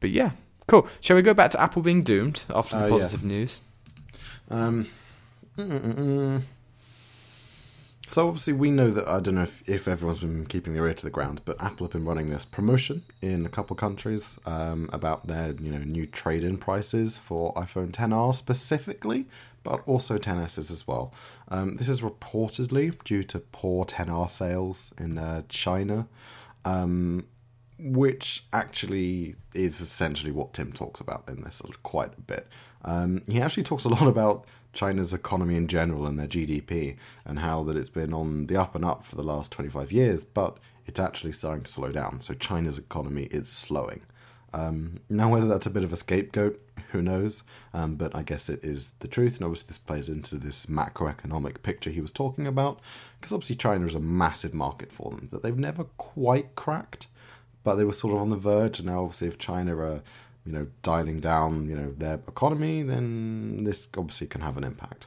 but 0.00 0.10
yeah, 0.10 0.32
cool. 0.66 0.88
Shall 1.00 1.14
we 1.16 1.22
go 1.22 1.34
back 1.34 1.50
to 1.52 1.60
Apple 1.60 1.82
being 1.82 2.02
doomed 2.02 2.44
after 2.50 2.76
the 2.78 2.84
uh, 2.84 2.86
yeah. 2.88 2.92
positive 2.92 3.22
news? 3.24 3.60
Um, 4.50 4.88
mm-mm-mm. 5.56 6.42
So 8.10 8.26
obviously 8.26 8.52
we 8.52 8.70
know 8.70 8.90
that 8.90 9.06
I 9.06 9.20
don't 9.20 9.36
know 9.36 9.42
if, 9.42 9.62
if 9.68 9.86
everyone's 9.86 10.18
been 10.18 10.44
keeping 10.46 10.74
their 10.74 10.86
ear 10.86 10.94
to 10.94 11.04
the 11.04 11.10
ground, 11.10 11.42
but 11.44 11.62
Apple 11.62 11.86
have 11.86 11.92
been 11.92 12.04
running 12.04 12.28
this 12.28 12.44
promotion 12.44 13.04
in 13.22 13.46
a 13.46 13.48
couple 13.48 13.76
countries 13.76 14.38
um, 14.46 14.90
about 14.92 15.28
their 15.28 15.54
you 15.60 15.70
know 15.70 15.78
new 15.78 16.06
trade-in 16.06 16.58
prices 16.58 17.16
for 17.16 17.54
iPhone 17.54 17.92
10R 17.92 18.34
specifically, 18.34 19.26
but 19.62 19.80
also 19.86 20.18
10s's 20.18 20.70
as 20.70 20.88
well. 20.88 21.14
Um, 21.48 21.76
this 21.76 21.88
is 21.88 22.00
reportedly 22.00 23.02
due 23.04 23.22
to 23.24 23.38
poor 23.38 23.84
10R 23.84 24.28
sales 24.28 24.92
in 24.98 25.16
uh, 25.16 25.42
China. 25.48 26.08
Um, 26.64 27.26
which 27.82 28.44
actually 28.52 29.36
is 29.54 29.80
essentially 29.80 30.30
what 30.30 30.52
Tim 30.52 30.70
talks 30.70 31.00
about 31.00 31.24
in 31.28 31.42
this 31.42 31.62
quite 31.82 32.12
a 32.18 32.20
bit. 32.20 32.46
Um, 32.84 33.22
he 33.26 33.40
actually 33.40 33.62
talks 33.62 33.84
a 33.84 33.88
lot 33.88 34.06
about 34.06 34.44
China's 34.72 35.12
economy 35.12 35.56
in 35.56 35.68
general 35.68 36.06
and 36.06 36.18
their 36.18 36.26
GDP 36.26 36.96
and 37.24 37.40
how 37.40 37.62
that 37.64 37.76
it's 37.76 37.90
been 37.90 38.14
on 38.14 38.46
the 38.46 38.56
up 38.56 38.74
and 38.74 38.84
up 38.84 39.04
for 39.04 39.16
the 39.16 39.22
last 39.22 39.52
25 39.52 39.92
years, 39.92 40.24
but 40.24 40.58
it's 40.86 41.00
actually 41.00 41.32
starting 41.32 41.64
to 41.64 41.70
slow 41.70 41.92
down. 41.92 42.20
So 42.20 42.34
China's 42.34 42.78
economy 42.78 43.24
is 43.24 43.48
slowing. 43.48 44.02
Um, 44.52 45.00
now, 45.08 45.30
whether 45.30 45.46
that's 45.46 45.66
a 45.66 45.70
bit 45.70 45.84
of 45.84 45.92
a 45.92 45.96
scapegoat, 45.96 46.60
who 46.90 47.02
knows? 47.02 47.44
Um, 47.72 47.94
but 47.94 48.16
I 48.16 48.22
guess 48.22 48.48
it 48.48 48.64
is 48.64 48.94
the 48.98 49.06
truth, 49.06 49.36
and 49.36 49.44
obviously 49.44 49.68
this 49.68 49.78
plays 49.78 50.08
into 50.08 50.36
this 50.36 50.66
macroeconomic 50.66 51.62
picture 51.62 51.90
he 51.90 52.00
was 52.00 52.10
talking 52.10 52.48
about, 52.48 52.80
because 53.20 53.32
obviously 53.32 53.56
China 53.56 53.86
is 53.86 53.94
a 53.94 54.00
massive 54.00 54.52
market 54.52 54.92
for 54.92 55.10
them 55.10 55.28
that 55.30 55.44
they've 55.44 55.56
never 55.56 55.84
quite 55.84 56.56
cracked 56.56 57.06
but 57.62 57.74
they 57.74 57.84
were 57.84 57.92
sort 57.92 58.14
of 58.14 58.20
on 58.20 58.30
the 58.30 58.36
verge. 58.36 58.78
And 58.78 58.88
now, 58.88 59.02
obviously, 59.02 59.28
if 59.28 59.38
China 59.38 59.76
are, 59.76 60.02
you 60.44 60.52
know, 60.52 60.66
dialing 60.82 61.20
down, 61.20 61.68
you 61.68 61.74
know, 61.74 61.92
their 61.96 62.14
economy, 62.26 62.82
then 62.82 63.64
this 63.64 63.88
obviously 63.96 64.26
can 64.26 64.40
have 64.40 64.56
an 64.56 64.64
impact. 64.64 65.06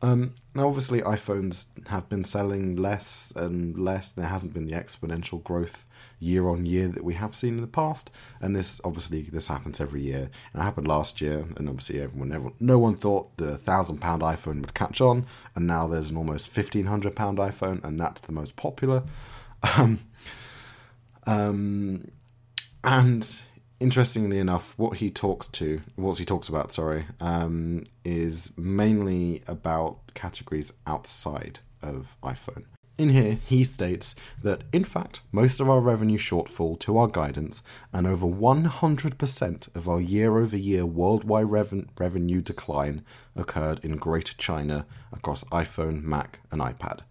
Um, 0.00 0.34
now, 0.54 0.68
obviously, 0.68 1.00
iPhones 1.00 1.66
have 1.88 2.08
been 2.08 2.22
selling 2.22 2.76
less 2.76 3.32
and 3.34 3.76
less. 3.76 4.12
There 4.12 4.26
hasn't 4.26 4.54
been 4.54 4.66
the 4.66 4.74
exponential 4.74 5.42
growth 5.42 5.86
year 6.20 6.48
on 6.48 6.66
year 6.66 6.88
that 6.88 7.04
we 7.04 7.14
have 7.14 7.34
seen 7.34 7.54
in 7.54 7.60
the 7.60 7.66
past, 7.66 8.10
and 8.40 8.54
this 8.54 8.80
obviously 8.84 9.22
this 9.22 9.48
happens 9.48 9.80
every 9.80 10.02
year. 10.02 10.30
And 10.52 10.62
it 10.62 10.64
happened 10.64 10.86
last 10.86 11.20
year, 11.20 11.44
and 11.56 11.68
obviously, 11.68 12.00
everyone, 12.00 12.32
everyone 12.32 12.54
no 12.60 12.78
one 12.78 12.96
thought 12.96 13.36
the 13.38 13.58
thousand 13.58 13.98
pound 13.98 14.22
iPhone 14.22 14.60
would 14.60 14.74
catch 14.74 15.00
on, 15.00 15.26
and 15.56 15.66
now 15.66 15.88
there's 15.88 16.10
an 16.10 16.16
almost 16.16 16.48
fifteen 16.48 16.86
hundred 16.86 17.16
pound 17.16 17.38
iPhone, 17.38 17.82
and 17.82 17.98
that's 17.98 18.20
the 18.20 18.32
most 18.32 18.56
popular. 18.56 19.02
Um, 19.76 19.98
um, 21.26 22.12
and 22.84 23.40
interestingly 23.80 24.38
enough, 24.38 24.74
what 24.76 24.98
he 24.98 25.10
talks 25.10 25.46
to, 25.48 25.80
what 25.96 26.18
he 26.18 26.24
talks 26.24 26.48
about, 26.48 26.72
sorry, 26.72 27.06
um, 27.20 27.84
is 28.04 28.52
mainly 28.56 29.42
about 29.46 29.98
categories 30.14 30.72
outside 30.86 31.60
of 31.82 32.16
iPhone. 32.22 32.64
in 32.98 33.10
here, 33.10 33.38
he 33.46 33.62
states 33.62 34.16
that, 34.42 34.64
in 34.72 34.82
fact, 34.82 35.20
most 35.30 35.60
of 35.60 35.70
our 35.70 35.80
revenue 35.80 36.18
shortfall 36.18 36.76
to 36.80 36.98
our 36.98 37.06
guidance 37.06 37.62
and 37.92 38.08
over 38.08 38.26
100% 38.26 39.76
of 39.76 39.88
our 39.88 40.00
year 40.00 40.36
over 40.36 40.56
year 40.56 40.84
worldwide 40.84 41.46
reven- 41.46 41.86
revenue 41.96 42.40
decline 42.40 43.04
occurred 43.36 43.78
in 43.84 43.96
Greater 43.96 44.34
China 44.34 44.84
across 45.12 45.44
iPhone, 45.44 46.02
Mac, 46.02 46.40
and 46.50 46.60
iPad. 46.60 47.02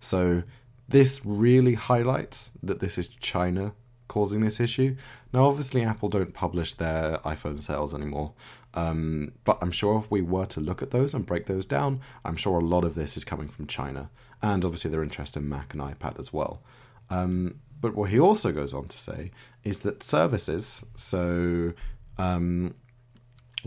So, 0.00 0.44
this 0.88 1.24
really 1.24 1.74
highlights 1.74 2.52
that 2.62 2.80
this 2.80 2.96
is 2.96 3.08
China 3.08 3.74
causing 4.08 4.40
this 4.40 4.60
issue. 4.60 4.96
Now, 5.32 5.46
obviously, 5.46 5.82
Apple 5.82 6.08
don't 6.08 6.34
publish 6.34 6.74
their 6.74 7.18
iPhone 7.24 7.60
sales 7.60 7.94
anymore, 7.94 8.32
um, 8.74 9.32
but 9.44 9.58
I'm 9.60 9.70
sure 9.70 9.98
if 9.98 10.10
we 10.10 10.20
were 10.20 10.46
to 10.46 10.60
look 10.60 10.82
at 10.82 10.90
those 10.90 11.14
and 11.14 11.26
break 11.26 11.46
those 11.46 11.66
down, 11.66 12.00
I'm 12.24 12.36
sure 12.36 12.58
a 12.58 12.64
lot 12.64 12.84
of 12.84 12.94
this 12.94 13.16
is 13.16 13.24
coming 13.24 13.48
from 13.48 13.66
China, 13.66 14.10
and 14.42 14.64
obviously 14.64 14.90
their 14.90 15.02
interest 15.02 15.36
in 15.36 15.48
Mac 15.48 15.74
and 15.74 15.82
iPad 15.82 16.18
as 16.18 16.32
well. 16.32 16.62
Um, 17.10 17.60
but 17.80 17.94
what 17.94 18.10
he 18.10 18.18
also 18.18 18.50
goes 18.50 18.72
on 18.72 18.88
to 18.88 18.98
say 18.98 19.30
is 19.62 19.80
that 19.80 20.02
services, 20.02 20.84
so 20.96 21.72
um, 22.18 22.74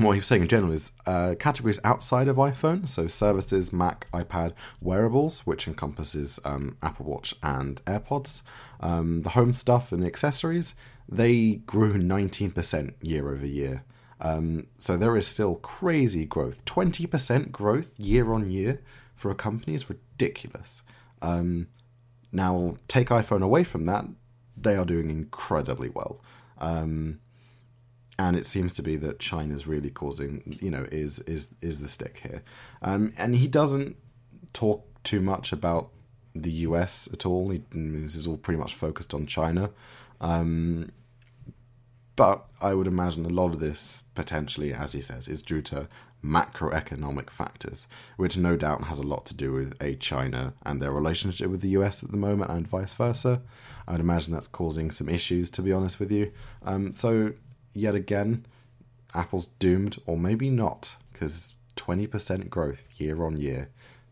what 0.06 0.12
he 0.12 0.20
was 0.20 0.28
saying 0.28 0.44
in 0.44 0.48
general 0.48 0.72
is 0.72 0.92
uh, 1.06 1.34
categories 1.40 1.80
outside 1.84 2.28
of 2.28 2.36
iPhone, 2.36 2.88
so 2.88 3.08
services, 3.08 3.74
Mac, 3.74 4.08
iPad, 4.12 4.54
wearables, 4.80 5.42
which 5.42 5.68
encompasses 5.68 6.40
um, 6.46 6.78
Apple 6.84 7.08
Watch 7.08 7.36
and 7.42 7.84
AirPods, 7.86 8.44
um, 8.80 9.24
the 9.24 9.30
home 9.30 9.56
stuff 9.56 9.92
and 9.92 10.04
the 10.04 10.08
accessories, 10.08 10.76
they 11.10 11.56
grew 11.66 11.96
19% 11.96 12.94
year 13.02 13.32
over 13.32 13.46
year. 13.46 13.84
Um, 14.20 14.68
so 14.78 14.98
there 14.98 15.16
is 15.18 15.26
still 15.26 15.56
crazy 15.56 16.26
growth. 16.26 16.64
20% 16.66 17.52
growth 17.52 17.92
year 17.98 18.32
on 18.34 18.52
year 18.52 18.82
for 19.16 19.32
a 19.32 19.36
company 19.36 19.74
is 19.74 19.90
ridiculous. 19.90 20.84
Um, 21.22 21.68
now, 22.32 22.78
take 22.88 23.10
iPhone 23.10 23.42
away 23.42 23.64
from 23.64 23.86
that, 23.86 24.06
they 24.56 24.76
are 24.76 24.86
doing 24.86 25.10
incredibly 25.10 25.90
well. 25.90 26.22
Um, 26.58 27.20
and 28.20 28.36
it 28.36 28.46
seems 28.46 28.74
to 28.74 28.82
be 28.82 28.96
that 28.98 29.20
China's 29.20 29.68
really 29.68 29.90
causing, 29.90 30.58
you 30.62 30.72
know, 30.72 30.88
is 30.92 31.20
is 31.22 31.50
is 31.62 31.80
the 31.80 31.88
stick 31.88 32.22
here. 32.24 32.44
Um, 32.82 33.14
and 33.18 33.36
he 33.36 33.48
doesn't 33.48 33.96
talk 34.54 34.86
too 35.04 35.22
much 35.22 35.52
about 35.52 35.90
the 36.34 36.52
US 36.52 37.08
at 37.14 37.26
all. 37.26 37.50
He, 37.50 37.62
this 37.72 38.16
is 38.16 38.28
all 38.28 38.38
pretty 38.38 38.60
much 38.60 38.76
focused 38.76 39.14
on 39.14 39.26
China. 39.26 39.72
Um, 40.20 40.92
but 42.16 42.46
I 42.60 42.74
would 42.74 42.88
imagine 42.88 43.26
a 43.26 43.30
lot 43.30 43.54
of 43.54 43.60
this, 43.60 44.02
potentially, 44.16 44.74
as 44.74 44.94
he 44.94 45.02
says, 45.02 45.28
is 45.28 45.44
due 45.44 45.62
to 45.64 45.88
macroeconomic 46.26 47.30
factors, 47.30 47.86
which 48.18 48.36
no 48.36 48.58
doubt 48.58 48.86
has 48.86 48.98
a 48.98 49.06
lot 49.06 49.26
to 49.28 49.36
do 49.36 49.54
with 49.54 49.76
a 49.80 49.94
China 49.96 50.56
and 50.66 50.82
their 50.82 50.92
relationship 50.92 51.50
with 51.50 51.62
the 51.62 51.70
US 51.70 52.04
at 52.04 52.10
the 52.10 52.18
moment, 52.18 52.50
and 52.50 52.68
vice 52.68 52.96
versa. 52.96 53.44
I'd 53.88 54.00
imagine 54.00 54.34
that's 54.34 54.48
causing 54.48 54.90
some 54.90 55.08
issues, 55.08 55.52
to 55.52 55.62
be 55.62 55.72
honest 55.72 56.00
with 56.00 56.12
you. 56.12 56.32
Um, 56.64 56.92
so, 56.92 57.34
yet 57.80 57.96
again, 57.96 58.46
Apple's 59.14 59.48
doomed, 59.60 59.98
or 60.06 60.18
maybe 60.18 60.50
not, 60.50 60.96
because 61.14 61.58
20% 61.76 62.50
growth 62.50 62.86
year 63.00 63.24
on 63.24 63.38
year. 63.38 63.70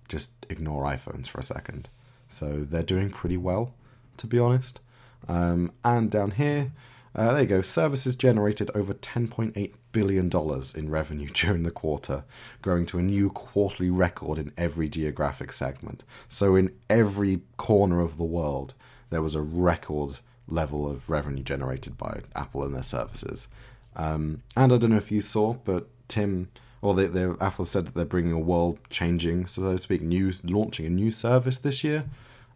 Just 0.08 0.32
ignore 0.50 0.84
iPhones 0.84 1.28
for 1.28 1.40
a 1.40 1.44
second. 1.44 1.90
So, 2.28 2.64
they're 2.64 2.84
doing 2.84 3.10
pretty 3.10 3.38
well, 3.38 3.74
to 4.18 4.28
be 4.28 4.40
honest. 4.40 4.80
Um, 5.28 5.72
and 5.84 6.12
down 6.12 6.32
here, 6.32 6.72
uh, 7.16 7.32
there 7.34 7.42
you 7.44 7.48
go. 7.48 7.62
Services 7.62 8.16
generated 8.16 8.70
over 8.76 8.94
$10.8 8.94 9.74
billion 9.94 10.30
in 10.76 10.90
revenue 10.90 11.30
during 11.34 11.64
the 11.64 11.72
quarter, 11.72 12.26
growing 12.62 12.86
to 12.88 13.00
a 13.00 13.04
new 13.04 13.30
quarterly 13.30 13.90
record 13.90 14.38
in 14.38 14.52
every 14.58 14.90
geographic 14.90 15.54
segment. 15.54 16.04
So, 16.28 16.56
in 16.56 16.74
every 16.90 17.42
corner 17.58 18.02
of 18.02 18.18
the 18.18 18.24
world, 18.24 18.74
there 19.10 19.22
was 19.22 19.36
a 19.36 19.42
record 19.42 20.20
level 20.48 20.90
of 20.90 21.10
revenue 21.10 21.44
generated 21.44 21.98
by 21.98 22.22
Apple 22.36 22.64
and 22.64 22.74
their 22.74 22.84
services. 22.84 23.48
Um, 23.96 24.44
and 24.56 24.72
I 24.74 24.78
don't 24.78 24.90
know 24.92 24.98
if 24.98 25.12
you 25.12 25.22
saw, 25.22 25.54
but 25.54 25.88
Tim, 26.08 26.50
or 26.82 26.94
they, 26.94 27.08
they, 27.08 27.24
Apple 27.42 27.66
said 27.66 27.86
that 27.88 27.96
they're 27.96 28.06
bringing 28.06 28.34
a 28.34 28.40
world-changing, 28.40 29.46
so 29.48 29.62
to 29.72 29.78
speak, 29.78 30.02
new 30.02 30.32
launching 30.44 30.86
a 30.86 30.90
new 30.90 31.12
service 31.12 31.58
this 31.60 31.84
year. 31.84 32.06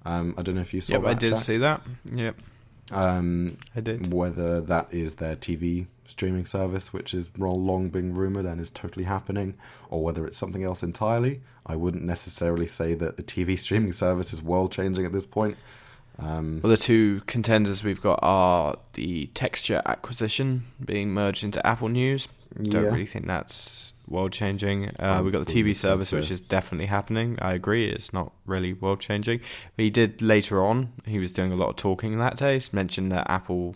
Um, 0.06 0.36
I 0.38 0.42
don't 0.42 0.56
know 0.56 0.62
if 0.62 0.74
you 0.74 0.82
saw. 0.82 0.94
Yep, 0.94 1.02
that, 1.04 1.08
I 1.10 1.14
did 1.14 1.40
see 1.40 1.58
that. 1.58 1.82
Yep, 2.14 2.36
Um, 2.92 3.58
I 3.76 3.82
did. 3.82 4.14
whether 4.14 4.62
that 4.62 4.88
is 4.92 5.16
their 5.16 5.36
TV 5.36 5.88
streaming 6.06 6.46
service, 6.46 6.92
which 6.92 7.14
is 7.14 7.30
long 7.38 7.90
being 7.90 8.14
rumored 8.14 8.46
and 8.46 8.60
is 8.60 8.72
totally 8.72 9.06
happening, 9.06 9.56
or 9.90 10.04
whether 10.04 10.26
it's 10.26 10.38
something 10.38 10.64
else 10.64 10.84
entirely. 10.84 11.42
I 11.66 11.76
wouldn't 11.76 12.04
necessarily 12.04 12.68
say 12.68 12.96
that 12.96 13.20
a 13.20 13.24
TV 13.24 13.58
streaming 13.66 13.92
service 13.92 14.34
is 14.34 14.42
world 14.42 14.72
changing 14.72 15.06
at 15.06 15.14
this 15.14 15.26
point. 15.26 15.58
Um, 16.20 16.60
Well, 16.62 16.72
the 16.72 16.78
two 16.78 17.22
contenders 17.28 17.84
we've 17.84 18.02
got 18.02 18.20
are 18.22 18.78
the 18.94 19.28
texture 19.28 19.82
acquisition 19.86 20.66
being 20.84 21.10
merged 21.12 21.44
into 21.44 21.66
Apple 21.66 21.88
News. 21.90 22.28
Don't 22.56 22.84
yeah, 22.84 22.90
really 22.90 23.06
think 23.06 23.28
that's 23.28 23.94
world 24.08 24.32
changing. 24.32 24.90
Uh, 25.00 25.22
we've 25.24 25.32
got 25.32 25.46
the 25.46 25.54
TV 25.54 25.76
service, 25.76 26.12
which 26.12 26.32
is 26.32 26.42
definitely 26.42 26.88
happening. 26.88 27.38
I 27.42 27.54
agree, 27.54 27.86
it's 27.86 28.12
not 28.12 28.34
really 28.48 28.74
world 28.74 29.00
changing. 29.00 29.40
But 29.76 29.84
he 29.84 29.90
did 29.92 30.22
later 30.22 30.64
on, 30.64 30.92
he 31.06 31.20
was 31.20 31.32
doing 31.32 31.52
a 31.52 31.56
lot 31.56 31.70
of 31.70 31.76
talking 31.76 32.18
that 32.18 32.38
day, 32.38 32.60
mentioned 32.72 33.12
that 33.12 33.30
Apple's 33.30 33.76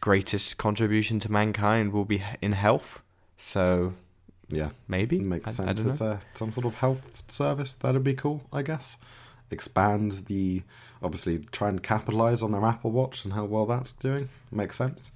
greatest 0.00 0.58
contribution 0.58 1.20
to 1.20 1.30
mankind 1.30 1.92
will 1.92 2.04
be 2.04 2.22
in 2.42 2.52
health. 2.52 3.00
So 3.38 3.94
yeah, 4.48 4.70
maybe. 4.88 5.16
It 5.18 5.22
makes 5.24 5.46
I- 5.46 5.50
I 5.50 5.66
sense. 5.66 5.82
don't 5.82 5.90
it's 5.92 6.00
a 6.00 6.18
some 6.34 6.52
sort 6.52 6.66
of 6.66 6.74
health 6.74 7.22
service 7.28 7.74
that'd 7.74 8.02
be 8.04 8.14
cool, 8.14 8.42
I 8.52 8.62
guess. 8.62 8.96
Expand 9.50 10.24
the 10.26 10.62
obviously 11.04 11.38
try 11.52 11.68
and 11.68 11.82
capitalize 11.82 12.42
on 12.42 12.52
their 12.52 12.64
Apple 12.64 12.90
Watch 12.90 13.24
and 13.24 13.34
how 13.34 13.44
well 13.44 13.66
that's 13.66 13.92
doing. 13.92 14.28
Makes 14.50 14.76
sense. 14.76 15.10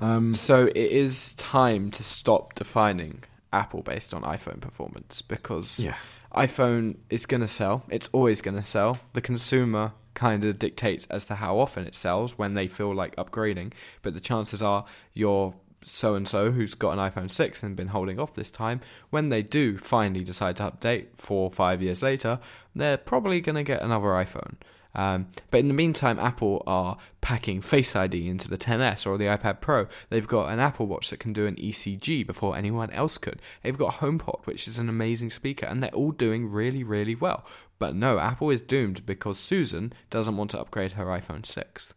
Um, 0.00 0.34
So 0.34 0.66
it 0.66 0.76
is 0.76 1.34
time 1.34 1.90
to 1.92 2.02
stop 2.02 2.54
defining 2.54 3.22
Apple 3.52 3.82
based 3.82 4.12
on 4.12 4.22
iPhone 4.22 4.60
performance 4.60 5.22
because 5.22 5.78
yeah, 5.78 5.94
iPhone 6.34 6.96
is 7.10 7.26
going 7.26 7.42
to 7.42 7.48
sell. 7.48 7.84
It's 7.88 8.08
always 8.12 8.40
going 8.40 8.56
to 8.56 8.64
sell. 8.64 8.98
The 9.12 9.20
consumer 9.20 9.92
kind 10.14 10.44
of 10.44 10.58
dictates 10.58 11.06
as 11.10 11.24
to 11.26 11.36
how 11.36 11.58
often 11.58 11.86
it 11.86 11.94
sells 11.94 12.38
when 12.38 12.54
they 12.54 12.66
feel 12.66 12.94
like 12.94 13.14
upgrading. 13.16 13.72
But 14.02 14.14
the 14.14 14.20
chances 14.20 14.62
are 14.62 14.84
you're 15.12 15.54
so 15.82 16.14
and 16.14 16.26
so 16.26 16.50
who's 16.50 16.74
got 16.74 16.98
an 16.98 17.10
iPhone 17.10 17.30
6 17.30 17.62
and 17.62 17.76
been 17.76 17.88
holding 17.88 18.18
off 18.18 18.34
this 18.34 18.50
time, 18.50 18.80
when 19.10 19.28
they 19.28 19.42
do 19.42 19.76
finally 19.76 20.24
decide 20.24 20.56
to 20.56 20.70
update 20.70 21.08
four 21.14 21.44
or 21.44 21.50
five 21.50 21.82
years 21.82 22.02
later, 22.02 22.40
they're 22.74 22.96
probably 22.96 23.40
going 23.40 23.56
to 23.56 23.62
get 23.62 23.82
another 23.82 24.08
iPhone. 24.08 24.54
Um, 24.94 25.28
but 25.50 25.60
in 25.60 25.68
the 25.68 25.74
meantime, 25.74 26.18
Apple 26.18 26.62
are 26.66 26.96
packing 27.20 27.60
Face 27.60 27.96
ID 27.96 28.28
into 28.28 28.48
the 28.48 28.58
10s 28.58 29.06
or 29.06 29.18
the 29.18 29.24
iPad 29.24 29.60
Pro. 29.60 29.86
They've 30.10 30.26
got 30.26 30.50
an 30.50 30.60
Apple 30.60 30.86
Watch 30.86 31.10
that 31.10 31.20
can 31.20 31.32
do 31.32 31.46
an 31.46 31.56
ECG 31.56 32.26
before 32.26 32.56
anyone 32.56 32.90
else 32.90 33.18
could. 33.18 33.40
They've 33.62 33.76
got 33.76 33.94
HomePod, 33.94 34.46
which 34.46 34.68
is 34.68 34.78
an 34.78 34.88
amazing 34.88 35.30
speaker, 35.30 35.66
and 35.66 35.82
they're 35.82 35.90
all 35.90 36.12
doing 36.12 36.50
really, 36.50 36.84
really 36.84 37.14
well. 37.14 37.44
But 37.78 37.94
no, 37.94 38.18
Apple 38.18 38.50
is 38.50 38.60
doomed 38.60 39.04
because 39.04 39.38
Susan 39.38 39.92
doesn't 40.10 40.36
want 40.36 40.52
to 40.52 40.60
upgrade 40.60 40.92
her 40.92 41.06
iPhone 41.06 41.44
6. 41.44 41.94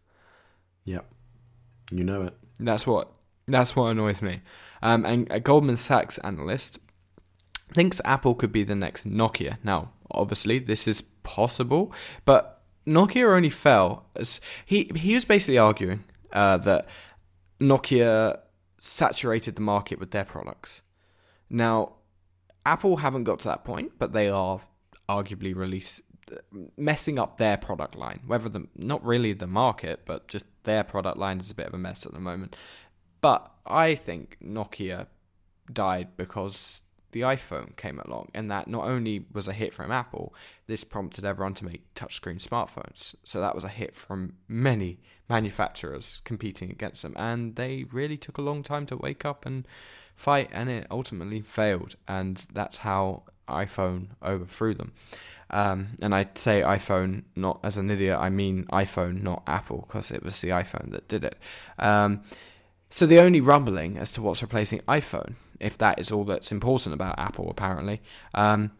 yeah, 0.85 1.01
you 1.91 2.03
know 2.03 2.23
it. 2.23 2.33
That's 2.59 2.87
what 2.87 3.11
that's 3.47 3.75
what 3.75 3.87
annoys 3.87 4.21
me. 4.21 4.41
Um, 4.81 5.05
and 5.05 5.27
a 5.31 5.39
Goldman 5.39 5.77
Sachs 5.77 6.17
analyst 6.19 6.79
thinks 7.73 8.01
Apple 8.03 8.35
could 8.35 8.51
be 8.51 8.63
the 8.63 8.75
next 8.75 9.07
Nokia. 9.07 9.57
Now, 9.63 9.91
obviously, 10.11 10.59
this 10.59 10.87
is 10.87 11.01
possible, 11.01 11.93
but 12.25 12.56
Nokia 12.87 13.35
only 13.35 13.49
fell 13.49 14.05
as 14.15 14.39
he 14.65 14.89
he 14.95 15.13
was 15.13 15.25
basically 15.25 15.57
arguing 15.57 16.05
uh, 16.31 16.57
that 16.57 16.87
Nokia 17.59 18.39
saturated 18.79 19.55
the 19.55 19.61
market 19.61 19.99
with 19.99 20.11
their 20.11 20.23
products. 20.23 20.83
Now, 21.49 21.95
Apple 22.65 22.97
haven't 22.97 23.25
got 23.25 23.39
to 23.39 23.47
that 23.47 23.63
point, 23.63 23.93
but 23.97 24.13
they 24.13 24.29
are 24.29 24.61
arguably 25.09 25.55
release 25.55 26.01
messing 26.77 27.17
up 27.17 27.37
their 27.37 27.57
product 27.57 27.95
line. 27.95 28.21
Whether 28.25 28.49
the 28.49 28.67
not 28.75 29.03
really 29.03 29.33
the 29.33 29.47
market, 29.47 30.01
but 30.05 30.27
just 30.27 30.45
their 30.63 30.83
product 30.83 31.17
line 31.17 31.39
is 31.39 31.51
a 31.51 31.55
bit 31.55 31.67
of 31.67 31.73
a 31.73 31.77
mess 31.77 32.05
at 32.05 32.13
the 32.13 32.19
moment. 32.19 32.55
But 33.21 33.51
I 33.65 33.95
think 33.95 34.37
Nokia 34.43 35.07
died 35.71 36.15
because 36.15 36.81
the 37.11 37.21
iPhone 37.21 37.75
came 37.75 37.99
along, 37.99 38.29
and 38.33 38.49
that 38.51 38.67
not 38.67 38.85
only 38.85 39.25
was 39.31 39.47
a 39.47 39.53
hit 39.53 39.73
from 39.73 39.91
Apple, 39.91 40.33
this 40.67 40.83
prompted 40.83 41.25
everyone 41.25 41.53
to 41.55 41.65
make 41.65 41.93
touchscreen 41.93 42.41
smartphones. 42.41 43.15
So 43.23 43.39
that 43.39 43.55
was 43.55 43.63
a 43.63 43.69
hit 43.69 43.95
from 43.95 44.33
many 44.47 44.99
manufacturers 45.29 46.21
competing 46.25 46.69
against 46.69 47.01
them, 47.01 47.13
and 47.15 47.55
they 47.55 47.85
really 47.91 48.17
took 48.17 48.37
a 48.37 48.41
long 48.41 48.63
time 48.63 48.85
to 48.87 48.97
wake 48.97 49.25
up 49.25 49.45
and 49.45 49.67
fight, 50.15 50.49
and 50.51 50.69
it 50.69 50.87
ultimately 50.89 51.41
failed, 51.41 51.95
and 52.07 52.45
that's 52.53 52.77
how 52.77 53.23
iPhone 53.47 54.07
overthrew 54.21 54.73
them. 54.73 54.93
Um, 55.49 55.89
and 56.01 56.13
I 56.13 56.27
say 56.35 56.61
iPhone 56.61 57.23
not 57.35 57.59
as 57.63 57.77
an 57.77 57.89
idiot, 57.89 58.17
I 58.19 58.29
mean 58.29 58.65
iPhone, 58.65 59.21
not 59.21 59.43
Apple, 59.47 59.85
because 59.87 60.11
it 60.11 60.23
was 60.23 60.41
the 60.41 60.49
iPhone 60.49 60.91
that 60.91 61.07
did 61.07 61.23
it. 61.23 61.37
Um, 61.79 62.23
so 62.89 63.05
the 63.05 63.19
only 63.19 63.41
rumbling 63.41 63.97
as 63.97 64.11
to 64.13 64.21
what's 64.21 64.41
replacing 64.41 64.79
iPhone, 64.81 65.35
if 65.59 65.77
that 65.77 65.99
is 65.99 66.11
all 66.11 66.23
that's 66.23 66.51
important 66.51 66.93
about 66.93 67.17
Apple, 67.19 67.49
apparently, 67.49 68.01
um, 68.33 68.71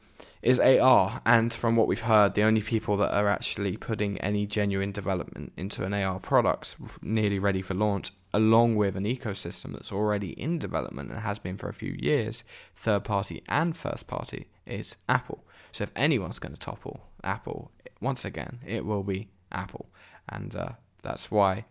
is 0.42 0.60
AR, 0.60 1.22
and 1.26 1.54
from 1.54 1.76
what 1.76 1.88
we've 1.88 2.02
heard, 2.02 2.34
the 2.34 2.44
only 2.44 2.62
people 2.62 2.96
that 2.98 3.14
are 3.14 3.28
actually 3.28 3.76
putting 3.76 4.18
any 4.20 4.46
genuine 4.46 4.92
development 4.92 5.52
into 5.58 5.84
an 5.84 5.94
AR 5.94 6.20
product 6.20 6.76
nearly 7.02 7.40
ready 7.40 7.62
for 7.62 7.74
launch, 7.74 8.12
along 8.34 8.76
with 8.76 8.96
an 8.96 9.04
ecosystem 9.04 9.74
that's 9.74 9.92
already 9.92 10.30
in 10.40 10.60
development 10.60 11.12
and 11.12 11.20
has 11.22 11.40
been 11.40 11.58
for 11.58 11.70
a 11.70 11.74
few 11.74 11.96
years, 12.00 12.44
third 12.76 13.04
party 13.04 13.44
and 13.50 13.76
first 13.76 14.08
party, 14.08 14.48
is 14.66 14.96
Apple. 15.10 15.44
So 15.72 15.84
if 15.84 15.92
anyone's 15.96 16.40
going 16.40 16.54
to 16.54 16.60
topple 16.60 17.02
Apple, 17.24 17.72
once 18.00 18.24
again, 18.24 18.60
it 18.66 18.86
will 18.86 19.04
be 19.04 19.30
Apple, 19.52 19.88
and 20.30 20.56
uh, 20.56 20.70
that's 21.04 21.32
why 21.32 21.66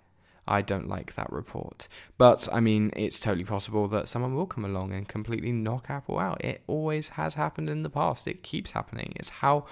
I 0.49 0.63
don't 0.63 0.89
like 0.89 1.15
that 1.15 1.33
report. 1.33 1.89
But 2.19 2.49
I 2.53 2.61
mean, 2.61 2.93
it's 2.95 3.19
totally 3.19 3.45
possible 3.45 3.89
that 3.89 4.09
someone 4.09 4.35
will 4.35 4.47
come 4.47 4.65
along 4.65 4.93
and 4.93 5.09
completely 5.09 5.53
knock 5.53 5.87
Apple 5.89 6.19
out. 6.19 6.45
It 6.45 6.63
always 6.67 7.11
has 7.11 7.35
happened 7.35 7.69
in 7.69 7.83
the 7.83 7.91
past. 7.91 8.29
It 8.29 8.43
keeps 8.43 8.73
happening. 8.73 9.13
It's 9.17 9.29
how 9.29 9.67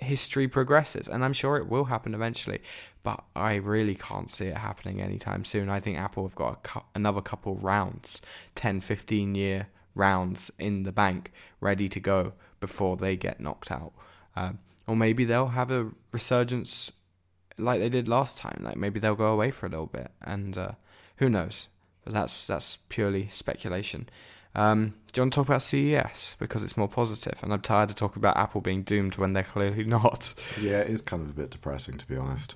history 0.00 0.48
progresses, 0.48 1.08
and 1.08 1.24
I'm 1.24 1.32
sure 1.32 1.56
it 1.56 1.68
will 1.68 1.84
happen 1.84 2.14
eventually. 2.14 2.60
But 3.02 3.22
I 3.34 3.54
really 3.54 3.94
can't 3.94 4.30
see 4.30 4.46
it 4.46 4.58
happening 4.58 5.00
anytime 5.00 5.44
soon. 5.44 5.68
I 5.68 5.80
think 5.80 5.98
Apple 5.98 6.24
have 6.24 6.34
got 6.34 6.62
cu- 6.62 6.80
another 6.94 7.20
couple 7.20 7.56
rounds, 7.56 8.20
10, 8.54 8.80
15 8.80 9.34
year 9.34 9.68
rounds 9.94 10.50
in 10.58 10.84
the 10.84 10.92
bank 10.92 11.32
ready 11.60 11.88
to 11.88 12.00
go 12.00 12.32
before 12.60 12.96
they 12.96 13.16
get 13.16 13.40
knocked 13.40 13.70
out. 13.70 13.92
Um, 14.36 14.58
or 14.86 14.96
maybe 14.96 15.24
they'll 15.24 15.48
have 15.48 15.70
a 15.70 15.90
resurgence 16.12 16.92
like 17.58 17.80
they 17.80 17.88
did 17.88 18.08
last 18.08 18.36
time. 18.38 18.60
Like 18.62 18.76
maybe 18.76 19.00
they'll 19.00 19.14
go 19.14 19.32
away 19.32 19.50
for 19.50 19.66
a 19.66 19.68
little 19.68 19.86
bit, 19.86 20.10
and 20.22 20.56
uh, 20.56 20.72
who 21.16 21.28
knows? 21.28 21.68
But 22.04 22.14
that's 22.14 22.46
that's 22.46 22.78
purely 22.88 23.28
speculation. 23.28 24.08
Um, 24.54 24.94
do 25.12 25.20
you 25.20 25.22
want 25.22 25.32
to 25.34 25.36
talk 25.40 25.46
about 25.48 25.62
CES 25.62 26.36
because 26.38 26.62
it's 26.64 26.76
more 26.76 26.88
positive? 26.88 27.38
And 27.42 27.52
I'm 27.52 27.60
tired 27.60 27.90
of 27.90 27.96
talking 27.96 28.20
about 28.20 28.36
Apple 28.36 28.60
being 28.60 28.82
doomed 28.82 29.16
when 29.16 29.32
they're 29.32 29.42
clearly 29.42 29.84
not. 29.98 30.34
Yeah, 30.60 30.78
it 30.80 30.88
is 30.88 31.02
kind 31.02 31.22
of 31.22 31.28
a 31.30 31.32
bit 31.32 31.50
depressing 31.50 31.96
to 31.98 32.06
be 32.08 32.16
honest. 32.16 32.54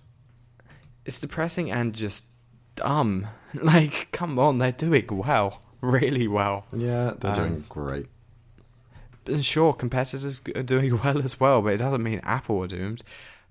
It's 1.05 1.19
depressing 1.19 1.71
and 1.71 1.95
just 1.95 2.25
dumb. 2.75 3.29
Like, 3.55 4.09
come 4.13 4.39
on, 4.39 4.57
they're 4.59 4.73
doing 4.73 5.07
well, 5.11 5.61
really 5.83 6.27
well. 6.27 6.65
Yeah, 6.73 7.13
they're 7.19 7.33
Um, 7.33 7.37
doing 7.37 7.65
great. 7.69 8.07
And 9.27 9.45
sure, 9.45 9.75
competitors 9.75 10.41
are 10.57 10.63
doing 10.63 10.99
well 11.05 11.19
as 11.19 11.39
well, 11.39 11.61
but 11.61 11.75
it 11.75 11.77
doesn't 11.77 12.03
mean 12.03 12.21
Apple 12.25 12.65
are 12.65 12.67
doomed. 12.67 13.03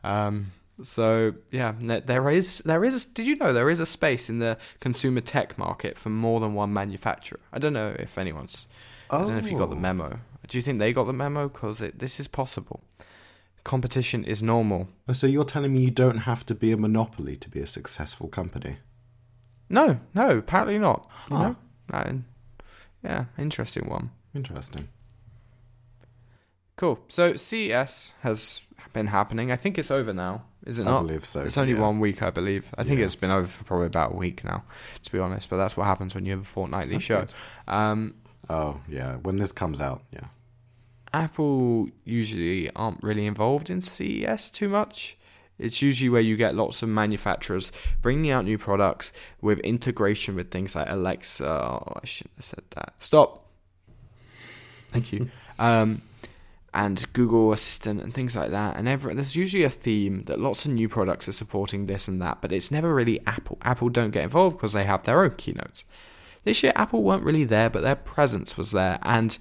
Um, 0.03 0.53
so 0.83 1.33
yeah, 1.51 1.73
there 1.79 2.29
is 2.29 2.59
there 2.59 2.83
is. 2.83 3.05
Did 3.05 3.27
you 3.27 3.35
know 3.35 3.53
there 3.53 3.69
is 3.69 3.79
a 3.79 3.85
space 3.85 4.29
in 4.29 4.39
the 4.39 4.57
consumer 4.79 5.21
tech 5.21 5.57
market 5.57 5.97
for 5.97 6.09
more 6.09 6.39
than 6.39 6.53
one 6.53 6.73
manufacturer? 6.73 7.39
I 7.53 7.59
don't 7.59 7.73
know 7.73 7.95
if 7.99 8.17
anyone's. 8.17 8.67
I 9.09 9.17
don't 9.19 9.29
know 9.31 9.37
if 9.37 9.51
you 9.51 9.57
got 9.57 9.69
the 9.69 9.75
Oh. 9.75 9.79
memo. 9.79 10.19
Do 10.47 10.57
you 10.57 10.61
think 10.61 10.79
they 10.79 10.93
got 10.93 11.05
the 11.05 11.13
memo? 11.13 11.49
Because 11.49 11.79
this 11.79 12.19
is 12.19 12.27
possible. 12.27 12.81
Competition 13.63 14.23
is 14.23 14.41
normal. 14.41 14.87
Oh, 15.07 15.13
So 15.13 15.27
you're 15.27 15.43
telling 15.45 15.73
me 15.73 15.81
you 15.81 15.91
don't 15.91 16.19
have 16.19 16.45
to 16.47 16.55
be 16.55 16.71
a 16.71 16.77
monopoly 16.77 17.35
to 17.37 17.49
be 17.49 17.59
a 17.59 17.67
successful 17.67 18.27
company? 18.27 18.77
No, 19.69 19.99
no, 20.15 20.37
apparently 20.39 20.79
not. 20.79 21.07
Ah. 21.29 21.55
You 21.93 22.03
know? 22.13 22.21
Yeah, 23.03 23.25
interesting 23.37 23.87
one. 23.89 24.11
Interesting. 24.33 24.87
Cool. 26.75 26.99
So 27.07 27.35
CES 27.35 28.13
has 28.21 28.61
been 28.93 29.07
happening. 29.07 29.51
I 29.51 29.55
think 29.55 29.77
it's 29.77 29.91
over 29.91 30.13
now. 30.13 30.43
Is 30.65 30.77
it 30.79 30.83
I 30.87 30.91
not? 30.91 31.07
believe 31.07 31.25
so. 31.25 31.43
It's 31.43 31.57
only 31.57 31.73
yeah. 31.73 31.79
one 31.81 31.99
week, 31.99 32.21
I 32.21 32.29
believe. 32.29 32.67
I 32.77 32.83
think 32.83 32.99
Yeah. 32.99 33.05
it's 33.05 33.15
been 33.15 33.31
over 33.31 33.47
for 33.47 33.63
probably 33.63 33.87
about 33.87 34.13
a 34.13 34.15
week 34.15 34.43
now, 34.43 34.63
to 35.03 35.11
be 35.11 35.17
honest. 35.19 35.49
But 35.49 35.57
that's 35.57 35.75
what 35.75 35.85
happens 35.85 36.13
when 36.13 36.25
you 36.25 36.31
have 36.33 36.41
a 36.41 36.45
fortnightly 36.45 36.99
show. 36.99 37.25
Um, 37.67 38.15
Oh 38.49 38.81
yeah, 38.87 39.15
when 39.17 39.37
this 39.37 39.51
comes 39.51 39.79
out, 39.81 40.03
yeah. 40.11 40.25
Apple 41.13 41.89
usually 42.05 42.69
aren't 42.75 43.01
really 43.03 43.25
involved 43.25 43.69
in 43.69 43.81
CES 43.81 44.49
too 44.49 44.69
much. 44.69 45.17
It's 45.59 45.81
usually 45.81 46.09
where 46.09 46.21
you 46.21 46.37
get 46.37 46.55
lots 46.55 46.81
of 46.81 46.89
manufacturers 46.89 47.71
bringing 48.01 48.31
out 48.31 48.45
new 48.45 48.57
products 48.57 49.13
with 49.41 49.59
integration 49.59 50.35
with 50.35 50.49
things 50.51 50.75
like 50.75 50.87
Alexa. 50.89 51.47
Oh, 51.47 51.99
I 52.01 52.05
shouldn't 52.05 52.35
have 52.37 52.45
said 52.45 52.63
that. 52.71 52.93
Stop. 52.99 53.45
Thank 54.89 55.11
you. 55.13 55.29
um, 55.59 56.01
and 56.73 57.05
Google 57.13 57.51
Assistant 57.51 58.01
and 58.01 58.13
things 58.13 58.35
like 58.35 58.51
that. 58.51 58.77
And 58.77 58.87
every, 58.87 59.13
there's 59.13 59.35
usually 59.35 59.63
a 59.63 59.69
theme 59.69 60.23
that 60.25 60.39
lots 60.39 60.65
of 60.65 60.71
new 60.71 60.87
products 60.87 61.27
are 61.27 61.33
supporting 61.33 61.85
this 61.85 62.07
and 62.07 62.21
that, 62.21 62.39
but 62.41 62.51
it's 62.51 62.71
never 62.71 62.93
really 62.93 63.19
Apple. 63.27 63.57
Apple 63.61 63.89
don't 63.89 64.11
get 64.11 64.23
involved 64.23 64.57
because 64.57 64.73
they 64.73 64.85
have 64.85 65.03
their 65.03 65.23
own 65.23 65.31
keynotes. 65.31 65.85
This 66.43 66.63
year, 66.63 66.73
Apple 66.75 67.03
weren't 67.03 67.23
really 67.23 67.43
there, 67.43 67.69
but 67.69 67.83
their 67.83 67.95
presence 67.95 68.57
was 68.57 68.71
there. 68.71 68.99
And 69.03 69.37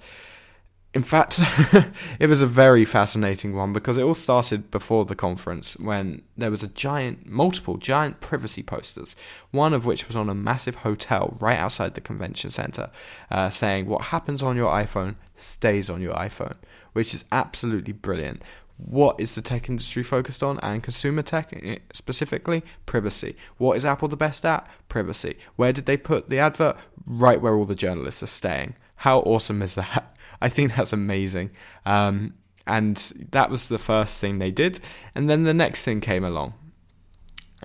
in 0.93 1.03
fact, 1.03 1.39
it 2.19 2.27
was 2.27 2.41
a 2.41 2.47
very 2.47 2.83
fascinating 2.83 3.55
one 3.55 3.71
because 3.71 3.95
it 3.95 4.03
all 4.03 4.13
started 4.13 4.69
before 4.71 5.05
the 5.05 5.15
conference 5.15 5.77
when 5.79 6.21
there 6.35 6.51
was 6.51 6.63
a 6.63 6.67
giant, 6.67 7.25
multiple 7.25 7.77
giant 7.77 8.19
privacy 8.19 8.61
posters, 8.61 9.15
one 9.51 9.73
of 9.73 9.85
which 9.85 10.07
was 10.07 10.17
on 10.17 10.29
a 10.29 10.35
massive 10.35 10.75
hotel 10.75 11.37
right 11.39 11.57
outside 11.57 11.93
the 11.93 12.01
convention 12.01 12.49
center, 12.49 12.89
uh, 13.29 13.49
saying, 13.49 13.85
What 13.85 14.05
happens 14.05 14.43
on 14.43 14.57
your 14.57 14.69
iPhone 14.69 15.15
stays 15.33 15.89
on 15.89 16.01
your 16.01 16.13
iPhone, 16.13 16.55
which 16.91 17.13
is 17.13 17.23
absolutely 17.31 17.93
brilliant. 17.93 18.43
What 18.75 19.17
is 19.17 19.35
the 19.35 19.41
tech 19.41 19.69
industry 19.69 20.03
focused 20.03 20.43
on 20.43 20.59
and 20.61 20.83
consumer 20.83 21.21
tech 21.21 21.53
eh, 21.63 21.77
specifically? 21.93 22.63
Privacy. 22.85 23.37
What 23.57 23.77
is 23.77 23.85
Apple 23.85 24.09
the 24.09 24.17
best 24.17 24.45
at? 24.45 24.67
Privacy. 24.89 25.37
Where 25.55 25.71
did 25.71 25.85
they 25.85 25.97
put 25.97 26.29
the 26.29 26.39
advert? 26.39 26.77
Right 27.05 27.39
where 27.39 27.55
all 27.55 27.65
the 27.65 27.75
journalists 27.75 28.23
are 28.23 28.27
staying. 28.27 28.75
How 28.97 29.19
awesome 29.19 29.61
is 29.61 29.75
that? 29.75 30.11
I 30.41 30.49
think 30.49 30.75
that's 30.75 30.93
amazing. 30.93 31.51
Um, 31.85 32.33
and 32.67 32.95
that 33.31 33.49
was 33.49 33.69
the 33.69 33.79
first 33.79 34.19
thing 34.19 34.39
they 34.39 34.51
did. 34.51 34.79
And 35.15 35.29
then 35.29 35.43
the 35.43 35.53
next 35.53 35.85
thing 35.85 36.01
came 36.01 36.23
along. 36.23 36.53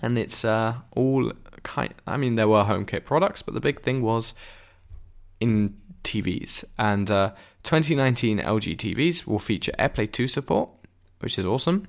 And 0.02 0.18
it's 0.18 0.44
uh, 0.44 0.74
all 0.94 1.32
kind 1.62 1.94
I 2.06 2.16
mean, 2.16 2.36
there 2.36 2.48
were 2.48 2.64
HomeKit 2.64 3.04
products, 3.04 3.42
but 3.42 3.54
the 3.54 3.60
big 3.60 3.82
thing 3.82 4.02
was 4.02 4.34
in 5.40 5.76
TVs. 6.04 6.64
And 6.78 7.10
uh, 7.10 7.30
2019 7.64 8.38
LG 8.38 8.76
TVs 8.76 9.26
will 9.26 9.38
feature 9.38 9.72
AirPlay 9.78 10.10
2 10.10 10.28
support, 10.28 10.70
which 11.20 11.38
is 11.38 11.46
awesome, 11.46 11.86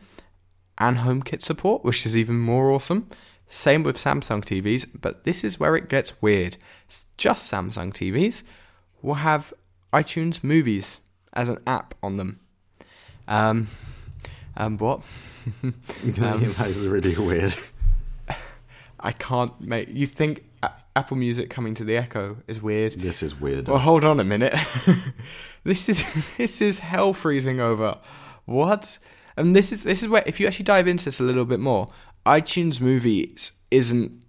and 0.77 0.97
HomeKit 0.97 1.43
support, 1.43 1.83
which 1.83 2.05
is 2.05 2.17
even 2.17 2.39
more 2.39 2.71
awesome. 2.71 3.07
Same 3.47 3.83
with 3.83 3.97
Samsung 3.97 4.43
TVs, 4.43 4.87
but 4.99 5.23
this 5.23 5.43
is 5.43 5.59
where 5.59 5.75
it 5.75 5.87
gets 5.87 6.21
weird. 6.21 6.57
Just 7.17 7.51
Samsung 7.51 7.93
TVs 7.93 8.43
will 9.01 9.15
have 9.15 9.53
iTunes 9.93 10.43
Movies 10.43 11.01
as 11.33 11.49
an 11.49 11.59
app 11.65 11.93
on 12.03 12.17
them. 12.17 12.39
Um, 13.27 13.69
um, 14.55 14.77
what? 14.77 15.01
Um, 15.63 16.53
that 16.57 16.67
is 16.67 16.85
really 16.85 17.15
weird. 17.15 17.55
I 18.99 19.13
can't 19.13 19.59
make 19.61 19.87
you 19.89 20.05
think 20.05 20.43
A- 20.61 20.71
Apple 20.95 21.15
Music 21.15 21.49
coming 21.49 21.73
to 21.75 21.85
the 21.85 21.95
Echo 21.95 22.37
is 22.47 22.61
weird. 22.61 22.93
This 22.93 23.23
is 23.23 23.39
weird. 23.39 23.69
Well, 23.69 23.77
hold 23.77 24.03
on 24.03 24.19
a 24.19 24.25
minute. 24.25 24.53
this 25.63 25.87
is 25.87 26.03
this 26.37 26.61
is 26.61 26.79
hell 26.79 27.13
freezing 27.13 27.61
over. 27.61 27.97
What? 28.43 28.99
And 29.37 29.55
this 29.55 29.71
is 29.71 29.83
this 29.83 30.03
is 30.03 30.09
where 30.09 30.23
if 30.25 30.39
you 30.39 30.47
actually 30.47 30.65
dive 30.65 30.87
into 30.87 31.05
this 31.05 31.19
a 31.21 31.23
little 31.23 31.45
bit 31.45 31.59
more, 31.61 31.87
iTunes 32.25 32.81
Movies 32.81 33.61
isn't 33.71 34.23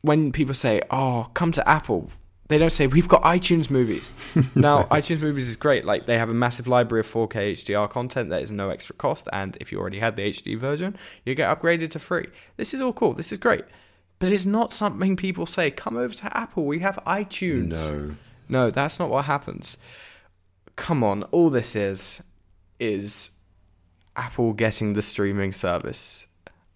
when 0.00 0.32
people 0.32 0.54
say, 0.54 0.80
"Oh, 0.90 1.30
come 1.34 1.52
to 1.52 1.68
Apple." 1.68 2.10
They 2.48 2.58
don't 2.58 2.70
say 2.70 2.86
we've 2.86 3.08
got 3.08 3.22
iTunes 3.22 3.70
Movies. 3.70 4.12
now, 4.54 4.84
iTunes 4.84 5.20
Movies 5.20 5.48
is 5.48 5.56
great. 5.56 5.84
Like 5.84 6.06
they 6.06 6.18
have 6.18 6.30
a 6.30 6.34
massive 6.34 6.68
library 6.68 7.00
of 7.00 7.06
4K 7.12 7.52
HDR 7.52 7.90
content 7.90 8.30
that 8.30 8.42
is 8.42 8.50
no 8.50 8.70
extra 8.70 8.94
cost, 8.94 9.28
and 9.32 9.56
if 9.60 9.72
you 9.72 9.78
already 9.78 9.98
had 9.98 10.16
the 10.16 10.22
HD 10.22 10.58
version, 10.58 10.96
you 11.24 11.34
get 11.34 11.48
upgraded 11.48 11.90
to 11.90 11.98
free. 11.98 12.28
This 12.56 12.72
is 12.72 12.80
all 12.80 12.92
cool. 12.92 13.14
This 13.14 13.32
is 13.32 13.38
great, 13.38 13.64
but 14.18 14.30
it's 14.32 14.46
not 14.46 14.72
something 14.72 15.16
people 15.16 15.46
say. 15.46 15.70
Come 15.70 15.96
over 15.96 16.14
to 16.14 16.36
Apple. 16.36 16.64
We 16.64 16.80
have 16.80 16.98
iTunes. 17.06 17.68
no. 17.68 18.16
No, 18.48 18.70
that's 18.70 18.98
not 19.00 19.10
what 19.10 19.24
happens. 19.24 19.76
Come 20.76 21.02
on, 21.02 21.24
all 21.24 21.50
this 21.50 21.74
is 21.74 22.22
is 22.78 23.32
Apple 24.14 24.52
getting 24.52 24.92
the 24.92 25.02
streaming 25.02 25.52
service 25.52 26.26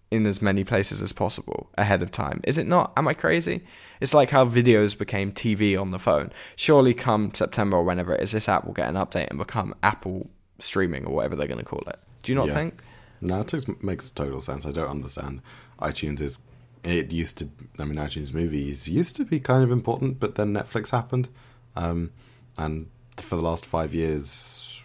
in 0.09 0.27
as 0.27 0.41
many 0.41 0.63
places 0.63 1.01
as 1.01 1.13
possible 1.13 1.69
ahead 1.77 2.03
of 2.03 2.11
time. 2.11 2.41
Is 2.43 2.57
it 2.57 2.67
not? 2.67 2.91
Am 2.97 3.07
I 3.07 3.13
crazy? 3.13 3.61
It's 4.01 4.13
like 4.13 4.31
how 4.31 4.45
videos 4.45 4.97
became 4.97 5.31
TV 5.31 5.79
on 5.79 5.91
the 5.91 5.99
phone. 5.99 6.31
Surely 6.55 6.93
come 6.93 7.33
September 7.33 7.77
or 7.77 7.83
whenever 7.83 8.13
it 8.13 8.21
is, 8.21 8.31
this 8.33 8.49
app 8.49 8.65
will 8.65 8.73
get 8.73 8.89
an 8.89 8.95
update 8.95 9.29
and 9.29 9.37
become 9.39 9.73
Apple 9.83 10.29
streaming 10.59 11.05
or 11.05 11.13
whatever 11.15 11.35
they're 11.35 11.47
going 11.47 11.59
to 11.59 11.65
call 11.65 11.83
it. 11.87 11.99
Do 12.23 12.31
you 12.31 12.35
not 12.35 12.47
Yeah. 12.47 12.55
think? 12.55 12.81
No, 13.21 13.41
it 13.41 13.83
makes 13.83 14.09
total 14.09 14.41
sense. 14.41 14.65
I 14.65 14.71
don't 14.71 14.89
understand. 14.89 15.41
iTunes 15.79 16.19
is. 16.21 16.39
It 16.83 17.11
used 17.11 17.37
to. 17.37 17.49
I 17.77 17.83
mean, 17.83 17.97
iTunes 17.99 18.33
movies 18.33 18.87
used 18.87 19.15
to 19.17 19.25
be 19.25 19.39
kind 19.39 19.63
of 19.63 19.69
important, 19.71 20.19
but 20.19 20.33
then 20.33 20.51
Netflix 20.53 20.89
happened, 20.89 21.27
um, 21.75 22.09
and 22.57 22.87
for 23.17 23.35
the 23.35 23.41
last 23.43 23.63
five 23.67 23.93
years, 23.93 24.81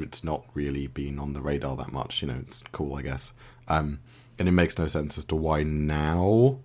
it's 0.00 0.24
not 0.24 0.44
really 0.54 0.86
been 0.86 1.18
on 1.18 1.34
the 1.34 1.42
radar 1.42 1.76
that 1.76 1.92
much. 1.92 2.22
You 2.22 2.28
know, 2.28 2.38
it's 2.40 2.62
cool, 2.72 2.94
I 2.94 3.02
guess. 3.02 3.34
Um, 3.68 4.00
and 4.38 4.48
it 4.48 4.52
makes 4.52 4.78
no 4.78 4.86
sense 4.86 5.18
as 5.18 5.26
to 5.26 5.36
why 5.36 5.62
now. 5.62 6.60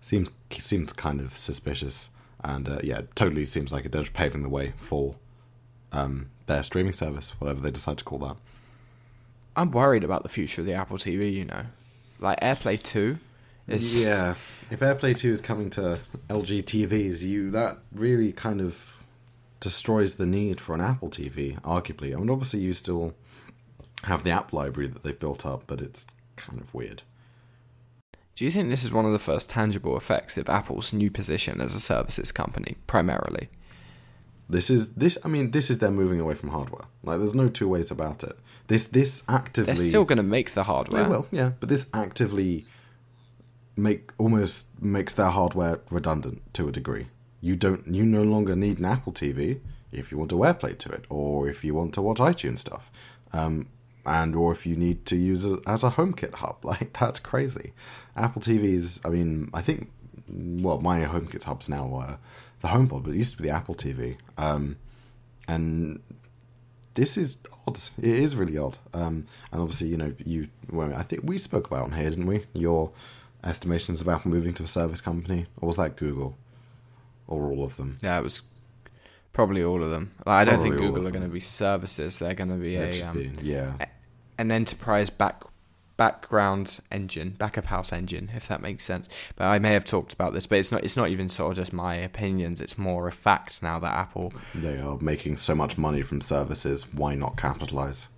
Seems 0.00 0.30
seems 0.50 0.92
kind 0.92 1.20
of 1.20 1.36
suspicious, 1.36 2.10
and 2.42 2.68
uh, 2.68 2.78
yeah, 2.82 3.00
it 3.00 3.16
totally 3.16 3.44
seems 3.44 3.72
like 3.72 3.90
they're 3.90 4.04
paving 4.04 4.42
the 4.42 4.48
way 4.48 4.72
for 4.76 5.16
um, 5.92 6.30
their 6.46 6.62
streaming 6.62 6.92
service, 6.92 7.30
whatever 7.38 7.60
they 7.60 7.70
decide 7.70 7.98
to 7.98 8.04
call 8.04 8.18
that. 8.18 8.36
I'm 9.56 9.70
worried 9.70 10.04
about 10.04 10.22
the 10.22 10.28
future 10.28 10.62
of 10.62 10.66
the 10.66 10.72
Apple 10.72 10.96
TV. 10.96 11.32
You 11.32 11.44
know, 11.44 11.66
like 12.18 12.40
AirPlay 12.40 12.82
Two 12.82 13.18
is 13.66 14.02
yeah. 14.04 14.34
If 14.70 14.80
AirPlay 14.80 15.16
Two 15.16 15.32
is 15.32 15.40
coming 15.40 15.70
to 15.70 16.00
LG 16.28 16.62
TVs, 16.64 17.22
you 17.22 17.50
that 17.50 17.78
really 17.92 18.32
kind 18.32 18.60
of 18.60 18.96
destroys 19.60 20.14
the 20.14 20.26
need 20.26 20.60
for 20.60 20.74
an 20.74 20.80
Apple 20.80 21.10
TV. 21.10 21.60
Arguably, 21.60 22.14
I 22.14 22.18
mean, 22.18 22.30
obviously 22.30 22.60
you 22.60 22.72
still 22.72 23.14
have 24.04 24.24
the 24.24 24.30
app 24.30 24.52
library 24.52 24.88
that 24.88 25.02
they've 25.02 25.18
built 25.18 25.44
up, 25.44 25.64
but 25.66 25.80
it's 25.80 26.06
kind 26.36 26.60
of 26.60 26.72
weird. 26.72 27.02
Do 28.40 28.46
you 28.46 28.50
think 28.50 28.70
this 28.70 28.84
is 28.84 28.90
one 28.90 29.04
of 29.04 29.12
the 29.12 29.18
first 29.18 29.50
tangible 29.50 29.98
effects 29.98 30.38
of 30.38 30.48
Apple's 30.48 30.94
new 30.94 31.10
position 31.10 31.60
as 31.60 31.74
a 31.74 31.78
services 31.78 32.32
company, 32.32 32.78
primarily? 32.86 33.50
This 34.48 34.70
is 34.70 34.94
this. 34.94 35.18
I 35.22 35.28
mean, 35.28 35.50
this 35.50 35.68
is 35.68 35.78
them 35.78 35.94
moving 35.94 36.20
away 36.20 36.32
from 36.32 36.48
hardware. 36.48 36.86
Like, 37.02 37.18
there's 37.18 37.34
no 37.34 37.50
two 37.50 37.68
ways 37.68 37.90
about 37.90 38.24
it. 38.24 38.38
This 38.68 38.86
this 38.86 39.22
actively. 39.28 39.74
They're 39.74 39.84
still 39.84 40.06
going 40.06 40.16
to 40.16 40.22
make 40.22 40.52
the 40.52 40.62
hardware. 40.62 41.02
They 41.02 41.08
will, 41.10 41.26
yeah, 41.30 41.50
but 41.60 41.68
this 41.68 41.86
actively 41.92 42.64
make 43.76 44.10
almost 44.16 44.68
makes 44.80 45.12
their 45.12 45.28
hardware 45.28 45.80
redundant 45.90 46.54
to 46.54 46.66
a 46.66 46.72
degree. 46.72 47.08
You 47.42 47.56
don't. 47.56 47.94
You 47.94 48.04
no 48.04 48.22
longer 48.22 48.56
need 48.56 48.78
an 48.78 48.86
Apple 48.86 49.12
TV 49.12 49.60
if 49.92 50.10
you 50.10 50.16
want 50.16 50.30
to 50.30 50.36
AirPlay 50.36 50.78
to 50.78 50.88
it, 50.88 51.04
or 51.10 51.46
if 51.46 51.62
you 51.62 51.74
want 51.74 51.92
to 51.92 52.00
watch 52.00 52.16
iTunes 52.16 52.60
stuff. 52.60 52.90
Um, 53.34 53.66
and 54.06 54.34
or 54.34 54.52
if 54.52 54.66
you 54.66 54.76
need 54.76 55.06
to 55.06 55.16
use 55.16 55.44
it 55.44 55.60
as 55.66 55.84
a 55.84 55.90
HomeKit 55.90 56.34
hub, 56.34 56.58
like 56.64 56.98
that's 56.98 57.20
crazy. 57.20 57.72
Apple 58.20 58.42
TVs, 58.42 59.00
I 59.04 59.08
mean, 59.08 59.50
I 59.54 59.62
think, 59.62 59.90
well, 60.28 60.80
my 60.80 61.00
HomeKit 61.04 61.44
hubs 61.44 61.68
now 61.68 61.92
are 61.94 62.18
the 62.60 62.68
HomePod, 62.68 63.04
but 63.04 63.10
it 63.14 63.16
used 63.16 63.36
to 63.36 63.42
be 63.42 63.48
the 63.48 63.54
Apple 63.54 63.74
TV, 63.74 64.16
um, 64.38 64.76
and 65.48 66.00
this 66.94 67.16
is 67.16 67.38
odd. 67.66 67.78
It 67.98 68.04
is 68.04 68.36
really 68.36 68.58
odd. 68.58 68.78
Um, 68.92 69.26
and 69.52 69.60
obviously, 69.60 69.88
you 69.88 69.96
know, 69.96 70.14
you, 70.24 70.48
well, 70.70 70.94
I 70.94 71.02
think 71.02 71.22
we 71.24 71.38
spoke 71.38 71.66
about 71.66 71.84
on 71.84 71.92
here, 71.92 72.10
didn't 72.10 72.26
we? 72.26 72.44
Your 72.52 72.90
estimations 73.42 74.00
of 74.00 74.08
Apple 74.08 74.30
moving 74.30 74.52
to 74.54 74.64
a 74.64 74.66
service 74.66 75.00
company, 75.00 75.46
or 75.60 75.66
was 75.68 75.76
that 75.76 75.96
Google, 75.96 76.36
or 77.26 77.50
all 77.50 77.64
of 77.64 77.76
them? 77.76 77.96
Yeah, 78.02 78.18
it 78.18 78.24
was 78.24 78.42
probably 79.32 79.62
all 79.62 79.82
of 79.82 79.90
them. 79.90 80.12
Like, 80.26 80.34
I 80.42 80.44
don't 80.44 80.54
Probably 80.56 80.70
think 80.70 80.80
Google 80.82 81.08
are 81.08 81.10
going 81.12 81.22
to 81.24 81.28
be 81.30 81.40
services. 81.40 82.18
They're 82.18 82.34
going 82.34 82.50
to 82.50 82.56
be 82.56 82.76
They'd 82.76 83.02
a 83.02 83.08
um, 83.08 83.16
be- 83.16 83.32
yeah. 83.42 83.72
an 84.38 84.50
enterprise 84.52 85.08
back 85.10 85.42
background 86.00 86.80
engine, 86.90 87.28
back 87.32 87.58
of 87.58 87.66
house 87.66 87.92
engine, 87.92 88.30
if 88.34 88.48
that 88.48 88.62
makes 88.62 88.86
sense. 88.86 89.06
But 89.36 89.48
I 89.48 89.58
may 89.58 89.74
have 89.74 89.84
talked 89.84 90.14
about 90.14 90.32
this, 90.32 90.46
but 90.46 90.58
it's 90.58 90.72
not. 90.72 90.82
It's 90.82 90.96
not 90.96 91.10
even 91.10 91.28
sort 91.28 91.50
of 91.50 91.56
just 91.58 91.74
my 91.74 91.94
opinions. 91.94 92.62
It's 92.62 92.78
more 92.78 93.06
a 93.06 93.12
fact 93.12 93.62
now 93.62 93.78
that 93.80 93.92
Apple 93.92 94.32
They 94.54 94.78
are 94.78 94.96
making 94.98 95.36
so 95.36 95.54
much 95.54 95.76
money 95.76 96.00
from 96.00 96.22
services. 96.22 96.90
Why 96.94 97.16
not 97.16 97.36
capitalize? 97.36 98.08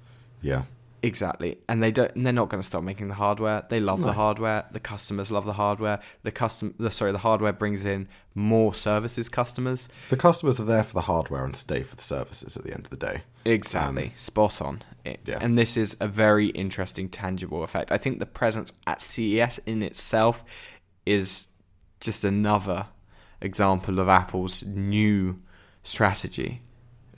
Yeah. 0.41 0.63
Exactly, 1.05 1.59
and 1.69 1.83
they 1.83 1.91
don't. 1.91 2.15
And 2.15 2.24
they're 2.24 2.33
not 2.33 2.49
going 2.49 2.61
to 2.61 2.66
stop 2.66 2.85
making 2.85 3.09
the 3.09 3.15
hardware. 3.15 3.65
They 3.69 3.81
love 3.81 4.03
the 4.03 4.12
hardware. 4.12 4.66
The 4.70 4.79
customers 4.79 5.33
love 5.33 5.45
the 5.47 5.55
hardware. 5.55 5.99
The 6.23 6.31
custom, 6.31 6.74
the 6.79 6.91
sorry, 6.93 7.11
the 7.11 7.19
hardware 7.19 7.53
brings 7.53 7.85
in 7.85 8.07
more 8.37 8.73
services 8.73 9.29
customers. 9.29 9.89
The 10.11 10.16
customers 10.16 10.61
are 10.61 10.65
there 10.65 10.85
for 10.85 10.95
the 10.95 11.03
hardware 11.03 11.45
and 11.45 11.57
stay 11.57 11.83
for 11.83 11.97
the 11.97 12.03
services 12.03 12.57
at 12.57 12.62
the 12.62 12.73
end 12.73 12.85
of 12.87 12.91
the 12.91 12.97
day. 12.97 13.23
Exactly, 13.45 14.05
um, 14.07 14.11
spot 14.15 14.62
on. 14.62 14.83
It- 15.05 15.20
yeah. 15.27 15.39
And 15.41 15.59
this 15.59 15.77
is 15.77 15.97
a 15.99 16.07
very 16.07 16.49
interesting 16.49 17.09
tangible 17.09 17.65
effect. 17.65 17.91
I 17.91 17.99
think 17.99 18.20
the 18.20 18.27
presence 18.27 18.73
at 18.87 19.01
CES 19.01 19.59
in 19.66 19.83
itself 19.83 20.45
is 21.05 21.49
just 22.01 22.24
another 22.24 22.87
example 23.41 23.99
of 23.99 24.09
Apple's 24.09 24.62
new 24.65 25.41
strategy. 25.83 26.62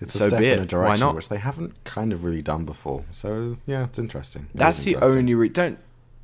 It's 0.05 0.15
a 0.15 0.19
So 0.19 0.29
step 0.29 0.41
be 0.41 0.51
in 0.51 0.61
a 0.61 0.67
direction 0.67 1.07
not? 1.07 1.15
which 1.17 1.29
they 1.29 1.39
haven't 1.39 1.73
kind 1.85 2.13
of 2.13 2.25
really 2.25 2.43
done 2.43 2.65
before. 2.65 3.05
So 3.11 3.57
yeah, 3.67 3.85
it's 3.85 3.99
interesting. 3.99 4.49
It 4.55 4.59
That's 4.59 4.79
is 4.79 4.85
the 4.85 4.97
only 4.97 5.35
re- 5.35 5.49
don't 5.49 5.79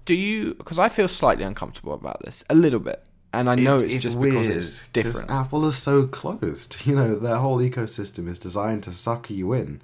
do 0.04 0.14
you 0.14 0.54
because 0.54 0.78
I 0.78 0.88
feel 0.88 1.08
slightly 1.08 1.44
uncomfortable 1.44 1.92
about 1.94 2.20
this 2.22 2.42
a 2.48 2.54
little 2.54 2.80
bit, 2.80 3.02
and 3.32 3.48
I 3.50 3.54
know 3.56 3.76
It- 3.76 3.90
it's, 3.92 4.02
just 4.04 4.20
because 4.20 4.46
it's 4.48 4.80
different. 4.92 5.30
Apple 5.30 5.64
is 5.66 5.76
so 5.76 6.06
closed. 6.06 6.76
You 6.84 6.94
know, 6.96 7.16
their 7.16 7.36
whole 7.36 7.58
ecosystem 7.58 8.28
is 8.28 8.38
designed 8.38 8.82
to 8.84 8.92
suck 8.92 9.28
you 9.30 9.52
in, 9.52 9.80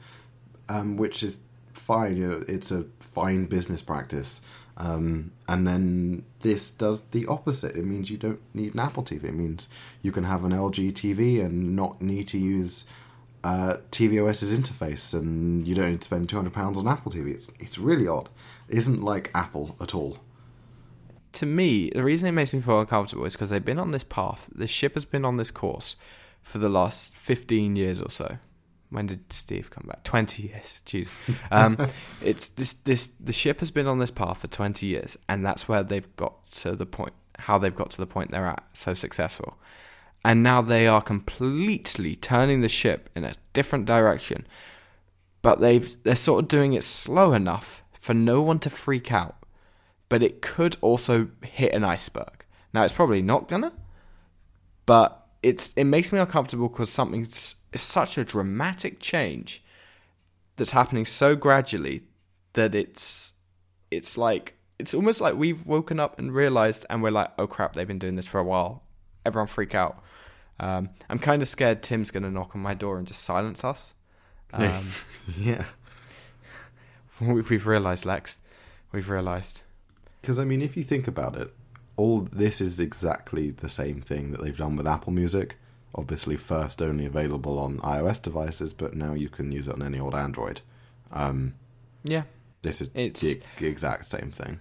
um, 0.69 0.97
which 0.97 1.23
is 1.23 1.39
fine. 1.75 2.17
You 2.17 2.27
know, 2.29 2.45
it's 2.49 2.71
a 2.71 2.87
fine 3.01 3.45
business 3.47 3.83
practice. 3.83 4.41
Um, 4.79 5.33
and 5.49 5.67
then 5.67 6.25
this 6.41 6.71
does 6.71 7.03
the 7.13 7.27
opposite. 7.29 7.77
It 7.77 7.87
means 7.87 8.11
you 8.11 8.19
don't 8.19 8.41
need 8.53 8.75
an 8.75 8.81
Apple 8.81 9.03
TV. 9.03 9.25
It 9.25 9.35
means 9.35 9.69
you 10.03 10.13
can 10.13 10.25
have 10.25 10.45
an 10.45 10.53
LG 10.53 10.93
TV 10.93 11.43
and 11.43 11.75
not 11.75 12.03
need 12.03 12.27
to 12.29 12.39
use 12.39 12.85
uh, 13.47 13.77
tvOS's 13.93 14.51
interface, 14.59 15.15
and 15.15 15.67
you 15.69 15.75
don't 15.77 15.91
need 15.93 16.01
to 16.01 16.05
spend 16.05 16.29
two 16.29 16.37
hundred 16.37 16.53
pounds 16.53 16.77
on 16.79 16.89
Apple 16.89 17.13
TV. 17.13 17.33
It's 17.33 17.49
it's 17.61 17.79
really 17.79 18.09
odd. 18.09 18.29
It 18.69 18.77
isn't 18.79 19.03
like 19.03 19.31
Apple 19.35 19.77
at 19.81 19.95
all. 19.95 20.19
to 21.35 21.47
me, 21.47 21.91
the 21.91 22.03
reason 22.03 22.29
it 22.29 22.33
makes 22.33 22.53
me 22.53 22.61
feel 22.61 22.81
uncomfortable 22.81 23.25
is 23.25 23.35
because 23.35 23.51
they've 23.51 23.65
been 23.73 23.79
on 23.79 23.91
this 23.93 24.05
path. 24.05 24.49
The 24.55 24.67
ship 24.67 24.95
has 24.95 25.05
been 25.05 25.25
on 25.25 25.37
this 25.37 25.51
course 25.53 25.97
for 26.43 26.59
the 26.59 26.69
last 26.69 27.15
fifteen 27.15 27.77
years 27.77 28.01
or 28.01 28.11
so. 28.11 28.39
When 28.91 29.07
did 29.07 29.33
Steve 29.33 29.71
come 29.71 29.87
back? 29.89 30.03
Twenty 30.03 30.45
years. 30.45 30.81
Jeez. 30.87 31.13
Um, 31.51 31.77
it's 32.21 32.49
this 32.49 32.73
this 32.73 33.07
the 33.21 33.33
ship 33.33 33.61
has 33.61 33.71
been 33.71 33.87
on 33.87 33.99
this 34.01 34.11
path 34.11 34.39
for 34.39 34.49
twenty 34.49 34.87
years, 34.87 35.17
and 35.29 35.45
that's 35.47 35.69
where 35.69 35.83
they've 35.85 36.11
got 36.17 36.35
to 36.63 36.75
the 36.75 36.87
point. 36.87 37.15
How 37.39 37.59
they've 37.59 37.75
got 37.83 37.91
to 37.91 37.99
the 37.99 38.07
point 38.07 38.31
they're 38.31 38.47
at, 38.47 38.65
so 38.73 38.95
successful, 38.95 39.59
and 40.25 40.43
now 40.43 40.61
they 40.61 40.87
are 40.87 41.03
completely 41.03 42.17
turning 42.17 42.61
the 42.61 42.69
ship 42.69 43.11
in 43.15 43.25
a 43.25 43.35
different 43.53 43.87
direction. 43.87 44.47
But 45.43 45.61
they've 45.61 46.03
they're 46.03 46.17
sort 46.17 46.45
of 46.45 46.49
doing 46.49 46.73
it 46.73 46.83
slow 46.83 47.33
enough 47.33 47.85
for 47.93 48.15
no 48.15 48.43
one 48.43 48.59
to 48.61 48.71
freak 48.71 49.13
out 49.13 49.37
but 50.09 50.23
it 50.23 50.43
could 50.43 50.77
also 50.81 51.29
hit 51.43 51.73
an 51.73 51.85
iceberg. 51.85 52.45
Now 52.73 52.85
it's 52.85 52.93
probably 52.93 53.23
not 53.23 53.49
gonna, 53.49 53.73
but 54.85 55.27
it's 55.43 55.73
it 55.77 55.85
makes 55.85 56.13
me 56.13 56.19
uncomfortable 56.19 56.69
because 56.69 56.91
something 56.91 57.27
is 57.27 57.57
such 57.75 58.19
a 58.19 58.25
dramatic 58.25 59.01
change 59.01 59.63
that's 60.57 60.71
happening 60.71 61.05
so 61.05 61.35
gradually 61.37 62.03
that 62.55 62.75
it's 62.75 63.35
it's 63.91 64.17
like 64.17 64.55
it's 64.79 64.95
almost 64.95 65.21
like 65.21 65.35
we've 65.35 65.67
woken 65.67 66.01
up 66.01 66.19
and 66.19 66.35
realized 66.35 66.87
and 66.89 67.03
we're 67.03 67.11
like 67.11 67.31
oh 67.39 67.47
crap 67.47 67.75
they've 67.75 67.87
been 67.87 67.99
doing 67.99 68.17
this 68.17 68.27
for 68.27 68.39
a 68.39 68.45
while 68.45 68.83
everyone 69.27 69.47
freak 69.47 69.75
out 69.75 70.03
um, 70.61 70.89
i'm 71.11 71.19
kind 71.19 71.43
of 71.43 71.49
scared 71.49 71.83
tim's 71.83 72.11
going 72.11 72.23
to 72.23 72.31
knock 72.31 72.55
on 72.55 72.63
my 72.63 72.73
door 72.75 72.97
and 72.99 73.07
just 73.07 73.23
silence 73.23 73.65
us 73.65 73.95
um, 74.53 74.87
yeah. 75.37 75.65
we've 77.21 77.51
we've 77.51 77.67
realized 77.67 78.05
lex 78.07 78.41
we've 78.93 79.09
realized 79.11 79.63
Because 80.21 80.39
I 80.39 80.45
mean, 80.45 80.63
if 80.63 80.77
you 80.77 80.85
think 80.85 81.07
about 81.09 81.37
it, 81.37 81.53
all 81.97 82.29
this 82.33 82.61
is 82.61 82.81
exactly 82.81 83.51
the 83.51 83.69
same 83.69 84.01
thing 84.01 84.33
that 84.33 84.41
they've 84.43 84.57
done 84.57 84.77
with 84.77 84.87
Apple 84.87 85.13
Music. 85.13 85.57
Obviously, 85.95 86.37
first 86.37 86.83
only 86.83 87.07
available 87.07 87.59
on 87.59 87.79
iOS 87.79 88.21
devices, 88.23 88.73
but 88.75 88.95
now 88.95 89.15
you 89.15 89.29
can 89.29 89.53
use 89.53 89.67
it 89.69 89.75
on 89.75 89.83
any 89.83 89.99
old 89.99 90.15
Android. 90.15 90.61
Um, 91.13 91.55
yeah 92.05 92.23
this 92.63 92.81
is 92.81 92.91
It's- 92.95 93.21
the 93.59 93.67
exact 93.67 94.07
same 94.07 94.31
thing. 94.31 94.59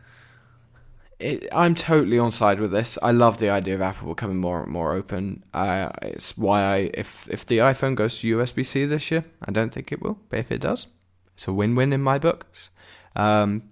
It, 1.20 1.48
I'm 1.52 1.76
totally 1.76 2.20
on 2.20 2.32
side 2.32 2.60
with 2.60 2.72
this. 2.72 2.98
I 3.02 3.12
love 3.12 3.40
the 3.40 3.50
idea 3.50 3.76
of 3.76 3.82
Apple 3.82 4.10
becoming 4.10 4.38
more 4.38 4.62
and 4.62 4.72
more 4.72 4.94
open. 4.94 5.44
I, 5.54 5.92
it's 6.02 6.38
why 6.38 6.62
I, 6.62 6.92
if 6.94 7.28
if 7.30 7.46
the 7.46 7.60
iPhone 7.60 7.96
goes 7.96 8.20
to 8.20 8.38
USB 8.38 8.66
C 8.66 8.86
this 8.86 9.12
year, 9.12 9.26
I 9.44 9.52
don't 9.52 9.74
think 9.74 9.92
it 9.92 10.02
will, 10.02 10.20
but 10.30 10.40
if 10.40 10.52
it 10.52 10.62
does, 10.62 10.88
it's 11.34 11.48
a 11.48 11.54
win-win 11.54 11.94
in 11.94 12.02
my 12.02 12.18
books. 12.18 12.70
Um, 13.16 13.64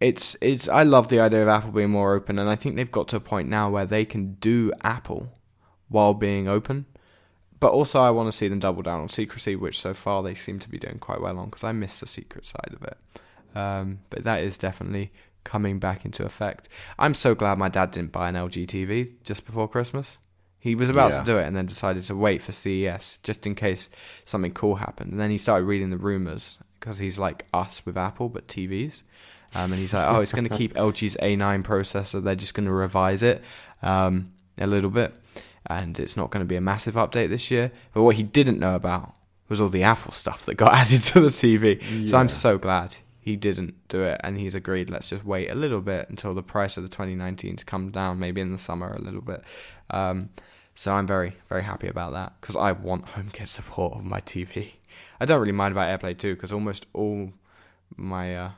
it's 0.00 0.36
it's 0.40 0.68
I 0.68 0.82
love 0.82 1.08
the 1.08 1.20
idea 1.20 1.42
of 1.42 1.48
Apple 1.48 1.70
being 1.70 1.90
more 1.90 2.14
open, 2.14 2.38
and 2.38 2.50
I 2.50 2.56
think 2.56 2.76
they've 2.76 2.90
got 2.90 3.08
to 3.08 3.16
a 3.16 3.20
point 3.20 3.48
now 3.48 3.70
where 3.70 3.86
they 3.86 4.04
can 4.04 4.34
do 4.34 4.72
Apple 4.82 5.32
while 5.88 6.14
being 6.14 6.48
open. 6.48 6.86
But 7.58 7.72
also, 7.72 8.02
I 8.02 8.10
want 8.10 8.26
to 8.30 8.36
see 8.36 8.48
them 8.48 8.58
double 8.58 8.82
down 8.82 9.00
on 9.00 9.08
secrecy, 9.08 9.56
which 9.56 9.80
so 9.80 9.94
far 9.94 10.22
they 10.22 10.34
seem 10.34 10.58
to 10.58 10.68
be 10.68 10.78
doing 10.78 10.98
quite 10.98 11.22
well 11.22 11.38
on, 11.38 11.46
because 11.46 11.64
I 11.64 11.72
miss 11.72 12.00
the 12.00 12.06
secret 12.06 12.44
side 12.44 12.74
of 12.74 12.82
it. 12.82 12.98
Um, 13.56 14.00
but 14.10 14.24
that 14.24 14.42
is 14.42 14.58
definitely 14.58 15.10
coming 15.46 15.78
back 15.78 16.04
into 16.04 16.24
effect. 16.24 16.68
I'm 16.98 17.14
so 17.14 17.34
glad 17.34 17.56
my 17.56 17.68
dad 17.70 17.92
didn't 17.92 18.12
buy 18.12 18.28
an 18.28 18.34
LG 18.34 18.66
TV 18.66 19.12
just 19.24 19.46
before 19.46 19.66
Christmas. 19.68 20.18
He 20.58 20.74
was 20.74 20.90
about 20.90 21.12
Yeah. 21.12 21.20
to 21.20 21.24
do 21.24 21.38
it 21.38 21.46
and 21.46 21.56
then 21.56 21.64
decided 21.66 22.02
to 22.04 22.16
wait 22.16 22.42
for 22.42 22.52
CES 22.52 23.18
just 23.22 23.46
in 23.46 23.54
case 23.54 23.88
something 24.24 24.52
cool 24.52 24.74
happened. 24.76 25.12
And 25.12 25.20
then 25.20 25.30
he 25.30 25.38
started 25.38 25.64
reading 25.64 25.90
the 25.90 25.96
rumors 25.96 26.58
because 26.80 26.98
he's 26.98 27.18
like 27.18 27.46
us 27.54 27.86
with 27.86 27.96
Apple 27.96 28.28
but 28.28 28.48
TVs. 28.48 29.04
Um, 29.54 29.70
and 29.72 29.80
he's 29.80 29.94
like, 29.94 30.12
oh, 30.12 30.20
it's 30.20 30.32
going 30.32 30.48
to 30.48 30.56
keep 30.56 30.74
LG's 30.74 31.16
A9 31.22 31.62
processor. 31.62 32.22
They're 32.22 32.34
just 32.34 32.54
going 32.54 32.66
to 32.66 32.72
revise 32.72 33.22
it 33.22 33.42
um, 33.82 34.32
a 34.58 34.66
little 34.66 34.90
bit. 34.90 35.14
And 35.66 35.98
it's 36.00 36.16
not 36.16 36.30
going 36.30 36.44
to 36.44 36.48
be 36.48 36.56
a 36.56 36.60
massive 36.60 36.94
update 36.96 37.28
this 37.28 37.50
year. 37.50 37.70
But 37.94 38.02
what 38.02 38.16
he 38.16 38.22
didn't 38.24 38.58
know 38.58 38.74
about 38.74 39.14
was 39.48 39.60
all 39.60 39.68
the 39.68 39.84
Apple 39.84 40.12
stuff 40.12 40.44
that 40.46 40.56
got 40.56 40.74
added 40.82 41.02
to 41.04 41.20
the 41.20 41.28
TV. 41.28 42.08
So 42.08 42.18
I'm 42.18 42.28
so 42.28 42.58
glad 42.58 42.96
he 43.26 43.34
didn't 43.34 43.74
do 43.88 44.04
it 44.04 44.20
and 44.22 44.38
he's 44.38 44.54
agreed 44.54 44.88
let's 44.88 45.10
just 45.10 45.24
wait 45.24 45.50
a 45.50 45.54
little 45.54 45.80
bit 45.80 46.08
until 46.08 46.32
the 46.32 46.44
price 46.44 46.76
of 46.76 46.88
the 46.88 46.96
2019s 46.96 47.66
come 47.66 47.90
down 47.90 48.20
maybe 48.20 48.40
in 48.40 48.52
the 48.52 48.58
summer 48.58 48.92
a 48.92 49.02
little 49.02 49.20
bit 49.20 49.42
um, 49.90 50.30
so 50.76 50.94
i'm 50.94 51.08
very 51.08 51.34
very 51.48 51.64
happy 51.64 51.88
about 51.88 52.12
that 52.12 52.32
because 52.40 52.54
i 52.54 52.70
want 52.70 53.04
homekit 53.06 53.48
support 53.48 53.94
on 53.94 54.08
my 54.08 54.20
tv 54.20 54.74
i 55.20 55.24
don't 55.24 55.40
really 55.40 55.50
mind 55.50 55.72
about 55.72 55.88
airplay 55.88 56.16
2 56.16 56.36
because 56.36 56.52
almost 56.52 56.86
all 56.92 57.32
my 57.96 58.36
uh, 58.36 58.50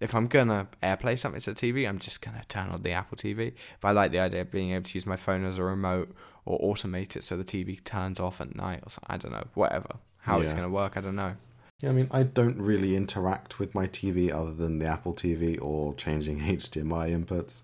if 0.00 0.14
I'm 0.14 0.26
gonna 0.26 0.66
AirPlay 0.82 1.18
something 1.18 1.40
to 1.42 1.54
the 1.54 1.72
TV, 1.72 1.88
I'm 1.88 1.98
just 1.98 2.20
gonna 2.20 2.42
turn 2.48 2.68
on 2.68 2.82
the 2.82 2.90
Apple 2.90 3.16
TV. 3.16 3.54
But 3.80 3.88
I 3.88 3.90
like 3.92 4.10
the 4.10 4.18
idea 4.18 4.42
of 4.42 4.50
being 4.50 4.72
able 4.72 4.82
to 4.82 4.94
use 4.94 5.06
my 5.06 5.16
phone 5.16 5.44
as 5.44 5.56
a 5.56 5.62
remote 5.62 6.14
or 6.44 6.58
automate 6.58 7.16
it 7.16 7.24
so 7.24 7.36
the 7.36 7.44
TV 7.44 7.82
turns 7.84 8.18
off 8.20 8.40
at 8.40 8.54
night 8.54 8.80
or 8.82 8.90
something. 8.90 9.08
I 9.08 9.16
don't 9.16 9.32
know, 9.32 9.46
whatever. 9.54 9.96
How 10.18 10.40
it's 10.40 10.52
gonna 10.52 10.68
work, 10.68 10.96
I 10.96 11.00
don't 11.00 11.16
know. 11.16 11.36
Yeah, 11.84 11.90
I 11.90 11.92
mean, 11.92 12.08
I 12.10 12.22
don't 12.22 12.56
really 12.56 12.96
interact 12.96 13.58
with 13.58 13.74
my 13.74 13.86
TV 13.86 14.32
other 14.32 14.54
than 14.54 14.78
the 14.78 14.86
Apple 14.86 15.12
TV 15.12 15.60
or 15.60 15.92
changing 15.94 16.40
HDMI 16.40 17.24
inputs. 17.24 17.60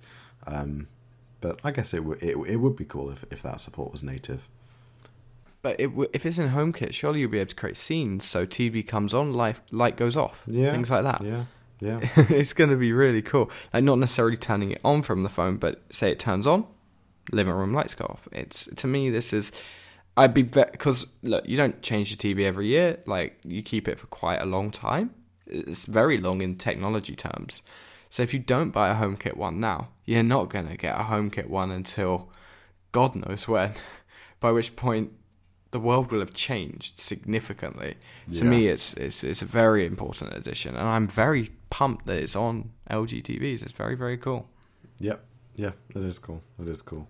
Um, 0.47 0.88
but 1.40 1.59
I 1.64 1.70
guess 1.70 1.94
it 1.94 2.05
would 2.05 2.22
it, 2.22 2.36
it 2.36 2.56
would 2.56 2.76
be 2.76 2.84
cool 2.84 3.10
if, 3.10 3.24
if 3.30 3.42
that 3.42 3.62
support 3.62 3.92
was 3.92 4.02
native. 4.02 4.47
But 5.62 5.80
it, 5.80 5.88
w- 5.88 6.10
if 6.12 6.26
it's 6.26 6.38
in 6.38 6.51
HomeKit, 6.51 6.92
surely 6.92 7.20
you'll 7.20 7.30
be 7.30 7.38
able 7.38 7.48
to 7.48 7.56
create 7.56 7.78
scenes 7.78 8.26
so 8.26 8.44
TV 8.47 8.86
comes 8.86 9.14
on, 9.14 9.32
light 9.32 9.60
light 9.72 9.97
goes 9.97 10.18
off, 10.18 10.44
Yeah, 10.47 10.72
things 10.72 10.90
like 10.90 11.02
that. 11.05 11.22
Yeah, 11.24 11.44
yeah, 11.80 12.01
it's 12.28 12.52
going 12.52 12.70
to 12.70 12.76
be 12.76 12.92
really 12.92 13.22
cool. 13.22 13.51
Like 13.72 13.84
not 13.84 13.98
necessarily 13.98 14.36
turning 14.36 14.72
it 14.72 14.80
on 14.84 15.01
from 15.02 15.22
the 15.22 15.30
phone, 15.30 15.56
but 15.56 15.82
say 15.90 16.10
it 16.10 16.18
turns 16.18 16.47
on, 16.47 16.66
living 17.32 17.55
room 17.55 17.72
lights 17.72 17.94
go 17.94 18.05
off. 18.05 18.28
It's 18.32 18.66
to 18.76 18.86
me 18.86 19.09
this 19.09 19.32
is 19.32 19.51
I'd 20.16 20.35
be 20.35 20.43
because 20.43 21.16
look, 21.23 21.47
you 21.49 21.57
don't 21.57 21.82
change 21.82 22.11
your 22.11 22.19
TV 22.19 22.45
every 22.45 22.66
year. 22.66 22.99
Like 23.07 23.39
you 23.45 23.62
keep 23.62 23.89
it 23.89 23.99
for 23.99 24.07
quite 24.07 24.41
a 24.41 24.47
long 24.47 24.70
time. 24.70 25.15
It's 25.47 25.87
very 25.87 26.19
long 26.19 26.43
in 26.43 26.57
technology 26.57 27.16
terms. 27.16 27.62
So 28.11 28.23
if 28.23 28.35
you 28.35 28.41
don't 28.41 28.70
buy 28.70 28.89
a 28.89 28.95
HomeKit 28.95 29.37
one 29.37 29.61
now, 29.61 29.89
you're 30.05 30.24
not 30.24 30.51
going 30.51 30.69
to 30.69 30.77
get 30.77 30.99
a 30.99 31.05
HomeKit 31.05 31.47
one 31.49 31.70
until 31.70 32.31
God 32.93 33.15
knows 33.15 33.47
when. 33.47 33.73
By 34.41 34.53
which 34.53 34.74
point 34.74 35.12
the 35.70 35.78
world 35.78 36.11
will 36.11 36.20
have 36.20 36.35
changed 36.35 36.99
significantly. 36.99 37.97
To 38.35 38.45
me, 38.45 38.66
it's, 38.66 38.95
it's 38.95 39.23
it's 39.23 39.43
a 39.43 39.47
very 39.47 39.87
important 39.87 40.35
addition, 40.35 40.74
and 40.77 40.89
I'm 40.89 41.07
very 41.07 41.51
pumped 41.69 42.07
that 42.07 42.19
it's 42.19 42.35
on 42.35 42.70
LG 42.91 43.23
TVs. 43.23 43.62
It's 43.62 43.73
very 43.73 43.95
very 43.97 44.16
cool. 44.16 44.49
yep, 44.99 45.24
yeah. 45.57 45.73
It 45.95 46.03
is 46.03 46.19
cool. 46.19 46.43
It 46.59 46.69
is 46.69 46.82
cool. 46.82 47.07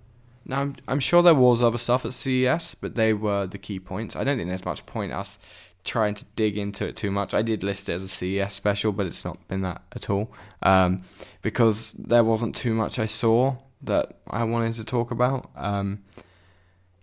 Now 0.51 0.63
I'm 0.63 0.77
I'm 0.89 1.01
sure 1.01 1.23
there 1.23 1.35
was 1.35 1.63
other 1.63 1.79
stuff 1.79 2.05
at 2.05 2.13
CES, 2.13 2.75
but 2.75 2.97
they 2.97 3.15
were 3.15 3.47
the 3.47 3.57
key 3.57 3.79
points. 3.79 4.17
I 4.17 4.25
don't 4.25 4.37
think 4.37 4.49
there's 4.49 4.65
much 4.65 4.85
point 4.85 5.13
us 5.13 5.39
trying 5.85 6.15
to 6.15 6.25
dig 6.35 6.59
into 6.59 6.87
it 6.87 6.97
too 6.97 7.11
much. 7.11 7.33
I 7.33 7.41
did 7.41 7.63
list 7.63 7.89
it 7.89 7.93
as 7.95 8.03
a 8.03 8.09
CES 8.09 8.53
special, 8.53 8.91
but 8.91 9.07
it's 9.07 9.25
not 9.25 9.47
been 9.47 9.63
that 9.63 9.83
at 9.95 10.11
all 10.11 10.33
um, 10.63 11.05
because 11.41 11.93
there 11.93 12.25
wasn't 12.25 12.57
too 12.57 12.75
much 12.75 12.99
I 12.99 13.07
saw 13.07 13.57
that 13.83 14.19
I 14.27 14.43
wanted 14.43 14.75
to 14.75 14.85
talk 14.85 15.13
about. 15.13 15.51
Um, 15.55 16.03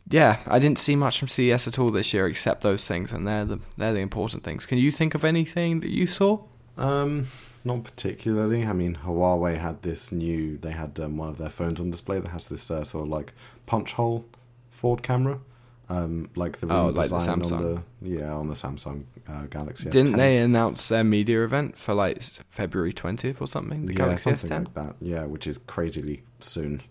yeah, 0.10 0.40
I 0.45 0.60
didn't 0.60 0.80
see 0.80 0.98
much 0.98 1.18
from 1.18 1.30
CES 1.30 1.68
at 1.69 1.80
all 1.80 1.90
this 1.90 2.14
year 2.14 2.28
except 2.28 2.61
those 2.61 2.86
things, 2.86 3.14
and 3.14 3.26
they're 3.26 3.45
the 3.45 3.60
they're 3.78 3.94
the 3.94 4.02
important 4.02 4.44
things. 4.44 4.65
Can 4.65 4.78
you 4.78 4.91
think 4.91 5.15
of 5.15 5.24
anything 5.24 5.80
that 5.80 5.90
you 5.90 6.06
saw? 6.06 6.44
Um, 6.78 7.28
not 7.68 7.84
particularly. 7.84 8.65
I 8.65 8.73
mean, 8.73 8.98
Huawei 9.06 9.57
had 9.60 9.84
this 9.84 10.11
new. 10.11 10.57
They 10.57 10.72
had 10.72 10.99
um, 10.99 11.18
one 11.18 11.30
of 11.30 11.38
their 11.38 11.49
phones 11.49 11.80
on 11.80 11.91
display 11.91 12.19
that 12.19 12.30
has 12.30 12.48
this 12.48 12.72
uh, 12.72 12.84
sort 12.84 13.03
of 13.06 13.10
like 13.10 13.34
punch 13.68 13.94
hole 13.94 14.26
forward 14.72 15.03
camera, 15.03 15.39
um, 15.89 16.30
like 16.35 16.57
the 16.60 16.68
Oh, 16.73 16.88
like 16.88 17.10
the 17.10 17.18
design 17.18 17.41
Samsung. 17.41 17.57
on 17.57 17.64
the 17.64 17.84
yeah 18.02 18.31
on 18.34 18.48
the 18.48 18.53
Samsung 18.56 19.03
uh, 19.27 19.44
Galaxy. 19.45 19.89
Didn't 19.89 20.14
S10. 20.14 20.18
they 20.18 20.38
announce 20.38 20.88
their 20.88 21.03
media 21.03 21.44
event 21.44 21.77
for 21.77 21.94
like 21.94 22.22
February 22.49 22.94
twentieth 22.94 23.41
or 23.41 23.48
something? 23.48 23.85
The 23.85 23.94
yeah, 23.94 23.98
Galaxy 23.98 24.23
something 24.31 24.49
S10. 24.49 24.65
like 24.65 24.73
that. 24.73 24.95
Yeah, 25.02 25.26
which 25.26 25.45
is 25.48 25.57
crazily 25.60 26.23
soon. 26.39 26.81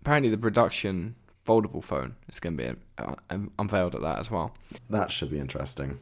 apparently 0.00 0.30
the 0.30 0.38
production 0.38 1.14
foldable 1.46 1.82
phone 1.82 2.14
is 2.28 2.38
going 2.38 2.56
to 2.56 2.62
be 2.62 2.78
uh, 2.98 3.14
unveiled 3.58 3.94
at 3.96 4.00
that 4.02 4.18
as 4.20 4.30
well. 4.30 4.54
That 4.90 5.10
should 5.10 5.30
be 5.30 5.38
interesting. 5.40 5.98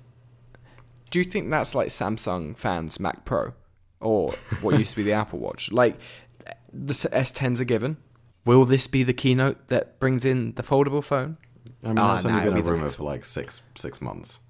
Do 1.11 1.19
you 1.19 1.25
think 1.25 1.51
that's 1.51 1.75
like 1.75 1.89
Samsung 1.89 2.57
fans 2.57 3.01
Mac 3.01 3.25
Pro 3.25 3.53
or 4.01 4.35
what 4.61 4.79
used 4.79 4.91
to 4.91 4.97
be 4.97 5.03
the 5.03 5.13
Apple 5.23 5.39
Watch? 5.39 5.71
Like 5.73 5.97
the 6.73 6.95
S10's 6.95 7.61
are 7.61 7.65
given. 7.65 7.97
Will 8.45 8.65
this 8.65 8.87
be 8.87 9.03
the 9.03 9.13
keynote 9.13 9.69
that 9.69 10.01
brings 10.01 10.25
in 10.25 10.55
the 10.55 10.63
foldable 10.63 11.05
phone? 11.05 11.37
I 11.85 11.89
mean, 11.89 11.99
Ah, 11.99 12.15
that's 12.15 12.25
nah, 12.25 12.31
only 12.31 12.43
it'll 12.43 12.55
been 12.63 12.67
a 12.67 12.73
rumor 12.73 12.91
for 12.91 13.05
like 13.05 13.25
six 13.25 13.63
six 13.75 14.01
months. 14.01 14.41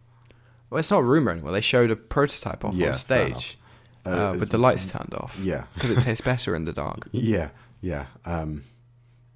Well, 0.71 0.79
it's 0.79 0.91
not 0.91 0.99
a 1.01 1.03
rumor 1.05 1.33
anymore. 1.33 1.51
They 1.53 1.61
showed 1.61 1.91
a 1.91 1.97
prototype 1.97 2.65
off 2.65 2.75
Yeah, 2.75 2.89
on 2.89 2.95
stage 2.95 3.59
Uh, 4.07 4.09
uh, 4.35 4.37
with 4.39 4.51
the 4.51 4.59
lights 4.59 4.87
turned 4.87 5.13
off. 5.15 5.37
Yeah, 5.43 5.65
because 5.75 5.91
it 5.91 6.01
tastes 6.03 6.21
better 6.25 6.55
in 6.55 6.65
the 6.65 6.73
dark. 6.73 7.09
yeah, 7.13 7.49
yeah, 7.81 8.07
um, 8.25 8.63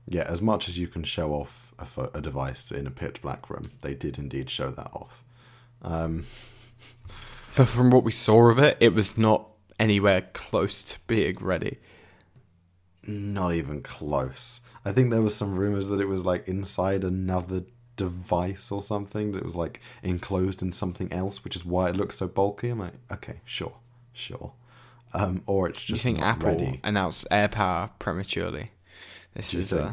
yeah. 0.06 0.22
As 0.22 0.40
much 0.40 0.68
as 0.68 0.78
you 0.78 0.86
can 0.86 1.02
show 1.02 1.32
off 1.32 1.74
a, 1.78 1.84
pho- 1.84 2.10
a 2.14 2.20
device 2.20 2.70
in 2.70 2.86
a 2.86 2.90
pitch 2.90 3.20
black 3.22 3.50
room, 3.50 3.72
they 3.82 3.94
did 3.94 4.18
indeed 4.18 4.48
show 4.50 4.70
that 4.70 4.90
off. 4.92 5.24
Um, 5.82 6.26
But 7.56 7.66
from 7.68 7.90
what 7.90 8.04
we 8.04 8.12
saw 8.12 8.48
of 8.50 8.58
it, 8.58 8.76
it 8.80 8.94
was 8.94 9.18
not 9.18 9.48
anywhere 9.78 10.22
close 10.32 10.82
to 10.84 10.98
being 11.06 11.36
ready. 11.40 11.78
not 13.06 13.52
even 13.52 13.82
close. 13.82 14.60
I 14.84 14.92
think 14.92 15.10
there 15.10 15.22
was 15.22 15.34
some 15.34 15.54
rumors 15.56 15.88
that 15.88 16.00
it 16.00 16.06
was 16.08 16.24
like 16.26 16.46
inside 16.48 17.04
another 17.04 17.62
device 17.96 18.70
or 18.70 18.80
something. 18.82 19.32
That 19.32 19.38
it 19.38 19.44
was 19.44 19.56
like 19.56 19.80
enclosed 20.02 20.62
in 20.62 20.72
something 20.72 21.12
else, 21.12 21.42
which 21.44 21.56
is 21.56 21.64
why 21.64 21.88
it 21.88 21.96
looks 21.96 22.16
so 22.16 22.28
bulky. 22.28 22.68
I'm 22.70 22.78
like, 22.80 22.94
okay, 23.10 23.40
sure, 23.44 23.74
sure. 24.12 24.52
Um, 25.12 25.42
or 25.46 25.68
it's 25.68 25.84
Do 25.84 25.92
you 25.92 25.98
think 25.98 26.20
Apple 26.20 26.48
ready. 26.50 26.80
announced 26.82 27.26
AirPower 27.30 27.90
prematurely? 27.98 28.72
This 29.34 29.52
Do 29.52 29.58
is 29.60 29.70
think? 29.70 29.82
uh, 29.82 29.92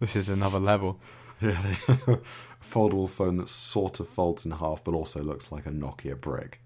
this 0.00 0.16
is 0.16 0.28
another 0.28 0.58
level. 0.60 1.00
Yeah, 1.42 1.74
a 1.88 2.18
foldable 2.64 3.10
phone 3.10 3.36
that 3.38 3.48
sort 3.48 3.98
of 3.98 4.08
folds 4.08 4.44
in 4.44 4.52
half, 4.52 4.84
but 4.84 4.94
also 4.94 5.20
looks 5.24 5.50
like 5.50 5.66
a 5.66 5.70
Nokia 5.70 6.20
brick. 6.20 6.60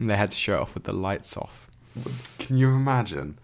And 0.00 0.08
they 0.08 0.16
had 0.16 0.30
to 0.30 0.36
show 0.36 0.54
it 0.56 0.60
off 0.60 0.72
with 0.74 0.84
the 0.84 0.92
lights 0.94 1.36
off. 1.36 1.70
Can 2.38 2.56
you 2.56 2.70
imagine? 2.70 3.38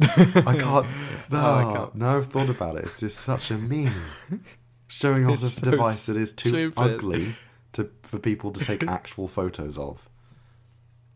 I 0.00 0.56
can't. 0.58 0.86
No, 0.86 0.86
Oh, 1.32 1.54
I 1.54 1.72
can't. 1.76 1.94
no, 1.94 2.16
I've 2.16 2.26
thought 2.26 2.48
about 2.48 2.76
it. 2.76 2.84
It's 2.84 3.00
just 3.00 3.18
such 3.20 3.50
a 3.50 3.58
meme. 3.58 3.92
Showing 4.86 5.26
off 5.26 5.34
It's 5.34 5.42
a 5.42 5.48
so 5.60 5.70
device 5.72 6.06
that 6.06 6.16
is 6.16 6.32
too 6.32 6.48
stupid. 6.48 6.80
ugly 6.80 7.34
to 7.72 7.90
for 8.02 8.18
people 8.18 8.50
to 8.52 8.64
take 8.64 8.82
actual 8.84 9.28
photos 9.28 9.76
of. 9.76 10.08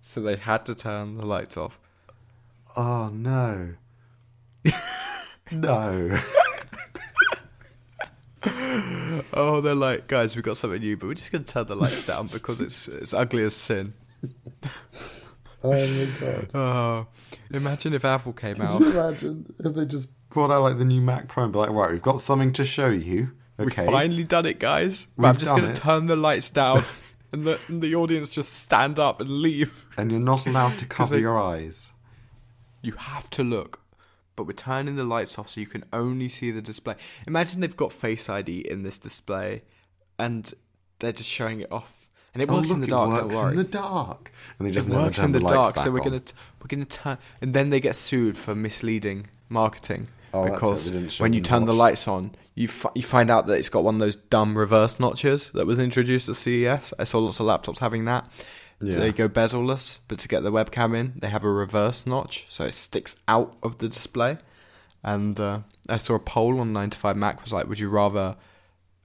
So 0.03 0.21
they 0.21 0.37
had 0.37 0.67
to 0.67 0.75
turn 0.75 1.17
the 1.17 1.25
lights 1.25 1.57
off. 1.57 1.79
Oh 2.77 3.09
no. 3.09 3.75
no. 5.51 6.19
Oh, 9.35 9.61
they're 9.63 9.75
like, 9.75 10.09
guys, 10.09 10.35
we've 10.37 10.45
got 10.45 10.57
something 10.57 10.81
new, 10.81 10.97
but 10.97 11.07
we're 11.07 11.15
just 11.15 11.31
going 11.33 11.45
to 11.45 11.53
turn 11.53 11.67
the 11.69 11.77
lights 11.77 12.03
down 12.05 12.27
because 12.27 12.61
it's 12.61 12.89
it's 12.89 13.15
ugly 13.15 13.45
as 13.45 13.55
sin. 13.55 13.95
Oh 15.65 15.71
my 15.71 16.09
god. 16.21 16.49
Oh, 16.55 17.07
imagine 17.53 17.95
if 17.95 18.05
Apple 18.05 18.33
came 18.33 18.57
Could 18.57 18.65
out. 18.65 18.81
you 18.81 18.91
imagine 18.91 19.55
if 19.61 19.75
they 19.75 19.85
just 19.85 20.09
brought 20.31 20.51
out 20.51 20.63
like 20.63 20.79
the 20.79 20.85
new 20.85 21.01
Mac 21.01 21.29
Pro 21.29 21.45
and 21.45 21.53
be 21.53 21.59
like, 21.61 21.71
right, 21.71 21.91
we've 21.93 22.03
got 22.03 22.21
something 22.21 22.53
to 22.55 22.65
show 22.65 22.89
you. 22.89 23.31
Okay. 23.61 23.83
We've 23.83 23.91
finally 23.93 24.25
done 24.25 24.47
it, 24.47 24.59
guys. 24.59 25.07
We've 25.17 25.27
I'm 25.29 25.37
just 25.37 25.55
going 25.55 25.73
to 25.73 25.81
turn 25.81 26.07
the 26.07 26.17
lights 26.17 26.51
down, 26.51 26.85
and 27.33 27.47
the 27.47 27.61
and 27.69 27.81
the 27.81 27.95
audience 27.95 28.31
just 28.31 28.53
stand 28.55 28.99
up 28.99 29.21
and 29.21 29.31
leave. 29.31 29.73
And 29.97 30.11
you're 30.11 30.19
not 30.21 30.47
allowed 30.47 30.79
to 30.79 30.87
cover 30.99 31.15
they- 31.15 31.21
your 31.21 31.41
eyes. 31.41 31.93
You 32.83 32.93
have 32.93 33.31
to 33.31 33.45
look. 33.45 33.79
But 34.35 34.47
we're 34.47 34.55
turning 34.55 34.97
the 34.97 35.05
lights 35.05 35.39
off 35.39 35.51
so 35.51 35.61
you 35.61 35.67
can 35.67 35.85
only 35.93 36.29
see 36.29 36.51
the 36.51 36.63
display. 36.63 36.97
Imagine 37.27 37.61
they've 37.61 37.77
got 37.77 37.93
Face 37.93 38.29
ID 38.31 38.61
in 38.69 38.83
this 38.83 38.97
display 38.97 39.63
and 40.19 40.51
they're 40.99 41.13
just 41.13 41.29
showing 41.29 41.61
it 41.61 41.71
off. 41.71 42.02
And 42.35 42.43
it 42.43 42.49
Oh, 42.51 42.55
works 42.57 42.71
in 42.71 42.81
the 42.81 42.87
dark, 42.87 43.21
it 43.21 43.25
works 43.35 43.51
in 43.51 43.57
the 43.57 43.65
dark. 43.65 44.33
And 44.59 44.67
they 44.67 44.73
just 44.73 44.87
it 44.89 44.91
never 44.91 45.03
works 45.05 45.19
in 45.23 45.33
the, 45.33 45.39
lights 45.41 45.53
dark, 45.53 45.77
so 45.79 45.91
we're 45.91 45.99
on. 46.01 46.05
gonna 46.05 46.21
t- 46.21 46.35
we're 46.61 46.69
gonna 46.69 46.85
turn, 46.87 47.19
and 47.41 47.53
then 47.55 47.71
they 47.71 47.81
get 47.81 47.95
sued 47.97 48.39
for 48.39 48.55
misleading 48.55 49.27
marketing 49.51 50.09
Oh, 50.35 50.45
because 50.51 50.91
they 50.91 50.99
didn't 50.99 51.13
show 51.13 51.25
when 51.25 51.35
you 51.35 51.43
turn 51.43 51.67
the 51.67 51.75
lights 51.75 52.09
on, 52.09 52.35
you 52.55 52.69
you 52.95 53.03
find 53.03 53.31
out 53.31 53.47
that 53.49 53.59
it's 53.59 53.69
got 53.69 53.85
one 53.85 53.97
of 53.97 54.01
those 54.01 54.17
dumb 54.17 54.57
reverse 54.57 54.99
notches 54.99 55.51
that 55.51 55.67
was 55.67 55.79
introduced 55.79 56.29
at 56.31 56.37
CES. 56.37 56.95
I 56.99 57.05
saw 57.05 57.19
lots 57.19 57.39
of 57.39 57.47
laptops 57.47 57.81
having 57.81 58.07
that. 58.07 58.31
Yeah. 58.81 58.97
They 58.99 59.13
go 59.13 59.29
bezel-less, 59.29 60.01
but 60.09 60.19
to 60.21 60.27
get 60.27 60.43
the 60.43 60.51
webcam 60.51 60.97
in, 60.97 61.13
they 61.21 61.29
have 61.29 61.45
a 61.45 61.51
reverse 61.51 62.05
notch, 62.07 62.47
so 62.49 62.65
it 62.65 62.73
sticks 62.73 63.15
out 63.29 63.55
of 63.63 63.79
the 63.79 63.89
display. 63.89 64.39
And 65.05 65.39
uh, 65.39 65.61
I 65.89 65.99
saw 65.99 66.15
a 66.15 66.19
poll 66.19 66.59
on 66.61 66.73
9to5Mac 66.73 67.43
was 67.43 67.53
like, 67.53 67.69
would 67.69 67.79
you 67.79 67.89
rather 67.91 68.37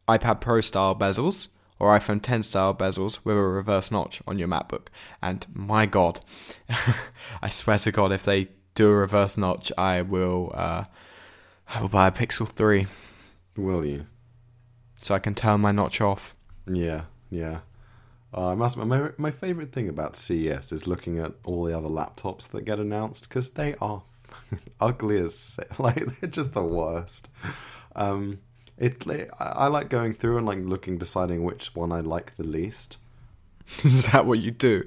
iPad 0.07 0.39
Pro 0.41 0.61
style 0.61 0.95
bezels 0.95 1.49
or 1.79 1.97
iPhone 1.97 2.21
10 2.21 2.43
style 2.43 2.73
bezels 2.73 3.19
with 3.23 3.37
a 3.37 3.41
reverse 3.41 3.91
notch 3.91 4.21
on 4.27 4.39
your 4.39 4.47
MacBook? 4.47 4.87
And 5.21 5.45
my 5.53 5.85
God, 5.85 6.19
I 7.41 7.49
swear 7.49 7.77
to 7.79 7.91
God, 7.91 8.11
if 8.11 8.23
they 8.23 8.49
do 8.75 8.89
a 8.89 8.95
reverse 8.95 9.37
notch, 9.37 9.71
I 9.77 10.01
will, 10.01 10.51
uh, 10.53 10.85
I 11.67 11.81
will 11.81 11.89
buy 11.89 12.07
a 12.07 12.11
Pixel 12.11 12.47
3 12.47 12.87
Will 13.55 13.85
you? 13.85 14.05
so 15.01 15.15
I 15.15 15.19
can 15.19 15.35
turn 15.35 15.61
my 15.61 15.71
notch 15.71 16.01
off. 16.01 16.35
Yeah, 16.67 17.03
yeah. 17.29 17.59
Uh, 18.33 18.49
I 18.49 18.55
must 18.55 18.77
my, 18.77 19.09
my 19.17 19.31
favorite 19.31 19.71
thing 19.71 19.87
about 19.87 20.15
CES 20.15 20.71
is 20.71 20.85
looking 20.85 21.17
at 21.17 21.33
all 21.45 21.63
the 21.63 21.75
other 21.77 21.87
laptops 21.87 22.47
that 22.49 22.65
get 22.65 22.77
announced 22.79 23.29
because 23.29 23.51
they 23.51 23.73
are 23.75 24.03
ugly 24.81 25.19
as 25.19 25.59
like 25.79 26.19
they're 26.19 26.29
just 26.29 26.53
the 26.53 26.61
worst. 26.61 27.29
Um, 27.95 28.39
it 28.77 29.05
I 29.39 29.45
I 29.45 29.67
like 29.67 29.89
going 29.89 30.13
through 30.13 30.37
and 30.37 30.45
like 30.45 30.59
looking, 30.59 30.97
deciding 30.97 31.43
which 31.43 31.73
one 31.75 31.91
I 31.91 31.99
like 32.01 32.35
the 32.37 32.43
least. 32.43 32.97
Is 33.83 34.05
that 34.07 34.25
what 34.25 34.39
you 34.39 34.51
do? 34.51 34.83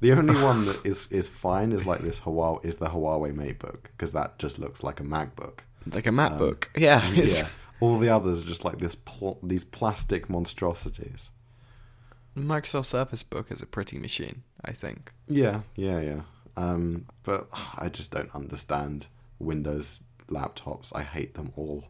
The 0.00 0.12
only 0.12 0.34
one 0.42 0.66
that 0.66 0.84
is 0.84 1.08
is 1.10 1.28
fine 1.28 1.72
is 1.72 1.86
like 1.86 2.00
this 2.00 2.20
Huawei 2.20 2.64
is 2.64 2.76
the 2.76 2.88
Huawei 2.88 3.32
MateBook 3.34 3.84
because 3.96 4.12
that 4.12 4.38
just 4.38 4.58
looks 4.58 4.82
like 4.82 5.00
a 5.00 5.04
MacBook. 5.04 5.60
Like 5.92 6.06
a 6.06 6.10
MacBook. 6.10 6.66
yeah. 6.76 7.08
It's, 7.12 7.40
Yeah. 7.40 7.48
All 7.80 7.98
the 7.98 8.08
others 8.08 8.42
are 8.42 8.48
just 8.48 8.64
like 8.64 8.78
this 8.78 8.96
pl- 8.96 9.38
these 9.42 9.64
plastic 9.64 10.28
monstrosities. 10.28 11.30
Microsoft 12.36 12.86
Surface 12.86 13.22
Book 13.22 13.50
is 13.50 13.62
a 13.62 13.66
pretty 13.66 13.98
machine, 13.98 14.42
I 14.64 14.72
think. 14.72 15.12
Yeah, 15.26 15.60
yeah, 15.76 16.00
yeah. 16.00 16.20
Um, 16.56 17.06
but 17.22 17.48
I 17.76 17.88
just 17.88 18.10
don't 18.10 18.34
understand 18.34 19.06
Windows 19.38 20.02
laptops. 20.28 20.92
I 20.94 21.02
hate 21.02 21.34
them 21.34 21.52
all. 21.56 21.84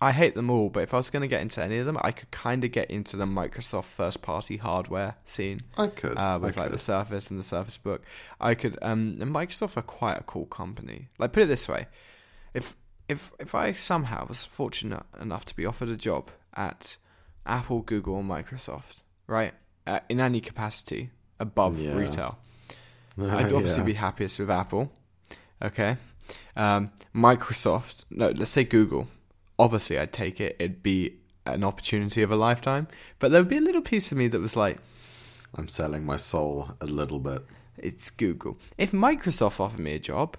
I 0.00 0.12
hate 0.12 0.34
them 0.34 0.50
all, 0.50 0.68
but 0.70 0.82
if 0.82 0.92
I 0.92 0.98
was 0.98 1.08
going 1.08 1.22
to 1.22 1.28
get 1.28 1.40
into 1.40 1.62
any 1.62 1.78
of 1.78 1.86
them, 1.86 1.96
I 2.02 2.10
could 2.10 2.30
kind 2.30 2.62
of 2.64 2.72
get 2.72 2.90
into 2.90 3.16
the 3.16 3.24
Microsoft 3.24 3.84
first 3.84 4.20
party 4.22 4.56
hardware 4.58 5.14
scene. 5.24 5.60
I 5.78 5.86
could. 5.86 6.18
uh, 6.18 6.38
with 6.42 6.58
I 6.58 6.62
like 6.62 6.72
the. 6.72 6.78
Surface 6.78 7.30
and 7.30 7.38
the 7.38 7.44
Surface 7.44 7.76
Book. 7.78 8.02
I 8.40 8.54
could. 8.54 8.76
Um, 8.82 9.16
and 9.20 9.30
Microsoft 9.32 9.76
are 9.76 9.82
quite 9.82 10.18
a 10.18 10.22
cool 10.24 10.46
company. 10.46 11.08
Like, 11.18 11.32
put 11.32 11.44
it 11.44 11.46
this 11.46 11.68
way: 11.68 11.86
if 12.52 12.76
if 13.08 13.32
if 13.38 13.54
I 13.54 13.72
somehow 13.72 14.26
was 14.26 14.44
fortunate 14.44 15.04
enough 15.20 15.44
to 15.46 15.56
be 15.56 15.64
offered 15.64 15.88
a 15.88 15.96
job 15.96 16.30
at 16.54 16.96
Apple, 17.46 17.80
Google, 17.80 18.16
or 18.16 18.22
Microsoft, 18.22 19.02
right, 19.26 19.54
uh, 19.86 20.00
in 20.08 20.20
any 20.20 20.40
capacity 20.40 21.10
above 21.40 21.78
Yeah. 21.80 21.94
retail, 21.96 22.38
I'd 23.18 23.52
obviously 23.52 23.82
Yeah. 23.82 23.86
be 23.86 23.94
happiest 23.94 24.38
with 24.38 24.50
Apple. 24.50 24.92
Okay, 25.62 25.96
um, 26.56 26.90
Microsoft. 27.14 28.04
No, 28.10 28.28
let's 28.30 28.50
say 28.50 28.64
Google. 28.64 29.06
Obviously, 29.58 29.98
I'd 29.98 30.12
take 30.12 30.40
it. 30.40 30.56
It'd 30.58 30.82
be 30.82 31.18
an 31.46 31.64
opportunity 31.64 32.22
of 32.22 32.30
a 32.30 32.36
lifetime. 32.36 32.88
But 33.18 33.30
there 33.30 33.40
would 33.40 33.48
be 33.48 33.58
a 33.58 33.62
little 33.62 33.82
piece 33.82 34.10
of 34.12 34.18
me 34.18 34.28
that 34.28 34.40
was 34.40 34.56
like. 34.56 34.78
I'm 35.56 35.68
selling 35.68 36.04
my 36.04 36.16
soul 36.16 36.70
a 36.80 36.86
little 36.86 37.20
bit. 37.20 37.44
It's 37.78 38.10
Google. 38.10 38.58
If 38.76 38.92
Microsoft 38.92 39.60
offered 39.60 39.78
me 39.78 39.94
a 39.94 39.98
job, 39.98 40.36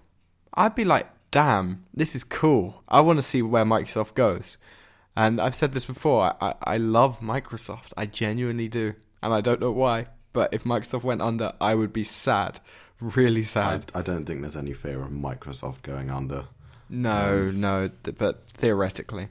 I'd 0.53 0.75
be 0.75 0.83
like, 0.83 1.07
damn, 1.31 1.85
this 1.93 2.15
is 2.15 2.23
cool. 2.23 2.83
I 2.87 3.01
want 3.01 3.17
to 3.17 3.21
see 3.23 3.41
where 3.41 3.65
Microsoft 3.65 4.13
goes. 4.13 4.57
And 5.15 5.39
I've 5.39 5.55
said 5.55 5.71
this 5.71 5.85
before, 5.85 6.35
I, 6.41 6.49
I, 6.49 6.55
I 6.75 6.77
love 6.77 7.21
Microsoft. 7.21 7.93
I 7.95 8.05
genuinely 8.05 8.67
do. 8.67 8.95
And 9.23 9.33
I 9.33 9.41
don't 9.41 9.61
know 9.61 9.71
why. 9.71 10.07
But 10.33 10.53
if 10.53 10.63
Microsoft 10.65 11.03
went 11.03 11.21
under, 11.21 11.53
I 11.61 11.75
would 11.75 11.93
be 11.93 12.03
sad. 12.03 12.59
Really 12.99 13.41
I, 13.41 13.45
sad. 13.45 13.91
I 13.95 14.01
don't 14.01 14.25
think 14.25 14.41
there's 14.41 14.57
any 14.57 14.73
fear 14.73 15.01
of 15.01 15.11
Microsoft 15.11 15.81
going 15.81 16.09
under. 16.09 16.45
No, 16.89 17.47
um, 17.49 17.59
no, 17.61 17.89
th- 18.03 18.17
but 18.17 18.43
theoretically. 18.53 19.27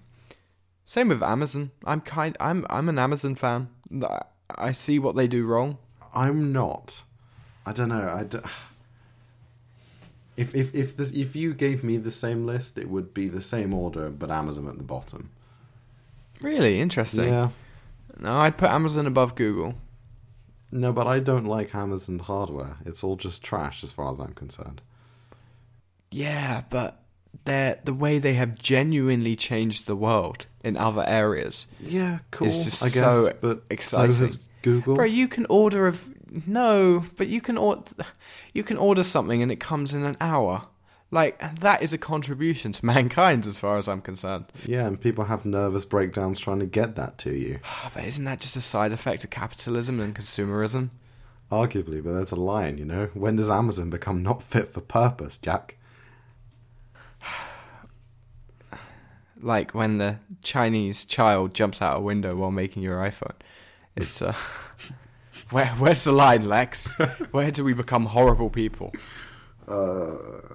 Same 0.85 1.09
with 1.09 1.23
Amazon. 1.23 1.71
I'm 1.85 2.01
kind 2.01 2.37
I'm 2.41 2.67
I'm 2.69 2.89
an 2.89 2.99
Amazon 2.99 3.35
fan. 3.35 3.69
I- 4.03 4.23
I 4.57 4.73
see 4.73 4.99
what 4.99 5.17
they 5.17 5.27
do 5.27 5.47
wrong. 5.47 5.79
I'm 6.15 6.53
not. 6.53 7.03
I 7.67 7.73
don't 7.73 7.89
know. 7.89 8.09
I 8.21 8.25
d- 8.25 8.39
if 10.37 10.55
if 10.55 10.75
if 10.75 10.97
this 10.97 11.13
if 11.13 11.35
you 11.37 11.55
gave 11.55 11.83
me 11.85 11.97
the 11.97 12.11
same 12.11 12.45
list, 12.47 12.77
it 12.77 12.89
would 12.89 13.15
be 13.15 13.29
the 13.29 13.41
same 13.43 13.73
order, 13.73 14.11
but 14.11 14.31
Amazon 14.31 14.69
at 14.69 14.77
the 14.77 14.83
bottom. 14.85 15.31
Really 16.41 16.81
interesting. 16.81 17.29
Yeah. 17.29 17.51
No, 18.19 18.39
I'd 18.41 18.59
put 18.59 18.71
Amazon 18.71 19.07
above 19.07 19.35
Google. 19.35 19.75
No, 20.71 20.93
but 20.93 21.07
I 21.07 21.21
don't 21.21 21.47
like 21.47 21.75
Amazon 21.75 22.19
hardware. 22.19 22.77
It's 22.85 23.03
all 23.05 23.17
just 23.17 23.43
trash 23.43 23.83
as 23.85 23.93
far 23.93 24.13
as 24.13 24.19
I'm 24.19 24.33
concerned. 24.33 24.83
Yeah, 26.11 26.63
but 26.69 27.01
they're, 27.45 27.79
the 27.85 27.95
way 27.95 28.19
they 28.19 28.35
have 28.35 28.59
genuinely 28.59 29.37
changed 29.37 29.87
the 29.87 29.97
world 29.97 30.47
in 30.63 30.77
other 30.77 31.05
areas. 31.07 31.67
Yeah, 31.81 32.19
cool. 32.31 32.49
It's 32.49 32.65
just 32.65 32.83
I 32.83 32.87
guess, 32.87 32.95
so 32.95 33.33
but 33.41 33.63
exciting. 33.71 34.33
So 34.33 34.49
Google. 34.63 34.95
Bro, 34.95 35.05
you 35.05 35.29
can 35.29 35.47
order 35.47 35.89
a 35.89 35.95
no, 36.47 37.05
but 37.17 37.29
you 37.29 37.41
can 37.41 37.57
order 37.57 37.83
you 38.53 38.63
can 38.63 38.77
order 38.77 39.03
something 39.03 39.43
and 39.43 39.53
it 39.53 39.61
comes 39.61 39.95
in 39.95 40.05
an 40.05 40.17
hour. 40.21 40.67
Like 41.11 41.61
that 41.61 41.83
is 41.83 41.93
a 41.93 41.99
contribution 41.99 42.73
to 42.73 42.87
mankind 42.95 43.47
as 43.47 43.61
far 43.61 43.79
as 43.79 43.89
I'm 43.89 44.01
concerned. 44.01 44.47
Yeah, 44.67 44.87
and 44.87 45.01
people 45.01 45.25
have 45.25 45.45
nervous 45.45 45.85
breakdowns 45.85 46.41
trying 46.41 46.61
to 46.61 46.67
get 46.67 46.97
that 46.97 47.19
to 47.19 47.33
you. 47.33 47.61
But 47.95 48.05
isn't 48.05 48.25
that 48.25 48.41
just 48.41 48.57
a 48.57 48.61
side 48.61 48.93
effect 48.93 49.23
of 49.25 49.31
capitalism 49.31 50.01
and 50.01 50.15
consumerism? 50.15 50.91
Arguably, 51.53 52.03
but 52.03 52.15
that's 52.15 52.33
a 52.33 52.37
line, 52.37 52.79
you 52.79 52.85
know? 52.85 53.11
When 53.13 53.37
does 53.37 53.51
Amazon 53.51 53.91
become 53.91 54.23
not 54.23 54.43
fit 54.43 54.69
for 54.69 54.81
purpose, 54.81 55.39
Jack? 55.39 55.77
Like 59.41 59.75
when 59.75 59.99
the 59.99 60.21
Chinese 60.43 61.05
child 61.05 61.53
jumps 61.53 61.83
out 61.83 61.99
a 61.99 62.01
window 62.01 62.35
while 62.35 62.51
making 62.51 62.83
your 62.83 62.97
iPhone. 62.97 63.35
It's 63.95 64.23
uh 64.23 64.35
where 65.51 65.67
where's 65.79 66.05
the 66.05 66.13
line, 66.13 66.49
Lex? 66.49 66.93
Where 67.31 67.51
do 67.51 67.63
we 67.63 67.75
become 67.75 68.07
horrible 68.07 68.49
people? 68.49 68.93
Uh, 69.69 70.55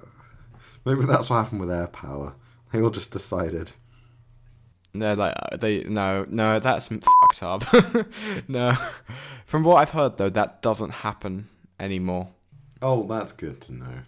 maybe 0.84 1.04
that's 1.04 1.30
what 1.30 1.36
happened 1.36 1.60
with 1.60 1.68
AirPower. 1.68 2.34
They 2.72 2.80
all 2.80 2.90
just 2.90 3.12
decided. 3.12 3.72
No, 4.92 5.14
like 5.14 5.34
uh, 5.36 5.56
they 5.56 5.84
no 5.84 6.26
no 6.28 6.58
that's 6.58 6.88
fucked 6.88 7.42
up. 7.42 7.64
no, 8.48 8.76
from 9.46 9.62
what 9.62 9.76
I've 9.76 9.90
heard 9.90 10.18
though, 10.18 10.30
that 10.30 10.62
doesn't 10.62 10.90
happen 10.90 11.48
anymore. 11.78 12.28
Oh, 12.82 13.06
that's 13.06 13.32
good 13.32 13.60
to 13.62 13.74
know. 13.74 13.98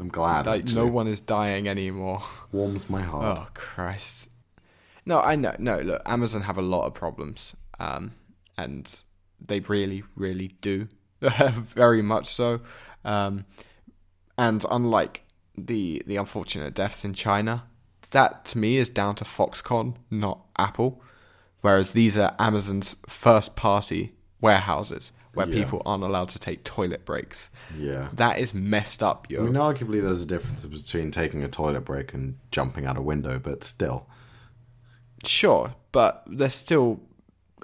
I'm 0.00 0.08
glad. 0.08 0.46
Like 0.46 0.62
actually. 0.62 0.76
no 0.76 0.86
one 0.86 1.06
is 1.06 1.20
dying 1.20 1.68
anymore. 1.68 2.22
warms 2.52 2.88
my 2.88 3.02
heart. 3.02 3.38
Oh 3.38 3.48
Christ! 3.52 4.28
No, 5.04 5.20
I 5.20 5.36
know. 5.36 5.54
No, 5.58 5.78
look, 5.80 6.02
Amazon 6.06 6.40
have 6.42 6.56
a 6.56 6.62
lot 6.62 6.86
of 6.86 6.94
problems, 6.94 7.54
um, 7.78 8.12
and 8.56 9.02
they 9.44 9.60
really, 9.60 10.02
really 10.16 10.48
do, 10.62 10.88
very 11.20 12.00
much 12.00 12.26
so. 12.26 12.60
Um, 13.04 13.44
and 14.38 14.64
unlike 14.70 15.22
the 15.56 16.02
the 16.06 16.16
unfortunate 16.16 16.74
deaths 16.74 17.04
in 17.04 17.12
China, 17.12 17.64
that 18.10 18.46
to 18.46 18.58
me 18.58 18.78
is 18.78 18.88
down 18.88 19.16
to 19.16 19.24
Foxconn, 19.24 19.96
not 20.10 20.40
Apple. 20.56 21.02
Whereas 21.60 21.92
these 21.92 22.16
are 22.16 22.34
Amazon's 22.38 22.96
first 23.06 23.54
party 23.54 24.14
warehouses 24.40 25.12
where 25.34 25.46
Yeah. 25.46 25.54
people 25.64 25.82
aren't 25.86 26.02
allowed 26.02 26.28
to 26.30 26.38
take 26.38 26.64
toilet 26.64 27.04
breaks. 27.04 27.50
Yeah. 27.78 28.08
That 28.14 28.38
is 28.38 28.52
messed 28.52 29.02
up, 29.02 29.26
I 29.30 29.34
mean, 29.34 29.52
arguably, 29.54 30.02
there's 30.02 30.22
a 30.22 30.26
difference 30.26 30.64
between 30.64 31.10
taking 31.10 31.44
a 31.44 31.48
toilet 31.48 31.84
break 31.84 32.12
and 32.14 32.36
jumping 32.50 32.84
out 32.86 32.96
a 32.96 33.02
window, 33.02 33.38
but 33.38 33.62
still. 33.64 34.06
Sure, 35.24 35.74
but 35.92 36.22
they're 36.26 36.48
still 36.50 37.00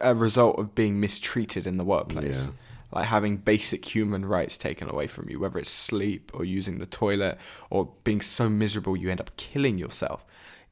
a 0.02 0.14
result 0.14 0.58
of 0.58 0.74
being 0.74 1.00
mistreated 1.00 1.66
in 1.66 1.78
the 1.78 1.84
workplace. 1.84 2.46
Yeah. 2.46 2.52
Like 2.92 3.06
having 3.06 3.38
basic 3.38 3.84
human 3.84 4.24
rights 4.24 4.56
taken 4.56 4.88
away 4.88 5.06
from 5.06 5.28
you, 5.28 5.40
whether 5.40 5.58
it's 5.58 5.70
sleep 5.70 6.30
or 6.34 6.44
using 6.44 6.78
the 6.78 6.86
toilet 6.86 7.38
or 7.70 7.90
being 8.04 8.20
so 8.20 8.48
miserable 8.48 8.96
you 8.96 9.10
end 9.10 9.20
up 9.20 9.36
killing 9.36 9.76
yourself. 9.78 10.24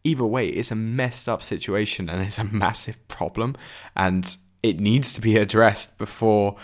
Either 0.04 0.24
way, 0.24 0.48
it's 0.48 0.70
a 0.70 0.74
messed 0.76 1.28
up 1.28 1.42
situation 1.42 2.08
and 2.08 2.22
it's 2.22 2.38
a 2.38 2.44
massive 2.52 3.06
problem 3.08 3.56
and 3.96 4.36
it 4.62 4.78
needs 4.78 5.12
to 5.14 5.20
be 5.20 5.36
addressed 5.36 5.98
before 5.98 6.56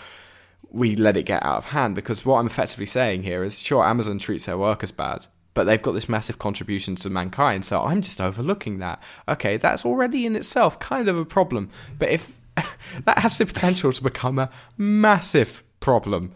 we 0.71 0.95
let 0.95 1.17
it 1.17 1.23
get 1.23 1.45
out 1.45 1.57
of 1.57 1.65
hand 1.65 1.95
because 1.95 2.25
what 2.25 2.39
I'm 2.39 2.47
effectively 2.47 2.85
saying 2.85 3.23
here 3.23 3.43
is 3.43 3.59
sure 3.59 3.85
Amazon 3.85 4.17
treats 4.17 4.45
their 4.45 4.57
workers 4.57 4.91
bad, 4.91 5.25
but 5.53 5.65
they've 5.65 5.81
got 5.81 5.91
this 5.91 6.09
massive 6.09 6.39
contribution 6.39 6.95
to 6.97 7.09
mankind, 7.09 7.65
so 7.65 7.83
I'm 7.83 8.01
just 8.01 8.21
overlooking 8.21 8.79
that. 8.79 9.03
Okay, 9.27 9.57
that's 9.57 9.85
already 9.85 10.25
in 10.25 10.35
itself 10.35 10.79
kind 10.79 11.09
of 11.09 11.17
a 11.17 11.25
problem. 11.25 11.69
But 11.99 12.09
if 12.09 12.33
that 13.05 13.19
has 13.19 13.37
the 13.37 13.45
potential 13.45 13.91
to 13.91 14.03
become 14.03 14.39
a 14.39 14.49
massive 14.77 15.63
problem. 15.79 16.33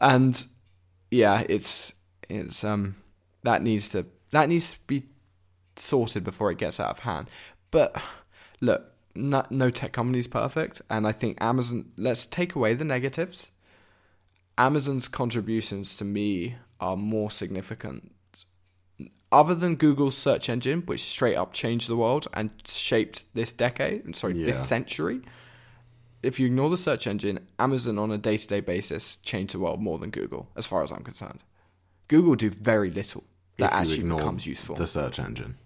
And 0.00 0.46
yeah, 1.10 1.44
it's 1.48 1.92
it's 2.28 2.64
um 2.64 2.96
that 3.42 3.62
needs 3.62 3.88
to 3.90 4.06
that 4.30 4.48
needs 4.48 4.72
to 4.72 4.78
be 4.86 5.04
sorted 5.76 6.24
before 6.24 6.50
it 6.50 6.58
gets 6.58 6.80
out 6.80 6.90
of 6.90 6.98
hand. 7.00 7.28
But 7.70 8.00
look, 8.60 8.92
no, 9.14 9.44
no 9.50 9.70
tech 9.70 9.92
company 9.92 10.18
is 10.18 10.26
perfect, 10.26 10.82
and 10.90 11.06
I 11.06 11.12
think 11.12 11.38
Amazon. 11.40 11.92
Let's 11.96 12.26
take 12.26 12.54
away 12.54 12.74
the 12.74 12.84
negatives. 12.84 13.50
Amazon's 14.58 15.08
contributions 15.08 15.96
to 15.96 16.04
me 16.04 16.56
are 16.80 16.96
more 16.96 17.30
significant. 17.30 18.12
Other 19.30 19.54
than 19.54 19.76
Google's 19.76 20.16
search 20.16 20.48
engine, 20.48 20.82
which 20.82 21.00
straight 21.00 21.36
up 21.36 21.52
changed 21.52 21.88
the 21.88 21.96
world 21.96 22.26
and 22.34 22.50
shaped 22.66 23.24
this 23.34 23.52
decade, 23.52 24.16
sorry, 24.16 24.42
this 24.42 24.66
century. 24.66 25.20
If 26.22 26.40
you 26.40 26.46
ignore 26.46 26.70
the 26.70 26.78
search 26.78 27.06
engine, 27.06 27.46
Amazon 27.58 27.98
on 27.98 28.10
a 28.10 28.18
day 28.18 28.36
to 28.36 28.46
day 28.46 28.60
basis 28.60 29.16
changed 29.16 29.54
the 29.54 29.60
world 29.60 29.80
more 29.80 29.98
than 29.98 30.10
Google, 30.10 30.48
as 30.56 30.66
far 30.66 30.82
as 30.82 30.90
I'm 30.90 31.04
concerned. 31.04 31.44
Google 32.08 32.34
do 32.34 32.50
very 32.50 32.90
little 32.90 33.22
that 33.58 33.72
actually 33.72 34.02
becomes 34.02 34.46
useful. 34.46 34.74
the 34.74 34.86
search 34.86 35.18
engine. 35.20 35.56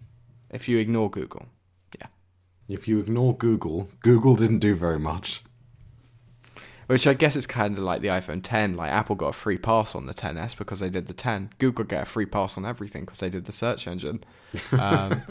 If 0.51 0.69
you 0.69 0.79
ignore 0.79 1.09
Google, 1.09 1.47
yeah. 1.99 2.09
If 2.69 2.89
you 2.89 2.99
ignore 2.99 3.35
Google, 3.35 3.89
Google 4.01 4.35
didn't 4.35 4.59
do 4.59 4.75
very 4.75 4.99
much. 4.99 5.43
Which 6.93 7.07
I 7.07 7.15
guess 7.15 7.37
is 7.37 7.47
kind 7.47 7.79
of 7.79 7.85
like 7.85 8.03
the 8.03 8.09
iPhone 8.09 8.43
10. 8.43 8.77
Like 8.77 8.91
Apple 8.93 9.17
got 9.17 9.29
a 9.29 9.33
free 9.33 9.57
pass 9.57 9.95
on 9.95 10.05
the 10.05 10.13
10s 10.13 10.59
because 10.59 10.81
they 10.81 10.91
did 10.91 11.07
the 11.07 11.15
10. 11.15 11.49
Google 11.59 11.87
get 11.87 12.03
a 12.03 12.05
free 12.05 12.27
pass 12.27 12.59
on 12.59 12.67
everything 12.67 13.07
because 13.07 13.19
they 13.19 13.31
did 13.31 13.47
the 13.47 13.53
search 13.53 13.87
engine. 13.87 14.23
Um, 14.73 15.23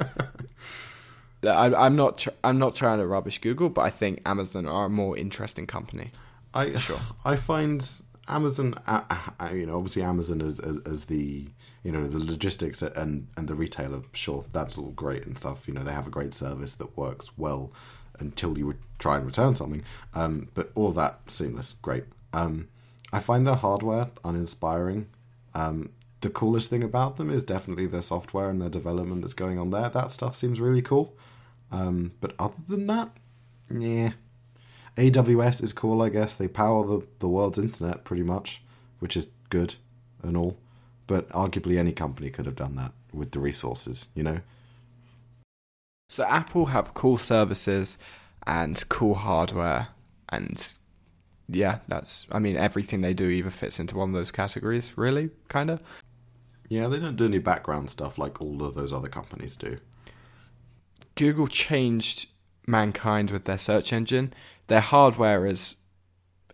I, 1.44 1.72
I'm 1.76 1.96
not. 1.96 2.18
Tr- 2.18 2.32
I'm 2.44 2.58
not 2.58 2.74
trying 2.74 2.98
to 2.98 3.06
rubbish 3.06 3.38
Google, 3.38 3.70
but 3.70 3.82
I 3.82 3.92
think 3.92 4.24
Amazon 4.26 4.66
are 4.66 4.86
a 4.86 4.90
more 4.90 5.16
interesting 5.16 5.68
company. 5.68 6.10
I 6.52 6.78
Sure. 6.78 7.00
I 7.24 7.36
find 7.36 7.88
Amazon, 8.28 8.74
uh, 8.88 9.04
uh, 9.40 9.50
you 9.54 9.68
know, 9.68 9.78
obviously 9.78 10.02
Amazon 10.02 10.42
as, 10.42 10.60
as 10.60 10.80
as 10.80 11.06
the 11.06 11.48
you 11.84 11.92
know 11.92 12.08
the 12.08 12.26
logistics 12.26 12.82
and 12.82 13.28
and 13.38 13.48
the 13.48 13.54
retailer. 13.54 14.02
Sure, 14.14 14.46
that's 14.52 14.80
all 14.80 14.94
great 14.94 15.28
and 15.28 15.38
stuff. 15.38 15.68
You 15.68 15.76
know, 15.76 15.84
they 15.84 15.94
have 15.94 16.08
a 16.08 16.12
great 16.12 16.34
service 16.34 16.74
that 16.74 16.98
works 16.98 17.38
well 17.38 17.72
until 18.22 18.58
you 18.58 18.68
would 18.68 18.80
try 19.00 19.18
and 19.18 19.26
return 19.26 19.56
something. 19.56 19.84
Um, 20.14 20.50
but 20.54 20.72
all 20.76 20.88
of 20.88 20.96
that 20.96 21.20
seamless, 21.28 21.76
great. 21.82 22.06
Um, 22.34 22.70
I 23.12 23.20
find 23.20 23.46
their 23.46 23.56
hardware 23.56 24.08
uninspiring. 24.24 25.08
Um, 25.54 25.90
the 26.22 26.30
coolest 26.30 26.70
thing 26.70 26.84
about 26.84 27.18
them 27.18 27.30
is 27.30 27.44
definitely 27.44 27.88
their 27.88 28.02
software 28.02 28.50
and 28.50 28.62
their 28.62 28.70
development 28.70 29.22
that's 29.22 29.34
going 29.34 29.58
on 29.60 29.72
there. 29.72 29.90
That 29.90 30.12
stuff 30.12 30.36
seems 30.36 30.62
really 30.62 30.82
cool. 30.82 31.16
Um, 31.72 32.14
but 32.22 32.36
other 32.40 32.62
than 32.68 32.88
that, 32.88 33.10
yeah. 33.70 34.14
AWS 34.98 35.64
is 35.64 35.74
cool, 35.74 36.02
I 36.02 36.10
guess. 36.10 36.36
They 36.36 36.48
power 36.48 36.86
the, 36.86 37.06
the 37.20 37.28
world's 37.28 37.58
internet 37.58 38.04
pretty 38.04 38.24
much, 38.24 38.62
which 39.00 39.18
is 39.18 39.30
good 39.50 39.76
and 40.22 40.38
all. 40.38 40.58
But 41.08 41.30
arguably 41.30 41.78
any 41.78 41.92
company 41.92 42.30
could 42.30 42.46
have 42.46 42.56
done 42.56 42.76
that 42.76 42.92
with 43.14 43.32
the 43.32 43.40
resources, 43.40 44.08
you 44.14 44.24
know? 44.24 44.42
So 46.12 46.26
Apple 46.26 46.66
have 46.66 46.94
cool 46.94 47.18
services 47.18 47.98
and 48.46 48.84
cool 48.90 49.16
hardware 49.16 49.88
and 50.28 50.74
yeah, 51.48 51.80
that's 51.88 52.28
I 52.30 52.38
mean 52.38 52.58
everything 52.58 53.00
they 53.00 53.14
do 53.14 53.30
either 53.30 53.50
fits 53.50 53.80
into 53.80 53.96
one 53.96 54.10
of 54.10 54.16
those 54.16 54.30
categories, 54.30 54.98
really, 54.98 55.30
kind 55.48 55.70
of. 55.70 55.82
Yeah, 56.68 56.90
they 56.90 57.00
don't 57.00 57.16
do 57.16 57.24
any 57.24 57.40
background 57.40 57.90
stuff 57.90 58.18
like 58.18 58.42
all 58.42 58.62
of 58.62 58.76
those 58.76 58.92
other 58.92 59.08
companies 59.08 59.56
do. 59.56 59.78
Google 61.16 61.48
changed 61.48 62.28
mankind 62.68 63.32
with 63.32 63.46
their 63.46 63.58
search 63.58 63.94
engine. 63.94 64.34
Their 64.68 64.82
hardware 64.82 65.46
is 65.46 65.78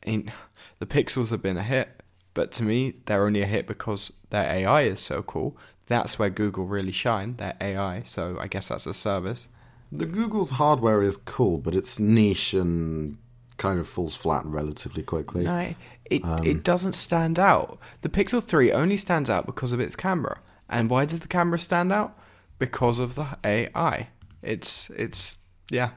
in 0.04 0.32
the 0.78 0.86
pixels 0.86 1.32
have 1.32 1.42
been 1.42 1.58
a 1.58 1.64
hit, 1.64 2.04
but 2.36 2.52
to 2.54 2.64
me 2.64 2.98
they're 3.08 3.26
only 3.26 3.42
a 3.42 3.48
hit 3.48 3.66
because 3.66 4.14
their 4.30 4.44
AI 4.44 4.84
is 4.84 5.00
so 5.00 5.24
cool. 5.24 5.58
That's 5.88 6.20
where 6.20 6.30
Google 6.30 6.66
really 6.66 6.92
shine, 6.92 7.38
their 7.38 7.56
AI. 7.60 8.04
So 8.04 8.38
I 8.40 8.48
guess 8.48 8.68
that's 8.68 8.86
a 8.86 8.94
service. 8.94 9.48
The 9.92 10.06
Google's 10.06 10.52
hardware 10.52 11.02
is 11.02 11.16
cool, 11.18 11.58
but 11.58 11.74
it's 11.74 11.98
niche 11.98 12.54
and 12.54 13.18
kind 13.58 13.80
of 13.80 13.88
falls 13.88 14.16
flat 14.16 14.46
relatively 14.46 15.02
quickly. 15.02 15.44
No, 15.44 15.74
it 16.06 16.24
um, 16.26 16.46
it 16.46 16.64
doesn't 16.64 16.94
stand 16.94 17.40
out. 17.40 17.80
The 18.02 18.10
Pixel 18.10 18.44
3 18.44 18.72
only 18.72 18.98
stands 18.98 19.30
out 19.30 19.46
because 19.46 19.72
of 19.72 19.80
its 19.80 19.96
camera. 19.96 20.40
And 20.70 20.90
why 20.90 21.06
does 21.06 21.20
the 21.20 21.28
camera 21.28 21.58
stand 21.58 21.94
out? 21.94 22.18
Because 22.60 23.00
of 23.00 23.16
the 23.16 23.38
AI. 23.44 24.10
It's 24.42 24.90
it's 24.92 25.38
yeah. 25.70 25.92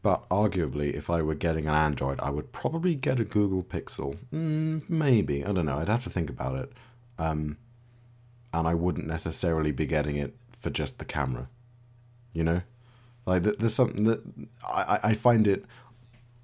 But 0.00 0.28
arguably, 0.28 0.94
if 0.94 1.10
I 1.10 1.22
were 1.22 1.34
getting 1.34 1.66
an 1.66 1.74
Android, 1.74 2.20
I 2.20 2.30
would 2.30 2.52
probably 2.52 2.94
get 2.94 3.18
a 3.18 3.24
Google 3.24 3.64
Pixel. 3.64 4.16
Mm, 4.32 4.88
maybe 4.88 5.44
I 5.44 5.52
don't 5.52 5.66
know. 5.66 5.78
I'd 5.78 5.88
have 5.88 6.04
to 6.04 6.10
think 6.10 6.30
about 6.30 6.54
it. 6.54 6.72
Um, 7.18 7.56
and 8.52 8.66
I 8.66 8.74
wouldn't 8.74 9.06
necessarily 9.06 9.72
be 9.72 9.86
getting 9.86 10.16
it 10.16 10.36
for 10.56 10.70
just 10.70 10.98
the 10.98 11.04
camera. 11.04 11.48
You 12.32 12.44
know, 12.44 12.62
like 13.26 13.42
there's 13.42 13.74
something 13.74 14.04
that 14.04 14.22
I 14.62 15.00
I 15.02 15.14
find 15.14 15.48
it 15.48 15.64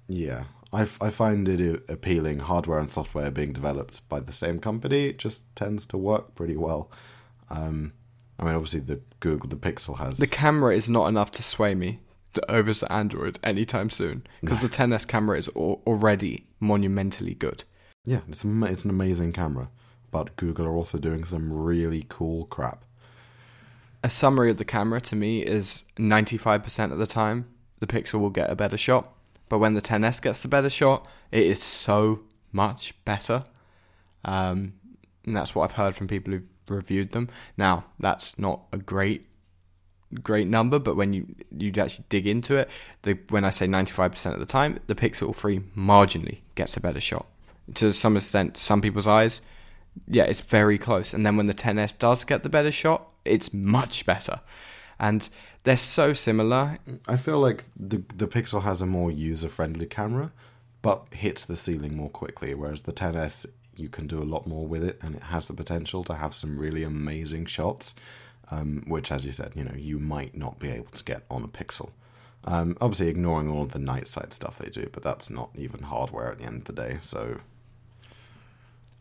yeah, 0.07 0.45
I, 0.71 0.81
I 1.01 1.09
find 1.09 1.47
it 1.47 1.83
appealing. 1.89 2.39
Hardware 2.39 2.79
and 2.79 2.91
software 2.91 3.31
being 3.31 3.53
developed 3.53 4.07
by 4.09 4.19
the 4.19 4.33
same 4.33 4.59
company 4.59 5.13
just 5.13 5.43
tends 5.55 5.85
to 5.87 5.97
work 5.97 6.35
pretty 6.35 6.57
well. 6.57 6.91
Um, 7.49 7.93
I 8.39 8.43
mean, 8.43 8.55
obviously 8.55 8.81
the 8.81 8.99
Google 9.19 9.49
the 9.49 9.55
Pixel 9.55 9.97
has 9.97 10.17
the 10.17 10.27
camera 10.27 10.75
is 10.75 10.89
not 10.89 11.07
enough 11.07 11.31
to 11.31 11.43
sway 11.43 11.73
me 11.75 11.99
over 12.49 12.73
to 12.73 12.91
Android 12.91 13.39
anytime 13.43 13.89
soon 13.89 14.27
because 14.41 14.59
the 14.59 14.67
10s 14.69 15.07
camera 15.07 15.37
is 15.37 15.47
already 15.49 16.47
monumentally 16.59 17.33
good. 17.33 17.63
Yeah, 18.05 18.21
it's 18.27 18.43
it's 18.43 18.83
an 18.83 18.89
amazing 18.89 19.31
camera, 19.33 19.69
but 20.15 20.35
Google 20.35 20.65
are 20.65 20.75
also 20.75 20.97
doing 20.97 21.23
some 21.23 21.51
really 21.51 22.05
cool 22.07 22.45
crap. 22.45 22.85
A 24.03 24.09
summary 24.09 24.51
of 24.51 24.57
the 24.57 24.65
camera 24.65 25.01
to 25.01 25.15
me 25.15 25.41
is 25.41 25.83
95% 25.97 26.91
of 26.91 26.99
the 26.99 27.07
time 27.07 27.47
the 27.79 27.87
Pixel 27.87 28.19
will 28.19 28.29
get 28.29 28.49
a 28.49 28.55
better 28.55 28.77
shot 28.77 29.11
but 29.49 29.59
when 29.59 29.73
the 29.73 29.81
10s 29.81 30.21
gets 30.21 30.41
the 30.41 30.47
better 30.47 30.69
shot, 30.69 31.07
it 31.31 31.45
is 31.45 31.61
so 31.61 32.21
much 32.51 32.93
better. 33.05 33.45
Um, 34.23 34.73
and 35.25 35.35
that's 35.35 35.53
what 35.53 35.65
I've 35.65 35.77
heard 35.77 35.95
from 35.95 36.07
people 36.07 36.33
who've 36.33 36.43
reviewed 36.67 37.11
them. 37.11 37.29
Now, 37.57 37.85
that's 37.99 38.39
not 38.39 38.61
a 38.71 38.77
great 38.77 39.27
great 40.23 40.47
number, 40.47 40.79
but 40.79 40.95
when 40.95 41.13
you 41.13 41.35
you 41.57 41.73
actually 41.77 42.05
dig 42.09 42.25
into 42.25 42.55
it, 42.55 42.69
the 43.01 43.17
when 43.29 43.43
I 43.43 43.49
say 43.49 43.67
95% 43.67 44.33
of 44.33 44.39
the 44.39 44.45
time, 44.45 44.79
the 44.87 44.95
Pixel 44.95 45.35
3 45.35 45.59
marginally 45.75 46.39
gets 46.55 46.77
a 46.77 46.81
better 46.81 46.99
shot. 46.99 47.25
To 47.75 47.91
some 47.91 48.15
extent, 48.15 48.57
some 48.57 48.81
people's 48.81 49.07
eyes, 49.07 49.41
yeah, 50.07 50.23
it's 50.23 50.41
very 50.41 50.77
close. 50.77 51.13
And 51.13 51.25
then 51.25 51.37
when 51.37 51.45
the 51.45 51.53
10s 51.53 51.97
does 51.97 52.23
get 52.23 52.43
the 52.43 52.49
better 52.49 52.71
shot, 52.71 53.07
it's 53.23 53.53
much 53.53 54.05
better. 54.05 54.41
And 54.99 55.27
they're 55.63 55.77
so 55.77 56.13
similar. 56.13 56.77
I 57.07 57.17
feel 57.17 57.39
like 57.39 57.65
the 57.75 58.03
the 58.15 58.27
Pixel 58.27 58.61
has 58.63 58.81
a 58.81 58.85
more 58.85 59.11
user 59.11 59.49
friendly 59.49 59.87
camera, 59.87 60.31
but 60.81 61.05
hits 61.11 61.43
the 61.43 61.55
ceiling 61.55 61.97
more 61.97 62.09
quickly. 62.09 62.53
Whereas 62.53 62.83
the 62.83 62.93
10s, 62.93 63.47
you 63.75 63.89
can 63.89 64.07
do 64.07 64.19
a 64.19 64.23
lot 64.23 64.47
more 64.47 64.65
with 64.67 64.83
it, 64.83 64.99
and 65.01 65.15
it 65.15 65.23
has 65.23 65.47
the 65.47 65.53
potential 65.53 66.03
to 66.05 66.13
have 66.13 66.33
some 66.33 66.57
really 66.57 66.83
amazing 66.83 67.45
shots. 67.45 67.95
Um, 68.51 68.83
which, 68.85 69.11
as 69.11 69.25
you 69.25 69.31
said, 69.31 69.53
you 69.55 69.63
know, 69.63 69.73
you 69.75 69.97
might 69.97 70.37
not 70.37 70.59
be 70.59 70.69
able 70.69 70.91
to 70.91 71.03
get 71.03 71.23
on 71.31 71.43
a 71.43 71.47
Pixel. 71.47 71.89
Um, 72.43 72.77
obviously, 72.79 73.07
ignoring 73.07 73.49
all 73.49 73.63
of 73.63 73.71
the 73.71 73.79
Night 73.79 74.07
Sight 74.07 74.33
stuff 74.33 74.59
they 74.59 74.69
do, 74.69 74.87
but 74.91 75.01
that's 75.01 75.31
not 75.31 75.49
even 75.55 75.81
hardware 75.81 76.31
at 76.31 76.37
the 76.37 76.45
end 76.45 76.57
of 76.57 76.65
the 76.65 76.73
day. 76.73 76.99
So, 77.01 77.39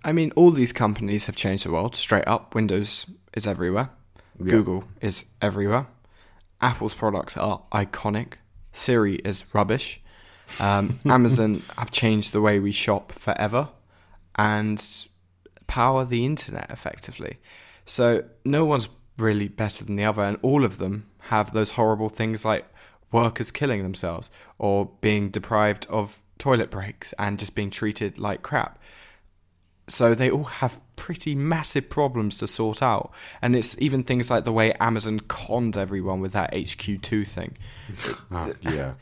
I 0.04 0.12
mean, 0.12 0.32
all 0.36 0.50
these 0.50 0.72
companies 0.72 1.26
have 1.26 1.36
changed 1.36 1.64
the 1.66 1.72
world 1.72 1.96
straight 1.96 2.28
up. 2.28 2.54
Windows 2.54 3.06
is 3.34 3.46
everywhere. 3.46 3.90
Yeah. 4.38 4.52
Google 4.52 4.84
is 5.00 5.24
everywhere. 5.40 5.86
Apple's 6.60 6.94
products 6.94 7.36
are 7.36 7.62
iconic. 7.72 8.34
Siri 8.72 9.16
is 9.16 9.44
rubbish. 9.52 10.00
Um, 10.60 10.98
Amazon 11.06 11.62
have 11.78 11.90
changed 11.90 12.32
the 12.32 12.40
way 12.40 12.58
we 12.58 12.72
shop 12.72 13.12
forever 13.12 13.70
and 14.36 14.86
power 15.66 16.04
the 16.04 16.24
internet 16.24 16.70
effectively. 16.70 17.38
So 17.86 18.24
no 18.44 18.64
one's 18.64 18.88
really 19.18 19.48
better 19.48 19.84
than 19.84 19.96
the 19.96 20.04
other, 20.04 20.22
and 20.22 20.38
all 20.42 20.64
of 20.64 20.78
them 20.78 21.06
have 21.28 21.52
those 21.52 21.72
horrible 21.72 22.08
things 22.08 22.44
like 22.44 22.66
workers 23.12 23.50
killing 23.50 23.82
themselves 23.82 24.30
or 24.58 24.90
being 25.00 25.30
deprived 25.30 25.86
of 25.88 26.20
toilet 26.38 26.70
breaks 26.70 27.14
and 27.18 27.38
just 27.38 27.54
being 27.54 27.70
treated 27.70 28.18
like 28.18 28.42
crap. 28.42 28.78
So 29.86 30.14
they 30.14 30.30
all 30.30 30.44
have 30.44 30.80
pretty 30.96 31.34
massive 31.34 31.90
problems 31.90 32.38
to 32.38 32.46
sort 32.46 32.82
out. 32.82 33.12
And 33.42 33.54
it's 33.54 33.78
even 33.80 34.02
things 34.02 34.30
like 34.30 34.44
the 34.44 34.52
way 34.52 34.72
Amazon 34.74 35.20
conned 35.20 35.76
everyone 35.76 36.20
with 36.20 36.32
that 36.32 36.52
HQ2 36.52 37.26
thing. 37.26 37.56
uh, 38.30 38.52
yeah. 38.62 38.94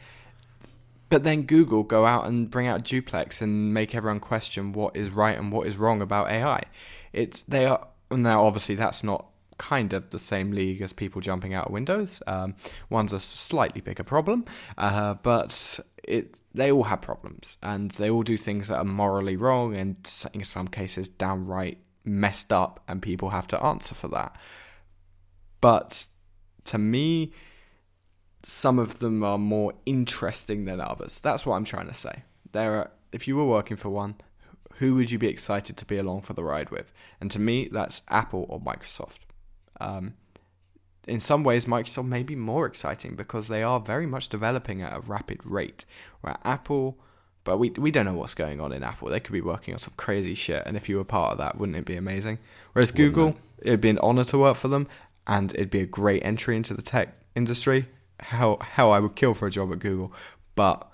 But 1.08 1.24
then 1.24 1.42
Google 1.42 1.82
go 1.82 2.06
out 2.06 2.26
and 2.26 2.50
bring 2.50 2.66
out 2.66 2.84
Duplex 2.84 3.42
and 3.42 3.74
make 3.74 3.94
everyone 3.94 4.18
question 4.18 4.72
what 4.72 4.96
is 4.96 5.10
right 5.10 5.36
and 5.36 5.52
what 5.52 5.66
is 5.66 5.76
wrong 5.76 6.00
about 6.00 6.30
AI. 6.30 6.62
It's 7.12 7.42
they 7.42 7.66
are 7.66 7.86
now 8.10 8.44
obviously 8.44 8.74
that's 8.74 9.04
not 9.04 9.26
kind 9.58 9.92
of 9.92 10.10
the 10.10 10.18
same 10.18 10.52
league 10.52 10.80
as 10.80 10.92
people 10.92 11.20
jumping 11.20 11.54
out 11.54 11.66
of 11.66 11.72
windows. 11.72 12.22
Um, 12.26 12.54
one's 12.88 13.12
a 13.12 13.20
slightly 13.20 13.80
bigger 13.80 14.02
problem, 14.02 14.44
uh, 14.78 15.14
but 15.22 15.78
it 16.04 16.40
they 16.54 16.70
all 16.70 16.84
have 16.84 17.00
problems 17.00 17.56
and 17.62 17.92
they 17.92 18.10
all 18.10 18.22
do 18.22 18.36
things 18.36 18.68
that 18.68 18.78
are 18.78 18.84
morally 18.84 19.36
wrong 19.36 19.76
and 19.76 19.96
in 20.34 20.44
some 20.44 20.68
cases 20.68 21.08
downright 21.08 21.78
messed 22.04 22.52
up 22.52 22.80
and 22.88 23.00
people 23.00 23.30
have 23.30 23.46
to 23.48 23.62
answer 23.62 23.94
for 23.94 24.08
that. 24.08 24.36
But 25.60 26.06
to 26.64 26.78
me 26.78 27.32
some 28.44 28.78
of 28.78 28.98
them 28.98 29.22
are 29.22 29.38
more 29.38 29.72
interesting 29.86 30.64
than 30.64 30.80
others. 30.80 31.18
That's 31.20 31.46
what 31.46 31.54
i'm 31.54 31.64
trying 31.64 31.88
to 31.88 31.94
say. 31.94 32.24
There 32.50 32.74
are 32.74 32.90
if 33.12 33.28
you 33.28 33.36
were 33.36 33.46
working 33.46 33.76
for 33.76 33.90
one 33.90 34.16
who 34.76 34.94
would 34.96 35.10
you 35.10 35.18
be 35.18 35.28
excited 35.28 35.76
to 35.76 35.84
be 35.84 35.98
along 35.98 36.22
for 36.22 36.32
the 36.32 36.42
ride 36.42 36.70
with? 36.70 36.92
And 37.20 37.30
to 37.30 37.40
me 37.40 37.68
that's 37.70 38.02
apple 38.08 38.46
or 38.48 38.60
microsoft. 38.60 39.20
Um, 39.80 40.14
in 41.06 41.20
some 41.20 41.42
ways, 41.42 41.66
Microsoft 41.66 42.06
may 42.06 42.22
be 42.22 42.36
more 42.36 42.66
exciting 42.66 43.16
because 43.16 43.48
they 43.48 43.62
are 43.62 43.80
very 43.80 44.06
much 44.06 44.28
developing 44.28 44.82
at 44.82 44.96
a 44.96 45.00
rapid 45.00 45.40
rate. 45.44 45.84
Where 46.20 46.36
Apple, 46.44 46.98
but 47.44 47.58
we 47.58 47.70
we 47.70 47.90
don't 47.90 48.06
know 48.06 48.14
what's 48.14 48.34
going 48.34 48.60
on 48.60 48.72
in 48.72 48.82
Apple. 48.82 49.08
They 49.08 49.20
could 49.20 49.32
be 49.32 49.40
working 49.40 49.74
on 49.74 49.78
some 49.78 49.94
crazy 49.96 50.34
shit, 50.34 50.62
and 50.64 50.76
if 50.76 50.88
you 50.88 50.96
were 50.96 51.04
part 51.04 51.32
of 51.32 51.38
that, 51.38 51.58
wouldn't 51.58 51.76
it 51.76 51.84
be 51.84 51.96
amazing? 51.96 52.38
Whereas 52.72 52.92
wouldn't 52.92 53.14
Google, 53.14 53.28
it? 53.58 53.68
it'd 53.68 53.80
be 53.80 53.90
an 53.90 53.98
honor 53.98 54.24
to 54.24 54.38
work 54.38 54.56
for 54.56 54.68
them, 54.68 54.86
and 55.26 55.52
it'd 55.54 55.70
be 55.70 55.80
a 55.80 55.86
great 55.86 56.24
entry 56.24 56.56
into 56.56 56.74
the 56.74 56.82
tech 56.82 57.14
industry. 57.34 57.88
How, 58.20 58.58
hell, 58.60 58.92
I 58.92 59.00
would 59.00 59.16
kill 59.16 59.34
for 59.34 59.48
a 59.48 59.50
job 59.50 59.72
at 59.72 59.80
Google, 59.80 60.12
but 60.54 60.88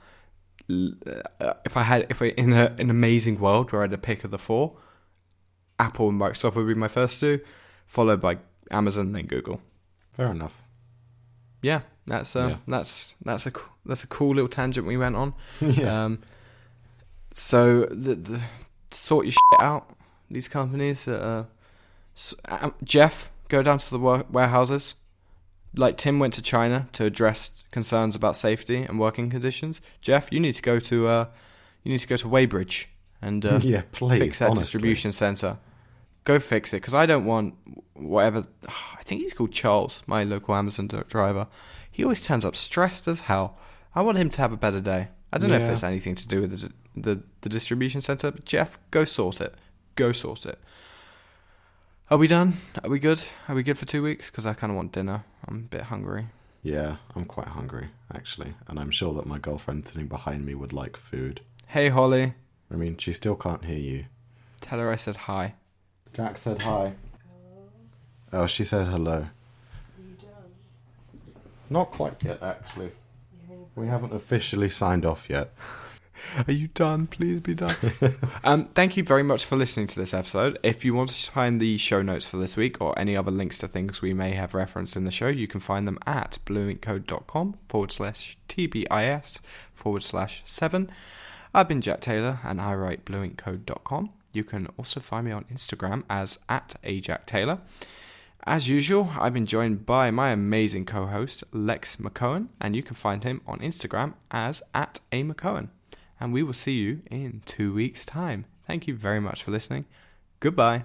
uh, 0.70 1.54
if 1.66 1.76
I 1.76 1.82
had, 1.82 2.06
if 2.08 2.22
I 2.22 2.26
in 2.28 2.54
a, 2.54 2.74
an 2.78 2.88
amazing 2.88 3.38
world 3.38 3.72
where 3.72 3.82
I 3.82 3.84
had 3.84 3.92
a 3.92 3.98
pick 3.98 4.24
of 4.24 4.30
the 4.30 4.38
four, 4.38 4.78
Apple 5.78 6.08
and 6.08 6.18
Microsoft 6.18 6.54
would 6.54 6.66
be 6.66 6.74
my 6.74 6.88
first 6.88 7.20
two, 7.20 7.40
followed 7.86 8.22
by 8.22 8.38
Amazon, 8.70 9.12
then 9.12 9.26
Google. 9.26 9.60
Fair 10.18 10.32
enough. 10.32 10.64
Yeah, 11.62 11.82
that's 12.04 12.34
uh, 12.34 12.48
yeah. 12.48 12.56
that's 12.66 13.14
that's 13.24 13.46
a 13.46 13.52
that's 13.86 14.02
a 14.02 14.08
cool 14.08 14.34
little 14.34 14.48
tangent 14.48 14.84
we 14.84 14.96
went 14.96 15.14
on. 15.14 15.32
yeah. 15.60 16.04
Um, 16.04 16.18
so 17.32 17.84
the, 17.84 18.16
the 18.16 18.40
sort 18.90 19.26
your 19.26 19.32
shit 19.32 19.62
out. 19.62 19.94
These 20.28 20.48
companies, 20.48 21.06
uh, 21.06 21.44
um, 22.48 22.74
Jeff, 22.84 23.30
go 23.48 23.62
down 23.62 23.78
to 23.78 23.90
the 23.90 23.98
warehouses. 23.98 24.96
Like 25.76 25.96
Tim 25.96 26.18
went 26.18 26.34
to 26.34 26.42
China 26.42 26.88
to 26.94 27.04
address 27.04 27.62
concerns 27.70 28.16
about 28.16 28.34
safety 28.36 28.82
and 28.82 28.98
working 28.98 29.30
conditions. 29.30 29.80
Jeff, 30.00 30.32
you 30.32 30.40
need 30.40 30.54
to 30.54 30.62
go 30.62 30.80
to 30.80 31.06
uh, 31.06 31.26
you 31.84 31.92
need 31.92 32.00
to 32.00 32.08
go 32.08 32.16
to 32.16 32.28
Weybridge 32.28 32.88
and 33.22 33.46
uh, 33.46 33.60
yeah, 33.62 33.82
please. 33.92 34.18
fix 34.18 34.40
that 34.40 34.46
honestly. 34.46 34.64
distribution 34.64 35.12
center. 35.12 35.58
Go 36.24 36.40
fix 36.40 36.74
it 36.74 36.78
because 36.78 36.94
I 36.94 37.06
don't 37.06 37.24
want 37.24 37.54
whatever. 37.98 38.44
I 38.68 39.02
think 39.02 39.22
he's 39.22 39.34
called 39.34 39.52
Charles, 39.52 40.02
my 40.06 40.24
local 40.24 40.54
Amazon 40.54 40.86
driver. 41.08 41.46
He 41.90 42.02
always 42.04 42.20
turns 42.22 42.44
up 42.44 42.56
stressed 42.56 43.08
as 43.08 43.22
hell. 43.22 43.58
I 43.94 44.02
want 44.02 44.18
him 44.18 44.30
to 44.30 44.40
have 44.40 44.52
a 44.52 44.56
better 44.56 44.80
day. 44.80 45.08
I 45.32 45.38
don't 45.38 45.50
know 45.50 45.56
if 45.56 45.62
Yeah. 45.62 45.72
it's 45.72 45.82
anything 45.82 46.14
to 46.14 46.26
do 46.28 46.40
with 46.42 46.60
the 46.60 46.72
the, 46.96 47.22
the 47.42 47.48
distribution 47.48 48.00
center, 48.00 48.32
but 48.32 48.44
Jeff, 48.44 48.76
go 48.90 49.04
sort 49.04 49.40
it. 49.40 49.54
Go 49.94 50.10
sort 50.12 50.44
it. 50.46 50.58
Are 52.10 52.18
we 52.18 52.26
done? 52.26 52.54
Are 52.82 52.90
we 52.90 52.98
good? 52.98 53.22
Are 53.48 53.54
we 53.54 53.62
good 53.62 53.78
for 53.78 53.84
two 53.84 54.02
weeks? 54.02 54.30
Because 54.30 54.46
I 54.46 54.54
kind 54.54 54.70
of 54.72 54.76
want 54.76 54.92
dinner. 54.92 55.24
I'm 55.46 55.56
a 55.56 55.58
bit 55.76 55.82
hungry. 55.82 56.28
Yeah, 56.62 56.96
I'm 57.14 57.24
quite 57.24 57.48
hungry 57.48 57.88
actually, 58.12 58.54
and 58.66 58.80
I'm 58.80 58.90
sure 58.90 59.12
that 59.14 59.26
my 59.26 59.38
girlfriend 59.38 59.86
sitting 59.86 60.06
behind 60.08 60.44
me 60.44 60.54
would 60.54 60.72
like 60.72 60.96
food. 60.96 61.40
Hey 61.68 61.88
Holly, 61.90 62.34
I 62.72 62.74
mean, 62.76 62.96
she 62.96 63.12
still 63.12 63.36
can't 63.36 63.64
hear 63.64 63.78
you. 63.78 64.06
tell 64.60 64.78
her 64.80 64.90
I 64.90 64.96
said 64.96 65.16
hi. 65.16 65.54
Jack 66.14 66.36
said 66.38 66.62
hi. 66.62 66.94
Oh, 68.32 68.46
she 68.46 68.64
said 68.64 68.88
hello. 68.88 69.26
Not 71.70 71.90
quite 71.90 72.22
yet, 72.22 72.42
actually. 72.42 72.92
We 73.74 73.86
haven't 73.86 74.12
officially 74.12 74.68
signed 74.68 75.04
off 75.04 75.28
yet. 75.28 75.52
Are 76.46 76.52
you 76.52 76.68
done? 76.68 77.06
Please 77.06 77.40
be 77.40 77.54
done. 77.54 77.76
um, 78.44 78.66
thank 78.74 78.96
you 78.96 79.04
very 79.04 79.22
much 79.22 79.44
for 79.44 79.56
listening 79.56 79.86
to 79.88 80.00
this 80.00 80.12
episode. 80.12 80.58
If 80.62 80.84
you 80.84 80.94
want 80.94 81.10
to 81.10 81.30
find 81.30 81.60
the 81.60 81.78
show 81.78 82.02
notes 82.02 82.26
for 82.26 82.38
this 82.38 82.56
week 82.56 82.80
or 82.80 82.98
any 82.98 83.16
other 83.16 83.30
links 83.30 83.58
to 83.58 83.68
things 83.68 84.02
we 84.02 84.12
may 84.12 84.32
have 84.32 84.54
referenced 84.54 84.96
in 84.96 85.04
the 85.04 85.10
show, 85.10 85.28
you 85.28 85.46
can 85.46 85.60
find 85.60 85.86
them 85.86 85.98
at 86.06 86.38
blueinkcode.com 86.44 87.58
forward 87.68 87.92
slash 87.92 88.36
TBIS 88.48 89.40
forward 89.74 90.02
slash 90.02 90.42
7. 90.44 90.90
I've 91.54 91.68
been 91.68 91.80
Jack 91.80 92.00
Taylor 92.00 92.40
and 92.42 92.60
I 92.60 92.74
write 92.74 93.04
blueinkcode.com. 93.04 94.10
You 94.32 94.44
can 94.44 94.68
also 94.76 95.00
find 95.00 95.26
me 95.26 95.32
on 95.32 95.44
Instagram 95.44 96.04
as 96.10 96.38
at 96.48 96.74
ajacktaylor. 96.84 97.60
As 98.48 98.66
usual, 98.66 99.10
I've 99.20 99.34
been 99.34 99.44
joined 99.44 99.84
by 99.84 100.10
my 100.10 100.30
amazing 100.30 100.86
co-host 100.86 101.44
Lex 101.52 101.96
McCohen, 101.96 102.48
and 102.58 102.74
you 102.74 102.82
can 102.82 102.94
find 102.94 103.22
him 103.22 103.42
on 103.46 103.58
Instagram 103.58 104.14
as 104.30 104.62
at 104.74 105.00
a 105.12 105.22
McCohen. 105.22 105.68
And 106.18 106.32
we 106.32 106.42
will 106.42 106.54
see 106.54 106.78
you 106.78 107.02
in 107.10 107.42
two 107.44 107.74
weeks' 107.74 108.06
time. 108.06 108.46
Thank 108.66 108.88
you 108.88 108.94
very 108.94 109.20
much 109.20 109.42
for 109.42 109.50
listening. 109.50 109.84
Goodbye. 110.40 110.84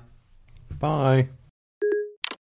Bye. 0.78 1.30